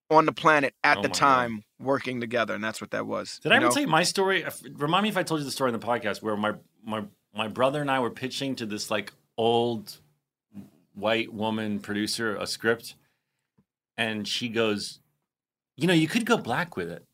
on 0.10 0.26
the 0.26 0.32
planet 0.32 0.74
at 0.84 0.98
Oh 0.98 1.02
the 1.04 1.10
my 1.10 1.14
God. 1.14 1.20
time 1.20 1.64
working 1.80 2.20
together, 2.20 2.56
and 2.56 2.64
that's 2.64 2.82
what 2.82 2.90
that 2.92 3.06
was. 3.06 3.40
Did 3.44 3.52
I 3.52 3.58
ever 3.58 3.66
know? 3.66 3.72
tell 3.72 3.84
you 3.84 3.88
my 3.88 4.04
story? 4.04 4.44
Remind 4.76 5.04
me 5.04 5.10
if 5.10 5.18
I 5.18 5.24
told 5.24 5.42
you 5.42 5.46
the 5.46 5.52
story 5.52 5.72
in 5.72 5.80
the 5.80 5.86
podcast 5.86 6.24
where 6.24 6.36
my 6.36 6.54
my 6.84 7.04
my 7.36 7.48
brother 7.48 7.80
and 7.82 7.92
I 7.92 8.00
were 8.00 8.10
pitching 8.10 8.56
to 8.56 8.66
this 8.66 8.90
like 8.90 9.14
old 9.38 10.00
white 11.00 11.34
woman 11.34 11.80
producer 11.80 12.36
a 12.36 12.48
script, 12.48 12.96
and 13.98 14.28
she 14.28 14.50
goes, 14.50 15.00
"You 15.78 15.88
know, 15.88 15.94
you 15.94 16.08
could 16.08 16.26
go 16.26 16.38
black 16.38 16.76
with 16.78 16.90
it," 16.90 17.06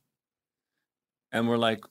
and 1.31 1.47
we're 1.47 1.57
like, 1.57 1.83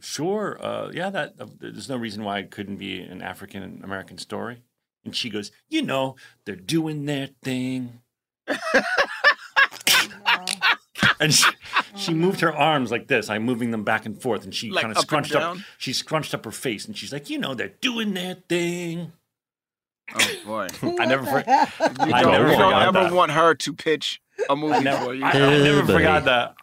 "Sure, 0.00 0.58
uh, 0.62 0.90
yeah, 0.92 1.10
that 1.10 1.34
uh, 1.40 1.46
there's 1.58 1.88
no 1.88 1.96
reason 1.96 2.24
why 2.24 2.38
it 2.38 2.50
couldn't 2.50 2.76
be 2.76 3.00
an 3.00 3.22
African 3.22 3.80
American 3.84 4.18
story." 4.18 4.62
And 5.04 5.14
she 5.14 5.30
goes, 5.30 5.50
"You 5.68 5.82
know, 5.82 6.16
they're 6.44 6.56
doing 6.56 7.06
their 7.06 7.28
thing." 7.42 8.00
and 11.20 11.34
she, 11.34 11.50
she 11.96 12.14
moved 12.14 12.40
her 12.40 12.54
arms 12.54 12.90
like 12.90 13.08
this. 13.08 13.28
I'm 13.28 13.42
moving 13.44 13.70
them 13.70 13.84
back 13.84 14.06
and 14.06 14.20
forth, 14.20 14.44
and 14.44 14.54
she 14.54 14.70
Like 14.70 14.82
kind 14.82 14.92
of 14.92 14.98
and 14.98 15.06
scrunched 15.06 15.34
up. 15.34 15.40
down? 15.42 15.64
She 15.78 15.92
scrunched 15.92 16.34
up 16.34 16.44
her 16.44 16.50
face, 16.50 16.86
and 16.86 16.96
she's 16.96 17.12
like, 17.12 17.30
"You 17.30 17.38
know, 17.38 17.54
they're 17.54 17.68
doing 17.80 18.14
their 18.14 18.36
thing." 18.48 19.12
Oh 20.14 20.34
boy. 20.46 20.68
I 21.00 21.04
never, 21.06 21.24
for, 21.24 21.38
You 21.46 22.12
I 22.12 22.22
don't, 22.22 22.32
never 22.32 22.50
you 22.50 22.56
don't 22.58 22.72
ever 22.82 22.92
that. 23.04 23.12
want 23.12 23.32
her 23.32 23.54
to 23.54 23.72
pitch 23.72 24.20
a 24.48 24.56
movie 24.56 24.84
never, 24.84 25.04
for 25.06 25.14
you. 25.14 25.24
I, 25.24 25.30
I 25.30 25.58
never 25.58 25.84
forgot 25.84 26.24
that. 26.24 26.54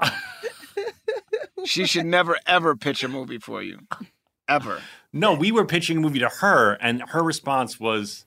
she 1.66 1.86
should 1.86 2.06
never 2.06 2.38
ever 2.48 2.76
pitch 2.76 3.04
a 3.04 3.08
movie 3.08 3.40
for 3.40 3.62
you. 3.62 3.80
Ever. 4.48 4.82
No, 5.14 5.34
we 5.34 5.52
were 5.52 5.66
pitching 5.66 5.98
a 5.98 6.02
movie 6.02 6.20
to 6.20 6.30
her, 6.30 6.74
and 6.82 7.02
her 7.10 7.24
response 7.24 7.80
was, 7.80 8.26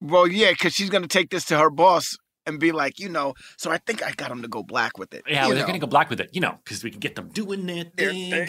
Well, 0.00 0.26
yeah, 0.26 0.50
because 0.50 0.74
she's 0.74 0.90
gonna 0.90 1.06
take 1.08 1.30
this 1.30 1.44
to 1.46 1.58
her 1.58 1.70
boss 1.70 2.16
and 2.46 2.58
be 2.58 2.72
like, 2.72 2.98
you 2.98 3.08
know, 3.08 3.34
so 3.56 3.70
I 3.70 3.78
think 3.78 4.02
I 4.02 4.12
got 4.12 4.30
him 4.30 4.42
to 4.42 4.48
go 4.48 4.62
black 4.62 4.98
with 4.98 5.14
it. 5.14 5.22
"Yeah, 5.28 5.46
you 5.46 5.54
they're 5.54 5.62
know. 5.62 5.66
gonna 5.66 5.78
go 5.78 5.86
black 5.86 6.10
with 6.10 6.20
it, 6.20 6.30
you 6.32 6.40
know, 6.40 6.58
because 6.64 6.82
we 6.82 6.90
can 6.90 6.98
get 7.00 7.14
them 7.14 7.28
doing 7.28 7.66
their 7.66 7.84
thing." 7.84 8.48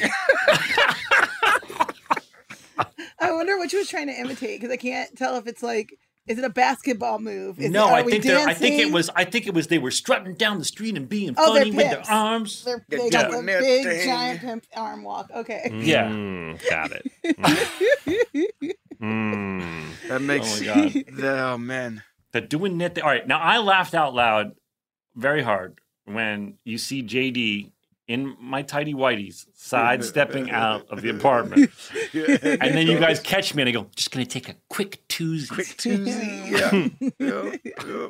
I 3.24 3.32
wonder 3.32 3.57
what 3.57 3.71
she 3.71 3.78
was 3.78 3.88
trying 3.89 4.07
to 4.07 4.13
imitate 4.13 4.59
because 4.61 4.74
I 4.74 4.78
can't 4.78 5.15
tell 5.17 5.38
if 5.38 5.47
it's 5.47 5.63
like, 5.63 5.97
is 6.26 6.38
it 6.38 6.45
a 6.45 6.49
basketball 6.49 7.19
move? 7.19 7.59
Is 7.59 7.69
no, 7.71 7.88
it, 7.89 7.91
I 7.91 8.03
think 8.03 8.24
they're- 8.24 8.47
I 8.47 8.53
think 8.53 8.80
it 8.80 8.93
was. 8.93 9.09
I 9.15 9.26
think 9.26 9.45
it 9.45 9.53
was. 9.53 9.67
They 9.67 9.78
were 9.78 9.91
strutting 9.91 10.36
down 10.36 10.57
the 10.57 10.63
street 10.65 10.95
and 10.95 11.09
being 11.09 11.36
Oh, 11.38 11.53
they're 11.53 11.63
funny 11.63 11.76
with 11.76 11.89
their 11.89 12.03
arms. 12.09 12.63
They're, 12.63 12.86
They're 12.88 12.99
they 12.99 13.09
got 13.09 13.26
the 13.26 13.32
doing 13.34 13.45
their 13.45 13.61
big 13.61 13.86
thing. 13.86 14.05
giant 14.07 14.39
pimp 14.41 14.65
arm 14.76 15.03
walk. 15.03 15.30
Okay. 15.36 15.69
Yeah. 15.74 16.07
Mm, 16.09 16.69
got 16.69 16.91
it. 16.93 17.11
Mm. 19.01 20.07
That 20.07 20.21
makes 20.21 20.61
Oh 20.61 20.65
my 20.65 21.03
God. 21.03 21.24
oh 21.24 21.57
man. 21.57 22.03
They're 22.32 22.41
doing 22.41 22.78
their 22.78 22.89
thing. 22.89 23.03
All 23.03 23.09
right, 23.09 23.28
now 23.28 23.39
I 23.39 23.57
laughed 23.57 23.93
out 23.93 24.13
loud 24.13 24.53
very 25.15 25.43
hard 25.43 25.80
when 26.05 26.55
you 26.63 26.78
see 26.78 27.03
JD 27.03 27.71
in 28.07 28.35
my 28.39 28.61
tidy 28.61 28.93
whities 28.93 29.45
sidestepping 29.53 30.51
out 30.63 30.87
of 30.89 31.01
the 31.01 31.09
apartment. 31.09 31.71
And 32.13 32.75
then 32.75 32.87
you 32.87 32.99
guys 32.99 33.19
catch 33.19 33.55
me 33.55 33.61
and 33.63 33.69
I 33.69 33.71
go, 33.71 33.87
just 33.95 34.11
gonna 34.11 34.25
take 34.25 34.49
a 34.49 34.55
quick 34.69 35.07
Tuesday. 35.07 35.55
Quick 35.55 35.75
Tuesday. 35.77 36.43
Yeah. 36.51 36.87
Yeah, 37.19 37.55
yeah. 37.63 38.07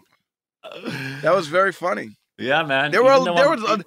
That 1.22 1.34
was 1.36 1.48
very 1.48 1.72
funny. 1.72 2.18
Yeah, 2.38 2.64
man. 2.64 2.92
There 2.92 3.04
were 3.04 3.12
Even 3.14 3.26
though 3.26 3.36
there 3.36 3.50
I'm- 3.50 3.62
was 3.62 3.86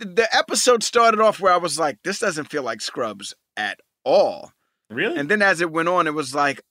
a, 0.00 0.04
the 0.04 0.28
episode 0.36 0.82
started 0.82 1.20
off 1.20 1.40
where 1.40 1.52
I 1.52 1.56
was 1.56 1.78
like, 1.78 1.98
this 2.04 2.18
doesn't 2.20 2.46
feel 2.50 2.62
like 2.62 2.80
Scrubs 2.80 3.34
at 3.56 3.80
all. 4.04 4.52
really. 4.90 5.18
And 5.18 5.28
then 5.28 5.42
as 5.42 5.60
it 5.60 5.72
went 5.72 5.88
on, 5.88 6.06
it 6.06 6.14
was 6.14 6.34
like, 6.34 6.62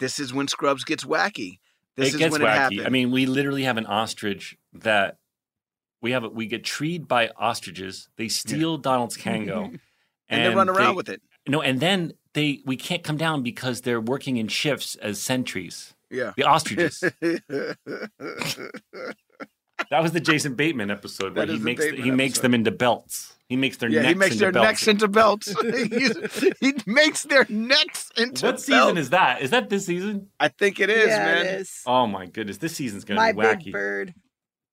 this 0.00 0.18
is 0.18 0.34
when 0.34 0.48
Scrubs 0.48 0.82
gets 0.84 1.04
wacky. 1.04 1.58
This 1.96 2.08
it 2.08 2.14
is 2.14 2.16
gets 2.16 2.32
when 2.32 2.40
wacky. 2.40 2.44
it 2.44 2.58
happened. 2.58 2.86
I 2.86 2.88
mean, 2.88 3.12
we 3.12 3.26
literally 3.26 3.62
have 3.62 3.76
an 3.76 3.86
ostrich 3.86 4.56
that 4.72 5.18
we 6.04 6.12
have. 6.12 6.22
A, 6.22 6.28
we 6.28 6.46
get 6.46 6.62
treed 6.62 7.08
by 7.08 7.30
ostriches. 7.36 8.08
They 8.16 8.28
steal 8.28 8.76
Donald's 8.76 9.16
Kangol, 9.16 9.80
and, 10.28 10.44
they 10.44 10.54
run 10.54 10.68
around 10.68 10.96
with 10.96 11.08
it. 11.08 11.22
No, 11.48 11.62
and 11.62 11.80
then 11.80 12.12
they 12.34 12.60
we 12.66 12.76
can't 12.76 13.02
come 13.02 13.16
down 13.16 13.42
because 13.42 13.80
they're 13.80 14.00
working 14.00 14.36
in 14.36 14.46
shifts 14.48 14.96
as 14.96 15.20
sentries. 15.20 15.94
Yeah. 16.10 16.32
The 16.36 16.44
ostriches. 16.44 17.00
that 19.90 20.02
was 20.02 20.12
the 20.12 20.20
Jason 20.20 20.54
Bateman 20.54 20.90
episode 20.90 21.34
where 21.34 21.46
he 21.46 21.54
is 21.54 21.58
the 21.58 21.64
makes 21.64 21.84
Bateman 21.84 22.04
he 22.04 22.10
makes 22.10 22.38
them 22.38 22.54
into 22.54 22.70
belts. 22.70 23.34
He 23.48 23.56
makes 23.56 23.78
their 23.78 23.90
yeah, 23.90 24.02
necks 24.02 24.12
he 24.12 24.18
makes 24.18 24.32
into 24.32 24.40
their 24.40 24.52
belts. 24.52 24.66
necks 24.66 24.88
into 24.88 25.08
belts. 25.08 25.54
He 26.60 26.74
makes 26.86 27.22
their 27.24 27.46
necks 27.48 28.10
into 28.16 28.46
what 28.46 28.60
season 28.60 28.94
belts. 28.94 29.00
is 29.00 29.10
that? 29.10 29.42
Is 29.42 29.50
that 29.50 29.68
this 29.68 29.86
season? 29.86 30.28
I 30.38 30.48
think 30.48 30.80
it 30.80 30.90
is, 30.90 31.08
yeah, 31.08 31.24
man. 31.24 31.46
it 31.46 31.60
is. 31.60 31.82
Oh 31.86 32.06
my 32.06 32.26
goodness, 32.26 32.58
this 32.58 32.76
season's 32.76 33.04
gonna 33.04 33.20
My 33.20 33.32
be 33.32 33.40
big 33.40 33.58
wacky. 33.58 33.72
bird. 33.72 34.14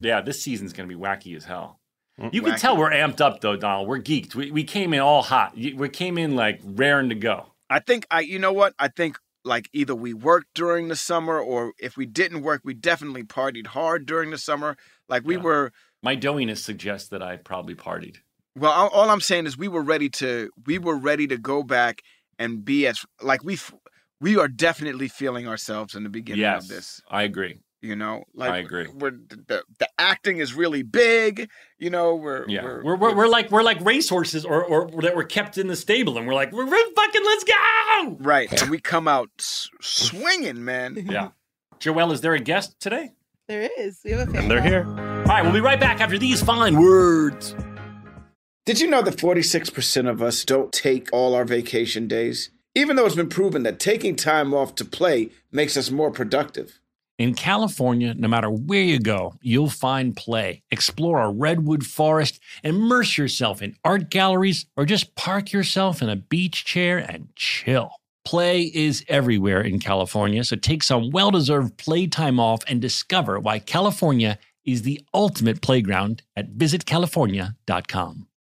Yeah, 0.02 0.22
this 0.22 0.42
season's 0.44 0.74
gonna 0.74 0.90
be 0.90 0.96
wacky 0.96 1.36
as 1.36 1.46
hell. 1.46 1.80
Mm, 2.20 2.34
you 2.34 2.42
Wacky. 2.42 2.46
can 2.46 2.60
tell 2.60 2.78
we're 2.78 2.92
amped 2.92 3.22
up 3.22 3.40
though, 3.42 3.56
Donald. 3.56 3.88
We're 3.88 4.00
geeked. 4.02 4.36
We, 4.36 4.52
we 4.52 4.64
came 4.64 4.94
in 4.94 5.00
all 5.00 5.22
hot. 5.22 5.56
We 5.56 5.88
came 5.90 6.18
in 6.18 6.36
like 6.36 6.60
raring 6.64 7.10
to 7.10 7.16
go. 7.16 7.48
I 7.70 7.80
think 7.80 8.06
I 8.12 8.20
you 8.22 8.38
know 8.40 8.52
what? 8.54 8.74
I 8.80 8.88
think 8.90 9.18
like 9.46 9.70
either 9.74 9.96
we 9.96 10.14
worked 10.14 10.48
during 10.54 10.88
the 10.90 10.96
summer 10.96 11.40
or 11.40 11.74
if 11.80 11.96
we 11.98 12.06
didn't 12.06 12.42
work, 12.44 12.62
we 12.64 12.74
definitely 12.74 13.24
partied 13.24 13.68
hard 13.68 14.06
during 14.06 14.30
the 14.32 14.38
summer. 14.38 14.76
Like 15.08 15.24
we 15.26 15.36
Yeah. 15.38 15.42
were 15.42 15.72
My 16.04 16.16
doughiness 16.18 16.58
suggests 16.58 17.08
that 17.10 17.24
I 17.24 17.38
probably 17.38 17.76
partied. 17.76 18.18
well 18.56 18.72
all, 18.72 18.90
all 18.90 19.10
I'm 19.10 19.22
saying 19.22 19.46
is 19.46 19.58
we 19.58 19.68
were 19.70 19.82
ready 19.84 20.10
to 20.10 20.50
we 20.66 20.78
were 20.80 20.98
ready 20.98 21.28
to 21.28 21.38
go 21.38 21.64
back 21.64 22.02
and 22.38 22.66
be 22.66 22.88
as 22.88 23.06
like 23.22 23.44
we 23.44 23.58
we 24.20 24.38
are 24.38 24.48
definitely 24.48 25.08
feeling 25.08 25.48
ourselves 25.48 25.96
in 25.96 26.04
the 26.04 26.10
beginning 26.10 26.42
yes, 26.42 26.64
of 26.64 26.70
this. 26.70 27.02
I 27.10 27.24
agree. 27.24 27.60
You 27.82 27.96
know, 27.96 28.26
like 28.36 28.52
I 28.52 28.58
agree. 28.60 28.88
We're 28.94 29.10
the 29.12 29.64
the 29.80 29.90
acting 29.98 30.38
is 30.38 30.54
really 30.54 30.84
big. 30.84 31.50
You 31.80 31.90
know, 31.90 32.16
we're 32.16 32.48
Yeah, 32.48 32.64
we're, 32.64 32.84
we're, 32.84 32.96
we're, 32.96 33.16
we're 33.16 33.28
like 33.28 33.50
we're 33.50 33.64
like 33.64 33.82
racehorses, 33.82 34.46
or 34.46 34.64
or 34.64 35.02
that 35.02 35.16
were 35.16 35.24
kept 35.24 35.58
in 35.58 35.66
the 35.68 35.76
stable, 35.76 36.18
and 36.20 36.28
we're 36.28 36.36
like 36.36 36.52
we're 36.52 36.66
we're 36.70 36.94
fucking 36.96 37.22
let's 37.26 37.44
go. 37.44 38.18
right, 38.20 38.62
and 38.62 38.70
we 38.70 38.80
come 38.80 39.08
out 39.08 39.30
s- 39.40 39.68
swinging, 39.82 40.64
man. 40.64 40.96
Yeah, 41.12 41.30
Joelle, 41.80 42.12
is 42.14 42.22
there 42.22 42.36
a 42.36 42.40
guest 42.40 42.80
today? 42.80 43.14
There 43.48 43.68
is. 43.80 44.00
We 44.06 44.12
have 44.12 44.30
a 44.30 44.32
fan. 44.32 44.48
They're 44.48 44.62
here. 44.62 44.86
All 44.88 45.26
right, 45.26 45.42
we'll 45.44 45.52
be 45.52 45.60
right 45.60 45.80
back 45.80 46.00
after 46.02 46.20
these 46.20 46.42
fine 46.44 46.80
words. 46.80 47.56
Did 48.68 48.80
you 48.80 48.88
know 48.88 49.02
that 49.02 49.18
46% 49.18 50.08
of 50.08 50.22
us 50.22 50.46
don't 50.46 50.72
take 50.72 51.10
all 51.12 51.34
our 51.34 51.46
vacation 51.46 52.08
days? 52.08 52.52
Even 52.76 52.96
though 52.96 53.06
it's 53.08 53.16
been 53.16 53.28
proven 53.28 53.64
that 53.64 53.80
taking 53.80 54.16
time 54.16 54.54
off 54.54 54.76
to 54.76 54.86
play 54.86 55.32
makes 55.52 55.76
us 55.76 55.90
more 55.90 56.12
productive. 56.12 56.80
In 57.22 57.36
California, 57.36 58.16
no 58.16 58.28
matter 58.28 58.50
where 58.50 58.82
you 58.82 58.98
go, 58.98 59.36
you'll 59.44 59.70
find 59.70 60.18
play. 60.18 60.64
Explore 60.72 61.22
a 61.22 61.30
redwood 61.30 61.86
forest, 61.86 62.40
immerse 62.64 63.16
yourself 63.16 63.62
in 63.62 63.76
art 63.86 64.10
galleries, 64.10 64.66
or 64.76 64.86
just 64.86 65.14
park 65.14 65.52
yourself 65.52 66.02
in 66.02 66.10
a 66.10 66.16
beach 66.16 66.66
chair 66.66 66.98
and 66.98 67.28
chill. 67.36 67.92
Play 68.26 68.64
is 68.64 69.06
everywhere 69.08 69.62
in 69.62 69.78
California, 69.78 70.44
so 70.44 70.56
take 70.56 70.82
some 70.82 71.12
well 71.12 71.30
deserved 71.30 71.78
playtime 71.78 72.40
off 72.40 72.64
and 72.68 72.82
discover 72.82 73.40
why 73.40 73.60
California 73.60 74.40
is 74.66 74.82
the 74.82 75.00
ultimate 75.14 75.62
playground 75.62 76.24
at 76.36 76.54
visitcalifornia.com. 76.56 78.26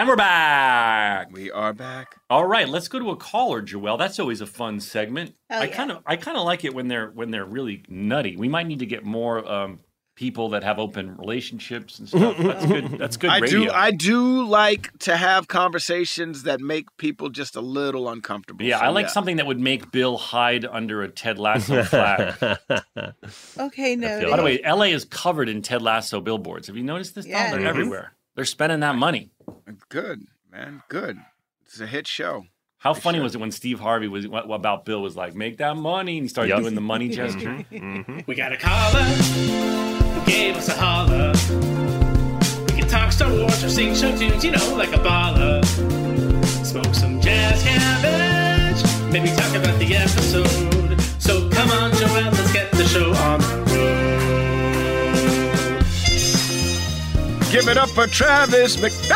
And 0.00 0.08
we're 0.08 0.16
back. 0.16 1.30
We 1.30 1.50
are 1.50 1.74
back. 1.74 2.16
All 2.30 2.46
right, 2.46 2.66
let's 2.66 2.88
go 2.88 2.98
to 2.98 3.10
a 3.10 3.16
caller, 3.16 3.60
Joelle. 3.60 3.98
That's 3.98 4.18
always 4.18 4.40
a 4.40 4.46
fun 4.46 4.80
segment. 4.80 5.34
Oh, 5.50 5.58
I 5.58 5.64
yeah. 5.64 5.76
kind 5.76 5.90
of 5.90 5.98
I 6.06 6.16
kind 6.16 6.38
of 6.38 6.44
like 6.44 6.64
it 6.64 6.74
when 6.74 6.88
they're 6.88 7.10
when 7.10 7.30
they're 7.30 7.44
really 7.44 7.84
nutty. 7.86 8.34
We 8.34 8.48
might 8.48 8.66
need 8.66 8.78
to 8.78 8.86
get 8.86 9.04
more 9.04 9.46
um, 9.46 9.80
people 10.16 10.48
that 10.50 10.64
have 10.64 10.78
open 10.78 11.18
relationships 11.18 11.98
and 11.98 12.08
stuff. 12.08 12.34
That's 12.38 12.64
good. 12.64 12.98
That's 12.98 13.16
good 13.18 13.28
I 13.28 13.40
radio. 13.40 13.64
do. 13.64 13.70
I 13.70 13.90
do 13.90 14.46
like 14.46 14.90
to 15.00 15.18
have 15.18 15.48
conversations 15.48 16.44
that 16.44 16.62
make 16.62 16.86
people 16.96 17.28
just 17.28 17.54
a 17.54 17.60
little 17.60 18.08
uncomfortable. 18.08 18.64
yeah, 18.64 18.78
So, 18.78 18.86
I 18.86 18.88
like 18.88 19.10
something 19.10 19.36
that 19.36 19.46
would 19.46 19.60
make 19.60 19.90
Bill 19.92 20.16
hide 20.16 20.64
under 20.64 21.02
a 21.02 21.08
Ted 21.10 21.38
Lasso 21.38 21.82
flag. 21.84 22.36
Okay, 23.58 23.96
no. 23.96 24.30
By 24.30 24.36
the 24.38 24.42
way, 24.44 24.62
LA 24.66 24.84
is 24.84 25.04
covered 25.04 25.50
in 25.50 25.60
Ted 25.60 25.82
Lasso 25.82 26.22
billboards. 26.22 26.68
Have 26.68 26.76
you 26.78 26.84
noticed 26.84 27.14
this? 27.16 27.26
Don? 27.26 27.32
Yeah. 27.32 27.50
They're 27.50 27.60
Mhm. 27.60 27.66
everywhere. 27.66 28.12
They're 28.36 28.44
spending 28.46 28.80
that 28.80 28.94
money. 28.94 29.32
Good 29.88 30.26
man. 30.50 30.82
Good. 30.88 31.18
It's 31.66 31.80
a 31.80 31.86
hit 31.86 32.06
show. 32.06 32.46
How 32.78 32.94
funny 32.94 33.20
was 33.20 33.34
it 33.34 33.38
when 33.40 33.50
Steve 33.50 33.78
Harvey 33.78 34.08
was 34.08 34.26
what, 34.26 34.48
what 34.48 34.56
about 34.56 34.84
Bill 34.86 35.02
was 35.02 35.14
like, 35.16 35.34
make 35.34 35.58
that 35.58 35.76
money, 35.76 36.16
and 36.16 36.24
he 36.24 36.28
started 36.28 36.50
Yep. 36.50 36.60
doing 36.60 36.74
the 36.74 36.80
money 36.80 37.08
gesture. 37.10 37.64
mm-hmm. 37.70 38.20
We 38.26 38.34
got 38.34 38.52
a 38.52 38.56
caller 38.56 39.02
who 39.02 40.26
gave 40.30 40.56
us 40.56 40.68
a 40.68 40.72
holler. 40.74 41.32
We 42.66 42.80
can 42.80 42.88
talk 42.88 43.12
Star 43.12 43.30
Wars 43.30 43.62
or 43.62 43.68
sing 43.68 43.94
show 43.94 44.16
tunes, 44.16 44.42
you 44.44 44.52
know, 44.52 44.74
like 44.76 44.92
a 44.94 44.98
baller. 44.98 45.62
Smoke 46.64 46.94
some 46.94 47.20
jazz 47.20 47.62
cabbage, 47.62 49.12
maybe 49.12 49.28
talk 49.36 49.54
about 49.54 49.78
the 49.78 49.96
episode. 49.96 51.00
So 51.20 51.50
come 51.50 51.68
on, 51.70 51.90
Joelle, 51.92 52.32
let's 52.32 52.52
get 52.52 52.70
the 52.72 52.84
show 52.84 53.12
on 53.12 53.40
Give 57.60 57.68
it 57.68 57.76
up 57.76 57.90
for 57.90 58.06
Travis 58.06 58.76
McDye. 58.76 59.12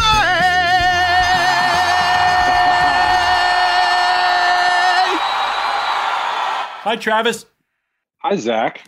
Hi, 6.83 6.97
Travis. 6.97 7.47
Hi, 8.19 8.37
Zach. 8.37 8.87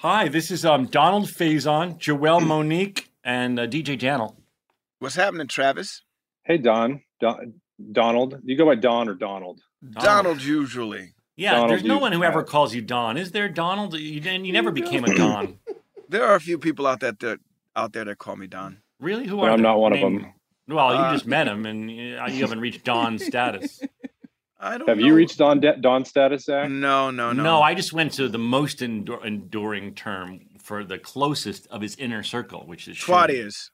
Hi, 0.00 0.28
this 0.28 0.50
is 0.50 0.66
um, 0.66 0.84
Donald 0.84 1.24
Faison, 1.28 1.98
Joelle 1.98 2.46
Monique, 2.46 3.08
and 3.24 3.58
uh, 3.58 3.66
DJ 3.66 3.98
Daniel. 3.98 4.36
What's 4.98 5.14
happening, 5.14 5.46
Travis? 5.46 6.02
Hey, 6.44 6.58
Don. 6.58 7.00
Don. 7.18 7.54
Donald. 7.92 8.40
You 8.44 8.58
go 8.58 8.66
by 8.66 8.74
Don 8.74 9.08
or 9.08 9.14
Donald? 9.14 9.62
Donald 9.90 10.42
usually. 10.42 11.14
Yeah, 11.34 11.52
Donald, 11.52 11.70
there's 11.70 11.84
no 11.84 11.96
one 11.96 12.12
who 12.12 12.22
ever 12.24 12.42
calls 12.42 12.74
you 12.74 12.82
Don. 12.82 13.16
Is 13.16 13.30
there, 13.30 13.48
Donald? 13.48 13.94
You, 13.94 14.20
and 14.28 14.46
you 14.46 14.52
never 14.52 14.70
became 14.70 15.04
a 15.04 15.14
Don. 15.14 15.58
There 16.10 16.26
are 16.26 16.34
a 16.34 16.40
few 16.40 16.58
people 16.58 16.86
out 16.86 17.00
there 17.00 17.12
that 17.12 17.38
out 17.74 17.94
there 17.94 18.04
that 18.04 18.18
call 18.18 18.36
me 18.36 18.46
Don. 18.46 18.81
Really? 19.02 19.26
Who 19.26 19.36
But 19.36 19.42
are 19.44 19.50
I'm 19.50 19.56
they? 19.58 19.62
not 19.64 19.78
one 19.80 19.92
of 19.92 19.98
Name- 19.98 20.22
them. 20.22 20.32
Well, 20.68 20.94
you 20.94 21.00
Uh, 21.00 21.12
just 21.12 21.26
met 21.26 21.48
him, 21.48 21.66
and 21.66 21.90
uh, 21.90 22.26
you 22.30 22.40
haven't 22.40 22.60
reached 22.60 22.84
Don 22.84 23.18
status. 23.30 23.80
I 24.60 24.78
don't 24.78 24.88
Have 24.88 24.98
know. 24.98 25.04
you 25.06 25.12
reached 25.14 25.38
Don 25.38 25.60
Don 25.80 26.04
status, 26.04 26.44
Zach? 26.44 26.70
No, 26.70 27.10
no, 27.10 27.32
no. 27.32 27.42
No, 27.42 27.62
I 27.62 27.74
just 27.74 27.92
went 27.92 28.12
to 28.12 28.28
the 28.28 28.38
most 28.38 28.78
endur- 28.78 29.24
enduring 29.24 29.94
term 29.96 30.40
for 30.60 30.84
the 30.84 30.98
closest 30.98 31.66
of 31.66 31.82
his 31.82 31.96
inner 31.96 32.22
circle, 32.22 32.62
which 32.66 32.86
is 32.86 32.96
Twat 32.96 33.26
Shirley. 33.26 33.38
ears. 33.40 33.70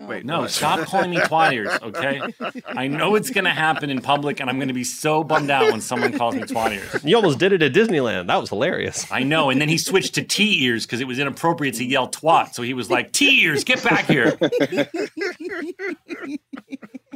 Oh, 0.00 0.06
Wait, 0.06 0.24
No, 0.24 0.42
what? 0.42 0.50
stop 0.52 0.80
calling 0.86 1.10
me 1.10 1.16
twat 1.16 1.52
ears, 1.52 1.76
okay? 1.82 2.20
I 2.66 2.86
know 2.86 3.16
it's 3.16 3.30
going 3.30 3.44
to 3.46 3.50
happen 3.50 3.90
in 3.90 4.00
public, 4.00 4.38
and 4.38 4.48
I'm 4.48 4.56
going 4.58 4.68
to 4.68 4.74
be 4.74 4.84
so 4.84 5.24
bummed 5.24 5.50
out 5.50 5.72
when 5.72 5.80
someone 5.80 6.16
calls 6.16 6.36
me 6.36 6.42
twat 6.42 6.72
ears. 6.72 7.04
You 7.04 7.16
almost 7.16 7.38
did 7.40 7.52
it 7.52 7.62
at 7.62 7.72
Disneyland. 7.72 8.28
That 8.28 8.40
was 8.40 8.48
hilarious. 8.50 9.10
I 9.10 9.24
know, 9.24 9.50
and 9.50 9.60
then 9.60 9.68
he 9.68 9.76
switched 9.76 10.14
to 10.14 10.22
T 10.22 10.62
ears 10.64 10.86
because 10.86 11.00
it 11.00 11.06
was 11.08 11.18
inappropriate 11.18 11.74
to 11.76 11.84
yell 11.84 12.08
twat. 12.08 12.54
So 12.54 12.62
he 12.62 12.74
was 12.74 12.90
like, 12.90 13.10
T 13.12 13.42
ears, 13.42 13.64
get 13.64 13.82
back 13.82 14.06
here. 14.06 14.38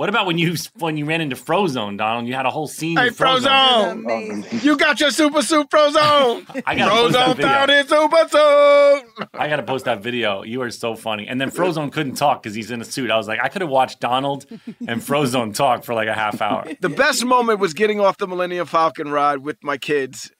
What 0.02 0.08
about 0.08 0.26
when 0.26 0.36
you 0.36 0.56
when 0.80 0.96
you 0.96 1.04
ran 1.04 1.20
into 1.20 1.36
Frozone, 1.36 1.96
Donald? 1.96 2.26
You 2.26 2.34
had 2.34 2.44
a 2.44 2.50
whole 2.50 2.66
scene. 2.66 2.96
Hey, 2.96 3.10
Frozone. 3.10 4.02
Frozone! 4.02 4.64
You 4.64 4.76
got 4.76 4.98
your 4.98 5.12
super 5.12 5.42
suit, 5.42 5.70
Frozone! 5.70 6.44
I 6.66 6.74
gotta 6.74 6.90
post 6.90 7.12
that 7.12 7.28
Frozone 7.28 7.36
video. 7.36 7.46
found 7.48 7.70
his 7.70 7.88
super 7.88 8.28
suit! 8.28 9.28
I 9.34 9.48
got 9.48 9.56
to 9.58 9.62
post 9.62 9.84
that 9.84 10.02
video. 10.02 10.42
You 10.42 10.60
are 10.62 10.72
so 10.72 10.96
funny. 10.96 11.28
And 11.28 11.40
then 11.40 11.52
Frozone 11.52 11.92
couldn't 11.92 12.16
talk 12.16 12.42
because 12.42 12.52
he's 12.52 12.72
in 12.72 12.80
a 12.80 12.84
suit. 12.84 13.12
I 13.12 13.16
was 13.16 13.28
like, 13.28 13.38
I 13.40 13.46
could 13.46 13.60
have 13.62 13.70
watched 13.70 14.00
Donald 14.00 14.44
and 14.88 15.00
Frozone 15.00 15.54
talk 15.54 15.84
for 15.84 15.94
like 15.94 16.08
a 16.08 16.14
half 16.14 16.42
hour. 16.42 16.66
The 16.80 16.88
best 16.88 17.24
moment 17.24 17.60
was 17.60 17.72
getting 17.72 18.00
off 18.00 18.18
the 18.18 18.26
Millennium 18.26 18.66
Falcon 18.66 19.08
ride 19.08 19.38
with 19.44 19.58
my 19.62 19.76
kids 19.76 20.32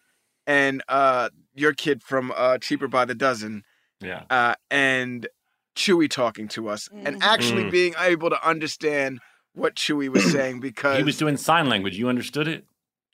and 0.44 0.82
uh, 0.88 1.28
your 1.54 1.72
kid 1.72 2.02
from 2.02 2.32
uh, 2.34 2.58
Cheaper 2.58 2.88
by 2.88 3.04
the 3.04 3.14
Dozen 3.14 3.62
Yeah. 4.00 4.24
uh, 4.28 4.54
and 4.72 5.28
Chewie 5.76 6.10
talking 6.10 6.48
to 6.48 6.68
us 6.68 6.88
and 6.92 7.22
actually 7.22 7.62
Mm. 7.66 7.70
being 7.70 7.94
able 8.00 8.28
to 8.28 8.44
understand 8.44 9.20
what 9.54 9.76
Chewie 9.76 10.08
was 10.08 10.30
saying 10.30 10.60
because 10.60 10.96
He 10.98 11.04
was 11.04 11.18
doing 11.18 11.36
sign 11.36 11.68
language. 11.68 11.98
You 11.98 12.08
understood 12.08 12.48
it? 12.48 12.64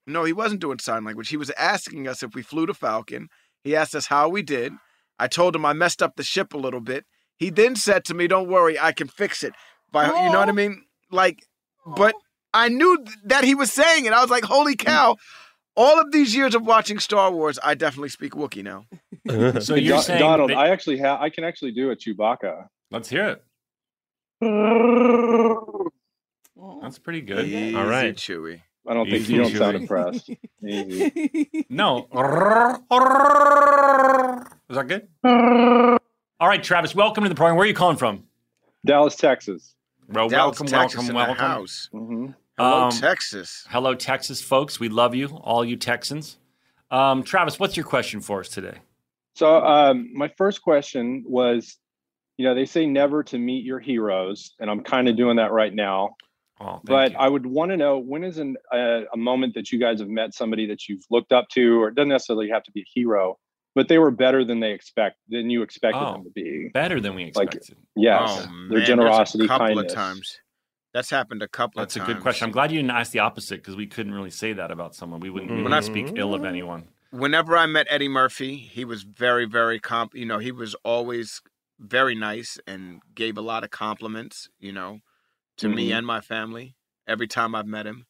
No, 0.07 0.25
he 0.25 0.33
wasn't 0.33 0.61
doing 0.61 0.79
sign 0.79 1.05
language. 1.05 1.29
He 1.29 1.37
was 1.37 1.51
asking 1.51 2.09
us 2.09 2.23
if 2.23 2.35
we 2.35 2.43
flew 2.43 2.67
the 2.67 2.75
Falcon. 2.75 3.29
He 3.63 3.77
asked 3.77 3.95
us 3.95 4.07
how 4.07 4.29
we 4.29 4.43
did. 4.43 4.73
I 5.19 5.27
told 5.27 5.55
him 5.55 5.67
I 5.67 5.73
messed 5.73 6.03
up 6.03 6.17
the 6.17 6.23
ship 6.23 6.55
a 6.55 6.59
little 6.59 6.81
bit. 6.81 7.05
He 7.37 7.51
then 7.51 7.77
said 7.77 8.05
to 8.07 8.15
me, 8.15 8.27
"Don't 8.27 8.49
worry, 8.49 8.79
I 8.79 8.93
can 8.93 9.09
fix 9.09 9.43
it." 9.43 9.53
By 9.91 10.07
you 10.07 10.13
know 10.33 10.39
what 10.39 10.49
I 10.49 10.53
oh. 10.53 10.55
mean? 10.55 10.85
like, 11.11 11.47
but 11.87 12.15
I 12.53 12.69
knew 12.69 13.05
that 13.25 13.45
he 13.45 13.55
was 13.55 13.73
saying 13.73 14.07
it. 14.07 14.13
I 14.13 14.21
was 14.21 14.31
like, 14.31 14.45
holy 14.45 14.75
mm. 14.75 14.85
cow. 14.85 15.17
All 15.77 16.01
of 16.01 16.11
these 16.11 16.35
years 16.35 16.57
of 16.57 16.67
watching 16.67 16.99
Star 16.99 17.31
Wars, 17.31 17.57
I 17.63 17.75
definitely 17.75 18.09
speak 18.09 18.33
Wookiee 18.33 18.65
now. 18.65 18.87
So 19.61 19.75
you're 19.77 19.97
Don- 19.97 20.03
saying 20.03 20.21
Donald? 20.21 20.51
that- 20.51 20.57
I 20.57 20.71
actually 20.71 20.99
have. 20.99 21.21
I 21.21 21.29
can 21.29 21.45
actually 21.45 21.73
do 21.73 21.91
a 21.91 21.97
Chewbacca. 21.97 22.69
Let's 22.91 23.09
hear 23.11 23.29
it. 23.29 23.45
That's 26.83 26.99
pretty 26.99 27.21
good. 27.21 27.47
Easy, 27.47 27.75
All 27.75 27.87
right. 27.87 28.15
Chewie. 28.15 28.61
I 28.87 28.95
don't 28.95 29.05
think 29.05 29.23
Easy, 29.23 29.35
you 29.35 29.43
don't 29.43 29.55
sound 29.55 29.77
impressed. 29.77 30.31
Easy. 30.67 31.67
No. 31.69 32.09
Is 34.71 34.77
that 34.77 34.87
good? 34.89 35.09
All 36.41 36.49
right, 36.49 36.63
Travis, 36.63 36.95
welcome 36.95 37.25
to 37.25 37.29
the 37.29 37.35
program. 37.35 37.57
Where 37.57 37.65
are 37.65 37.69
you 37.69 37.75
calling 37.75 37.97
from? 37.97 38.25
Dallas, 38.87 39.17
Texas. 39.17 39.75
Well, 40.09 40.29
Dallas, 40.29 40.59
welcome, 40.59 40.67
Texas 40.67 40.99
welcome, 40.99 41.01
in 41.01 41.07
the 41.07 41.15
welcome. 41.15 41.37
house. 41.37 41.91
Mm-hmm. 41.93 42.27
Hello, 42.57 42.83
Um, 42.85 42.91
Texas. 42.93 43.67
Hello, 43.69 43.95
Texas 43.95 44.41
folks. 44.41 44.81
We 44.81 44.89
love 44.89 45.15
you, 45.15 45.29
all 45.43 45.65
you 45.65 45.77
Texans. 45.77 46.39
Um, 46.91 47.23
Travis, 47.23 47.59
what's 47.61 47.77
your 47.77 47.85
question 47.85 48.21
for 48.21 48.41
us 48.41 48.49
today? 48.49 48.79
So, 49.35 49.63
um, 49.65 50.11
my 50.15 50.29
first 50.39 50.63
question 50.63 51.25
was, 51.27 51.77
you 52.39 52.47
know, 52.47 52.55
they 52.55 52.65
say 52.67 52.87
never 52.87 53.23
to 53.25 53.39
meet 53.39 53.65
your 53.65 53.79
heroes, 53.81 54.55
and 54.59 54.71
I'm 54.71 54.83
kind 54.83 55.09
of 55.09 55.17
doing 55.17 55.37
that 55.37 55.53
right 55.53 55.75
now. 55.75 56.17
Oh, 56.61 56.81
but 56.85 57.15
I 57.17 57.29
would 57.29 57.47
want 57.47 57.71
to 57.71 57.77
know 57.77 57.99
when 57.99 58.25
is 58.25 58.39
an, 58.39 58.57
uh, 58.73 59.03
a 59.13 59.17
moment 59.17 59.55
that 59.55 59.71
you 59.71 59.79
guys 59.79 60.01
have 60.01 60.09
met 60.09 60.35
somebody 60.35 60.67
that 60.67 60.89
you've 60.89 61.05
looked 61.11 61.31
up 61.33 61.49
to, 61.51 61.81
or 61.83 61.89
it 61.89 61.95
doesn't 61.95 62.09
necessarily 62.09 62.49
have 62.51 62.65
to 62.65 62.73
be 62.73 62.81
a 62.81 62.87
hero, 62.93 63.39
but 63.77 63.87
they 63.89 63.99
were 63.99 64.11
better 64.11 64.45
than 64.45 64.59
they 64.61 64.73
expect 64.73 65.19
than 65.29 65.51
you 65.51 65.63
expected 65.63 66.01
Oh, 66.03 66.13
them 66.15 66.25
to 66.25 66.31
be. 66.31 66.71
Better 66.75 67.01
than 67.01 67.15
we 67.15 67.31
Like, 67.35 67.55
expected. 67.55 67.77
yes, 67.95 68.21
Oh, 68.41 68.43
their 68.71 68.79
man, 68.79 68.87
generosity, 68.87 69.45
a 69.45 69.49
couple 69.49 69.67
kindness. 69.69 69.93
of 69.93 69.97
times. 69.97 70.39
That's 70.95 71.11
happened 71.11 71.43
a 71.43 71.49
couple 71.49 71.81
That's 71.81 71.95
a 71.97 72.01
of 72.01 72.07
times. 72.07 72.09
That's 72.09 72.11
a 72.11 72.15
good 72.19 72.23
question. 72.23 72.45
I'm 72.47 72.53
glad 72.53 72.73
you 72.73 72.79
didn't 72.79 72.91
ask 72.91 73.13
the 73.13 73.19
opposite 73.21 73.57
because 73.61 73.77
we 73.77 73.87
couldn't 73.87 74.15
really 74.15 74.31
say 74.31 74.53
that 74.55 74.71
about 74.71 74.95
someone. 74.95 75.21
We 75.21 75.31
wouldn't, 75.31 75.51
we 75.51 75.57
When 75.59 75.65
wouldn't 75.65 75.85
I- 75.85 75.87
speak 75.87 76.13
ill 76.17 76.35
of 76.35 76.45
anyone. 76.45 76.89
Whenever 77.11 77.57
I 77.57 77.67
met 77.67 77.87
Eddie 77.89 78.09
Murphy, 78.09 78.57
he 78.57 78.85
was 78.85 79.03
very, 79.03 79.45
very 79.47 79.79
comp. 79.81 80.15
You 80.15 80.27
know, 80.27 80.39
he 80.39 80.51
was 80.53 80.75
always 80.85 81.41
very 81.79 82.15
nice 82.15 82.59
and 82.67 83.01
gave 83.15 83.39
a 83.39 83.41
lot 83.41 83.65
of 83.65 83.71
compliments. 83.71 84.49
You 84.59 84.73
know, 84.73 85.01
to 85.59 85.69
me 85.69 85.91
Mhm. 85.91 85.99
and 85.99 86.07
my 86.07 86.21
family 86.21 86.77
every 87.07 87.29
time 87.29 87.55
I've 87.55 87.67
met 87.67 87.87
him. 87.87 88.07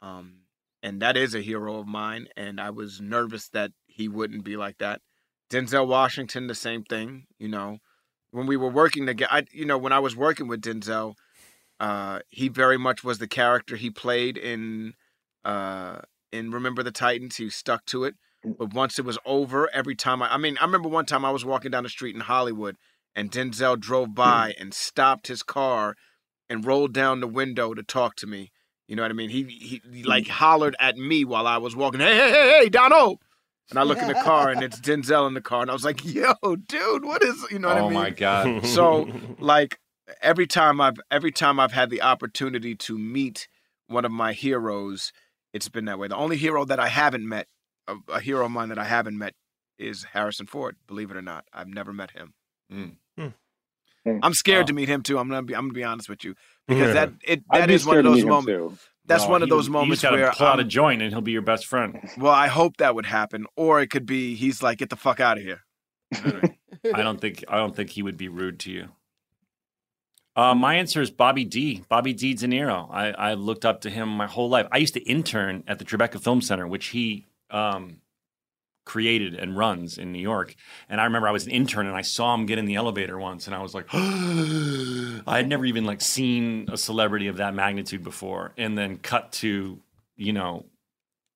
Um, 0.00 0.42
and 0.82 1.00
that 1.00 1.16
is 1.16 1.34
a 1.34 1.40
hero 1.40 1.78
of 1.78 1.86
mine. 1.86 2.28
And 2.36 2.60
I 2.60 2.70
was 2.70 3.00
nervous 3.00 3.48
that 3.50 3.72
he 3.86 4.08
wouldn't 4.08 4.44
be 4.44 4.56
like 4.56 4.78
that. 4.78 5.00
Denzel 5.50 5.86
Washington, 5.86 6.46
the 6.46 6.54
same 6.54 6.82
thing. 6.84 7.26
You 7.38 7.48
know, 7.48 7.78
when 8.30 8.46
we 8.46 8.56
were 8.56 8.68
working 8.68 9.06
together, 9.06 9.32
I, 9.32 9.46
you 9.52 9.64
know, 9.64 9.78
when 9.78 9.92
I 9.92 9.98
was 9.98 10.16
working 10.16 10.48
with 10.48 10.60
Denzel, 10.60 11.14
uh, 11.80 12.20
he 12.28 12.48
very 12.48 12.78
much 12.78 13.02
was 13.02 13.18
the 13.18 13.28
character 13.28 13.76
he 13.76 13.90
played 13.90 14.36
in 14.36 14.94
uh, 15.44 16.00
in 16.32 16.50
Remember 16.50 16.82
the 16.82 16.90
Titans. 16.90 17.36
He 17.36 17.50
stuck 17.50 17.84
to 17.86 18.04
it. 18.04 18.14
But 18.58 18.74
once 18.74 18.98
it 18.98 19.06
was 19.06 19.18
over, 19.24 19.70
every 19.72 19.94
time 19.94 20.22
I, 20.22 20.34
I 20.34 20.36
mean, 20.36 20.58
I 20.58 20.64
remember 20.64 20.88
one 20.88 21.06
time 21.06 21.24
I 21.24 21.30
was 21.30 21.44
walking 21.46 21.70
down 21.70 21.84
the 21.84 21.88
street 21.88 22.14
in 22.14 22.22
Hollywood, 22.22 22.76
and 23.14 23.30
Denzel 23.30 23.80
drove 23.80 24.14
by 24.14 24.54
and 24.58 24.74
stopped 24.74 25.28
his 25.28 25.42
car 25.42 25.96
and 26.54 26.64
rolled 26.64 26.94
down 26.94 27.20
the 27.20 27.26
window 27.26 27.74
to 27.74 27.82
talk 27.82 28.16
to 28.16 28.26
me. 28.26 28.52
You 28.88 28.96
know 28.96 29.02
what 29.02 29.10
I 29.10 29.14
mean? 29.14 29.30
He 29.30 29.42
he, 29.44 29.82
he 29.90 30.02
hmm. 30.02 30.08
like 30.08 30.28
hollered 30.28 30.76
at 30.78 30.96
me 30.96 31.24
while 31.24 31.46
I 31.46 31.58
was 31.58 31.76
walking. 31.76 32.00
Hey 32.00 32.16
hey 32.16 32.30
hey 32.30 32.58
hey, 32.60 32.68
Dono! 32.68 33.18
And 33.70 33.78
I 33.78 33.82
look 33.82 33.98
in 33.98 34.08
the 34.08 34.14
car 34.24 34.50
and 34.50 34.62
it's 34.62 34.80
Denzel 34.80 35.26
in 35.26 35.34
the 35.34 35.40
car, 35.40 35.62
and 35.62 35.70
I 35.70 35.74
was 35.74 35.84
like, 35.84 36.04
Yo, 36.04 36.34
dude, 36.56 37.04
what 37.04 37.22
is 37.22 37.46
you 37.50 37.58
know 37.58 37.68
what 37.68 37.76
I 37.76 37.80
oh 37.80 37.88
mean?" 37.88 37.98
oh 37.98 38.00
my 38.00 38.10
God. 38.10 38.66
so 38.66 39.08
like 39.38 39.78
every 40.22 40.46
time 40.46 40.80
I've 40.80 40.98
every 41.10 41.32
time 41.32 41.58
I've 41.58 41.72
had 41.72 41.90
the 41.90 42.02
opportunity 42.02 42.74
to 42.74 42.98
meet 42.98 43.48
one 43.86 44.04
of 44.04 44.12
my 44.12 44.32
heroes, 44.32 45.12
it's 45.52 45.68
been 45.68 45.86
that 45.86 45.98
way. 45.98 46.08
The 46.08 46.16
only 46.16 46.36
hero 46.36 46.64
that 46.64 46.78
I 46.78 46.88
haven't 46.88 47.28
met, 47.28 47.48
a, 47.88 47.96
a 48.08 48.20
hero 48.20 48.44
of 48.44 48.50
mine 48.50 48.68
that 48.68 48.78
I 48.78 48.84
haven't 48.84 49.18
met, 49.18 49.34
is 49.78 50.04
Harrison 50.12 50.46
Ford. 50.46 50.76
Believe 50.86 51.10
it 51.10 51.16
or 51.16 51.22
not, 51.22 51.46
I've 51.52 51.68
never 51.68 51.92
met 51.92 52.12
him. 52.12 52.34
Hmm. 52.70 52.88
I'm 54.06 54.34
scared 54.34 54.64
Oh. 54.64 54.66
to 54.66 54.72
meet 54.72 54.88
him 54.88 55.02
too. 55.02 55.18
I'm 55.18 55.28
gonna 55.28 55.42
be 55.42 55.54
I'm 55.54 55.64
gonna 55.64 55.72
be 55.74 55.84
honest 55.84 56.08
with 56.08 56.24
you 56.24 56.34
because 56.68 56.94
that 56.94 57.12
it 57.22 57.42
I'd 57.50 57.70
is 57.70 57.86
one 57.86 57.98
of 57.98 58.04
those 58.04 58.24
moments. 58.24 58.46
too. 58.46 58.78
That's 59.06 59.24
Oh, 59.24 59.30
one 59.30 59.42
of 59.42 59.46
he- 59.46 59.50
those 59.50 59.68
moments 59.68 60.02
gotta 60.02 60.16
where 60.16 60.32
pull 60.32 60.46
out 60.46 60.58
a 60.58 60.62
I'm- 60.62 60.68
joint 60.68 61.02
and 61.02 61.10
he'll 61.12 61.20
be 61.20 61.32
your 61.32 61.42
best 61.42 61.66
friend. 61.66 61.98
well, 62.18 62.32
I 62.32 62.46
hope 62.48 62.78
that 62.78 62.94
would 62.94 63.06
happen, 63.06 63.46
or 63.56 63.80
it 63.80 63.88
could 63.90 64.06
be 64.06 64.34
he's 64.34 64.62
like, 64.62 64.78
get 64.78 64.90
the 64.90 64.96
fuck 64.96 65.20
out 65.20 65.36
of 65.38 65.42
here. 65.44 65.60
I 66.14 67.02
don't 67.02 67.20
think 67.20 67.44
I 67.48 67.56
don't 67.56 67.74
think 67.74 67.90
he 67.90 68.02
would 68.02 68.16
be 68.16 68.28
rude 68.28 68.58
to 68.60 68.70
you. 68.72 68.88
Uh, 70.36 70.54
my 70.54 70.74
answer 70.74 71.00
is 71.00 71.10
Bobby 71.10 71.44
D. 71.44 71.84
Bobby 71.88 72.12
D. 72.12 72.34
De 72.34 72.46
Niro. 72.48 72.88
I, 72.90 73.10
I 73.10 73.34
looked 73.34 73.64
up 73.64 73.82
to 73.82 73.90
him 73.90 74.08
my 74.08 74.26
whole 74.26 74.48
life. 74.48 74.66
I 74.72 74.78
used 74.78 74.94
to 74.94 75.00
intern 75.02 75.62
at 75.68 75.78
the 75.78 75.84
Tribeca 75.84 76.20
Film 76.20 76.40
Center, 76.40 76.66
which 76.66 76.86
he 76.86 77.24
um, 77.50 78.00
created 78.84 79.34
and 79.34 79.56
runs 79.56 79.98
in 79.98 80.12
New 80.12 80.20
York. 80.20 80.54
And 80.88 81.00
I 81.00 81.04
remember 81.04 81.28
I 81.28 81.32
was 81.32 81.46
an 81.46 81.52
intern 81.52 81.86
and 81.86 81.96
I 81.96 82.02
saw 82.02 82.34
him 82.34 82.46
get 82.46 82.58
in 82.58 82.66
the 82.66 82.74
elevator 82.74 83.18
once, 83.18 83.46
and 83.46 83.54
I 83.54 83.62
was 83.62 83.74
like, 83.74 83.86
I 83.92 85.36
had 85.36 85.48
never 85.48 85.64
even 85.64 85.84
like 85.84 86.00
seen 86.00 86.68
a 86.70 86.76
celebrity 86.76 87.28
of 87.28 87.38
that 87.38 87.54
magnitude 87.54 88.02
before. 88.04 88.52
And 88.56 88.76
then 88.76 88.98
cut 88.98 89.32
to 89.32 89.80
you 90.16 90.32
know 90.32 90.66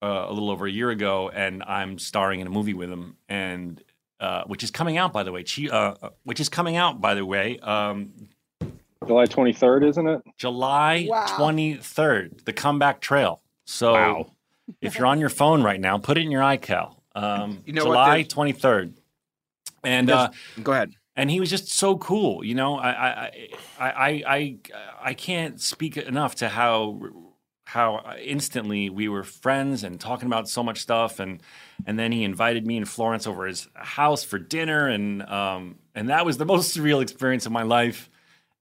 uh, 0.03 0.27
a 0.29 0.33
little 0.33 0.51
over 0.51 0.67
a 0.67 0.71
year 0.71 0.91
ago, 0.91 1.29
and 1.31 1.63
I'm 1.63 1.99
starring 1.99 2.41
in 2.41 2.47
a 2.47 2.51
movie 2.51 2.75
with 2.75 2.91
him, 2.91 3.17
and 3.29 3.83
uh, 4.21 4.45
which 4.45 4.63
is 4.63 4.71
coming 4.71 4.97
out 4.97 5.13
by 5.13 5.23
the 5.23 5.33
way. 5.33 5.45
Chi- 5.45 5.69
uh, 5.69 6.11
which 6.25 6.41
is 6.41 6.49
coming 6.49 6.77
out 6.77 7.01
by 7.01 7.15
the 7.15 7.25
way. 7.25 7.59
Um, 7.61 8.13
July 9.07 9.25
23rd, 9.27 9.89
isn't 9.89 10.07
it? 10.09 10.23
July 10.37 11.07
Wow. 11.09 11.25
23rd, 11.29 12.45
the 12.45 12.53
comeback 12.53 13.01
trail. 13.01 13.41
So 13.65 14.33
if 14.83 14.99
you're 14.99 15.07
on 15.07 15.21
your 15.21 15.29
phone 15.29 15.63
right 15.63 15.81
now, 15.81 15.99
put 15.99 16.19
it 16.19 16.23
in 16.23 16.31
your 16.31 16.43
iCal. 16.43 16.97
Um, 17.19 17.63
You 17.65 17.73
know 17.73 17.85
July 17.85 18.25
23rd. 18.25 18.95
And 19.85 20.11
uh, 20.11 20.31
go 20.63 20.73
ahead. 20.73 20.93
And 21.17 21.31
he 21.31 21.41
was 21.41 21.51
just 21.51 21.69
so 21.69 21.99
cool. 21.99 22.45
You 22.45 22.55
know, 22.55 22.79
I 22.79 22.91
I 22.91 23.49
I 23.79 23.91
I 23.91 24.23
I, 24.27 24.59
I 25.03 25.15
can't 25.15 25.61
speak 25.61 25.97
enough 25.97 26.37
to 26.37 26.49
how 26.49 27.01
how 27.65 28.15
instantly 28.25 28.89
we 28.89 29.09
were 29.09 29.23
friends 29.23 29.85
and 29.85 30.01
talking 30.01 30.27
about 30.27 30.49
so 30.49 30.63
much 30.63 30.79
stuff 30.81 31.21
and 31.21 31.43
and 31.87 31.99
then 31.99 32.13
he 32.13 32.25
invited 32.25 32.67
me 32.67 32.79
and 32.79 32.89
Florence 32.89 33.27
over 33.27 33.47
his 33.47 33.69
house 33.75 34.25
for 34.25 34.39
dinner 34.39 34.89
and 34.89 35.23
um 35.25 35.77
and 35.95 36.09
that 36.09 36.25
was 36.25 36.39
the 36.39 36.47
most 36.47 36.75
surreal 36.77 37.03
experience 37.03 37.45
of 37.45 37.53
my 37.53 37.63
life 37.63 38.09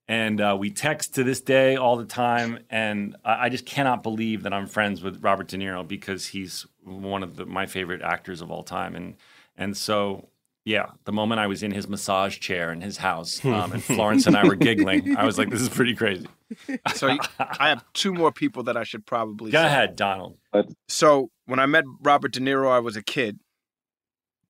and 0.08 0.40
uh, 0.40 0.56
we 0.58 0.70
text 0.72 1.16
to 1.16 1.24
this 1.24 1.42
day 1.42 1.76
all 1.76 1.98
the 1.98 2.06
time. 2.06 2.60
And 2.70 3.16
I, 3.26 3.46
I 3.46 3.50
just 3.50 3.66
cannot 3.66 4.04
believe 4.04 4.44
that 4.44 4.54
I'm 4.54 4.68
friends 4.68 5.02
with 5.02 5.22
Robert 5.22 5.48
De 5.48 5.58
Niro 5.58 5.88
because 5.88 6.28
he's 6.28 6.66
one 6.84 7.24
of 7.24 7.36
the, 7.36 7.46
my 7.46 7.66
favorite 7.66 8.02
actors 8.02 8.42
of 8.42 8.50
all 8.52 8.64
time. 8.64 8.96
And 8.96 9.16
and 9.58 9.76
so 9.76 10.30
yeah 10.66 10.88
the 11.06 11.14
moment 11.14 11.40
I 11.40 11.48
was 11.48 11.64
in 11.64 11.72
his 11.72 11.88
massage 11.88 12.40
chair 12.40 12.74
in 12.74 12.82
his 12.82 12.98
house 12.98 13.44
um, 13.46 13.72
and 13.72 13.82
Florence 13.82 14.28
and 14.28 14.36
I 14.36 14.44
were 14.44 14.56
giggling 14.56 15.16
I 15.16 15.24
was 15.24 15.38
like 15.38 15.50
this 15.50 15.62
is 15.62 15.70
pretty 15.70 15.96
crazy. 15.96 16.28
So 16.96 17.18
I 17.40 17.68
have 17.70 17.84
two 17.94 18.14
more 18.14 18.32
people 18.32 18.64
that 18.64 18.78
I 18.78 18.84
should 18.84 19.06
probably 19.06 19.52
Go 19.52 19.60
say. 19.62 19.66
ahead, 19.66 19.96
Donald. 19.98 20.38
So 20.88 21.30
when 21.46 21.60
I 21.60 21.66
met 21.66 21.84
Robert 22.02 22.32
De 22.32 22.40
Niro, 22.40 22.72
I 22.72 22.80
was 22.80 22.96
a 22.96 23.02
kid, 23.04 23.40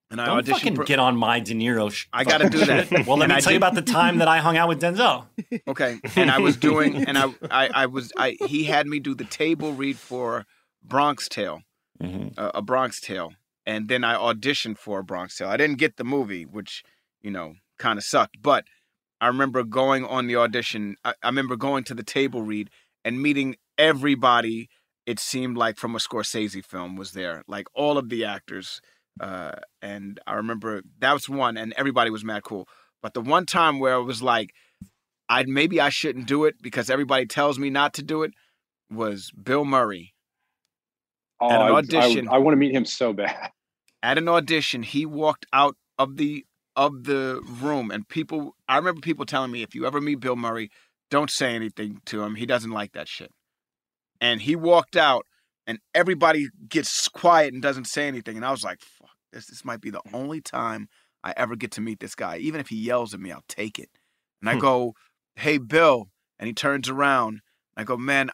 and 0.09 0.21
I 0.21 0.25
Don't 0.25 0.43
auditioned. 0.45 0.51
fucking 0.51 0.75
for- 0.75 0.83
get 0.85 0.99
on 0.99 1.15
my 1.17 1.39
De 1.39 1.53
Niro. 1.53 1.91
Sh- 1.91 2.05
I 2.13 2.23
got 2.23 2.37
to 2.39 2.49
do 2.49 2.63
that. 2.65 2.91
well, 3.05 3.17
let 3.17 3.25
And 3.25 3.31
me 3.33 3.37
I 3.37 3.39
tell 3.41 3.51
you 3.51 3.57
about 3.57 3.75
the 3.75 3.81
time 3.81 4.19
that 4.19 4.27
I 4.27 4.39
hung 4.39 4.55
out 4.57 4.67
with 4.69 4.81
Denzel. 4.81 5.25
Okay, 5.67 5.99
and 6.15 6.31
I 6.31 6.39
was 6.39 6.55
doing, 6.57 7.05
and 7.07 7.17
I, 7.17 7.25
I, 7.51 7.69
I 7.73 7.85
was, 7.87 8.11
I, 8.17 8.37
he 8.47 8.63
had 8.65 8.87
me 8.87 8.99
do 8.99 9.13
the 9.15 9.25
table 9.25 9.73
read 9.73 9.97
for 9.97 10.45
Bronx 10.83 11.27
Tale, 11.27 11.61
Mm-hmm. 12.01 12.39
uh, 12.39 12.51
a 12.53 12.61
Bronx 12.61 13.01
Tale, 13.01 13.33
and 13.65 13.87
then 13.89 14.03
I 14.03 14.13
auditioned 14.15 14.77
for 14.77 14.99
a 14.99 15.03
Bronx 15.03 15.37
Tale. 15.37 15.49
I 15.49 15.57
didn't 15.57 15.77
get 15.79 15.97
the 15.97 16.03
movie, 16.03 16.45
which 16.45 16.83
you 17.21 17.31
know 17.31 17.55
kind 17.79 17.97
of 17.97 18.05
sucked, 18.05 18.41
but 18.41 18.65
I 19.19 19.27
remember 19.27 19.63
going 19.63 20.05
on 20.05 20.27
the 20.27 20.35
audition. 20.35 20.95
I, 21.03 21.15
I 21.23 21.27
remember 21.27 21.55
going 21.55 21.83
to 21.85 21.93
the 21.95 22.03
table 22.03 22.43
read 22.43 22.69
and 23.03 23.21
meeting 23.21 23.55
everybody. 23.77 24.69
It 25.07 25.19
seemed 25.19 25.57
like 25.57 25.77
from 25.77 25.95
a 25.95 25.99
Scorsese 25.99 26.63
film 26.65 26.95
was 26.97 27.11
there, 27.13 27.43
like 27.47 27.65
all 27.73 27.97
of 27.97 28.09
the 28.09 28.23
actors. 28.25 28.79
Uh, 29.19 29.51
and 29.81 30.19
I 30.27 30.35
remember 30.35 30.81
that 30.99 31.13
was 31.13 31.27
one, 31.29 31.57
and 31.57 31.73
everybody 31.77 32.09
was 32.09 32.23
mad 32.23 32.43
cool. 32.43 32.67
But 33.01 33.13
the 33.13 33.21
one 33.21 33.45
time 33.45 33.79
where 33.79 33.95
it 33.95 34.03
was 34.03 34.21
like, 34.21 34.51
I 35.29 35.43
maybe 35.47 35.79
I 35.81 35.89
shouldn't 35.89 36.27
do 36.27 36.45
it 36.45 36.55
because 36.61 36.89
everybody 36.89 37.25
tells 37.25 37.59
me 37.59 37.69
not 37.69 37.93
to 37.95 38.03
do 38.03 38.23
it 38.23 38.31
was 38.91 39.31
Bill 39.31 39.65
Murray. 39.65 40.13
Oh, 41.39 41.49
At 41.49 41.61
an 41.61 41.67
I- 41.67 41.69
I- 41.69 41.77
audition. 41.77 42.27
I, 42.29 42.37
want 42.39 42.53
to 42.53 42.57
meet 42.57 42.73
him 42.73 42.85
so 42.85 43.13
bad. 43.13 43.51
At 44.03 44.17
an 44.17 44.27
audition, 44.29 44.83
he 44.83 45.05
walked 45.05 45.45
out 45.51 45.75
of 45.99 46.17
the 46.17 46.45
of 46.75 47.03
the 47.05 47.41
room, 47.61 47.89
and 47.91 48.07
people. 48.07 48.55
I 48.69 48.77
remember 48.77 49.01
people 49.01 49.25
telling 49.25 49.51
me, 49.51 49.63
if 49.63 49.73
you 49.75 49.85
ever 49.85 49.99
meet 49.99 50.19
Bill 50.19 50.35
Murray, 50.35 50.69
don't 51.09 51.29
say 51.31 51.55
anything 51.55 52.01
to 52.05 52.23
him. 52.23 52.35
He 52.35 52.45
doesn't 52.45 52.71
like 52.71 52.93
that 52.93 53.07
shit. 53.07 53.31
And 54.21 54.41
he 54.41 54.55
walked 54.55 54.95
out, 54.95 55.25
and 55.67 55.77
everybody 55.93 56.47
gets 56.69 57.07
quiet 57.09 57.53
and 57.53 57.61
doesn't 57.61 57.85
say 57.85 58.07
anything. 58.07 58.35
And 58.37 58.45
I 58.45 58.49
was 58.51 58.63
like, 58.63 58.79
fuck, 58.81 59.11
this 59.31 59.45
this 59.47 59.63
might 59.63 59.81
be 59.81 59.91
the 59.91 60.01
only 60.13 60.41
time 60.41 60.87
I 61.23 61.33
ever 61.37 61.55
get 61.55 61.71
to 61.73 61.81
meet 61.81 61.99
this 61.99 62.15
guy. 62.15 62.37
Even 62.37 62.59
if 62.59 62.69
he 62.69 62.77
yells 62.77 63.13
at 63.13 63.19
me, 63.19 63.31
I'll 63.31 63.43
take 63.47 63.77
it. 63.77 63.89
And 64.41 64.49
I 64.49 64.53
Hmm. 64.53 64.59
go, 64.61 64.93
hey, 65.35 65.57
Bill. 65.59 66.09
And 66.39 66.47
he 66.47 66.53
turns 66.53 66.87
around. 66.89 67.41
I 67.75 67.83
go, 67.83 67.97
man, 67.97 68.31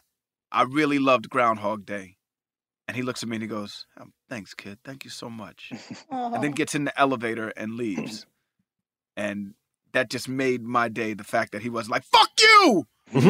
I 0.52 0.62
really 0.62 0.98
loved 0.98 1.28
Groundhog 1.28 1.84
Day. 1.84 2.16
And 2.86 2.96
he 2.96 3.02
looks 3.02 3.22
at 3.22 3.28
me 3.30 3.36
and 3.36 3.42
he 3.42 3.48
goes, 3.48 3.86
"Um, 3.98 4.12
thanks, 4.28 4.52
kid. 4.54 4.78
Thank 4.84 5.04
you 5.04 5.10
so 5.10 5.28
much. 5.30 5.72
and 6.10 6.42
then 6.42 6.52
gets 6.60 6.74
in 6.74 6.84
the 6.84 6.98
elevator 7.00 7.48
and 7.56 7.74
leaves. 7.76 8.26
And 9.16 9.54
that 9.92 10.10
just 10.10 10.28
made 10.28 10.62
my 10.62 10.88
day 10.88 11.14
the 11.14 11.22
fact 11.22 11.52
that 11.52 11.62
he 11.62 11.68
was 11.70 11.88
like, 11.88 12.02
fuck 12.02 12.30
you! 12.40 12.86
He 13.12 13.26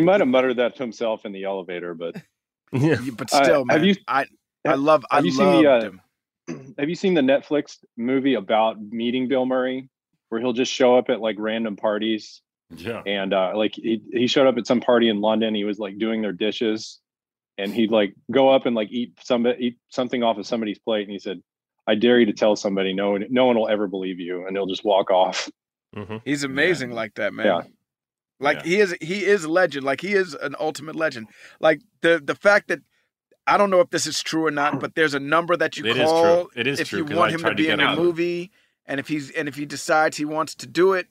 might 0.00 0.20
have 0.20 0.28
muttered 0.28 0.56
that 0.56 0.76
to 0.76 0.82
himself 0.82 1.24
in 1.24 1.32
the 1.32 1.44
elevator, 1.44 1.94
but 1.94 2.16
Yeah, 2.72 2.96
but 3.16 3.32
Uh, 3.32 3.44
still, 3.44 3.64
have 3.70 3.84
you- 3.84 3.96
I 4.08 4.26
I 4.66 4.74
love 4.74 5.04
I 5.10 5.16
have 5.16 5.26
you 5.26 5.32
loved 5.36 5.52
seen 5.52 5.62
the 5.62 5.70
uh, 5.70 5.80
him. 6.56 6.74
have 6.78 6.88
you 6.88 6.94
seen 6.94 7.14
the 7.14 7.20
Netflix 7.20 7.78
movie 7.96 8.34
about 8.34 8.80
meeting 8.80 9.28
Bill 9.28 9.44
Murray, 9.44 9.88
where 10.28 10.40
he'll 10.40 10.52
just 10.52 10.72
show 10.72 10.96
up 10.96 11.10
at 11.10 11.20
like 11.20 11.36
random 11.38 11.76
parties? 11.76 12.40
Yeah. 12.74 13.02
And 13.04 13.34
uh, 13.34 13.52
like 13.54 13.74
he 13.74 14.00
he 14.12 14.26
showed 14.26 14.46
up 14.46 14.56
at 14.56 14.66
some 14.66 14.80
party 14.80 15.08
in 15.08 15.20
London. 15.20 15.54
He 15.54 15.64
was 15.64 15.78
like 15.78 15.98
doing 15.98 16.22
their 16.22 16.32
dishes, 16.32 16.98
and 17.58 17.74
he'd 17.74 17.90
like 17.90 18.14
go 18.30 18.48
up 18.48 18.64
and 18.64 18.74
like 18.74 18.90
eat 18.90 19.12
some 19.22 19.46
eat 19.58 19.76
something 19.90 20.22
off 20.22 20.38
of 20.38 20.46
somebody's 20.46 20.78
plate, 20.78 21.02
and 21.02 21.10
he 21.12 21.18
said, 21.18 21.42
"I 21.86 21.94
dare 21.96 22.18
you 22.18 22.26
to 22.26 22.32
tell 22.32 22.56
somebody. 22.56 22.94
No 22.94 23.10
one 23.10 23.26
no 23.28 23.44
one 23.44 23.56
will 23.58 23.68
ever 23.68 23.86
believe 23.88 24.18
you," 24.20 24.46
and 24.46 24.56
they'll 24.56 24.66
just 24.66 24.84
walk 24.84 25.10
off. 25.10 25.50
He's 26.24 26.44
amazing 26.44 26.92
like 26.92 27.14
that, 27.14 27.32
man. 27.34 27.46
Yeah. 27.46 27.60
Like 28.40 28.62
he 28.64 28.80
is 28.80 28.94
he 29.00 29.24
is 29.24 29.44
a 29.44 29.48
legend. 29.50 29.84
Like 29.84 30.00
he 30.00 30.14
is 30.14 30.34
an 30.34 30.56
ultimate 30.58 30.96
legend. 30.96 31.28
Like 31.60 31.80
the 32.00 32.20
the 32.24 32.34
fact 32.34 32.68
that 32.68 32.80
I 33.46 33.56
don't 33.56 33.70
know 33.70 33.80
if 33.80 33.90
this 33.90 34.06
is 34.06 34.20
true 34.22 34.46
or 34.46 34.50
not, 34.50 34.80
but 34.80 34.94
there's 34.94 35.14
a 35.14 35.20
number 35.20 35.56
that 35.56 35.76
you 35.76 35.84
It 35.84 35.96
is 35.96 36.08
call 36.08 36.22
true. 36.22 36.50
It 36.56 36.66
is 36.66 36.80
if 36.80 36.88
true, 36.88 37.00
you 37.00 37.04
'cause 37.04 37.16
want 37.16 37.30
I 37.30 37.34
him 37.34 37.38
to 37.38 37.42
tried 37.44 37.50
to 37.50 37.62
be 37.62 37.68
in 37.68 37.80
a 37.80 37.94
movie, 37.94 38.50
and 38.86 38.98
if 38.98 39.08
he's 39.08 39.30
and 39.30 39.48
if 39.48 39.54
he 39.54 39.64
decides 39.66 40.16
he 40.16 40.24
wants 40.24 40.54
to 40.56 40.66
do 40.66 40.92
it, 40.94 41.06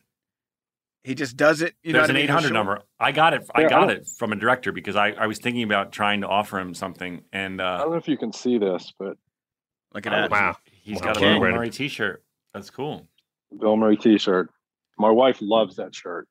he 1.03 1.15
just 1.15 1.37
does 1.37 1.61
it. 1.61 1.75
You 1.83 1.93
There's 1.93 2.09
know 2.09 2.15
an 2.15 2.15
what 2.15 2.17
I 2.17 2.21
mean? 2.21 2.29
800 2.29 2.53
number. 2.53 2.81
I 2.99 3.11
got 3.11 3.33
it. 3.33 3.49
I 3.55 3.61
Yeah, 3.61 3.67
I 3.67 3.69
got 3.69 3.91
it 3.91 4.07
from 4.17 4.33
a 4.33 4.35
director 4.35 4.71
because 4.73 4.95
I, 4.97 5.11
I 5.11 5.27
was 5.27 5.39
thinking 5.39 5.63
about 5.63 5.91
trying 5.93 6.21
to 6.21 6.27
offer 6.27 6.59
him 6.59 6.73
something, 6.73 7.23
and 7.31 7.61
uh, 7.61 7.63
I 7.63 7.77
don't 7.79 7.91
know 7.91 7.97
if 7.97 8.07
you 8.09 8.17
can 8.17 8.33
see 8.33 8.57
this, 8.57 8.93
but 8.99 9.17
Look 9.93 10.07
oh, 10.07 10.09
at 10.11 10.29
that. 10.29 10.31
Wow. 10.31 10.57
he's 10.71 10.97
Wow. 10.97 11.05
got 11.07 11.17
a 11.17 11.19
Okay. 11.19 11.39
Bill 11.39 11.51
Murray 11.51 11.69
T-shirt. 11.69 12.23
That's 12.53 12.69
cool. 12.69 13.07
Bill 13.57 13.75
Murray 13.77 13.97
T-shirt. 13.97 14.49
My 14.97 15.09
wife 15.09 15.37
loves 15.41 15.75
that 15.77 15.95
shirt. 15.95 16.27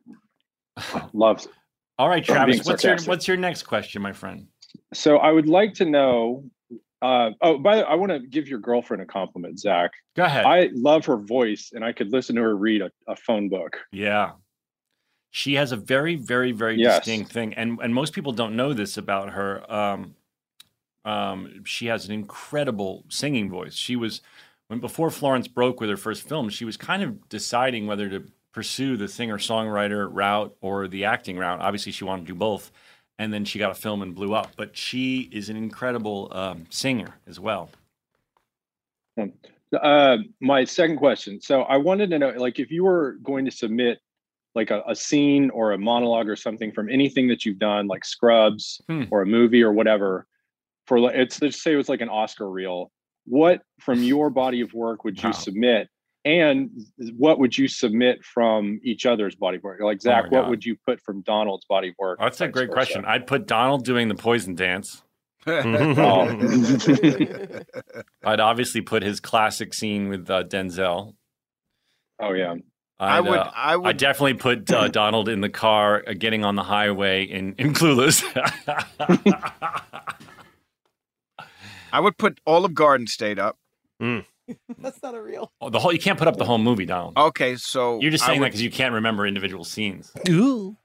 Loves 1.12 1.46
it. 1.46 1.52
All 1.98 2.08
right, 2.08 2.24
Travis. 2.24 2.64
What's 2.64 2.84
your. 2.84 2.96
What's 3.02 3.28
your 3.28 3.36
next 3.36 3.64
question, 3.64 4.00
my 4.00 4.12
friend? 4.12 4.46
So 4.94 5.18
I 5.18 5.30
would 5.30 5.48
like 5.48 5.74
to 5.74 5.84
know. 5.84 6.44
Uh, 7.02 7.30
oh, 7.42 7.58
by 7.58 7.76
the 7.76 7.82
way, 7.82 7.88
I 7.88 7.94
want 7.94 8.12
to 8.12 8.20
give 8.20 8.46
your 8.48 8.58
girlfriend 8.58 9.02
a 9.02 9.06
compliment, 9.06 9.58
Zach. 9.58 9.90
Go 10.16 10.24
ahead. 10.24 10.44
I 10.44 10.70
love 10.72 11.04
her 11.06 11.16
voice, 11.16 11.70
and 11.74 11.84
I 11.84 11.92
could 11.92 12.12
listen 12.12 12.36
to 12.36 12.42
her 12.42 12.56
read 12.56 12.82
a, 12.82 12.90
a 13.08 13.16
phone 13.16 13.48
book. 13.48 13.78
Yeah. 13.90 14.32
She 15.32 15.54
has 15.54 15.72
a 15.72 15.76
very, 15.76 16.16
very, 16.16 16.52
very 16.52 16.76
Yes. 16.76 16.98
distinct 17.00 17.32
thing. 17.32 17.54
And 17.54 17.78
and 17.82 17.94
most 17.94 18.12
people 18.14 18.32
don't 18.32 18.56
know 18.56 18.72
this 18.72 18.96
about 18.96 19.30
her. 19.30 19.70
Um, 19.70 20.14
um, 21.04 21.64
she 21.64 21.86
has 21.86 22.06
an 22.06 22.12
incredible 22.12 23.04
singing 23.08 23.48
voice. 23.50 23.74
She 23.74 23.96
was 23.96 24.20
when 24.68 24.80
before 24.80 25.10
Florence 25.10 25.48
broke 25.48 25.80
with 25.80 25.90
her 25.90 25.96
first 25.96 26.28
film, 26.28 26.48
she 26.48 26.64
was 26.64 26.76
kind 26.76 27.02
of 27.02 27.28
deciding 27.28 27.86
whether 27.86 28.08
to 28.08 28.24
pursue 28.52 28.96
the 28.96 29.08
singer-songwriter 29.08 30.08
route 30.10 30.56
or 30.60 30.88
the 30.88 31.04
acting 31.04 31.36
route. 31.38 31.60
Obviously, 31.60 31.92
she 31.92 32.04
wanted 32.04 32.26
to 32.26 32.32
do 32.32 32.38
both. 32.38 32.70
And 33.18 33.32
then 33.32 33.44
she 33.44 33.58
got 33.58 33.70
a 33.70 33.74
film 33.74 34.00
and 34.02 34.14
blew 34.14 34.32
up. 34.34 34.52
But 34.56 34.76
she 34.76 35.28
is 35.32 35.50
an 35.50 35.56
incredible 35.56 36.28
um, 36.32 36.66
singer 36.70 37.14
as 37.26 37.38
well. 37.38 37.70
Uh, 39.72 40.16
my 40.40 40.64
second 40.64 40.96
question. 40.96 41.40
So 41.40 41.62
I 41.62 41.76
wanted 41.76 42.10
to 42.10 42.18
know, 42.18 42.30
like, 42.30 42.58
if 42.58 42.70
you 42.70 42.84
were 42.84 43.18
going 43.22 43.44
to 43.44 43.50
submit 43.50 44.00
like 44.54 44.70
a, 44.70 44.82
a 44.88 44.96
scene 44.96 45.50
or 45.50 45.72
a 45.72 45.78
monologue 45.78 46.28
or 46.28 46.34
something 46.34 46.72
from 46.72 46.88
anything 46.88 47.28
that 47.28 47.44
you've 47.44 47.58
done, 47.58 47.86
like 47.86 48.04
Scrubs 48.04 48.80
Hmm. 48.88 49.04
or 49.10 49.22
a 49.22 49.26
movie 49.26 49.62
or 49.62 49.72
whatever, 49.72 50.26
for 50.86 51.12
it's 51.14 51.40
let's 51.40 51.62
say 51.62 51.74
it 51.74 51.76
was 51.76 51.88
like 51.88 52.00
an 52.00 52.08
Oscar 52.08 52.50
reel. 52.50 52.90
What 53.26 53.62
from 53.80 54.02
your 54.02 54.28
body 54.30 54.60
of 54.60 54.72
work 54.74 55.04
would 55.04 55.22
you 55.22 55.28
Wow. 55.28 55.32
submit? 55.34 55.88
And 56.24 56.70
what 57.16 57.38
would 57.38 57.56
you 57.56 57.66
submit 57.66 58.22
from 58.24 58.78
each 58.84 59.06
other's 59.06 59.34
body 59.34 59.56
of 59.56 59.62
work? 59.62 59.80
Like 59.80 60.02
Zach, 60.02 60.24
what 60.30 60.40
Oh 60.40 60.42
God. 60.42 60.50
would 60.50 60.64
you 60.66 60.76
put 60.86 61.00
from 61.00 61.22
Donald's 61.22 61.64
body 61.64 61.88
of 61.88 61.94
work? 61.98 62.18
That's 62.20 62.40
a 62.42 62.48
great 62.48 62.66
versa? 62.66 62.74
question. 62.74 63.04
I'd 63.06 63.26
put 63.26 63.46
Donald 63.46 63.84
doing 63.84 64.08
the 64.08 64.14
poison 64.14 64.54
dance. 64.54 65.02
Oh. 65.46 65.54
I'd 68.24 68.40
obviously 68.40 68.82
put 68.82 69.02
his 69.02 69.20
classic 69.20 69.72
scene 69.72 70.10
with 70.10 70.28
uh, 70.28 70.44
Denzel. 70.44 71.14
Oh 72.20 72.32
yeah. 72.34 72.56
I'd, 72.98 73.16
I 73.16 73.20
would- 73.20 73.38
uh, 73.38 73.50
I 73.54 73.76
would- 73.76 73.88
I'd 73.88 73.96
definitely 73.96 74.34
put 74.34 74.70
uh, 74.70 74.88
Donald 74.88 75.30
in 75.30 75.40
the 75.40 75.48
car 75.48 76.04
uh, 76.06 76.12
getting 76.12 76.44
on 76.44 76.56
the 76.56 76.64
highway 76.64 77.24
in, 77.24 77.54
in 77.56 77.72
Clueless. 77.72 78.22
I 81.92 81.98
would 82.00 82.18
put 82.18 82.38
all 82.44 82.66
of 82.66 82.74
Garden 82.74 83.06
State 83.06 83.38
up. 83.38 83.56
That's 84.78 85.02
not 85.02 85.14
a 85.14 85.22
real. 85.22 85.52
Oh, 85.60 85.70
the 85.70 85.78
whole 85.78 85.92
you 85.92 85.98
can't 85.98 86.18
put 86.18 86.28
up 86.28 86.36
the 86.36 86.44
whole 86.44 86.58
movie, 86.58 86.86
Donald. 86.86 87.16
Okay, 87.16 87.56
so 87.56 88.00
You're 88.00 88.10
just 88.10 88.24
I 88.24 88.28
saying 88.28 88.40
that 88.40 88.48
because 88.48 88.62
you 88.62 88.70
can't 88.70 88.94
remember 88.94 89.26
individual 89.26 89.64
scenes. 89.64 90.12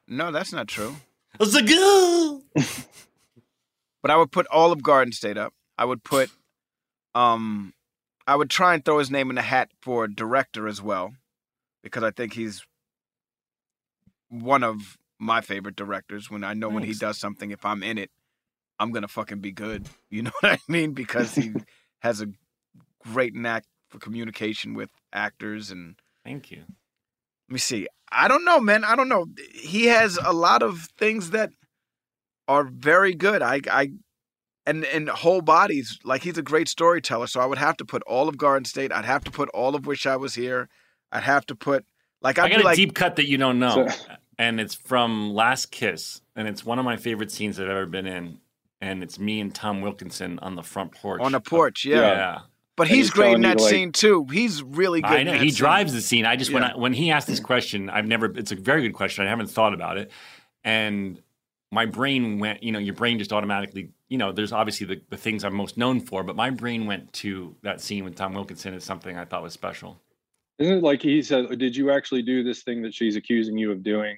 No, 0.08 0.32
that's 0.32 0.54
not 0.54 0.68
true. 0.68 0.96
It's 1.40 1.56
a 1.56 1.64
good. 1.64 2.42
But 4.06 4.12
I 4.12 4.18
would 4.18 4.32
put 4.32 4.46
all 4.52 4.72
of 4.72 4.84
Garden 4.84 5.12
State 5.12 5.36
up. 5.36 5.52
I 5.80 5.86
would 5.86 6.04
put, 6.04 6.30
um, 7.16 7.74
I 8.28 8.36
would 8.36 8.52
try 8.52 8.76
and 8.76 8.86
throw 8.86 9.00
his 9.00 9.10
name 9.10 9.32
in 9.32 9.36
the 9.36 9.42
hat 9.42 9.72
for 9.82 10.08
director 10.08 10.68
as 10.68 10.80
well, 10.80 11.14
because 11.82 12.04
I 12.04 12.12
think 12.12 12.34
he's 12.34 12.64
one 14.30 14.64
of 14.64 14.96
my 15.18 15.42
favorite 15.42 15.76
directors. 15.76 16.30
When 16.30 16.44
I 16.44 16.54
know 16.54 16.70
when 16.70 16.84
he 16.84 16.94
does 16.94 17.18
something, 17.18 17.50
if 17.50 17.66
I'm 17.66 17.82
in 17.82 17.98
it, 17.98 18.12
I'm 18.78 18.92
gonna 18.92 19.08
fucking 19.08 19.40
be 19.40 19.52
good. 19.52 19.88
You 20.12 20.22
know 20.22 20.32
what 20.42 20.52
I 20.52 20.60
mean? 20.68 20.92
Because 20.94 21.34
he 21.34 21.54
has 22.04 22.22
a 22.22 22.28
great 23.14 23.34
knack 23.36 23.64
for 23.90 24.00
communication 24.00 24.74
with 24.74 24.90
actors 25.14 25.72
and. 25.72 25.96
Thank 26.24 26.50
you. 26.52 26.60
Let 27.48 27.54
me 27.54 27.60
see. 27.60 27.88
I 28.12 28.28
don't 28.28 28.46
know, 28.46 28.60
man. 28.60 28.84
I 28.84 28.96
don't 28.96 29.10
know. 29.10 29.28
He 29.54 29.86
has 29.86 30.18
a 30.24 30.34
lot 30.34 30.64
of 30.64 30.88
things 30.98 31.30
that 31.32 31.52
are 32.48 32.64
very 32.64 33.14
good. 33.14 33.42
I, 33.42 33.62
I, 33.70 33.90
and 34.66 34.84
and 34.86 35.10
whole 35.10 35.42
bodies. 35.42 36.00
Like 36.04 36.24
he's 36.24 36.38
a 36.38 36.42
great 36.42 36.68
storyteller. 36.68 37.28
So 37.28 37.40
I 37.42 37.46
would 37.46 37.58
have 37.60 37.78
to 37.78 37.86
put 37.86 38.02
all 38.08 38.28
of 38.28 38.38
Garden 38.38 38.66
State. 38.66 38.92
I'd 38.92 39.06
have 39.06 39.24
to 39.26 39.32
put 39.32 39.50
all 39.50 39.76
of 39.76 39.86
Wish 39.86 40.06
I 40.08 40.16
Was 40.16 40.34
Here. 40.36 40.68
I'd 41.12 41.24
have 41.24 41.46
to 41.48 41.56
put 41.56 41.86
like 42.22 42.40
I 42.40 42.46
I'd 42.46 42.50
got 42.52 42.58
be 42.58 42.62
a 42.64 42.66
like, 42.66 42.76
deep 42.76 42.96
cut 42.96 43.16
that 43.18 43.28
you 43.28 43.38
don't 43.38 43.60
know, 43.60 43.88
So- 43.88 43.96
and 44.40 44.60
it's 44.60 44.74
from 44.76 45.32
Last 45.34 45.72
Kiss, 45.72 46.22
and 46.36 46.48
it's 46.48 46.66
one 46.66 46.80
of 46.80 46.86
my 46.86 46.98
favorite 46.98 47.32
scenes 47.32 47.60
I've 47.60 47.70
ever 47.70 47.86
been 47.86 48.08
in. 48.08 48.40
And 48.82 49.02
it's 49.04 49.18
me 49.18 49.40
and 49.40 49.54
Tom 49.56 49.82
Wilkinson 49.82 50.38
on 50.40 50.56
the 50.56 50.62
front 50.64 50.92
porch. 50.94 51.22
on 51.22 51.32
the 51.32 51.40
porch. 51.40 51.86
Yeah. 51.86 51.98
yeah. 52.02 52.40
But 52.78 52.88
he's 52.88 52.98
he's 52.98 53.10
great 53.12 53.36
in 53.36 53.42
that 53.42 53.58
to, 53.58 53.64
like- 53.64 53.72
scene 53.72 53.92
too. 53.94 54.26
He's 54.32 54.62
really 54.62 55.02
good. 55.02 55.10
I 55.12 55.20
in 55.20 55.26
know 55.28 55.32
that 55.34 55.42
he 55.42 55.50
scene. 55.50 55.58
drives 55.58 55.94
the 55.94 56.02
scene. 56.02 56.26
I 56.26 56.36
just 56.36 56.52
when 56.52 56.64
Yeah. 56.64 56.74
I, 56.74 56.78
when 56.78 56.94
he 56.94 57.12
asked 57.12 57.28
this 57.28 57.40
question, 57.40 57.90
I've 57.90 58.06
never. 58.08 58.26
It's 58.38 58.52
a 58.52 58.56
very 58.56 58.82
good 58.82 58.94
question. 58.94 59.26
I 59.26 59.30
haven't 59.30 59.48
thought 59.50 59.74
about 59.74 59.98
it, 59.98 60.12
and 60.64 61.22
my 61.72 61.86
brain 61.86 62.40
went. 62.40 62.64
You 62.64 62.74
know, 62.74 62.80
your 62.80 62.94
brain 62.96 63.18
just 63.18 63.32
automatically. 63.32 63.92
You 64.10 64.18
know, 64.18 64.32
there's 64.34 64.52
obviously 64.52 64.86
the, 64.88 65.02
the 65.10 65.18
things 65.18 65.44
I'm 65.44 65.56
most 65.56 65.78
known 65.78 66.00
for, 66.02 66.22
but 66.24 66.36
my 66.36 66.50
brain 66.52 66.86
went 66.86 67.12
to 67.14 67.56
that 67.64 67.82
scene 67.82 68.04
with 68.04 68.16
Tom 68.16 68.34
Wilkinson 68.34 68.74
as 68.74 68.84
something 68.84 69.18
I 69.18 69.26
thought 69.26 69.42
was 69.42 69.54
special. 69.54 70.00
Isn't 70.60 70.78
it 70.78 70.84
like 70.84 71.02
he 71.02 71.22
said, 71.24 71.58
"Did 71.58 71.76
you 71.78 71.92
actually 71.92 72.24
do 72.24 72.44
this 72.44 72.62
thing 72.64 72.82
that 72.84 72.94
she's 72.94 73.16
accusing 73.16 73.58
you 73.58 73.72
of 73.72 73.84
doing?" 73.84 74.18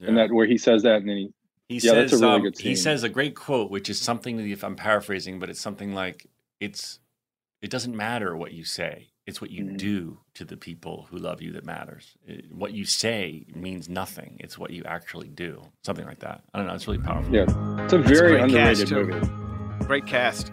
And 0.00 0.16
that 0.18 0.32
where 0.32 0.46
he 0.46 0.58
says 0.58 0.82
that, 0.82 0.96
and 0.96 1.08
then 1.08 1.16
he 1.16 1.32
He 1.68 1.74
Yeah, 1.76 1.92
says 1.92 2.10
that's 2.10 2.20
a 2.20 2.24
really 2.26 2.36
um, 2.36 2.42
good 2.42 2.58
he 2.58 2.74
says 2.74 3.04
a 3.04 3.08
great 3.08 3.36
quote, 3.36 3.70
which 3.70 3.88
is 3.88 4.00
something 4.00 4.36
that 4.38 4.44
if 4.44 4.64
I'm 4.64 4.74
paraphrasing, 4.74 5.38
but 5.38 5.48
it's 5.48 5.60
something 5.60 5.94
like 5.94 6.26
it's 6.58 6.98
it 7.62 7.70
doesn't 7.70 7.96
matter 7.96 8.36
what 8.36 8.52
you 8.52 8.64
say. 8.64 9.08
It's 9.26 9.40
what 9.40 9.50
you 9.52 9.64
Mhm. 9.64 9.76
do 9.78 10.18
to 10.34 10.44
the 10.44 10.56
people 10.56 11.06
who 11.10 11.16
love 11.16 11.40
you 11.40 11.52
that 11.52 11.64
matters. 11.64 12.16
It- 12.26 12.52
what 12.52 12.72
you 12.74 12.84
say 12.84 13.46
means 13.54 13.88
nothing. 13.88 14.36
It's 14.40 14.58
what 14.58 14.72
you 14.72 14.82
actually 14.84 15.28
do. 15.28 15.62
Something 15.84 16.06
like 16.06 16.18
that. 16.20 16.42
I 16.52 16.58
don't 16.58 16.66
know. 16.66 16.74
It's 16.74 16.88
really 16.88 16.98
powerful. 16.98 17.32
yeah, 17.32 17.42
it's 17.44 17.52
a 17.92 17.98
That's 17.98 18.08
very 18.18 18.38
great 18.40 18.50
cast, 18.50 18.82
underrated 18.82 18.88
too. 18.88 19.04
movie. 19.06 19.86
Great 19.86 20.06
cast. 20.06 20.50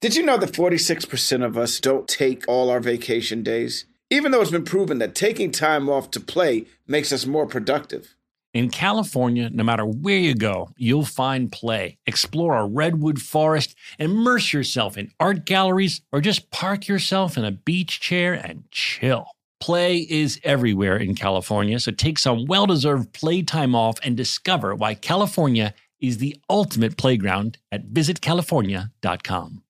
Did 0.00 0.14
you 0.16 0.22
know 0.24 0.36
that 0.36 0.54
46% 0.54 1.42
of 1.42 1.56
us 1.58 1.80
don't 1.80 2.06
take 2.08 2.44
all 2.48 2.70
our 2.70 2.80
vacation 2.80 3.42
days? 3.42 3.86
Even 4.10 4.30
though 4.30 4.40
it's 4.42 4.50
been 4.50 4.64
proven 4.64 4.98
that 4.98 5.14
taking 5.14 5.50
time 5.50 5.88
off 5.88 6.10
to 6.12 6.20
play 6.20 6.66
makes 6.86 7.12
us 7.12 7.24
more 7.26 7.46
productive. 7.46 8.14
In 8.54 8.68
California, 8.68 9.48
no 9.50 9.64
matter 9.64 9.86
where 9.86 10.18
you 10.18 10.34
go, 10.34 10.68
you'll 10.76 11.06
find 11.06 11.50
play. 11.50 11.96
Explore 12.06 12.58
a 12.58 12.66
redwood 12.66 13.20
forest, 13.20 13.74
immerse 13.98 14.52
yourself 14.52 14.98
in 14.98 15.10
art 15.18 15.46
galleries, 15.46 16.02
or 16.12 16.20
just 16.20 16.50
park 16.50 16.86
yourself 16.86 17.38
in 17.38 17.46
a 17.46 17.50
beach 17.50 17.98
chair 18.00 18.34
and 18.34 18.64
chill. 18.70 19.26
Play 19.58 19.98
is 19.98 20.38
everywhere 20.44 20.98
in 20.98 21.14
California, 21.14 21.80
so 21.80 21.92
take 21.92 22.18
some 22.18 22.44
well 22.46 22.66
deserved 22.66 23.14
playtime 23.14 23.74
off 23.74 23.98
and 24.02 24.18
discover 24.18 24.74
why 24.74 24.94
California 24.94 25.72
is 25.98 26.18
the 26.18 26.36
ultimate 26.50 26.98
playground 26.98 27.56
at 27.70 27.88
visitcalifornia.com. 27.88 29.62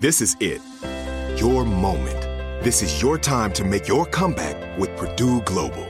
This 0.00 0.22
is 0.22 0.36
it. 0.40 0.62
Your 1.36 1.66
moment. 1.66 2.22
This 2.64 2.82
is 2.82 3.02
your 3.02 3.18
time 3.18 3.52
to 3.54 3.64
make 3.64 3.86
your 3.86 4.06
comeback 4.06 4.78
with 4.78 4.96
Purdue 4.96 5.42
Global. 5.42 5.89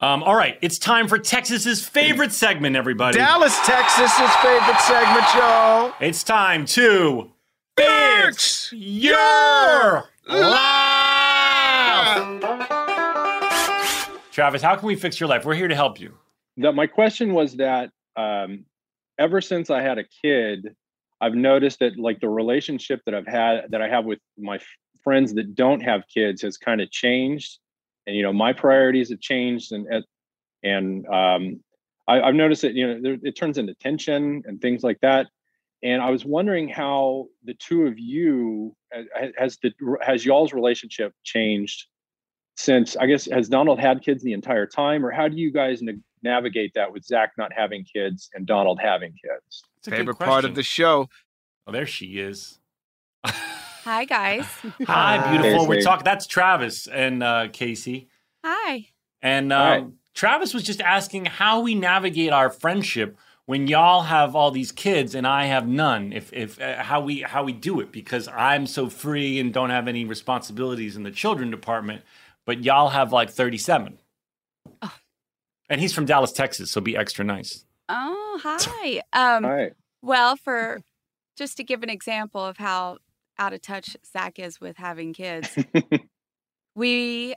Um, 0.00 0.22
all 0.22 0.36
right, 0.36 0.56
it's 0.62 0.78
time 0.78 1.08
for 1.08 1.18
Texas's 1.18 1.84
favorite 1.86 2.32
segment, 2.32 2.76
everybody. 2.76 3.18
Dallas, 3.18 3.58
Texas's 3.66 4.34
favorite 4.36 4.80
segment, 4.80 5.24
y'all. 5.34 5.92
It's 6.00 6.22
time 6.22 6.66
to 6.66 7.32
fix 7.76 8.72
your 8.72 10.08
life. 10.28 10.54
Travis, 14.30 14.62
how 14.62 14.76
can 14.76 14.86
we 14.86 14.94
fix 14.94 15.18
your 15.18 15.28
life? 15.28 15.44
We're 15.44 15.54
here 15.56 15.66
to 15.66 15.74
help 15.74 16.00
you. 16.00 16.14
that 16.58 16.76
my 16.76 16.86
question 16.86 17.34
was 17.34 17.56
that 17.56 17.90
um, 18.14 18.64
ever 19.18 19.40
since 19.40 19.68
I 19.68 19.82
had 19.82 19.98
a 19.98 20.04
kid, 20.22 20.76
I've 21.20 21.34
noticed 21.34 21.80
that 21.80 21.98
like 21.98 22.20
the 22.20 22.28
relationship 22.28 23.00
that 23.06 23.16
I've 23.16 23.26
had 23.26 23.64
that 23.70 23.82
I 23.82 23.88
have 23.88 24.04
with 24.04 24.20
my 24.38 24.56
f- 24.56 24.62
friends 25.02 25.34
that 25.34 25.56
don't 25.56 25.80
have 25.80 26.04
kids 26.12 26.42
has 26.42 26.56
kind 26.56 26.80
of 26.80 26.88
changed, 26.92 27.58
and 28.08 28.16
you 28.16 28.22
know 28.24 28.32
my 28.32 28.52
priorities 28.52 29.10
have 29.10 29.20
changed, 29.20 29.70
and 29.72 29.86
and- 29.86 30.04
and 30.64 31.06
um, 31.06 31.60
I, 32.08 32.20
I've 32.20 32.34
noticed 32.34 32.62
that 32.62 32.74
you 32.74 32.84
know 32.86 33.00
there, 33.00 33.16
it 33.22 33.36
turns 33.36 33.58
into 33.58 33.74
tension 33.74 34.42
and 34.46 34.60
things 34.60 34.82
like 34.82 34.98
that. 35.02 35.28
And 35.84 36.02
I 36.02 36.10
was 36.10 36.24
wondering 36.24 36.68
how 36.68 37.26
the 37.44 37.54
two 37.54 37.86
of 37.86 37.96
you 37.96 38.74
uh, 38.92 39.02
has 39.36 39.58
the 39.62 39.70
has 40.02 40.26
y'all's 40.26 40.52
relationship 40.52 41.12
changed 41.22 41.86
since 42.56 42.96
I 42.96 43.06
guess 43.06 43.26
has 43.26 43.48
Donald 43.48 43.78
had 43.78 44.02
kids 44.02 44.24
the 44.24 44.32
entire 44.32 44.66
time, 44.66 45.06
or 45.06 45.12
how 45.12 45.28
do 45.28 45.36
you 45.36 45.52
guys 45.52 45.80
na- 45.80 45.92
navigate 46.24 46.72
that 46.74 46.92
with 46.92 47.04
Zach 47.04 47.30
not 47.38 47.52
having 47.52 47.84
kids 47.84 48.28
and 48.34 48.44
Donald 48.44 48.80
having 48.82 49.12
kids? 49.12 49.62
It's 49.76 49.86
a 49.86 49.92
Favorite 49.92 50.18
part 50.18 50.44
of 50.44 50.56
the 50.56 50.64
show. 50.64 51.08
Oh, 51.68 51.72
there 51.72 51.86
she 51.86 52.18
is. 52.18 52.57
Hi, 53.88 54.04
guys. 54.04 54.44
Hi, 54.86 55.30
beautiful. 55.30 55.66
We're 55.66 55.80
talking. 55.80 56.04
That's 56.04 56.26
Travis 56.26 56.88
and 56.88 57.22
uh, 57.22 57.48
CaCee. 57.48 58.08
Hi. 58.44 58.88
And 59.22 59.50
um, 59.50 59.60
Hi. 59.60 59.86
Travis 60.12 60.52
was 60.52 60.62
just 60.62 60.82
asking 60.82 61.24
how 61.24 61.60
we 61.60 61.74
navigate 61.74 62.30
our 62.30 62.50
friendship 62.50 63.16
when 63.46 63.66
y'all 63.66 64.02
have 64.02 64.36
all 64.36 64.50
these 64.50 64.72
kids 64.72 65.14
and 65.14 65.26
I 65.26 65.46
have 65.46 65.66
none. 65.66 66.12
If 66.12 66.30
if 66.34 66.60
uh, 66.60 66.82
how 66.82 67.00
we 67.00 67.22
how 67.22 67.44
we 67.44 67.54
do 67.54 67.80
it 67.80 67.90
because 67.90 68.28
I'm 68.28 68.66
so 68.66 68.90
free 68.90 69.40
and 69.40 69.54
don't 69.54 69.70
have 69.70 69.88
any 69.88 70.04
responsibilities 70.04 70.94
in 70.94 71.02
the 71.02 71.10
children 71.10 71.50
department, 71.50 72.02
but 72.44 72.62
y'all 72.62 72.90
have 72.90 73.10
like 73.10 73.30
37. 73.30 73.98
Oh. 74.82 74.94
And 75.70 75.80
he's 75.80 75.94
from 75.94 76.04
Dallas, 76.04 76.32
Texas, 76.32 76.70
so 76.70 76.82
be 76.82 76.94
extra 76.94 77.24
nice. 77.24 77.64
Oh, 77.88 78.38
hi. 78.42 79.00
Um, 79.14 79.44
Hi. 79.44 79.70
Well, 80.02 80.36
for 80.36 80.82
just 81.38 81.56
to 81.56 81.64
give 81.64 81.82
an 81.82 81.88
example 81.88 82.44
of 82.44 82.58
how 82.58 82.98
out 83.38 83.52
of 83.52 83.60
touch 83.62 83.96
Zach 84.10 84.38
is 84.38 84.60
with 84.60 84.76
having 84.76 85.12
kids, 85.12 85.48
we, 86.74 87.34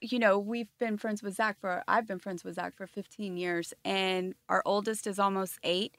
you 0.00 0.18
know, 0.18 0.38
we've 0.38 0.68
been 0.78 0.96
friends 0.96 1.22
with 1.22 1.34
Zach 1.34 1.58
for, 1.60 1.82
I've 1.88 2.06
been 2.06 2.18
friends 2.18 2.44
with 2.44 2.54
Zach 2.56 2.74
for 2.76 2.86
15 2.86 3.36
years, 3.36 3.72
and 3.84 4.34
our 4.48 4.62
oldest 4.64 5.06
is 5.06 5.18
almost 5.18 5.58
eight. 5.62 5.96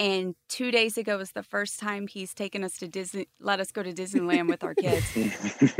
And 0.00 0.36
two 0.48 0.70
days 0.70 0.96
ago 0.96 1.18
was 1.18 1.32
the 1.32 1.42
first 1.42 1.80
time 1.80 2.06
he's 2.06 2.32
taken 2.32 2.62
us 2.62 2.76
to 2.78 2.86
Disney, 2.88 3.26
let 3.40 3.58
us 3.58 3.72
go 3.72 3.82
to 3.82 3.92
Disneyland 3.92 4.48
with 4.48 4.62
our 4.62 4.74
kids. 4.74 5.04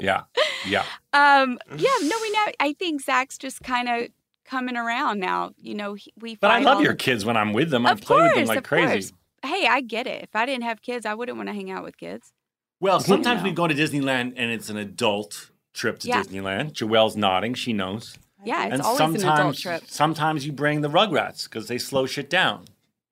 Yeah. 0.00 0.22
Yeah. 0.66 0.84
Um, 1.14 1.58
yeah, 1.76 1.90
no, 2.02 2.16
we 2.22 2.30
know. 2.32 2.46
I 2.58 2.72
think 2.78 3.02
Zach's 3.02 3.36
just 3.36 3.62
kind 3.62 3.86
of 3.88 4.08
coming 4.46 4.76
around 4.78 5.20
now. 5.20 5.52
You 5.58 5.74
know, 5.74 5.92
he, 5.94 6.10
we. 6.18 6.36
But 6.36 6.50
I 6.50 6.60
love 6.60 6.80
your 6.82 6.92
the- 6.94 6.98
kids 6.98 7.24
when 7.26 7.36
I'm 7.36 7.52
with 7.52 7.68
them. 7.70 7.86
I 7.86 7.92
Of 7.92 8.00
play 8.00 8.22
with 8.22 8.34
them 8.34 8.46
course, 8.46 8.48
like 8.56 8.64
crazy. 8.64 8.86
course. 9.10 9.12
Hey, 9.44 9.66
I 9.66 9.80
get 9.80 10.06
it. 10.06 10.22
If 10.22 10.34
I 10.36 10.46
didn't 10.46 10.64
have 10.64 10.82
kids, 10.82 11.04
I 11.06 11.14
wouldn't 11.14 11.36
want 11.36 11.48
to 11.48 11.52
hang 11.54 11.70
out 11.70 11.82
with 11.84 11.96
kids. 11.96 12.32
Well, 12.80 12.98
You 12.98 13.04
sometimes 13.04 13.42
know. 13.42 13.48
we 13.50 13.52
go 13.54 13.66
to 13.68 13.74
Disneyland 13.74 14.34
and 14.36 14.50
it's 14.50 14.68
an 14.70 14.76
adult 14.76 15.50
trip 15.72 15.98
to 16.00 16.08
Yeah. 16.08 16.22
Disneyland. 16.22 16.72
Joelle's 16.72 17.16
nodding; 17.16 17.54
she 17.54 17.72
knows. 17.72 18.16
Yeah, 18.44 18.64
it's 18.64 18.72
and 18.74 18.82
always 18.82 18.98
sometimes, 18.98 19.22
an 19.24 19.28
adult 19.30 19.56
trip. 19.56 19.82
sometimes 19.86 20.44
you 20.46 20.52
bring 20.52 20.80
the 20.80 20.88
Rugrats 20.90 21.44
because 21.44 21.68
they 21.68 21.78
slow 21.78 22.06
shit 22.06 22.28
down 22.28 22.64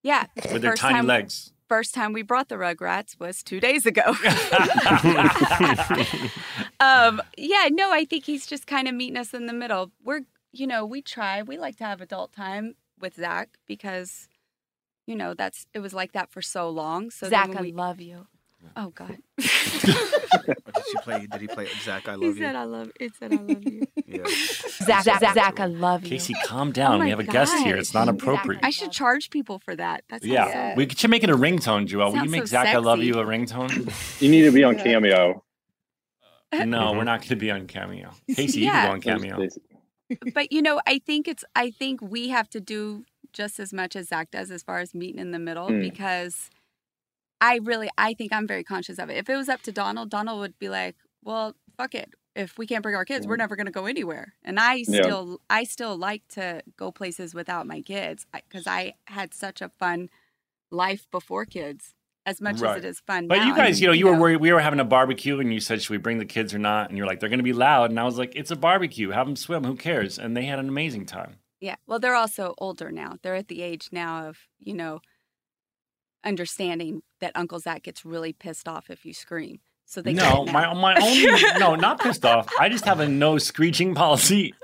Yeah, 0.03 0.27
with 0.53 0.61
their 0.63 0.73
First 0.73 0.83
tiny 0.83 0.95
time- 0.97 1.07
legs. 1.07 1.53
First 1.69 1.95
time 1.95 2.13
we 2.13 2.23
brought 2.23 2.49
the 2.49 2.57
Rugrats 2.57 3.21
was 3.21 3.45
two 3.45 3.61
days 3.61 3.87
ago. 3.87 4.03
um, 6.81 7.23
yeah, 7.37 7.69
no, 7.71 7.93
I 7.93 8.05
think 8.09 8.25
he's 8.25 8.47
just 8.47 8.67
kind 8.67 8.89
of 8.89 8.95
meeting 8.95 9.17
us 9.17 9.33
in 9.35 9.47
the 9.47 9.53
middle. 9.53 9.93
We're, 10.03 10.23
you 10.53 10.67
know, 10.67 10.85
we 10.85 11.03
try. 11.03 11.43
We 11.43 11.59
like 11.59 11.77
to 11.77 11.85
have 11.85 12.01
adult 12.01 12.33
time 12.33 12.75
with 12.99 13.15
Zach 13.15 13.51
because, 13.67 14.29
you 15.11 15.17
know, 15.17 15.35
that's 15.35 15.67
it 15.75 15.81
was 15.81 15.93
like 15.93 16.13
that 16.13 16.31
for 16.31 16.41
so 16.41 16.71
long. 16.71 17.11
So 17.11 17.29
Zach, 17.29 17.49
when 17.49 17.59
I 17.59 17.73
love 17.75 18.01
you. 18.01 18.29
Oh 18.77 18.91
God. 18.91 19.17
did 19.39 19.49
she 19.49 20.99
play? 21.03 21.27
Did 21.27 21.41
he 21.41 21.49
play 21.49 21.67
Zach? 21.83 22.09
I 22.09 22.13
love 22.15 22.21
he 22.21 22.27
you. 22.29 22.35
said 22.37 22.55
I 22.55 22.65
love. 22.65 22.93
It 23.01 23.17
said 23.17 23.33
I 23.33 23.37
love 23.37 23.65
you. 23.65 23.83
Yeah. 24.07 24.25
Zach, 24.27 25.05
Zach, 25.05 25.21
Zach, 25.35 25.61
I 25.61 25.67
love 25.67 26.05
you. 26.05 26.19
CaCee, 26.19 26.35
calm 26.45 26.73
down. 26.73 27.01
Oh 27.01 27.05
we 27.05 27.11
have 27.11 27.21
a 27.21 27.25
guest 27.25 27.57
here. 27.59 27.77
It's 27.77 27.95
not 27.95 28.09
appropriate. 28.09 28.61
I 28.65 28.71
should 28.71 28.91
charge 28.91 29.31
people 29.31 29.61
for 29.61 29.77
that. 29.77 30.03
That's 30.09 30.25
yeah, 30.25 30.75
we 30.75 30.89
should 30.89 31.11
make 31.11 31.23
it 31.23 31.31
a 31.31 31.37
ringtone, 31.37 31.87
Joelle. 31.87 32.13
Will 32.13 32.25
you 32.25 32.31
make 32.31 32.43
so 32.43 32.47
Zach 32.47 32.75
"I 32.75 32.79
love 32.79 32.99
you" 33.01 33.15
a 33.21 33.25
ringtone? 33.25 34.21
You 34.21 34.29
need 34.29 34.43
to 34.43 34.53
be 34.53 34.65
on 34.65 34.77
Cameo. 34.77 35.45
no, 36.53 36.93
we're 36.93 37.05
not 37.05 37.21
going 37.21 37.29
to 37.29 37.37
be 37.37 37.53
on 37.53 37.69
Cameo. 37.69 38.11
CaCee, 38.29 38.55
you 38.55 38.71
can 38.71 38.87
go 38.87 38.93
on 38.95 39.01
Cameo. 39.01 39.49
but 40.35 40.51
you 40.51 40.61
know, 40.61 40.81
I 40.87 40.99
think 40.99 41.29
it's 41.29 41.45
I 41.55 41.71
think 41.71 42.01
we 42.03 42.31
have 42.31 42.49
to 42.51 42.61
do 42.61 43.05
just 43.33 43.59
as 43.61 43.73
much 43.73 43.97
as 43.97 44.09
Zach 44.09 44.31
does 44.31 44.51
as 44.51 44.63
far 44.63 44.79
as 44.79 44.95
meeting 44.95 45.19
in 45.21 45.31
the 45.33 45.39
middle. 45.39 45.69
Mm. 45.69 45.81
because 45.83 46.51
I 47.41 47.57
really 47.63 47.89
I 47.97 48.15
think 48.15 48.33
I'm 48.33 48.47
very 48.47 48.65
conscious 48.65 48.99
of 48.99 49.09
it. 49.11 49.17
If 49.17 49.29
it 49.31 49.37
was 49.37 49.49
up 49.49 49.63
to 49.63 49.73
Donald, 49.73 50.11
Donald 50.11 50.41
would 50.41 50.59
be 50.59 50.69
like, 50.69 50.97
Well, 51.23 51.55
fuck 51.77 51.95
it. 51.95 52.15
if 52.37 52.59
we 52.59 52.67
can't 52.67 52.83
bring 52.83 52.95
our 52.95 53.05
kids, 53.05 53.27
we're 53.27 53.37
never 53.37 53.57
going 53.57 53.67
to 53.67 53.73
go 53.73 53.87
anywhere. 53.87 54.35
And 54.45 54.61
I 54.61 54.85
Yeah. 54.87 55.03
still, 55.03 55.41
I 55.51 55.65
still 55.65 55.97
like 55.97 56.23
to 56.29 56.63
go 56.77 56.93
places 56.93 57.35
without 57.35 57.67
my 57.67 57.81
kids 57.81 58.27
because 58.33 58.67
I 58.67 58.95
had 59.07 59.35
such 59.35 59.61
a 59.61 59.69
fun 59.69 60.11
life 60.71 61.07
before 61.11 61.45
kids, 61.47 61.95
as 62.27 62.41
much 62.41 62.63
as 62.63 62.77
it 62.77 62.85
is 62.85 63.01
fun. 63.01 63.27
But 63.27 63.39
now. 63.39 63.47
you 63.49 63.57
guys, 63.57 63.81
you 63.81 63.87
know, 63.89 63.93
you 63.93 64.07
were 64.07 64.15
worried. 64.15 64.37
We 64.37 64.53
were 64.53 64.61
having 64.61 64.79
a 64.79 64.85
barbecue, 64.85 65.41
and 65.41 65.53
you 65.53 65.59
said, 65.61 65.83
"Should 65.83 65.91
we 65.91 65.97
bring 65.97 66.19
the 66.19 66.25
kids 66.27 66.55
or 66.55 66.59
not?" 66.59 66.89
And 66.89 66.97
you're 66.99 67.07
like, 67.07 67.19
"They're 67.21 67.29
going 67.29 67.39
to 67.41 67.43
be 67.45 67.53
loud." 67.55 67.91
And 67.91 67.99
I 67.99 68.05
was 68.05 68.19
like, 68.19 68.33
"It's 68.37 68.51
a 68.53 68.57
barbecue. 68.57 69.11
Have 69.11 69.27
them 69.27 69.35
swim. 69.37 69.65
Who 69.65 69.75
cares?" 69.75 70.19
And 70.19 70.37
they 70.37 70.45
had 70.45 70.59
an 70.61 70.69
amazing 70.69 71.07
time. 71.07 71.37
Yeah. 71.61 71.77
Well, 71.87 71.99
they're 71.99 72.15
also 72.15 72.55
older 72.59 72.91
now. 72.91 73.17
They're 73.23 73.35
at 73.35 73.49
the 73.49 73.63
age 73.63 73.91
now 73.93 74.29
of, 74.29 74.39
you 74.59 74.75
know, 74.75 75.01
understanding 76.25 77.03
that 77.21 77.33
Uncle 77.35 77.59
Zach 77.59 77.83
gets 77.83 78.05
really 78.05 78.33
pissed 78.33 78.67
off 78.67 78.91
if 78.91 79.05
you 79.05 79.13
scream. 79.13 79.61
So 79.85 80.01
they 80.01 80.13
no, 80.13 80.45
my 80.47 80.63
now. 80.63 80.75
my 80.75 80.95
only 80.95 81.59
no, 81.59 81.75
not 81.75 82.01
pissed 82.01 82.25
off. 82.25 82.49
I 82.59 82.69
just 82.69 82.85
have 82.85 83.01
a 83.01 83.09
no 83.09 83.39
screeching 83.39 83.95
policy. 83.95 84.55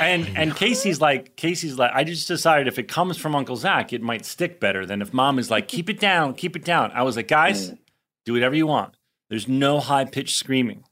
And 0.00 0.26
and 0.36 0.52
CaCee's 0.52 1.00
like 1.00 1.36
CaCee's 1.36 1.78
like 1.78 1.92
I 1.94 2.02
just 2.02 2.26
decided 2.26 2.66
if 2.66 2.78
it 2.78 2.88
comes 2.88 3.16
from 3.16 3.36
Uncle 3.36 3.56
Zach, 3.56 3.92
it 3.92 4.02
might 4.02 4.24
stick 4.24 4.58
better 4.58 4.84
than 4.84 5.00
if 5.00 5.14
Mom 5.14 5.38
is 5.38 5.50
like 5.50 5.68
keep 5.68 5.88
it 5.88 6.00
down, 6.00 6.34
keep 6.34 6.56
it 6.56 6.64
down. 6.64 6.90
I 6.92 7.04
was 7.04 7.16
like, 7.16 7.28
guys, 7.28 7.70
mm. 7.70 7.78
do 8.24 8.32
whatever 8.32 8.56
you 8.56 8.66
want. 8.66 8.96
There's 9.30 9.46
no 9.46 9.78
high 9.78 10.06
pitched 10.06 10.36
screaming. 10.36 10.84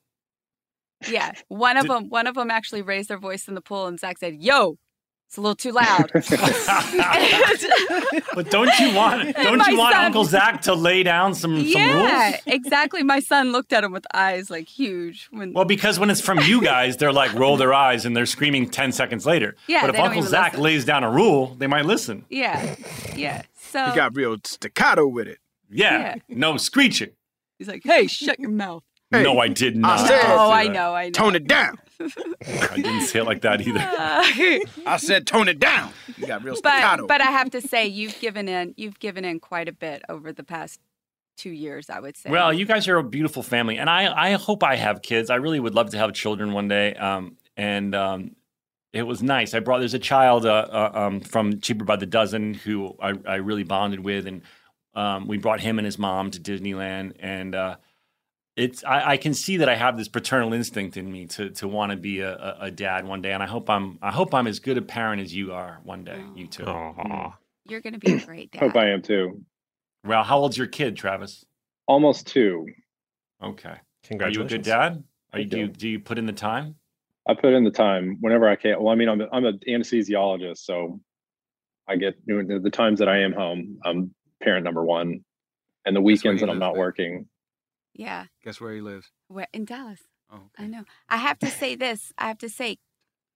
Yeah. 1.08 1.32
One 1.48 1.76
of 1.76 1.84
Did- 1.84 1.90
them 1.90 2.08
one 2.08 2.28
of 2.28 2.36
them 2.36 2.50
actually 2.52 2.82
raised 2.82 3.08
their 3.08 3.18
voice 3.18 3.48
in 3.48 3.54
the 3.54 3.60
pool 3.60 3.88
and 3.88 3.98
Zach 3.98 4.18
said, 4.18 4.36
"Yo, 4.36 4.76
it's 5.30 5.38
a 5.38 5.40
little 5.40 5.54
too 5.54 5.70
loud." 5.70 6.10
But 8.34 8.50
don't 8.50 8.70
you 8.78 8.94
want 8.94 9.34
don't 9.42 9.66
you 9.68 9.76
want 9.78 9.94
son- 9.94 10.04
Uncle 10.06 10.24
Zach 10.24 10.62
to 10.62 10.74
lay 10.74 11.02
down 11.02 11.34
some 11.34 11.58
some 11.58 11.66
yeah, 11.66 12.30
rules? 12.30 12.40
exactly. 12.46 13.02
My 13.02 13.20
son 13.20 13.52
looked 13.52 13.72
at 13.72 13.84
him 13.84 13.92
with 13.92 14.06
eyes 14.14 14.50
like 14.50 14.68
huge 14.68 15.28
when 15.30 15.52
Well, 15.52 15.64
because 15.64 15.98
when 15.98 16.10
it's 16.10 16.20
from 16.20 16.38
you 16.40 16.62
guys, 16.62 16.96
they're 16.96 17.12
like 17.12 17.32
roll 17.34 17.56
their 17.56 17.72
eyes 17.74 18.04
and 18.06 18.16
they're 18.16 18.26
screaming 18.26 18.68
ten 18.70 18.92
seconds 18.92 19.26
later. 19.26 19.56
Yeah, 19.66 19.82
but 19.86 19.94
if 19.94 20.00
Uncle 20.00 20.22
Zach 20.22 20.52
listen. 20.52 20.62
lays 20.64 20.84
down 20.84 21.04
a 21.04 21.10
rule, 21.10 21.54
they 21.56 21.66
might 21.66 21.84
listen. 21.86 22.24
Yeah. 22.30 22.76
Yeah. 23.16 23.42
So 23.56 23.84
He 23.86 23.94
got 23.96 24.16
real 24.16 24.36
staccato 24.44 25.06
with 25.06 25.26
it. 25.28 25.38
Yeah, 25.70 25.98
Yeah. 25.98 26.14
no 26.28 26.56
screeching. 26.56 27.10
he's 27.58 27.68
like, 27.68 27.82
"Hey, 27.84 28.06
shut 28.06 28.38
your 28.40 28.50
mouth." 28.50 28.82
no, 29.12 29.38
I 29.40 29.48
did 29.48 29.76
not. 29.76 30.06
said- 30.06 30.20
Oh, 30.24 30.50
I 30.52 30.68
know, 30.68 30.94
I 30.94 31.06
know. 31.06 31.10
Tone 31.12 31.34
it 31.34 31.46
down. 31.48 31.78
I 32.00 32.76
didn't 32.76 33.02
say 33.02 33.20
it 33.20 33.24
like 33.24 33.42
that 33.42 33.60
either. 33.60 33.80
I 34.86 34.96
said 34.96 35.26
tone 35.26 35.48
it 35.48 35.58
down. 35.58 35.92
You 36.16 36.26
got 36.26 36.42
real 36.42 36.56
but 36.62 37.06
but 37.06 37.20
I 37.20 37.30
have 37.30 37.50
to 37.50 37.60
say 37.60 37.86
you've 37.86 38.18
given 38.20 38.48
in 38.48 38.74
you've 38.76 38.98
given 38.98 39.24
in 39.24 39.40
quite 39.40 39.68
a 39.68 39.72
bit 39.72 40.02
over 40.08 40.32
the 40.32 40.44
past 40.44 40.80
two 41.36 41.50
years. 41.50 41.90
I 41.90 42.00
would 42.00 42.16
say. 42.16 42.30
Well, 42.30 42.52
you 42.52 42.64
guys 42.64 42.88
are 42.88 42.96
a 42.96 43.04
beautiful 43.04 43.42
family, 43.42 43.78
and 43.78 43.88
I 43.90 44.30
I 44.30 44.32
hope 44.32 44.62
I 44.62 44.76
have 44.76 45.02
kids. 45.02 45.30
I 45.30 45.36
really 45.36 45.60
would 45.60 45.74
love 45.74 45.90
to 45.90 45.98
have 45.98 46.12
children 46.12 46.52
one 46.52 46.68
day. 46.68 46.94
Um, 46.94 47.36
and 47.56 47.94
um, 47.94 48.36
it 48.92 49.02
was 49.02 49.22
nice. 49.22 49.54
I 49.54 49.60
brought 49.60 49.78
there's 49.78 49.94
a 49.94 49.98
child 49.98 50.46
uh, 50.46 50.66
uh, 50.70 50.90
um, 50.94 51.20
from 51.20 51.60
Cheaper 51.60 51.84
by 51.84 51.96
the 51.96 52.06
Dozen 52.06 52.54
who 52.54 52.96
I, 53.00 53.14
I 53.26 53.34
really 53.36 53.64
bonded 53.64 54.00
with, 54.00 54.26
and 54.26 54.42
um, 54.94 55.26
we 55.26 55.38
brought 55.38 55.60
him 55.60 55.78
and 55.78 55.86
his 55.86 55.98
mom 55.98 56.30
to 56.32 56.40
Disneyland, 56.40 57.12
and 57.20 57.54
uh, 57.54 57.76
it's 58.56 58.84
I, 58.84 59.12
I 59.12 59.16
can 59.16 59.34
see 59.34 59.58
that 59.58 59.68
I 59.68 59.76
have 59.76 59.96
this 59.96 60.08
paternal 60.08 60.52
instinct 60.52 60.96
in 60.96 61.10
me 61.10 61.26
to 61.28 61.50
to 61.50 61.68
want 61.68 61.92
to 61.92 61.96
be 61.96 62.20
a, 62.20 62.34
a, 62.34 62.56
a 62.62 62.70
dad 62.70 63.06
one 63.06 63.22
day, 63.22 63.32
and 63.32 63.42
I 63.42 63.46
hope 63.46 63.70
I'm 63.70 63.98
I 64.02 64.10
hope 64.10 64.34
I'm 64.34 64.46
as 64.46 64.58
good 64.58 64.78
a 64.78 64.82
parent 64.82 65.22
as 65.22 65.34
you 65.34 65.52
are 65.52 65.80
one 65.84 66.04
day. 66.04 66.22
You 66.34 66.46
two. 66.46 66.64
Mm-hmm. 66.64 67.28
You're 67.66 67.80
going 67.80 67.92
to 67.92 67.98
be 67.98 68.12
a 68.14 68.18
great 68.18 68.50
dad. 68.50 68.60
Hope 68.60 68.76
I 68.76 68.90
am 68.90 69.00
too. 69.00 69.44
Well, 70.04 70.24
how 70.24 70.38
old's 70.38 70.58
your 70.58 70.66
kid, 70.66 70.96
Travis? 70.96 71.44
Almost 71.86 72.26
two. 72.26 72.66
Okay. 73.42 73.74
Congratulations. 74.04 74.36
Are 74.36 74.40
you 74.40 74.44
a 74.44 74.58
good 74.58 74.62
dad? 74.64 75.04
Are 75.32 75.38
you, 75.38 75.44
do 75.44 75.56
you 75.58 75.62
you. 75.64 75.68
do 75.68 75.88
you 75.88 76.00
put 76.00 76.18
in 76.18 76.26
the 76.26 76.32
time? 76.32 76.74
I 77.28 77.34
put 77.34 77.52
in 77.52 77.62
the 77.62 77.70
time 77.70 78.16
whenever 78.20 78.48
I 78.48 78.56
can. 78.56 78.82
Well, 78.82 78.92
I 78.92 78.96
mean, 78.96 79.08
I'm 79.08 79.20
a, 79.20 79.28
I'm 79.32 79.44
an 79.44 79.60
anesthesiologist, 79.68 80.58
so 80.58 81.00
I 81.86 81.96
get 81.96 82.16
you 82.26 82.42
know, 82.42 82.58
the 82.58 82.70
times 82.70 82.98
that 82.98 83.08
I 83.08 83.18
am 83.20 83.32
home. 83.32 83.78
I'm 83.84 84.12
parent 84.42 84.64
number 84.64 84.82
one, 84.82 85.20
and 85.84 85.94
the 85.94 86.00
weekends 86.00 86.40
that 86.40 86.50
I'm 86.50 86.58
not 86.58 86.72
man. 86.72 86.80
working. 86.80 87.28
Yeah. 87.94 88.26
Guess 88.44 88.60
where 88.60 88.72
he 88.72 88.80
lives? 88.80 89.10
Where, 89.28 89.48
in 89.52 89.64
Dallas. 89.64 90.00
Oh, 90.32 90.50
I 90.58 90.66
know. 90.66 90.84
I 91.08 91.16
have 91.16 91.38
to 91.40 91.48
say 91.48 91.74
this. 91.74 92.12
I 92.16 92.28
have 92.28 92.38
to 92.38 92.48
say, 92.48 92.78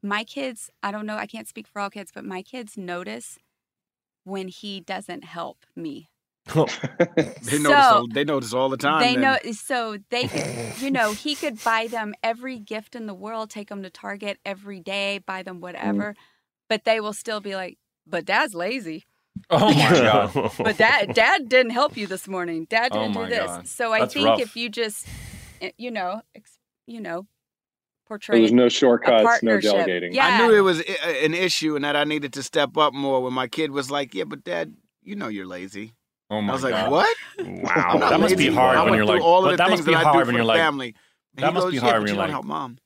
my 0.02 0.22
kids. 0.24 0.70
I 0.82 0.92
don't 0.92 1.06
know. 1.06 1.16
I 1.16 1.26
can't 1.26 1.48
speak 1.48 1.66
for 1.66 1.80
all 1.80 1.90
kids, 1.90 2.12
but 2.14 2.24
my 2.24 2.42
kids 2.42 2.76
notice 2.76 3.38
when 4.24 4.48
he 4.48 4.80
doesn't 4.80 5.24
help 5.24 5.66
me. 5.74 6.08
Oh. 6.54 6.66
They 7.44 7.58
notice. 7.58 7.84
So- 7.84 7.94
all, 7.94 8.06
they 8.08 8.24
notice 8.24 8.54
all 8.54 8.68
the 8.68 8.76
time. 8.76 9.00
they 9.00 9.14
then. 9.14 9.22
know. 9.22 9.52
So 9.52 9.98
they, 10.10 10.28
could, 10.28 10.80
you 10.80 10.90
know, 10.90 11.12
he 11.12 11.34
could 11.42 11.62
buy 11.62 11.86
them 11.86 12.14
every 12.22 12.58
gift 12.58 12.94
in 12.94 13.06
the 13.06 13.14
world, 13.14 13.50
take 13.50 13.68
them 13.68 13.82
to 13.82 13.90
Target 13.90 14.38
every 14.44 14.80
day, 14.80 15.18
buy 15.18 15.42
them 15.42 15.58
mm. 15.58 15.62
whatever, 15.62 16.14
but 16.68 16.84
they 16.84 17.00
will 17.00 17.12
still 17.12 17.40
be 17.40 17.54
like, 17.54 17.78
"But 18.06 18.24
Dad's 18.24 18.54
lazy." 18.54 19.04
Oh 19.50 19.72
my 19.74 19.90
god. 20.34 20.52
But 20.58 20.78
Dad, 20.78 21.14
Dad 21.14 21.48
didn't 21.48 21.72
help 21.72 21.96
you 21.96 22.06
this 22.06 22.26
morning. 22.28 22.66
Dad 22.70 22.90
Oh 22.92 23.00
didn't 23.02 23.14
my 23.14 23.24
do 23.24 23.30
this. 23.34 23.46
God. 23.46 23.68
So 23.68 23.92
I 23.92 24.00
That's 24.00 24.14
think 24.14 24.26
rough. 24.26 24.40
if 24.40 24.56
you 24.56 24.68
just, 24.68 25.06
eh, 25.60 25.70
you 25.76 25.90
know, 25.90 26.22
ex, 26.34 26.58
you 26.86 27.00
know, 27.00 27.22
So 27.22 27.26
portray 28.08 28.38
there's 28.40 28.52
no 28.52 28.68
shortcuts, 28.68 29.42
no 29.42 29.60
delegating. 29.60 30.14
Yeah. 30.14 30.26
I 30.26 30.38
knew 30.38 30.54
it 30.54 30.60
was 30.60 30.80
an 30.80 31.34
issue 31.34 31.76
and 31.76 31.84
that 31.84 31.96
I 31.96 32.04
needed 32.04 32.32
to 32.34 32.42
step 32.42 32.76
up 32.76 32.94
more. 32.94 33.22
When 33.22 33.32
my 33.32 33.48
kid 33.48 33.70
was 33.70 33.90
like, 33.90 34.14
"Yeah, 34.14 34.24
but 34.24 34.44
Dad, 34.44 34.74
you 35.02 35.16
know 35.16 35.28
you're 35.28 35.46
lazy." 35.46 35.94
Oh 36.30 36.40
my 36.40 36.46
god. 36.46 36.50
I 36.50 36.54
was 36.54 36.62
like, 36.62 36.72
God. 36.74 36.90
"What?" 36.90 37.16
Wow. 37.38 38.08
That 38.10 38.20
must 38.20 38.36
be 38.36 38.48
hard 38.50 38.76
I 38.78 38.84
when 38.84 38.94
you're 38.94 39.04
like- 39.04 39.22
all 39.22 39.42
but 39.42 39.52
of 39.52 39.52
the 39.52 39.56
that 39.58 39.68
things 39.68 39.80
must 39.80 39.86
be 39.86 39.92
that 39.94 40.00
I 40.00 40.02
hard 40.04 40.14
do 40.14 40.18
when 40.18 40.26
for 40.26 40.32
you're 40.38 40.44
like- 40.44 40.58
family. 40.60 40.94
And 41.36 41.44
That 41.44 41.52
must 41.54 41.64
goes, 41.66 41.72
be 41.72 41.78
hard 41.78 41.94
but 41.94 41.98
when 42.02 42.08
you 42.08 42.14
you're 42.14 42.16
don't 42.16 42.26
like- 42.26 42.30
help 42.30 42.44
mom. 42.46 42.78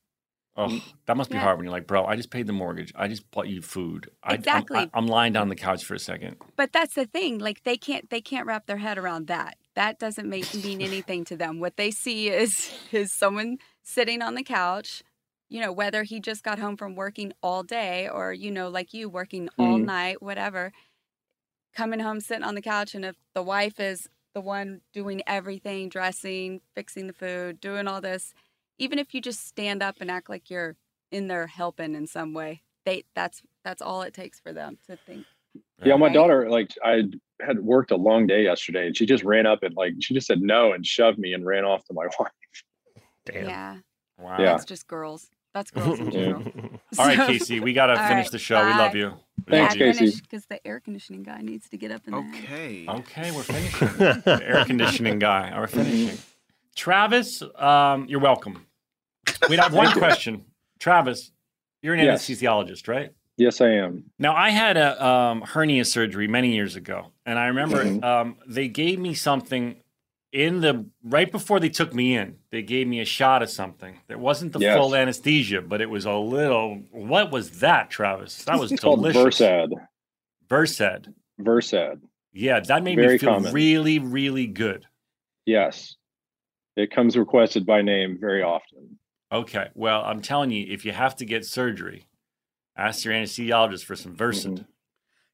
Oh, 0.59 0.81
that 1.07 1.17
must 1.17 1.31
be 1.31 1.37
Yeah. 1.37 1.43
hard 1.45 1.57
when 1.57 1.65
you're 1.65 1.73
like, 1.73 1.87
bro, 1.87 2.05
I 2.05 2.17
just 2.17 2.31
paid 2.31 2.47
the 2.49 2.53
mortgage. 2.53 2.93
I 2.97 3.07
just 3.09 3.31
bought 3.31 3.49
you 3.49 3.63
food. 3.63 4.11
I, 4.23 4.31
I'm- 4.33 4.39
Exactly. 4.41 4.79
I, 4.93 4.99
am 4.99 5.07
lying 5.07 5.33
down 5.33 5.43
on 5.43 5.49
the 5.49 5.55
couch 5.57 5.85
for 5.85 5.95
a 5.95 5.99
second. 5.99 6.37
But 6.57 6.73
that's 6.73 6.95
the 6.95 7.07
thing. 7.07 7.39
Like 7.39 7.63
they 7.63 7.77
can't 7.77 8.11
they 8.11 8.21
can't 8.21 8.45
wrap 8.47 8.67
their 8.67 8.79
head 8.79 8.99
around 8.99 9.29
that. 9.29 9.57
That 9.77 9.99
doesn't 9.99 10.29
make 10.29 10.53
mean 10.53 10.81
anything 10.91 11.25
to 11.27 11.37
them. 11.37 11.61
What 11.61 11.77
they 11.77 11.91
see 11.93 12.29
is 12.29 12.71
is 12.93 13.13
someone 13.15 13.59
sitting 13.83 14.21
on 14.21 14.35
the 14.35 14.43
couch, 14.43 15.03
you 15.49 15.61
know, 15.61 15.73
whether 15.73 16.03
he 16.03 16.19
just 16.21 16.43
got 16.43 16.59
home 16.59 16.77
from 16.77 16.97
working 16.97 17.33
all 17.43 17.63
day 17.63 18.09
or, 18.09 18.33
you 18.33 18.51
know, 18.51 18.69
like 18.69 18.93
you 18.93 19.09
working 19.09 19.49
all 19.59 19.79
Mhm. 19.79 19.85
night, 19.85 20.21
whatever, 20.23 20.73
coming 21.75 22.01
home 22.01 22.21
sitting 22.21 22.45
on 22.45 22.55
the 22.55 22.63
couch 22.63 22.95
and 22.95 23.05
if 23.05 23.17
the 23.35 23.43
wife 23.43 23.79
is 23.79 24.09
the 24.35 24.41
one 24.41 24.81
doing 24.93 25.23
everything, 25.27 25.89
dressing, 25.89 26.61
fixing 26.75 27.07
the 27.07 27.13
food, 27.13 27.61
doing 27.61 27.87
all 27.89 28.01
this, 28.01 28.35
even 28.79 28.99
if 28.99 29.15
you 29.15 29.21
just 29.21 29.47
stand 29.47 29.83
up 29.83 29.97
and 30.01 30.11
act 30.11 30.29
like 30.29 30.51
you're 30.51 30.77
in 31.11 31.27
there 31.29 31.47
helping 31.47 31.95
in 31.95 32.07
some 32.07 32.35
way, 32.35 32.63
they 32.85 33.05
that's 33.15 33.43
that's 33.65 33.83
all 33.83 34.03
it 34.03 34.15
takes 34.15 34.41
for 34.41 34.53
them 34.53 34.79
to 34.89 34.97
think 35.07 35.25
Yeah, 35.85 35.97
my 35.97 36.09
daughter, 36.09 36.49
like 36.51 36.71
I 36.85 37.05
had 37.41 37.61
worked 37.61 37.91
a 37.91 37.97
long 37.97 38.27
day 38.27 38.43
yesterday, 38.45 38.87
and 38.87 38.97
she 38.97 39.07
just 39.07 39.25
ran 39.25 39.47
up 39.47 39.63
and 39.63 39.75
like 39.77 39.95
she 40.01 40.15
just 40.15 40.27
said 40.27 40.41
no 40.41 40.73
and 40.73 40.85
shoved 40.87 41.19
me 41.19 41.33
and 41.35 41.45
ran 41.47 41.65
off 41.65 41.85
to 41.85 41.93
my 41.95 42.07
wife. 42.19 42.31
Damn. 43.27 43.45
Yeah. 43.45 43.77
Wow. 44.19 44.37
Yeah. 44.39 44.45
That's 44.47 44.65
just 44.65 44.87
girls. 44.87 45.29
That's 45.55 45.71
girls 45.71 45.99
in 45.99 46.11
general. 46.11 46.43
All 46.99 47.07
right, 47.07 47.17
So- 47.17 47.27
CaCee, 47.29 47.61
we 47.61 47.73
got 47.73 47.87
to 47.87 47.97
finish 47.97 48.27
right, 48.27 48.31
the 48.33 48.39
show. 48.39 48.65
We 48.65 48.73
love 48.73 48.95
you. 48.95 49.15
We 49.47 49.53
Thanks, 49.53 49.75
love 49.75 49.81
you. 49.81 49.93
Casey. 49.93 50.21
Because 50.21 50.45
the 50.47 50.65
air 50.67 50.79
conditioning 50.79 51.23
guy 51.23 51.41
needs 51.41 51.69
to 51.71 51.77
get 51.79 51.91
up 51.91 52.03
in 52.07 52.13
there. 52.13 52.29
Okay. 52.45 52.87
Okay, 52.87 53.31
we're 53.33 53.43
finishing. 53.45 53.89
the 54.25 54.41
air 54.45 54.65
conditioning 54.67 55.19
guy. 55.19 55.53
We're 55.59 55.67
finishing. 55.67 56.19
Travis, 56.77 57.43
um, 57.57 58.07
you're 58.09 58.21
welcome. 58.21 58.67
We 59.49 59.57
have 59.57 59.73
one 59.75 59.93
question. 59.99 60.45
Travis, 60.79 61.31
you're 61.83 61.95
an 61.95 62.01
Yes. 62.05 62.27
anesthesiologist, 62.27 62.89
right? 62.89 63.11
Yes, 63.37 63.61
I 63.61 63.69
am. 63.71 64.05
Now, 64.19 64.35
I 64.35 64.51
had 64.51 64.77
a 64.77 65.05
um, 65.05 65.43
hernia 65.43 65.85
surgery 65.85 66.27
many 66.27 66.55
years 66.55 66.75
ago, 66.77 67.13
and 67.25 67.39
I 67.39 67.47
remember 67.47 67.85
Mhm. 67.85 68.05
um, 68.05 68.37
they 68.47 68.67
gave 68.69 68.99
me 68.99 69.15
something 69.15 69.77
in 70.33 70.61
the 70.61 70.85
right 71.05 71.31
before 71.31 71.61
they 71.61 71.69
took 71.69 71.95
me 71.95 72.17
in. 72.17 72.37
They 72.51 72.63
gave 72.63 72.87
me 72.89 73.01
a 73.01 73.05
shot 73.05 73.43
of 73.43 73.49
something. 73.49 74.01
It 74.09 74.19
wasn't 74.19 74.53
the 74.53 74.59
Yes. 74.59 74.77
full 74.77 74.95
anesthesia, 74.95 75.63
but 75.63 75.81
it 75.81 75.89
was 75.89 76.05
a 76.05 76.13
little. 76.15 76.83
What 76.91 77.31
was 77.31 77.61
that, 77.61 77.91
Travis? 77.91 78.45
That 78.45 78.59
was 78.59 78.71
delicious. 78.73 79.41
Versad. 79.41 79.71
Versed. 80.49 81.09
Versad. 81.41 82.01
Yeah, 82.33 82.61
that 82.61 82.83
made 82.83 82.99
me 82.99 83.19
feel 83.19 83.35
common. 83.35 83.53
really, 83.55 83.99
really 84.01 84.47
good. 84.47 84.85
Yes, 85.47 85.97
it 86.77 86.91
comes 86.91 87.17
requested 87.17 87.65
by 87.65 87.83
name 87.83 88.19
very 88.21 88.43
often. 88.43 88.98
Okay, 89.31 89.69
well, 89.75 90.03
I'm 90.05 90.23
telling 90.23 90.51
you, 90.51 90.67
if 90.69 90.85
you 90.85 90.93
have 90.93 91.17
to 91.17 91.25
get 91.25 91.45
surgery, 91.45 92.07
ask 92.77 93.05
your 93.05 93.15
anesthesiologist 93.15 93.85
for 93.85 93.95
some 93.95 94.15
Versed. 94.15 94.47
Mm-hmm. 94.47 94.63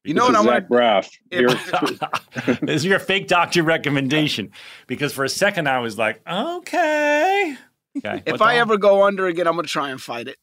You 0.03 0.13
know 0.13 0.25
what 0.25 0.35
I'm 0.35 0.41
is 0.41 0.47
gonna 0.47 1.01
Zach 1.01 1.11
Braff. 1.31 2.59
This 2.61 2.75
is 2.75 2.85
your 2.85 2.99
fake 2.99 3.27
doctor 3.27 3.63
recommendation 3.63 4.51
because 4.85 5.13
for 5.13 5.23
a 5.23 5.29
second 5.29 5.67
I 5.67 5.79
was 5.79 5.97
like, 5.97 6.21
okay. 6.29 7.55
Okay. 7.97 8.23
If 8.25 8.41
I 8.41 8.55
the- 8.55 8.59
ever 8.59 8.77
go 8.77 9.03
under 9.03 9.27
again, 9.27 9.47
I'm 9.47 9.55
gonna 9.55 9.67
try 9.67 9.89
and 9.89 9.99
fight 9.99 10.27
it. 10.27 10.37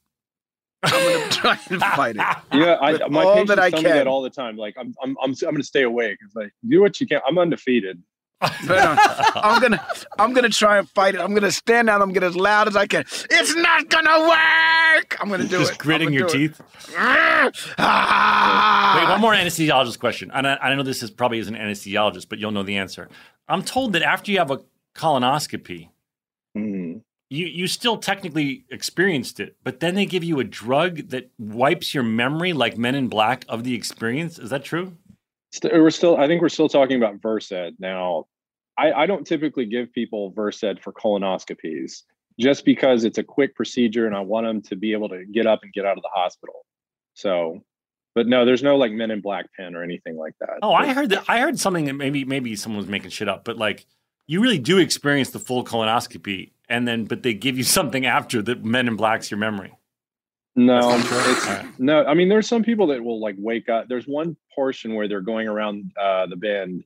I'm 0.82 0.90
gonna 0.90 1.30
try 1.30 1.58
and 1.70 1.80
fight 1.80 2.16
it. 2.16 2.36
yeah, 2.52 2.76
I, 2.80 3.08
my 3.08 3.22
all 3.22 3.34
patients 3.34 3.48
that 3.50 3.58
I 3.60 3.70
tell 3.70 3.82
me 3.82 3.90
that 3.90 4.06
all 4.08 4.22
the 4.22 4.30
time. 4.30 4.56
Like 4.56 4.74
I'm, 4.78 4.94
I'm, 5.02 5.16
I'm, 5.22 5.30
I'm 5.30 5.34
going 5.34 5.56
to 5.58 5.62
stay 5.62 5.82
awake. 5.82 6.18
It's 6.24 6.34
like 6.34 6.52
do 6.66 6.80
what 6.80 7.00
you 7.00 7.06
can. 7.06 7.20
I'm 7.26 7.38
undefeated. 7.38 8.02
But, 8.66 8.98
I'm 9.36 9.60
gonna, 9.60 9.86
I'm 10.18 10.32
gonna 10.32 10.48
try 10.48 10.78
and 10.78 10.88
fight 10.90 11.14
it. 11.14 11.20
I'm 11.20 11.34
gonna 11.34 11.50
stand 11.50 11.88
out. 11.88 12.00
I'm 12.02 12.08
gonna 12.08 12.14
get 12.20 12.24
as 12.24 12.36
loud 12.36 12.68
as 12.68 12.76
I 12.76 12.86
can. 12.86 13.04
It's 13.30 13.54
not 13.56 13.88
gonna 13.88 14.20
work. 14.28 15.16
I'm 15.20 15.28
gonna 15.28 15.44
do 15.44 15.58
Just 15.58 15.62
it. 15.62 15.66
Just 15.68 15.78
gritting 15.80 16.12
your 16.12 16.28
teeth. 16.28 16.60
Ah! 16.96 18.96
Wait, 18.98 19.08
one 19.08 19.20
more 19.20 19.32
anesthesiologist 19.32 19.98
question. 19.98 20.30
And 20.34 20.46
I, 20.46 20.56
I 20.56 20.74
know 20.74 20.82
this 20.82 21.02
is 21.02 21.10
probably 21.10 21.38
isn't 21.38 21.54
an 21.54 21.68
anesthesiologist, 21.70 22.28
but 22.28 22.38
you'll 22.38 22.50
know 22.50 22.62
the 22.62 22.76
answer. 22.76 23.08
I'm 23.48 23.62
told 23.62 23.94
that 23.94 24.02
after 24.02 24.30
you 24.30 24.38
have 24.38 24.50
a 24.50 24.60
colonoscopy, 24.94 25.88
Mm-hmm. 26.56 26.98
you 27.30 27.46
you 27.46 27.66
still 27.66 27.96
technically 27.96 28.64
experienced 28.70 29.40
it, 29.40 29.56
but 29.64 29.80
then 29.80 29.94
they 29.94 30.04
give 30.04 30.22
you 30.22 30.38
a 30.38 30.44
drug 30.44 31.08
that 31.08 31.30
wipes 31.38 31.94
your 31.94 32.02
memory, 32.02 32.52
like 32.52 32.76
Men 32.76 32.94
in 32.94 33.08
Black, 33.08 33.46
of 33.48 33.64
the 33.64 33.74
experience. 33.74 34.38
Is 34.38 34.50
that 34.50 34.62
true? 34.64 34.96
We're 35.62 35.90
still 35.90 36.16
i 36.18 36.26
think 36.26 36.40
we're 36.42 36.48
still 36.48 36.68
talking 36.68 36.96
about 36.96 37.20
versed 37.22 37.52
now 37.78 38.24
I, 38.82 39.02
I 39.02 39.06
don't 39.06 39.26
typically 39.26 39.66
give 39.66 39.92
people 39.92 40.30
versed 40.30 40.80
for 40.80 40.92
colonoscopies 40.92 42.02
just 42.40 42.64
because 42.64 43.04
it's 43.04 43.18
a 43.18 43.22
quick 43.22 43.54
procedure 43.54 44.06
and 44.06 44.16
i 44.16 44.20
want 44.20 44.46
them 44.46 44.62
to 44.62 44.76
be 44.76 44.92
able 44.92 45.08
to 45.10 45.24
get 45.26 45.46
up 45.46 45.60
and 45.62 45.72
get 45.72 45.84
out 45.84 45.96
of 45.96 46.02
the 46.02 46.10
hospital 46.14 46.64
so 47.14 47.62
but 48.14 48.26
no 48.26 48.44
there's 48.44 48.62
no 48.62 48.76
like 48.76 48.92
men 48.92 49.10
in 49.10 49.20
black 49.20 49.46
pen 49.54 49.74
or 49.74 49.82
anything 49.82 50.16
like 50.16 50.34
that 50.40 50.58
Oh, 50.62 50.72
I 50.72 50.92
heard 50.92 51.10
that. 51.10 51.24
I 51.28 51.40
heard 51.40 51.58
something 51.58 51.86
that 51.86 51.94
maybe 51.94 52.24
maybe 52.24 52.54
someone 52.56 52.78
was 52.78 52.86
making 52.86 53.10
shit 53.10 53.28
up, 53.28 53.44
but 53.44 53.58
like 53.58 53.86
you 54.26 54.40
really 54.40 54.58
do 54.58 54.78
experience 54.78 55.30
the 55.30 55.40
full 55.40 55.64
colonoscopy, 55.64 56.52
and 56.68 56.86
then 56.86 57.04
but 57.04 57.22
they 57.22 57.34
give 57.34 57.58
you 57.58 57.64
something 57.78 58.06
after 58.06 58.40
that 58.42 58.64
Men 58.64 58.88
in 58.88 58.96
Black's 58.96 59.30
your 59.30 59.38
memory. 59.38 59.72
No, 60.54 60.80
no. 61.78 62.04
I 62.04 62.14
mean, 62.14 62.28
there's 62.28 62.46
some 62.46 62.62
people 62.62 62.86
that 62.88 63.02
will 63.02 63.20
like 63.20 63.36
wake 63.38 63.68
up. 63.70 63.88
There's 63.88 64.06
one 64.06 64.36
portion 64.54 64.94
where 64.94 65.08
they're 65.08 65.22
going 65.22 65.48
around 65.48 65.92
uh, 66.00 66.26
the 66.26 66.36
bend 66.36 66.84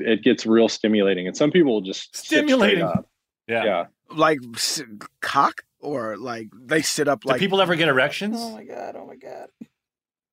it 0.00 0.22
gets 0.22 0.46
real 0.46 0.68
stimulating, 0.68 1.26
and 1.26 1.36
some 1.36 1.50
people 1.50 1.72
will 1.74 1.80
just 1.80 2.14
sit 2.16 2.24
straight 2.26 2.38
Stimulating. 2.38 2.82
up. 2.82 3.08
Yeah. 3.48 3.64
yeah. 3.64 3.86
Like 4.10 4.38
s- 4.54 4.82
cock 5.20 5.62
or 5.80 6.16
like 6.16 6.48
they 6.60 6.82
sit 6.82 7.08
up 7.08 7.22
Do 7.22 7.28
like 7.30 7.40
people 7.40 7.60
ever 7.60 7.74
get 7.76 7.88
erections? 7.88 8.36
Oh 8.38 8.52
my 8.52 8.64
god! 8.64 8.96
Oh 8.96 9.06
my 9.06 9.16
god! 9.16 9.48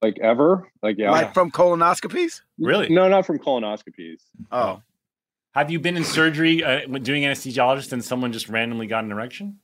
Like 0.02 0.20
ever? 0.20 0.70
Like 0.84 0.98
yeah. 0.98 1.12
like 1.12 1.34
from 1.34 1.52
colonoscopies. 1.52 2.42
Really? 2.60 2.90
No, 2.90 3.08
not 3.08 3.26
from 3.26 3.40
colonoscopies. 3.40 4.22
Oh, 4.52 4.82
Have 5.56 5.72
you 5.72 5.80
been 5.80 5.96
in 5.98 6.04
surgery 6.04 6.64
uh, 6.64 6.82
doing 7.02 7.24
anesthesiologist 7.24 7.94
and 7.94 8.04
someone 8.04 8.32
just 8.34 8.50
randomly 8.50 8.88
got 8.88 9.04
an 9.04 9.12
erection? 9.12 9.60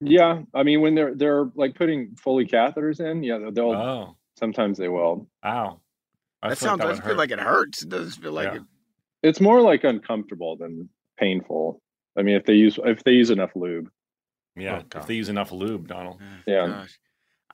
Yeah, 0.00 0.42
I 0.54 0.62
mean 0.62 0.80
when 0.82 0.94
they're 0.94 1.14
they're 1.14 1.50
like 1.54 1.74
putting 1.74 2.14
Foley 2.16 2.46
catheters 2.46 3.00
in, 3.00 3.22
yeah, 3.22 3.50
they'll 3.50 3.72
Oh. 3.72 4.16
sometimes 4.38 4.76
they 4.78 4.88
will. 4.88 5.26
Wow. 5.42 5.80
I 6.42 6.50
that 6.50 6.58
feel 6.58 6.68
like 6.72 6.78
sounds. 6.78 6.78
that 6.80 6.86
I 6.86 6.92
would 6.92 7.02
feel 7.04 7.16
like 7.16 7.30
it 7.30 7.40
hurts. 7.40 7.82
It 7.82 7.88
doesn't 7.88 8.22
feel 8.22 8.32
like 8.32 8.48
Yeah. 8.52 8.56
it. 8.56 8.62
It's 9.26 9.40
more 9.40 9.60
like 9.60 9.84
uncomfortable 9.84 10.56
than 10.56 10.88
painful. 11.18 11.80
I 12.18 12.22
mean, 12.22 12.36
if 12.36 12.44
they 12.44 12.54
use 12.54 12.78
if 12.84 13.02
they 13.04 13.12
use 13.12 13.30
enough 13.30 13.50
lube. 13.54 13.88
Yeah, 14.56 14.82
if 14.94 15.06
they 15.06 15.14
use 15.14 15.28
enough 15.28 15.52
lube, 15.52 15.86
Donald. 15.88 16.20
Yeah. 16.46 16.66
Gosh. 16.66 16.98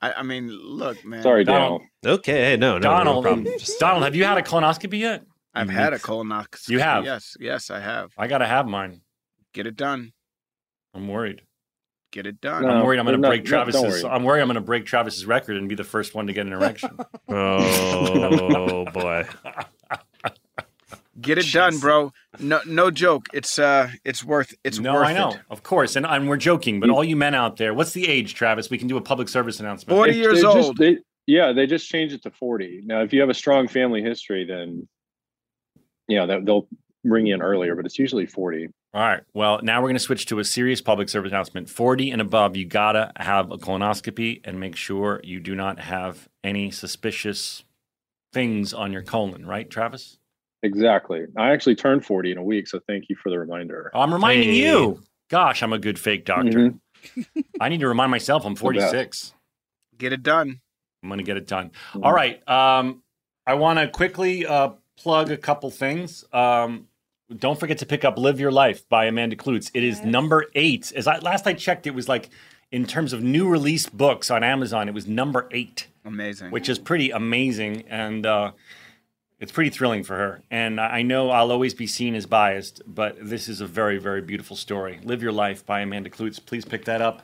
I, 0.01 0.13
I 0.13 0.23
mean, 0.23 0.49
look, 0.49 1.03
man. 1.05 1.21
Sorry, 1.21 1.43
Donald. 1.43 1.81
Donald. 2.01 2.19
Okay, 2.19 2.51
hey, 2.51 2.57
no, 2.57 2.73
no, 2.73 2.79
Donald, 2.79 3.23
no 3.25 3.29
problem. 3.33 3.45
Just- 3.59 3.79
Donald, 3.79 4.03
have 4.03 4.15
you 4.15 4.23
had 4.23 4.37
a 4.37 4.41
colonoscopy 4.41 4.99
yet? 4.99 5.23
I've 5.53 5.67
Mhm. 5.67 5.71
had 5.73 5.93
a 5.93 5.99
colonoscopy. 5.99 6.69
You 6.69 6.79
have? 6.79 7.05
Yes, 7.05 7.35
yes, 7.39 7.69
I 7.69 7.79
have. 7.79 8.11
I 8.17 8.27
gotta 8.27 8.47
have 8.47 8.67
mine. 8.67 9.01
Get 9.53 9.67
it 9.67 9.75
done. 9.75 10.13
I'm 10.93 11.07
worried. 11.07 11.41
Get 12.11 12.25
it 12.27 12.39
done. 12.41 12.61
No, 12.63 12.69
I'm 12.69 12.85
worried 12.85 12.99
I'm 12.99 13.05
going 13.05 13.15
to 13.17 13.21
no, 13.21 13.27
break 13.29 13.43
no, 13.45 13.49
don't 13.63 13.71
Travis's. 13.73 14.03
worry. 14.03 14.13
I'm 14.13 14.23
worried 14.23 14.41
I'm 14.41 14.47
going 14.47 14.55
to 14.55 14.61
break 14.61 14.85
Travis's 14.85 15.25
record 15.25 15.57
and 15.57 15.67
be 15.67 15.73
the 15.73 15.83
first 15.83 16.13
one 16.13 16.27
to 16.27 16.33
get 16.33 16.45
an 16.45 16.53
erection. 16.53 16.91
Oh 17.29 18.85
boy. 18.93 19.25
Get 21.21 21.37
it 21.37 21.51
done, 21.51 21.77
bro. 21.77 22.11
No, 22.39 22.59
no 22.65 22.89
joke. 22.89 23.27
It's 23.33 23.59
uh, 23.59 23.89
it's 24.03 24.23
worth. 24.23 24.53
It's 24.63 24.79
no, 24.79 24.93
worth 24.93 25.07
I 25.07 25.13
know, 25.13 25.31
it. 25.33 25.41
of 25.49 25.61
course, 25.61 25.95
and, 25.95 26.05
and 26.05 26.27
we're 26.27 26.37
joking, 26.37 26.79
but 26.79 26.89
all 26.89 27.03
you 27.03 27.15
men 27.15 27.35
out 27.35 27.57
there, 27.57 27.73
what's 27.73 27.91
the 27.91 28.07
age, 28.07 28.33
Travis? 28.33 28.69
We 28.69 28.79
can 28.79 28.87
do 28.87 28.97
a 28.97 29.01
public 29.01 29.29
service 29.29 29.59
announcement. 29.59 29.95
40 29.95 30.13
years 30.15 30.35
they 30.37 30.41
just- 30.41 30.57
old. 30.57 30.77
they, 30.77 30.97
yeah, 31.27 31.51
they 31.53 31.67
just 31.67 31.87
changed 31.87 32.15
it 32.15 32.23
to 32.23 32.31
40. 32.31 32.81
Now, 32.85 33.01
if 33.03 33.13
you 33.13 33.21
have 33.21 33.29
a 33.29 33.33
strong 33.35 33.67
family 33.67 34.01
history, 34.01 34.43
then 34.45 34.87
yeah, 36.07 36.25
that, 36.25 36.45
they'll 36.45 36.67
bring 37.05 37.27
you 37.27 37.35
in 37.35 37.41
earlier, 37.41 37.75
but 37.75 37.85
it's 37.85 37.99
usually 37.99 38.25
40. 38.25 38.67
All 38.93 39.01
right. 39.01 39.21
Well, 39.33 39.59
now 39.63 39.81
we're 39.81 39.87
going 39.87 39.95
to 39.95 39.99
switch 39.99 40.25
to 40.27 40.39
a 40.39 40.43
serious 40.43 40.81
public 40.81 41.09
service 41.09 41.31
announcement. 41.31 41.69
40 41.69 42.11
and 42.11 42.21
above, 42.21 42.55
you 42.55 42.65
got 42.65 42.91
to 42.93 43.11
have 43.17 43.51
a 43.51 43.57
colonoscopy 43.57 44.41
and 44.43 44.59
make 44.59 44.75
sure 44.75 45.19
you 45.23 45.39
do 45.39 45.55
not 45.55 45.79
have 45.79 46.27
any 46.43 46.71
suspicious 46.71 47.63
things 48.33 48.73
on 48.73 48.91
your 48.91 49.01
colon, 49.01 49.45
right, 49.45 49.69
Travis? 49.69 50.19
Exactly. 50.63 51.25
I 51.37 51.51
actually 51.51 51.75
turned 51.75 52.05
40 52.05 52.31
in 52.31 52.37
a 52.37 52.43
week, 52.43 52.67
so 52.67 52.79
thank 52.87 53.09
you 53.09 53.15
for 53.21 53.29
the 53.29 53.37
reminder. 53.37 53.91
I'm 53.93 54.13
reminding 54.13 54.49
Hey. 54.49 54.65
you. 54.65 55.01
Gosh, 55.29 55.61
I'm 55.61 55.73
a 55.73 55.79
good 55.79 55.99
fake 55.99 56.25
doctor. 56.25 56.73
I 57.59 57.69
need 57.69 57.81
to 57.81 57.87
remind 57.87 58.11
myself 58.11 58.45
I'm 58.45 58.55
46. 58.55 59.33
Get 59.97 60.13
it 60.13 60.23
done. 60.23 60.61
I'm 61.03 61.09
going 61.09 61.17
to 61.17 61.23
get 61.23 61.37
it 61.37 61.47
done. 61.47 61.71
All 62.01 62.13
right. 62.13 62.47
Um, 62.47 63.03
I 63.45 63.55
want 63.55 63.77
to 63.79 63.89
quickly 63.89 64.45
uh, 64.45 64.69
plug 64.97 65.31
a 65.31 65.37
couple 65.37 65.69
things. 65.69 66.23
Um, 66.31 66.87
don't 67.39 67.59
forget 67.59 67.79
to 67.79 67.85
pick 67.85 68.05
up 68.05 68.17
"Live 68.17 68.39
Your 68.39 68.51
Life" 68.51 68.87
by 68.87 69.05
Amanda 69.05 69.35
Kloots. 69.35 69.69
It 69.73 69.83
is 69.83 70.01
number 70.03 70.45
eight. 70.55 70.93
As 70.95 71.07
I, 71.07 71.17
last 71.19 71.45
I 71.45 71.53
checked, 71.53 71.87
it 71.87 71.93
was 71.95 72.07
like 72.07 72.29
in 72.71 72.85
terms 72.85 73.11
of 73.11 73.21
new 73.21 73.49
release 73.49 73.87
books 73.89 74.31
on 74.31 74.43
Amazon, 74.43 74.87
it 74.87 74.93
was 74.93 75.07
number 75.07 75.47
eight, 75.51 75.87
Amazing. 76.05 76.51
which 76.51 76.69
is 76.69 76.79
pretty 76.79 77.11
amazing, 77.11 77.83
and 77.89 78.25
uh, 78.25 78.51
it's 79.43 79.51
pretty 79.51 79.69
thrilling 79.69 80.03
for 80.03 80.15
her. 80.15 80.41
And 80.49 80.79
I 80.79 81.01
know 81.01 81.29
I'll 81.29 81.51
always 81.51 81.73
be 81.73 81.85
seen 81.85 82.15
as 82.15 82.25
biased, 82.25 82.81
but 82.87 83.17
this 83.19 83.47
is 83.49 83.59
a 83.61 83.67
very, 83.67 83.97
very 83.99 84.21
beautiful 84.21 84.55
story. 84.55 84.99
"Live 85.03 85.21
Your 85.21 85.33
Life" 85.33 85.65
by 85.65 85.81
Amanda 85.81 86.09
Kloots. 86.09 86.39
Please 86.43 86.63
pick 86.65 86.85
that 86.85 87.01
up. 87.01 87.21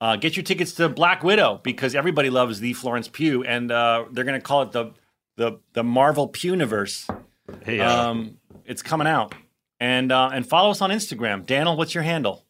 Uh, 0.00 0.16
get 0.16 0.36
your 0.36 0.44
tickets 0.44 0.72
to 0.74 0.88
Black 0.88 1.24
Widow 1.24 1.60
because 1.62 1.94
everybody 1.94 2.28
loves 2.28 2.60
the 2.60 2.74
Florence 2.74 3.08
Pugh, 3.08 3.42
and 3.44 3.72
uh, 3.72 4.04
they're 4.12 4.24
going 4.24 4.38
to 4.40 4.44
call 4.46 4.62
it 4.62 4.72
the 4.72 4.92
the 5.36 5.58
the 5.72 5.82
Marvel 5.82 6.28
Pugh-niverse. 6.28 7.08
Hey, 7.64 7.80
uh, 7.80 8.10
Um, 8.10 8.38
it's 8.66 8.82
coming 8.82 9.06
out, 9.06 9.34
and 9.80 10.12
uh, 10.12 10.30
and 10.32 10.46
follow 10.46 10.70
us 10.70 10.80
on 10.82 10.90
Instagram. 10.90 11.46
Daniel, 11.46 11.76
what's 11.76 11.94
your 11.94 12.04
handle? 12.04 12.44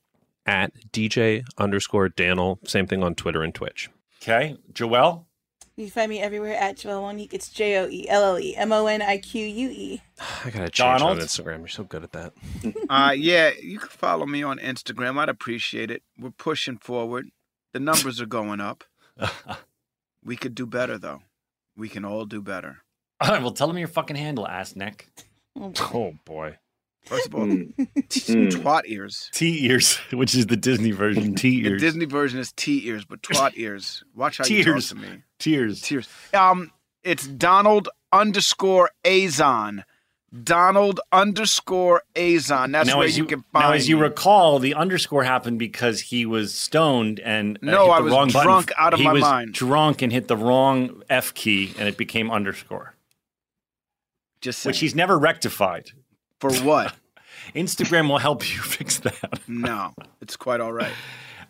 At 0.47 0.73
DJ 0.93 1.45
underscore 1.57 2.09
Daniel. 2.11 2.59
Same 2.65 2.87
thing 2.87 3.03
on 3.05 3.15
Twitter 3.15 3.43
and 3.43 3.55
Twitch. 3.55 3.89
Okay, 4.21 4.57
Joelle. 4.73 5.25
You 5.77 5.87
can 5.87 5.91
find 5.93 6.09
me 6.11 6.21
everywhere 6.21 6.55
at 6.55 6.77
Joelle 6.77 7.03
Monique. 7.03 7.35
It's 7.35 7.49
J 7.49 7.79
O 7.79 7.89
E 7.89 8.09
L 8.09 8.23
L 8.23 8.39
E 8.39 8.55
M 8.57 8.73
O 8.73 8.87
N 8.87 9.03
I 9.03 9.19
Q 9.19 9.45
U 9.45 9.71
E. 9.71 10.01
I 10.45 10.51
gotta 10.51 10.71
change 10.71 11.01
Donald? 11.01 11.19
on 11.19 11.25
Instagram. 11.25 11.59
You're 11.59 11.69
so 11.69 11.85
good 11.85 12.05
at 12.05 12.13
that. 12.13 12.33
Uh, 12.89 13.13
yeah, 13.17 13.51
you 13.61 13.79
can 13.79 13.89
follow 13.89 14.25
me 14.27 14.43
on 14.43 14.59
Instagram. 14.59 15.19
I'd 15.19 15.29
appreciate 15.29 15.91
it. 15.91 16.03
We're 16.19 16.31
pushing 16.31 16.77
forward. 16.79 17.31
The 17.73 17.81
numbers 17.81 18.21
are 18.21 18.27
going 18.27 18.61
up. 18.61 18.85
We 20.27 20.37
could 20.37 20.55
do 20.55 20.65
better, 20.65 20.97
though. 20.97 21.21
We 21.77 21.91
can 21.91 22.03
all 22.05 22.25
do 22.25 22.41
better. 22.41 22.79
All 23.21 23.29
right, 23.31 23.43
well, 23.43 23.51
tell 23.51 23.69
them 23.69 23.77
your 23.77 23.89
fucking 23.89 24.17
handle, 24.17 24.49
ass 24.49 24.75
neck. 24.75 25.07
Oh 25.55 26.15
boy. 26.25 26.57
First 27.05 27.27
of 27.27 27.35
all, 27.35 27.43
Mm. 27.47 28.09
t- 28.09 28.47
twat 28.49 28.83
ears. 28.87 29.29
T 29.33 29.67
ears, 29.67 29.97
which 30.13 30.35
is 30.35 30.47
the 30.47 30.57
Disney 30.57 30.91
version. 30.91 31.35
T 31.35 31.61
ears. 31.67 31.81
The. 31.81 31.87
Disney 31.87 32.05
version 32.07 32.39
is 32.41 32.53
T 32.53 32.87
ears, 32.89 33.05
but 33.05 33.21
twat 33.23 33.53
ears. 33.57 34.03
Watch 34.15 34.39
how 34.39 34.45
you 34.47 34.65
talk 34.65 34.73
Tears. 34.75 34.89
to 34.89 34.95
me. 34.97 35.09
Tears. 35.39 35.81
Tears. 35.83 36.09
Um, 36.33 36.71
it's 37.03 37.27
Donald 37.27 37.89
underscore 38.13 38.91
Azon. 39.05 39.85
Donald 40.43 40.99
underscore 41.13 42.03
Azon. 42.17 42.73
That's 42.73 42.89
now, 42.89 42.99
where 42.99 43.07
as 43.07 43.17
you, 43.17 43.23
you, 43.25 43.29
can 43.29 43.45
find. 43.53 43.67
now, 43.69 43.73
as 43.73 43.89
you 43.89 43.97
me. 43.97 44.03
recall, 44.03 44.59
the 44.59 44.75
underscore 44.75 45.23
happened 45.23 45.59
because 45.61 46.01
he 46.01 46.27
was 46.27 46.53
stoned 46.55 47.21
and 47.21 47.57
uh, 47.59 47.67
No, 47.71 47.85
hit 47.85 47.93
I 47.93 47.99
the 47.99 48.05
was 48.05 48.13
wrong 48.13 48.27
button. 48.33 48.43
drunk 48.47 48.73
out 48.77 48.95
of 48.95 48.99
he 48.99 49.05
my 49.05 49.13
was 49.13 49.21
mind. 49.23 49.53
Drunk 49.53 50.03
and 50.03 50.11
hit 50.11 50.27
the 50.27 50.37
wrong 50.37 51.03
F 51.09 51.35
key, 51.35 51.73
and 51.79 51.87
it 51.87 51.97
became 51.97 52.31
underscore, 52.33 52.95
just 54.41 54.65
which 54.67 54.81
he's 54.81 54.95
never 54.95 55.19
rectified. 55.19 55.91
For 56.51 56.65
what? 56.65 56.95
Instagram 57.55 58.09
will 58.09 58.19
help 58.19 58.43
you 58.51 58.61
fix 58.63 58.99
that. 59.01 59.41
No, 59.49 59.93
it's 60.21 60.37
quite 60.37 60.61
all 60.61 60.73
right. 60.73 60.93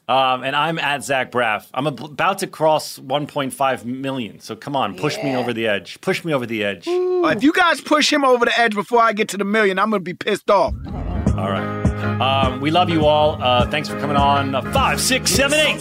Um, 0.06 0.42
and 0.44 0.54
I'm 0.54 0.78
at 0.78 1.02
Zach 1.02 1.30
Braff. 1.32 1.66
I'm 1.72 1.86
ab- 1.86 2.00
about 2.04 2.40
to 2.40 2.46
cross 2.46 2.98
1.5 2.98 3.84
million. 3.86 4.38
So 4.40 4.54
come 4.54 4.76
on, 4.76 4.96
push 4.96 5.16
me 5.18 5.34
over 5.34 5.54
the 5.54 5.66
edge. 5.66 5.98
Push 6.02 6.24
me 6.26 6.34
over 6.34 6.44
the 6.44 6.62
edge. 6.62 6.86
Uh, 6.86 7.28
if 7.34 7.42
you 7.42 7.54
guys 7.54 7.80
push 7.80 8.12
him 8.12 8.22
over 8.22 8.44
the 8.44 8.58
edge 8.58 8.74
before 8.74 9.00
I 9.00 9.14
get 9.14 9.28
to 9.30 9.38
the 9.38 9.44
million, 9.44 9.78
I'm 9.78 9.88
gonna 9.90 10.00
be 10.00 10.12
pissed 10.12 10.50
off. 10.50 10.74
All 10.86 11.50
right. 11.50 11.80
Um, 12.20 12.60
we 12.60 12.70
love 12.70 12.90
you 12.90 13.06
all. 13.06 13.42
Uh, 13.42 13.66
thanks 13.70 13.88
for 13.88 13.98
coming 13.98 14.16
on. 14.18 14.54
Uh, 14.54 14.60
five, 14.72 15.00
six, 15.00 15.30
seven, 15.30 15.58
eight. 15.58 15.80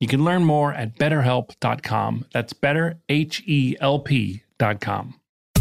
You 0.00 0.08
can 0.08 0.24
learn 0.24 0.44
more 0.44 0.72
at 0.72 0.98
betterhelp.com. 0.98 2.26
That's 2.32 2.52
betterhelp.com. 2.52 5.14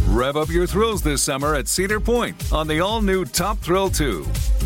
Rev 0.07 0.37
up 0.37 0.49
your 0.49 0.67
thrills 0.67 1.01
this 1.01 1.21
summer 1.21 1.55
at 1.55 1.67
Cedar 1.67 1.99
Point 1.99 2.53
on 2.53 2.67
the 2.67 2.79
all 2.79 3.01
new 3.01 3.25
Top 3.25 3.57
Thrill 3.59 3.89
2. 3.89 4.25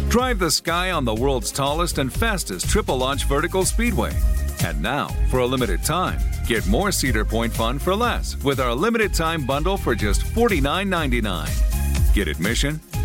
Drive 0.10 0.38
the 0.38 0.52
sky 0.52 0.92
on 0.92 1.06
the 1.06 1.16
world's 1.16 1.52
tallest 1.52 1.98
and 1.98 2.14
fastest 2.14 2.70
triple 2.70 2.98
launch 2.98 3.26
vertical 3.26 3.66
speedway. 3.66 4.16
And 4.64 4.82
now, 4.82 5.08
for 5.30 5.40
a 5.40 5.46
limited 5.46 5.84
time, 5.84 6.20
get 6.46 6.68
more 6.68 6.92
Cedar 6.92 7.26
Point 7.26 7.54
fun 7.54 7.80
for 7.80 7.96
less 7.96 8.36
with 8.44 8.60
our 8.60 8.76
limited 8.76 9.14
time 9.14 9.46
bundle 9.46 9.78
for 9.78 9.96
just 9.96 10.22
$49.99. 10.22 12.14
Get 12.14 12.28
admission, 12.28 12.80